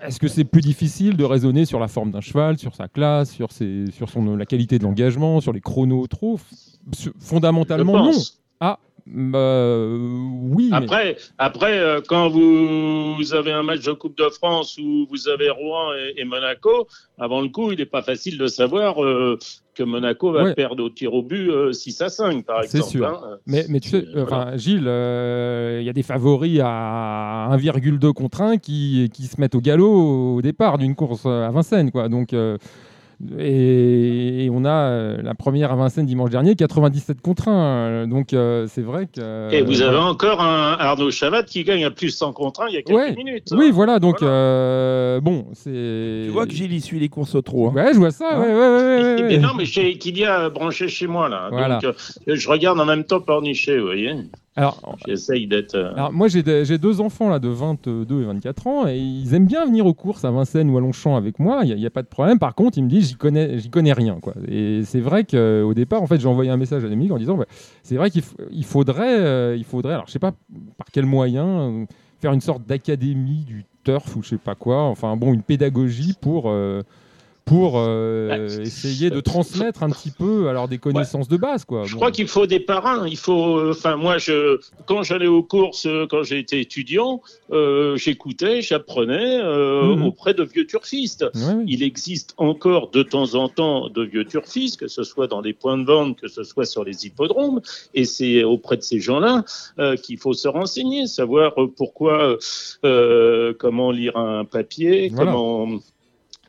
est-ce 0.02 0.20
que 0.20 0.28
c'est 0.28 0.46
plus 0.46 0.62
difficile 0.62 1.16
de 1.16 1.24
raisonner 1.24 1.66
sur 1.66 1.80
la 1.80 1.88
forme 1.88 2.10
d'un 2.12 2.22
cheval, 2.22 2.58
sur 2.58 2.74
sa 2.76 2.88
classe, 2.88 3.30
sur, 3.32 3.52
ses, 3.52 3.86
sur 3.92 4.10
son, 4.10 4.36
la 4.36 4.46
qualité 4.46 4.80
de 4.80 4.84
l'engagement, 4.84 5.42
sur 5.42 5.54
les 5.54 5.62
chronos 5.62 6.08
trop? 6.08 6.40
Fondamentalement, 7.20 7.94
non. 8.04 8.12
Ah, 8.60 8.80
bah, 9.08 9.86
oui. 9.88 10.70
mais- 10.72 10.76
Après, 10.78 11.18
après 11.38 11.78
euh, 11.80 12.02
quand 12.08 12.30
vous 12.30 13.34
avez 13.34 13.52
un 13.52 13.64
match 13.64 13.82
de 13.86 13.92
Coupe 13.94 14.18
de 14.18 14.30
France 14.30 14.78
où 14.82 15.06
vous 15.10 15.28
avez 15.28 15.50
Rouen 15.50 15.94
et, 15.94 16.22
et 16.22 16.26
Monaco, 16.26 16.88
avant 17.20 17.42
le 17.42 17.50
coup, 17.50 17.72
il 17.72 17.78
n'est 17.78 17.86
pas 17.86 18.02
facile 18.02 18.38
de 18.38 18.48
savoir 18.48 19.04
euh, 19.04 19.38
que 19.76 19.84
Monaco 19.84 20.32
va 20.32 20.44
Ouais. 20.44 20.54
perdre 20.56 20.84
au 20.84 20.90
tir 20.90 21.14
au 21.14 21.22
but 21.22 21.50
euh, 21.50 21.72
6 21.72 22.02
à 22.02 22.10
5, 22.10 22.46
par 22.46 22.64
C'est 22.64 22.78
exemple. 22.78 22.92
sûr. 22.92 23.08
hein. 23.08 23.38
Mais, 23.46 23.66
mais 23.70 23.80
tu 23.80 23.90
sais, 23.90 24.06
C'est- 24.12 24.18
euh, 24.18 24.58
Gilles, 24.58 24.88
euh, 24.88 25.78
il 25.82 25.86
y 25.86 25.90
a 25.90 25.94
des 25.94 26.04
favoris 26.04 26.60
à 26.64 27.48
1,2 27.52 28.12
contre 28.14 28.42
1 28.42 28.58
qui, 28.58 29.10
qui 29.14 29.24
se 29.24 29.40
mettent 29.40 29.56
au 29.56 29.62
galop 29.62 30.36
au 30.38 30.42
départ 30.42 30.78
d'une 30.78 30.96
course 30.96 31.26
à 31.26 31.52
Vincennes. 31.52 31.92
Quoi. 31.92 32.10
Donc, 32.10 32.34
euh, 32.34 32.58
et, 33.40 34.46
et 34.46 34.50
on 34.50 34.66
a 34.66 34.70
euh, 34.70 35.18
la 35.22 35.34
première 35.36 35.72
à 35.72 35.76
Vincennes 35.76 36.06
dimanche 36.06 36.30
dernier, 36.30 36.56
97 36.56 37.22
contre 37.22 37.48
1. 37.48 38.08
Donc 38.08 38.34
euh, 38.34 38.68
c'est 38.68 38.82
vrai 38.82 39.08
que. 39.08 39.52
Et 39.54 39.62
vous 39.62 39.82
euh, 39.82 39.88
avez 39.90 39.98
encore 39.98 40.42
un 40.42 40.76
Arnaud 40.80 41.12
Chavat 41.12 41.44
qui 41.44 41.64
gagne 41.64 41.86
à 41.86 41.92
plus 41.92 42.10
100 42.10 42.34
contre 42.34 42.62
1 42.64 42.68
il 42.70 42.74
y 42.76 42.78
a 42.78 42.82
quelques 42.82 42.98
Ouais. 42.98 43.16
minutes. 43.16 43.48
Oui, 43.52 43.68
hein. 43.68 43.72
voilà, 43.74 44.00
donc 44.00 44.20
Voilà. 44.20 44.34
euh, 44.34 45.22
bon, 45.22 45.46
c'est. 45.54 46.24
Tu 46.26 46.30
vois 46.32 46.46
que 46.46 46.54
Gilles, 46.54 46.74
il 46.74 46.82
suit 46.82 47.00
les 47.00 47.10
courses 47.10 47.36
au 47.36 47.42
trot. 47.42 47.70
hein. 47.70 47.74
Ouais, 47.76 47.94
je 47.94 47.98
vois 47.98 48.12
ça, 48.12 48.36
Hein 48.36 48.42
ouais, 48.42 48.48
ouais, 48.48 48.54
ouais, 48.54 49.16
ouais, 49.22 49.28
Mais 49.28 49.38
non, 49.38 49.54
mais 49.58 49.66
chez 49.66 49.90
Equidia 49.90 50.50
branché 50.50 50.88
chez 50.88 51.08
moi 51.08 51.30
là. 51.30 51.50
Voilà. 51.52 51.80
Donc 51.80 51.94
euh, 52.28 52.36
je 52.36 52.50
regarde 52.50 52.80
en 52.80 52.86
même 52.86 53.04
temps 53.04 53.20
Pornichet, 53.22 53.78
vous 53.80 53.86
voyez. 53.86 54.14
Alors, 54.58 54.98
J'essaye 55.06 55.48
d'être. 55.48 55.76
euh, 55.76 55.92
Alors 55.96 56.14
moi 56.14 56.30
j'ai 56.30 56.42
deux 56.44 57.02
enfants 57.02 57.30
là 57.30 57.40
de 57.40 57.50
22 57.50 58.22
et 58.22 58.26
24 58.26 58.68
ans 58.68 58.88
et 58.88 58.98
ils 58.98 59.34
aiment 59.34 59.48
bien 59.48 59.66
venir 59.66 59.86
aux 59.86 59.94
courses 59.94 60.24
à 60.24 60.32
Vincennes 60.32 60.70
ou 60.70 60.78
à 60.78 60.80
Longchamp 60.80 61.18
avec 61.18 61.40
moi, 61.40 61.62
il 61.66 61.76
n'y 61.76 61.86
a, 61.86 61.90
pas 61.90 62.04
de 62.04 62.08
problème. 62.08 62.40
Par 62.40 62.56
contre 62.56 62.78
ils 62.78 62.84
me 62.84 62.90
disent 62.90 63.10
j'y 63.10 63.16
connais, 63.16 63.60
j'y 63.60 63.70
connais 63.70 63.92
rien. 63.92 64.18
Quoi. 64.22 64.34
Et 64.48 64.84
c'est 64.86 65.02
vrai 65.02 65.26
qu'au 65.26 65.74
départ 65.74 66.02
en 66.02 66.08
fait 66.08 66.22
j'ai 66.22 66.28
envoyé 66.28 66.50
un 66.52 66.58
message 66.58 66.86
à 66.86 66.88
Dominique 66.88 67.12
en 67.12 67.18
disant 67.18 67.36
bah, 67.36 67.46
c'est 67.84 67.98
vrai 67.98 68.10
qu'il 68.10 68.24
faudrait, 68.64 69.20
euh, 69.20 69.56
il 69.58 69.66
faudrait, 69.66 69.94
alors 69.94 70.08
je 70.08 70.14
sais 70.14 70.20
pas 70.20 70.32
par 70.78 70.88
quel 70.90 71.06
moyen, 71.06 71.46
euh, 71.46 71.86
faire 72.22 72.32
une 72.32 72.42
sorte 72.42 72.66
d'académie 72.66 73.44
du 73.44 73.66
turf 73.84 74.16
ou 74.16 74.24
je 74.24 74.30
sais 74.30 74.38
pas 74.38 74.56
quoi, 74.56 74.84
enfin 74.84 75.18
bon 75.18 75.34
une 75.34 75.44
pédagogie 75.44 76.14
pour... 76.20 76.50
pour 77.46 77.74
euh, 77.78 78.30
Ouais. 78.30 78.62
essayer 78.64 79.12
de 79.12 79.20
transmettre 79.22 79.84
un 79.84 79.90
petit 79.92 80.10
peu 80.10 80.50
alors 80.50 80.68
des 80.68 80.80
connaissances 80.80 81.28
de 81.28 81.38
base 81.38 81.64
quoi. 81.64 81.84
Je 81.86 81.92
Bon. 81.94 81.98
crois 82.00 82.12
qu'il 82.12 82.28
faut 82.28 82.48
des 82.48 82.60
parrains. 82.60 83.08
Il 83.08 83.18
faut. 83.18 83.58
euh, 83.60 83.72
Enfin, 83.72 83.96
moi, 83.98 84.18
je 84.18 84.60
quand 84.88 85.04
j'allais 85.04 85.28
aux 85.28 85.44
courses, 85.44 85.88
quand 86.10 86.24
j'étais 86.24 86.60
étudiant, 86.62 87.22
euh, 87.52 87.96
j'écoutais, 87.98 88.62
j'apprenais 88.64 89.40
euh, 89.42 89.96
Mhm. 89.96 90.06
auprès 90.08 90.34
de 90.34 90.44
vieux 90.44 90.66
turfistes. 90.66 91.26
Ouais, 91.36 91.42
ouais. 91.54 91.64
Il 91.68 91.84
existe 91.84 92.34
encore 92.38 92.90
de 92.90 93.04
temps 93.04 93.36
en 93.36 93.48
temps 93.48 93.90
de 93.90 94.04
vieux 94.04 94.26
turfistes, 94.26 94.80
que 94.80 94.88
ce 94.88 95.04
soit 95.04 95.28
dans 95.28 95.42
des 95.44 95.54
points 95.54 95.78
de 95.78 95.86
vente, 95.86 96.18
que 96.20 96.28
ce 96.28 96.44
soit 96.44 96.66
sur 96.66 96.84
les 96.84 97.06
hippodromes, 97.06 97.62
et 97.94 98.06
c'est 98.06 98.44
auprès 98.44 98.78
de 98.78 98.82
ces 98.82 99.00
gens-là 99.00 99.44
euh, 99.78 99.96
qu'il 99.96 100.18
faut 100.18 100.34
se 100.34 100.48
renseigner, 100.48 101.06
savoir 101.06 101.54
pourquoi, 101.78 102.38
euh, 102.86 103.54
comment 103.60 103.92
lire 103.92 104.18
un 104.18 104.46
papier, 104.46 105.10
Voilà. 105.14 105.32
comment 105.32 105.68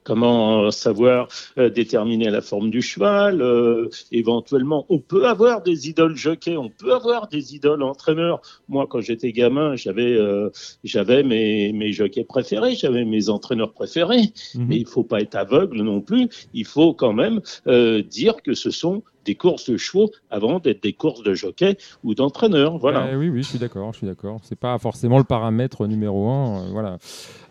comment 0.07 0.62
euh, 0.62 0.70
savoir 0.70 1.26
euh, 1.59 1.68
déterminer 1.68 2.30
la 2.30 2.40
forme 2.40 2.70
du 2.70 2.80
cheval. 2.80 3.42
euh, 3.42 3.88
éventuellement, 4.12 4.86
on 4.88 5.00
peut 5.00 5.26
avoir 5.26 5.62
des 5.62 5.88
idoles 5.88 6.16
jockeys, 6.16 6.57
on 6.57 6.70
peut 6.70 6.94
avoir 6.94 7.28
des 7.28 7.54
idoles 7.57 7.82
entraîneurs. 7.82 8.40
Moi, 8.68 8.86
quand 8.88 9.00
j'étais 9.00 9.32
gamin, 9.32 9.74
j'avais 9.74 10.12
euh, 10.12 10.50
j'avais 10.84 11.24
mes, 11.24 11.72
mes 11.72 11.92
jockeys 11.92 12.24
préférés, 12.24 12.76
j'avais 12.76 13.04
mes 13.04 13.28
entraîneurs 13.28 13.72
préférés. 13.72 14.32
Mhm. 14.54 14.66
Mais 14.68 14.76
il 14.76 14.86
faut 14.86 15.04
pas 15.04 15.20
être 15.20 15.34
aveugle 15.34 15.82
non 15.82 16.00
plus. 16.00 16.28
Il 16.54 16.66
faut 16.66 16.94
quand 16.94 17.12
même 17.12 17.40
euh, 17.66 18.02
dire 18.02 18.36
que 18.42 18.54
ce 18.54 18.70
sont 18.70 19.02
des 19.26 19.34
courses 19.34 19.68
de 19.68 19.76
chevaux 19.76 20.11
avant 20.30 20.61
d'être 20.61 20.82
des 20.82 20.92
courses 20.92 21.22
de 21.22 21.34
jockeys 21.34 21.76
ou 22.04 22.14
d'entraîneurs. 22.14 22.78
Voilà. 22.78 23.07
Euh, 23.07 23.16
oui, 23.16 23.28
oui, 23.28 23.42
je 23.42 23.48
suis 23.48 23.59
d'accord, 23.59 23.92
je 23.92 23.98
suis 23.98 24.07
d'accord. 24.07 24.38
C'est 24.44 24.59
pas 24.59 24.78
forcément 24.78 25.18
le 25.18 25.24
paramètre 25.24 25.86
numéro 25.86 26.28
un, 26.28 26.62
euh, 26.62 26.68
voilà. 26.70 26.98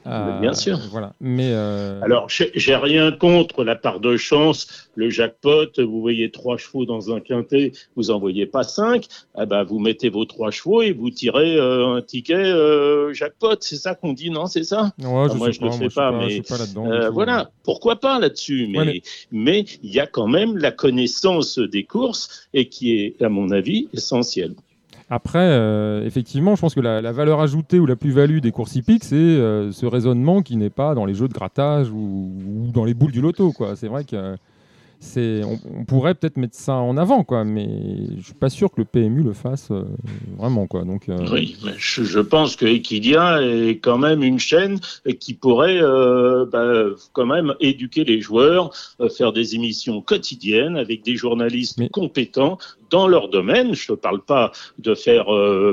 Euh, 0.08 0.40
bien 0.40 0.54
sûr. 0.54 0.80
Voilà, 0.92 1.14
mais 1.20 1.50
euh, 1.52 2.00
Alors, 2.04 2.28
j'ai 2.30 2.76
rien 2.76 3.12
contre 3.12 3.64
la 3.64 3.76
part 3.76 4.00
de 4.00 4.18
chance, 4.18 4.88
le 4.96 5.10
jackpot. 5.10 5.66
Vous 5.78 6.02
voyez 6.02 6.30
trois 6.32 6.58
chevaux 6.58 6.86
dans 6.86 7.12
un 7.14 7.20
quintet, 7.20 7.72
vous 7.96 8.12
en 8.12 8.20
voyez 8.20 8.46
pas 8.46 8.64
cinq. 8.64 9.08
Ah 9.34 9.46
ben, 9.46 9.64
vous 9.64 9.80
mettez 9.80 10.10
vos 10.10 10.26
trois 10.26 10.52
chevaux 10.52 10.82
et 10.82 10.92
vous 10.92 11.10
tirez 11.10 11.56
euh, 11.58 11.96
un 11.96 12.02
ticket 12.02 12.36
euh, 12.36 13.14
jackpot. 13.14 13.56
C'est 13.62 13.78
ça 13.78 13.96
qu'on 13.96 14.14
dit, 14.14 14.30
non 14.30 14.46
C'est 14.46 14.64
ça? 14.64 14.92
Ouais, 15.00 15.26
Ah, 15.26 15.28
je 15.32 15.38
moi, 15.38 15.52
je 15.52 15.62
le 15.62 15.70
pas, 15.70 15.78
fais 15.78 15.90
pas, 15.90 16.12
mais, 16.12 16.42
pas. 16.42 16.56
Euh, 16.78 17.10
voilà, 17.10 17.50
pourquoi 17.64 17.96
pas 18.00 18.20
là-dessus? 18.20 18.68
Mais 18.70 18.78
Ouais, 18.80 18.86
mais- 18.86 19.02
mais 19.32 19.66
il 19.84 19.92
y 19.94 20.00
a 20.00 20.06
quand 20.08 20.28
même 20.28 20.58
la 20.58 20.72
connaissance 20.72 21.58
des 21.58 21.84
courses 21.84 22.48
et 22.54 22.70
qui 22.70 22.98
est, 23.00 23.22
à 23.24 23.30
mon 23.30 23.50
avis, 23.52 23.88
essentielle. 23.94 24.54
Après, 25.10 25.40
euh, 25.40 26.04
effectivement, 26.04 26.56
je 26.56 26.62
pense 26.62 26.74
que 26.74 26.80
la, 26.80 27.12
valeur 27.12 27.40
ajoutée 27.40 27.80
ou 27.80 27.86
la 27.86 27.96
plus-value 27.96 28.40
des 28.40 28.52
courses 28.52 28.76
hippiques, 28.76 29.04
c'est 29.04 29.16
euh, 29.16 29.72
ce 29.72 29.86
raisonnement 29.86 30.42
qui 30.42 30.58
n'est 30.58 30.72
pas 30.72 30.96
dans 30.96 31.06
les 31.06 31.14
jeux 31.14 31.28
de 31.28 31.34
grattage 31.34 31.92
ou, 31.92 32.32
ou 32.48 32.72
dans 32.72 32.86
les 32.86 32.96
boules 32.96 33.12
du 33.12 33.22
loto. 33.22 33.52
quoi. 33.52 33.76
C'est 33.76 33.88
vrai 33.88 34.04
que 34.04 34.36
c'est, 35.00 35.42
on, 35.44 35.60
on 35.80 35.86
pourrait 35.86 36.16
peut-être 36.16 36.38
mettre 36.38 36.56
ça 36.56 36.76
en 36.76 36.98
avant, 36.98 37.24
quoi, 37.24 37.44
mais 37.44 37.68
je 38.18 38.24
suis 38.26 38.34
pas 38.34 38.50
sûr 38.50 38.72
que 38.72 38.82
le 38.82 38.86
PMU 38.86 39.24
le 39.24 39.34
fasse 39.34 39.70
euh, 39.72 39.84
vraiment. 40.38 40.68
Quoi. 40.68 40.84
Donc, 40.84 41.10
euh, 41.10 41.18
Oui, 41.32 41.58
mais 41.64 41.74
je, 41.78 42.04
je 42.04 42.20
pense 42.20 42.56
que 42.56 42.66
Equidia 42.66 43.42
est 43.42 43.78
quand 43.80 43.98
même 43.98 44.24
une 44.24 44.40
chaîne 44.40 44.80
qui 45.20 45.34
pourrait 45.34 45.80
euh, 45.82 46.46
bah, 46.46 46.96
quand 47.14 47.26
même 47.26 47.54
éduquer 47.60 48.04
les 48.04 48.22
joueurs, 48.22 48.72
faire 49.16 49.34
des 49.34 49.56
émissions 49.56 50.02
quotidiennes 50.02 50.78
avec 50.78 51.04
des 51.04 51.16
journalistes 51.16 51.78
Mais- 51.78 51.90
compétents 51.90 52.58
dans 52.90 53.08
leur 53.08 53.30
domaine. 53.30 53.74
Je 53.74 53.92
ne 53.92 53.98
parle 53.98 54.22
pas 54.22 54.52
de 54.80 54.94
faire 54.96 55.26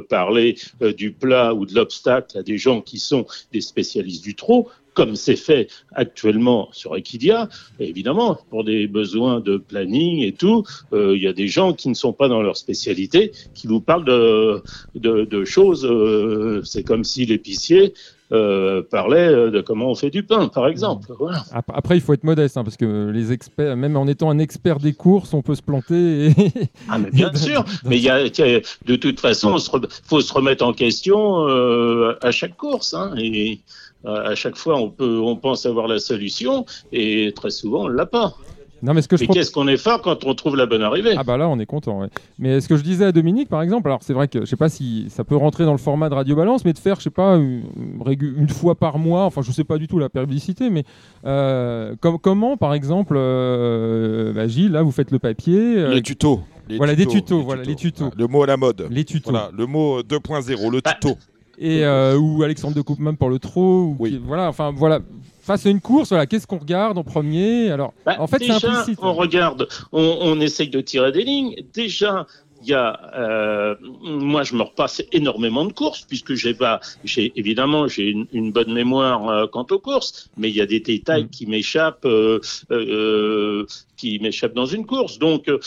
parler 0.08 0.56
du 0.96 1.12
plat 1.12 1.54
ou 1.54 1.66
de 1.66 1.74
l'obstacle 1.74 2.38
à 2.38 2.42
des 2.42 2.58
gens 2.58 2.80
qui 2.80 2.98
sont 2.98 3.26
des 3.52 3.60
spécialistes 3.60 4.24
du 4.24 4.34
trot, 4.34 4.68
comme 4.94 5.16
c'est 5.16 5.36
fait 5.36 5.68
actuellement 5.94 6.68
sur 6.72 6.96
Equidia. 6.96 7.48
Évidemment, 7.80 8.38
pour 8.50 8.64
des 8.64 8.86
besoins 8.86 9.40
de 9.40 9.56
planning 9.56 10.20
et 10.22 10.32
tout, 10.32 10.64
euh, 10.92 11.16
il 11.16 11.22
y 11.22 11.28
a 11.28 11.32
des 11.32 11.48
gens 11.48 11.72
qui 11.72 11.88
ne 11.88 11.94
sont 11.94 12.12
pas 12.12 12.28
dans 12.28 12.42
leur 12.42 12.56
spécialité 12.56 13.32
qui 13.54 13.66
vous 13.66 13.80
parlent 13.80 14.04
de, 14.04 14.62
de, 14.94 15.24
de 15.24 15.44
choses. 15.44 15.84
euh, 15.84 16.60
c'est 16.64 16.82
comme 16.82 17.04
si 17.04 17.24
l'épicier 17.26 17.94
euh, 18.32 18.82
parlait 18.82 19.28
de 19.50 19.60
comment 19.60 19.90
on 19.90 19.94
fait 19.94 20.08
du 20.08 20.22
pain, 20.22 20.48
par 20.48 20.66
exemple. 20.66 21.12
Voilà. 21.18 21.44
Après, 21.52 21.98
il 21.98 22.00
faut 22.00 22.14
être 22.14 22.24
modeste, 22.24 22.56
hein, 22.56 22.64
parce 22.64 22.78
que 22.78 23.10
les 23.10 23.30
experts, 23.30 23.76
même 23.76 23.94
en 23.94 24.06
étant 24.06 24.30
un 24.30 24.38
expert 24.38 24.78
des 24.78 24.94
courses, 24.94 25.34
on 25.34 25.42
peut 25.42 25.54
se 25.54 25.60
planter. 25.60 26.28
et- 26.28 26.34
Ah, 26.88 26.98
mais 26.98 27.10
bien 27.10 27.32
sûr. 27.34 27.62
Mais 27.84 27.98
y 27.98 28.08
a, 28.08 28.22
de 28.24 28.96
toute 28.96 29.20
façon, 29.20 29.58
il 29.58 29.86
faut 30.04 30.20
se 30.22 30.32
remettre 30.32 30.64
en 30.64 30.72
question 30.72 31.46
euh, 31.46 32.14
à 32.22 32.30
chaque 32.30 32.56
course. 32.56 32.94
Hein, 32.94 33.12
et 33.18 33.60
à 34.04 34.34
chaque 34.34 34.56
fois, 34.56 34.76
on 34.80 34.90
peut, 34.90 35.18
on 35.20 35.36
pense 35.36 35.66
avoir 35.66 35.88
la 35.88 35.98
solution, 35.98 36.64
et 36.92 37.32
très 37.34 37.50
souvent, 37.50 37.84
on 37.84 37.88
l'a 37.88 38.06
pas. 38.06 38.34
non, 38.82 38.94
mais 38.94 39.02
ce 39.02 39.06
que 39.06 39.16
je 39.16 39.22
Mais 39.22 39.26
propose- 39.26 39.40
qu'est-ce 39.40 39.52
qu'on 39.52 39.68
est 39.68 39.76
fort 39.76 40.02
quand 40.02 40.24
on 40.24 40.34
trouve 40.34 40.56
la 40.56 40.66
bonne 40.66 40.82
arrivée? 40.82 41.14
Ah 41.16 41.22
bah 41.22 41.36
là 41.36 41.48
on 41.48 41.56
est 41.60 41.66
content. 41.66 42.00
ouais. 42.00 42.08
Mais 42.40 42.60
ce 42.60 42.66
que 42.66 42.76
je 42.76 42.82
disais 42.82 43.04
à 43.04 43.12
Dominique 43.12 43.48
par 43.48 43.62
exemple, 43.62 43.86
alors 43.88 44.02
c'est 44.02 44.12
vrai 44.12 44.26
que 44.26 44.40
je 44.40 44.44
sais 44.46 44.56
pas 44.56 44.68
si 44.68 45.06
ça 45.08 45.22
peut 45.22 45.36
rentrer 45.36 45.64
dans 45.64 45.70
le 45.72 45.78
format 45.78 46.08
de 46.08 46.14
Radio 46.14 46.34
Balance, 46.34 46.64
mais 46.64 46.72
de 46.72 46.78
faire 46.78 46.96
je 46.96 47.02
sais 47.02 47.10
pas 47.10 47.36
une, 47.36 47.62
régu- 48.04 48.34
une 48.36 48.48
fois 48.48 48.74
par 48.74 48.98
mois, 48.98 49.22
enfin 49.24 49.40
je 49.42 49.52
sais 49.52 49.62
pas 49.62 49.78
du 49.78 49.86
tout 49.86 50.00
la 50.00 50.08
périodicité, 50.08 50.68
mais 50.68 50.82
euh, 51.24 51.94
com- 52.00 52.18
comment 52.20 52.56
par 52.56 52.74
exemple, 52.74 53.14
euh, 53.16 54.32
bah, 54.32 54.46
Gilles 54.48 54.72
là 54.72 54.82
vous 54.82 54.90
faites 54.92 55.10
le 55.10 55.18
papier, 55.18 55.76
euh, 55.78 55.94
Les 55.94 56.02
tutos. 56.02 56.40
Les 56.68 56.76
voilà, 56.76 56.94
des 56.94 57.06
tutos, 57.06 57.42
voilà, 57.42 57.62
les 57.64 57.74
tutos. 57.76 58.10
Le 58.16 58.26
mot 58.28 58.42
à 58.44 58.46
la 58.46 58.56
mode. 58.56 58.86
les 58.90 59.04
tutos, 59.04 59.30
Voilà, 59.30 59.50
le 59.56 59.66
mot 59.66 59.98
euh, 59.98 60.02
2.0, 60.02 60.70
le 60.70 60.80
Bah, 60.80 60.92
tuto. 61.00 61.16
Et 61.62 61.84
euh, 61.84 62.18
ou 62.18 62.42
Alexandre 62.42 62.74
de 62.74 62.82
Coupman 62.82 63.14
pour 63.14 63.30
le 63.30 63.38
trot, 63.38 63.82
ou 63.84 63.96
Oui. 63.98 64.10
qui- 64.10 64.18
voilà, 64.18 64.48
enfin 64.48 64.72
voilà. 64.74 65.00
Face 65.42 65.66
à 65.66 65.70
une 65.70 65.80
course, 65.80 66.10
voilà, 66.10 66.26
qu'est-ce 66.26 66.46
qu'on 66.46 66.58
regarde 66.58 66.96
en 66.98 67.02
premier? 67.04 67.70
Alors, 67.70 67.92
Bah, 68.06 68.16
en 68.20 68.26
fait, 68.28 68.38
c'est 68.38 68.52
déjà, 68.52 68.70
implicite. 68.70 68.98
On 69.02 69.12
regarde, 69.12 69.66
on, 69.90 70.18
on 70.20 70.40
essaye 70.40 70.68
de 70.68 70.80
tirer 70.80 71.10
des 71.10 71.24
lignes. 71.24 71.56
Déjà, 71.74 72.26
il 72.62 72.68
y 72.68 72.74
a, 72.74 73.00
euh, 73.16 73.74
moi, 74.04 74.44
je 74.44 74.54
me 74.54 74.62
repasse 74.62 75.02
énormément 75.10 75.64
de 75.64 75.72
courses 75.72 76.02
puisque 76.02 76.34
j'ai 76.34 76.54
pas, 76.54 76.78
j'ai 77.02 77.32
évidemment, 77.34 77.88
j'ai 77.88 78.10
une, 78.10 78.26
une 78.32 78.52
bonne 78.52 78.72
mémoire 78.72 79.28
euh, 79.28 79.46
quant 79.48 79.66
aux 79.72 79.80
courses, 79.80 80.30
mais 80.36 80.48
il 80.48 80.54
y 80.54 80.60
a 80.60 80.66
des 80.66 80.78
détails 80.78 81.24
Mm. 81.24 81.28
qui 81.30 81.46
m'échappent, 81.46 82.04
euh, 82.04 82.38
euh, 82.70 83.66
qui 84.02 84.18
m'échappent 84.20 84.54
dans 84.54 84.66
une 84.66 84.84
course. 84.84 85.20
Donc, 85.20 85.48
euh, 85.48 85.58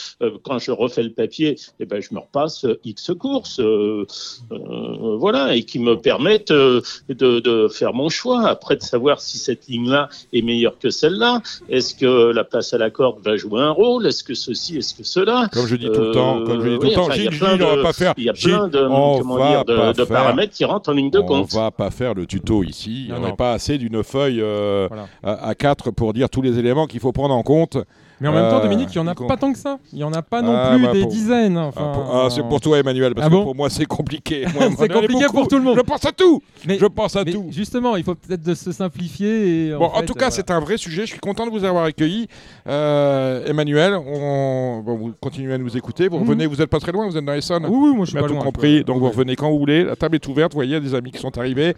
quand 0.43 0.59
je 0.59 0.71
refais 0.71 1.03
le 1.03 1.11
papier, 1.13 1.55
eh 1.79 1.85
ben, 1.85 2.01
je 2.01 2.13
me 2.13 2.19
repasse 2.19 2.65
euh, 2.65 2.77
X 2.83 3.11
courses, 3.17 3.61
euh, 3.61 4.05
euh, 4.51 5.15
voilà, 5.17 5.55
et 5.55 5.63
qui 5.63 5.79
me 5.79 5.95
permettent 5.95 6.51
euh, 6.51 6.81
de, 7.07 7.39
de 7.39 7.69
faire 7.69 7.93
mon 7.93 8.09
choix. 8.09 8.47
Après, 8.49 8.75
de 8.75 8.81
savoir 8.81 9.21
si 9.21 9.37
cette 9.37 9.67
ligne-là 9.67 10.09
est 10.33 10.41
meilleure 10.41 10.77
que 10.79 10.89
celle-là. 10.89 11.41
Est-ce 11.69 11.95
que 11.95 12.31
la 12.33 12.43
place 12.43 12.73
à 12.73 12.77
la 12.77 12.89
corde 12.89 13.19
va 13.23 13.37
jouer 13.37 13.61
un 13.61 13.71
rôle? 13.71 14.05
Est-ce 14.05 14.23
que 14.25 14.33
ceci, 14.33 14.77
est-ce 14.79 14.93
que 14.93 15.03
cela? 15.03 15.47
Comme 15.53 15.67
je 15.67 15.77
dis 15.77 15.85
tout 15.85 16.01
le 16.01 16.11
temps, 16.11 16.41
Euh, 16.41 16.45
comme 16.45 16.61
je 16.61 16.69
dis 16.71 16.75
tout 16.75 16.81
le 16.81 16.87
oui, 16.89 16.93
temps. 16.95 17.05
enfin, 17.05 17.15
il 17.15 17.23
y 17.23 17.27
a 17.27 17.31
Gilles, 17.31 17.39
plein 17.39 17.53
Gilles, 17.53 17.63
on 17.63 17.69
va 17.69 17.75
de- 17.77 17.81
pas 17.83 17.93
faire. 17.93 18.13
Il 18.17 18.23
y 18.25 18.29
a 18.29 18.33
Gilles, 18.33 18.51
plein 18.51 18.67
de, 18.67 18.79
on 18.85 19.19
comment 19.19 19.37
va 19.37 19.49
dire, 19.49 19.65
de, 19.65 19.75
pas 19.77 19.93
de 19.93 19.97
faire- 20.05 20.07
paramètres 20.07 20.53
qui 20.53 20.65
rentrent 20.65 20.89
en 20.89 20.93
ligne 20.93 21.09
de 21.09 21.19
on 21.19 21.25
compte. 21.25 21.53
va 21.53 21.71
pas 21.71 21.89
faire 21.89 22.13
le 22.13 22.25
tuto 22.25 22.63
ici. 22.63 23.07
Non, 23.09 23.15
on 23.17 23.25
n'est 23.27 23.33
pas 23.35 23.53
assez 23.53 23.77
d'une 23.77 24.03
feuille 24.03 24.41
euh, 24.41 24.87
Voilà. 24.89 25.07
à, 25.23 25.47
à 25.49 25.55
quatre 25.55 25.91
pour 25.91 26.11
dire 26.11 26.29
tous 26.29 26.41
les 26.41 26.59
éléments 26.59 26.85
qu'il 26.87 26.99
faut 26.99 27.13
prendre 27.13 27.33
en 27.33 27.43
compte. 27.43 27.77
Mais 28.21 28.29
en 28.29 28.31
même 28.33 28.49
temps, 28.49 28.57
Euh, 28.59 28.61
Dominique, 28.63 28.89
il 28.95 29.01
n'y 29.01 29.03
en 29.03 29.07
a 29.07 29.15
pas 29.15 29.35
tant 29.35 29.51
que 29.51 29.59
ça. 29.59 29.77
Il 29.91 29.97
n'y 29.97 30.03
en 30.05 30.13
a 30.13 30.21
pas 30.21 30.41
non 30.41 30.55
Ah, 30.55 30.69
plus 30.75 30.85
bah, 30.85 30.93
des 30.93 31.01
pour- 31.01 31.09
dizaines. 31.11 31.57
Ah, 31.57 31.65
Enfin, 31.67 31.91
ah, 32.13 32.27
c'est 32.29 32.43
pour 32.43 32.61
toi, 32.61 32.79
Emmanuel, 32.79 33.13
parce 33.13 33.27
Ah 33.27 33.29
que 33.29 33.35
pour 33.35 33.55
moi, 33.55 33.69
c'est 33.69 33.85
compliqué. 33.85 34.45
C'est 34.79 34.87
compliqué 34.91 35.25
pour 35.33 35.47
tout 35.49 35.57
le 35.57 35.63
monde. 35.63 35.75
Je 35.75 35.81
pense 35.81 36.05
à 36.05 36.11
tout. 36.13 36.41
Mais, 36.65 36.77
Je 36.79 36.85
pense 36.85 37.15
à 37.17 37.23
mais 37.25 37.33
tout. 37.33 37.47
justement, 37.51 37.95
il 37.97 38.03
faut 38.05 38.15
peut-être 38.15 38.41
de 38.41 38.53
se 38.53 38.71
simplifier. 38.71 39.67
Et 39.69 39.73
Bon, 39.75 39.85
en, 39.87 40.01
tout 40.03 40.13
cas, 40.13 40.27
euh, 40.27 40.31
c'est 40.31 40.49
un 40.49 40.59
vrai 40.61 40.77
sujet. 40.77 41.01
Je 41.01 41.11
suis 41.11 41.19
content 41.19 41.45
de 41.45 41.51
vous 41.51 41.63
avoir 41.65 41.83
accueilli. 41.83 42.27
Euh, 42.67 43.45
Emmanuel, 43.47 43.95
on... 43.95 44.81
bon, 44.85 44.95
vous 44.95 45.13
continuez 45.19 45.53
à 45.53 45.57
nous 45.57 45.75
écouter. 45.75 46.07
Vous 46.07 46.17
Mhm. 46.17 46.23
revenez, 46.23 46.45
vous 46.47 46.55
n'êtes 46.55 46.69
pas 46.69 46.79
très 46.79 46.91
loin, 46.93 47.07
vous 47.07 47.17
êtes 47.17 47.25
dans 47.25 47.33
Essonne. 47.33 47.65
Oui, 47.67 47.89
oui, 47.89 47.95
moi 47.95 48.05
je 48.05 48.11
suis 48.11 48.19
pas 48.19 48.27
tout 48.27 48.33
loin. 48.33 48.43
compris. 48.43 48.83
Donc 48.83 48.99
vous 48.99 49.09
revenez 49.09 49.35
quand 49.35 49.49
vous 49.51 49.59
voulez. 49.59 49.83
La 49.83 49.95
table 49.95 50.15
est 50.15 50.27
ouverte. 50.27 50.53
Vous 50.53 50.57
voyez, 50.57 50.71
il 50.71 50.73
y 50.73 50.77
a 50.77 50.79
des 50.79 50.95
amis 50.95 51.11
qui 51.11 51.19
sont 51.19 51.37
arrivés. 51.37 51.75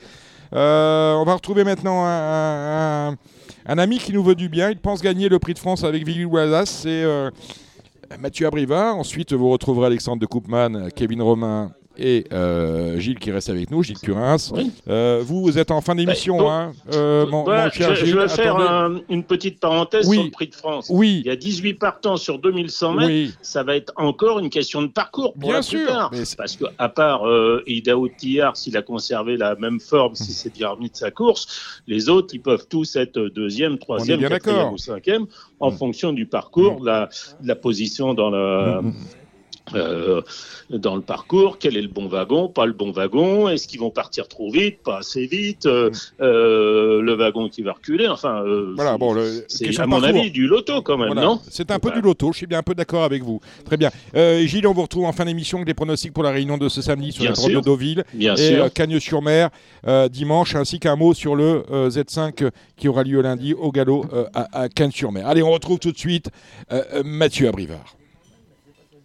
Euh, 0.53 1.13
on 1.15 1.25
va 1.25 1.33
retrouver 1.33 1.63
maintenant 1.65 2.03
un, 2.05 3.15
un- 3.68 3.78
ami 3.78 3.97
qui 3.99 4.13
nous 4.13 4.24
veut 4.24 4.36
du 4.36 4.49
bien. 4.49 4.70
Il 4.72 4.78
pense 4.78 5.01
gagner 5.01 5.30
le 5.30 5.39
prix 5.39 5.53
de 5.53 5.59
France 5.59 5.84
avec 5.84 6.05
Villy 6.05 6.26
Wallace. 6.26 6.70
C'est 6.84 7.03
euh, 7.03 7.30
Mathieu 8.20 8.47
Abriva. 8.47 8.93
Ensuite, 8.93 9.34
vous 9.34 9.49
retrouverez 9.49 9.88
Alexandre 9.88 10.22
de 10.22 10.26
Koopman, 10.26 10.89
Kevin 10.95 11.22
Romain 11.22 11.72
et 11.97 12.25
euh, 12.31 12.97
Gilles 12.99 13.19
qui 13.19 13.31
reste 13.31 13.49
avec 13.49 13.71
nous, 13.71 13.83
Gilles 13.83 13.97
Curins. 13.99 14.37
Oui. 14.53 14.71
Euh, 14.87 15.21
vous, 15.25 15.41
vous 15.41 15.57
êtes 15.57 15.71
en 15.71 15.81
fin 15.81 15.95
d'émission. 15.95 16.37
bon. 16.37 16.49
hein. 16.49 16.71
Euh, 16.93 17.25
mon, 17.27 17.43
Voilà, 17.43 17.65
mon 17.65 17.71
cher 17.71 17.95
je, 17.95 18.15
vais 18.17 18.27
faire 18.27 18.55
un- 18.57 18.99
une 19.09 19.23
petite 19.23 19.59
parenthèse 19.59 20.07
Oui. 20.07 20.15
sur 20.17 20.25
le 20.25 20.31
prix 20.31 20.47
de 20.47 20.55
France. 20.55 20.87
Oui, 20.89 21.21
Il 21.23 21.27
y 21.27 21.31
a 21.31 21.35
18 21.35 21.73
partants 21.75 22.17
sur 22.17 22.39
2100 22.39 22.93
mètres. 22.93 23.07
oui, 23.07 23.33
Ça 23.41 23.63
va 23.63 23.75
être 23.75 23.93
encore 23.95 24.39
une 24.39 24.49
question 24.49 24.81
de 24.81 24.87
parcours 24.87 25.33
pour 25.33 25.41
bien 25.49 25.53
la 25.53 25.61
sûr. 25.61 25.79
plupart. 25.85 26.11
Parce 26.37 26.55
que 26.55 26.65
à 26.77 26.89
part 26.89 27.23
Idaho 27.65 28.07
Tillard, 28.09 28.55
s'il 28.57 28.77
a 28.77 28.81
conservé 28.81 29.37
la 29.37 29.55
même 29.55 29.79
forme, 29.79 30.15
si 30.15 30.33
c'est 30.33 30.53
bien 30.53 30.69
remis 30.69 30.89
de 30.89 30.95
sa 30.95 31.11
course, 31.11 31.81
les 31.87 32.09
autres, 32.09 32.29
ils 32.33 32.41
peuvent 32.41 32.67
tous 32.69 32.95
être 32.95 33.19
deuxième, 33.35 33.77
troisième, 33.77 34.19
quatrième 34.27 34.73
ou 34.73 34.77
cinquième, 34.77 35.25
en 35.59 35.71
Mm. 35.71 35.77
fonction 35.77 36.13
du 36.13 36.25
parcours, 36.25 36.79
de 36.81 36.85
la, 36.85 37.09
de 37.41 37.47
la 37.47 37.55
position 37.55 38.13
dans 38.13 38.29
la, 38.29 38.81
Mm, 38.81 38.93
euh, 39.76 40.22
dans 40.70 40.95
le 40.95 41.01
parcours, 41.01 41.57
quel 41.59 41.78
est 41.78 41.82
le 41.82 41.88
bon 41.88 42.07
wagon, 42.07 42.47
pas 42.47 42.65
le 42.65 42.74
bon 42.74 42.91
wagon, 42.91 43.49
est-ce 43.49 43.68
qu'ils 43.68 43.80
vont 43.80 43.89
partir 43.89 44.28
trop 44.28 44.51
vite, 44.51 44.80
pas 44.84 44.99
assez 44.99 45.26
vite, 45.26 45.65
euh, 45.65 45.89
euh, 46.22 47.01
le 47.01 47.13
wagon 47.15 47.49
qui 47.49 47.61
va 47.61 47.74
reculer, 47.74 48.07
enfin, 48.07 48.43
Voilà, 48.76 48.91
c'est- 48.93 48.97
bon, 48.97 49.15
c'est 49.47 49.80
à 49.80 49.86
mon 49.88 49.99
parcours. 50.01 50.20
avis 50.20 50.32
du 50.32 50.47
loto 50.47 50.82
quand 50.82 50.97
même, 50.97 51.07
Voilà. 51.07 51.22
non? 51.24 51.39
C'est 51.49 51.72
un 51.72 51.80
peu 51.80 51.88
Voilà. 51.89 52.01
du 52.01 52.07
loto, 52.07 52.32
je 52.32 52.38
suis 52.38 52.47
bien 52.47 52.59
un 52.59 52.63
peu 52.63 52.76
d'accord 52.76 53.03
avec 53.03 53.24
vous. 53.24 53.39
Très 53.65 53.78
bien. 53.78 53.89
Gilles, 54.45 54.68
on 54.68 54.74
vous 54.74 54.84
retrouve 54.84 55.05
en 55.05 55.11
fin 55.13 55.26
d'émission 55.26 55.57
avec 55.59 55.68
des 55.68 55.74
pronostics 55.74 56.13
pour 56.13 56.24
la 56.24 56.32
réunion 56.32 56.57
de 56.57 56.70
ce 56.70 56.82
samedi 56.82 57.11
sur 57.11 57.24
Bien 57.24 57.34
portes 57.34 57.51
de. 57.51 57.59
Deauville 57.61 58.03
Bien 58.13 58.36
et 58.36 58.57
Cagnes-sur-Mer 58.74 59.49
dimanche, 60.09 60.55
ainsi 60.55 60.80
qu'un 60.80 60.95
mot 60.95 61.13
sur 61.13 61.36
le 61.36 61.63
euh, 61.72 61.89
Z5 61.89 62.43
euh, 62.43 62.49
qui 62.78 62.88
aura 62.88 63.03
lieu 63.03 63.22
lundi 63.22 63.53
au 63.53 63.72
galop 63.72 64.05
à, 64.34 64.61
à 64.63 64.70
Cagnes-sur-Mer. 64.70 65.28
Allez, 65.28 65.43
on 65.43 65.51
retrouve 65.51 65.80
tout 65.80 65.91
de 65.91 65.97
suite 65.97 66.30
Mathieu 67.03 67.47
Abrivard. 67.47 67.95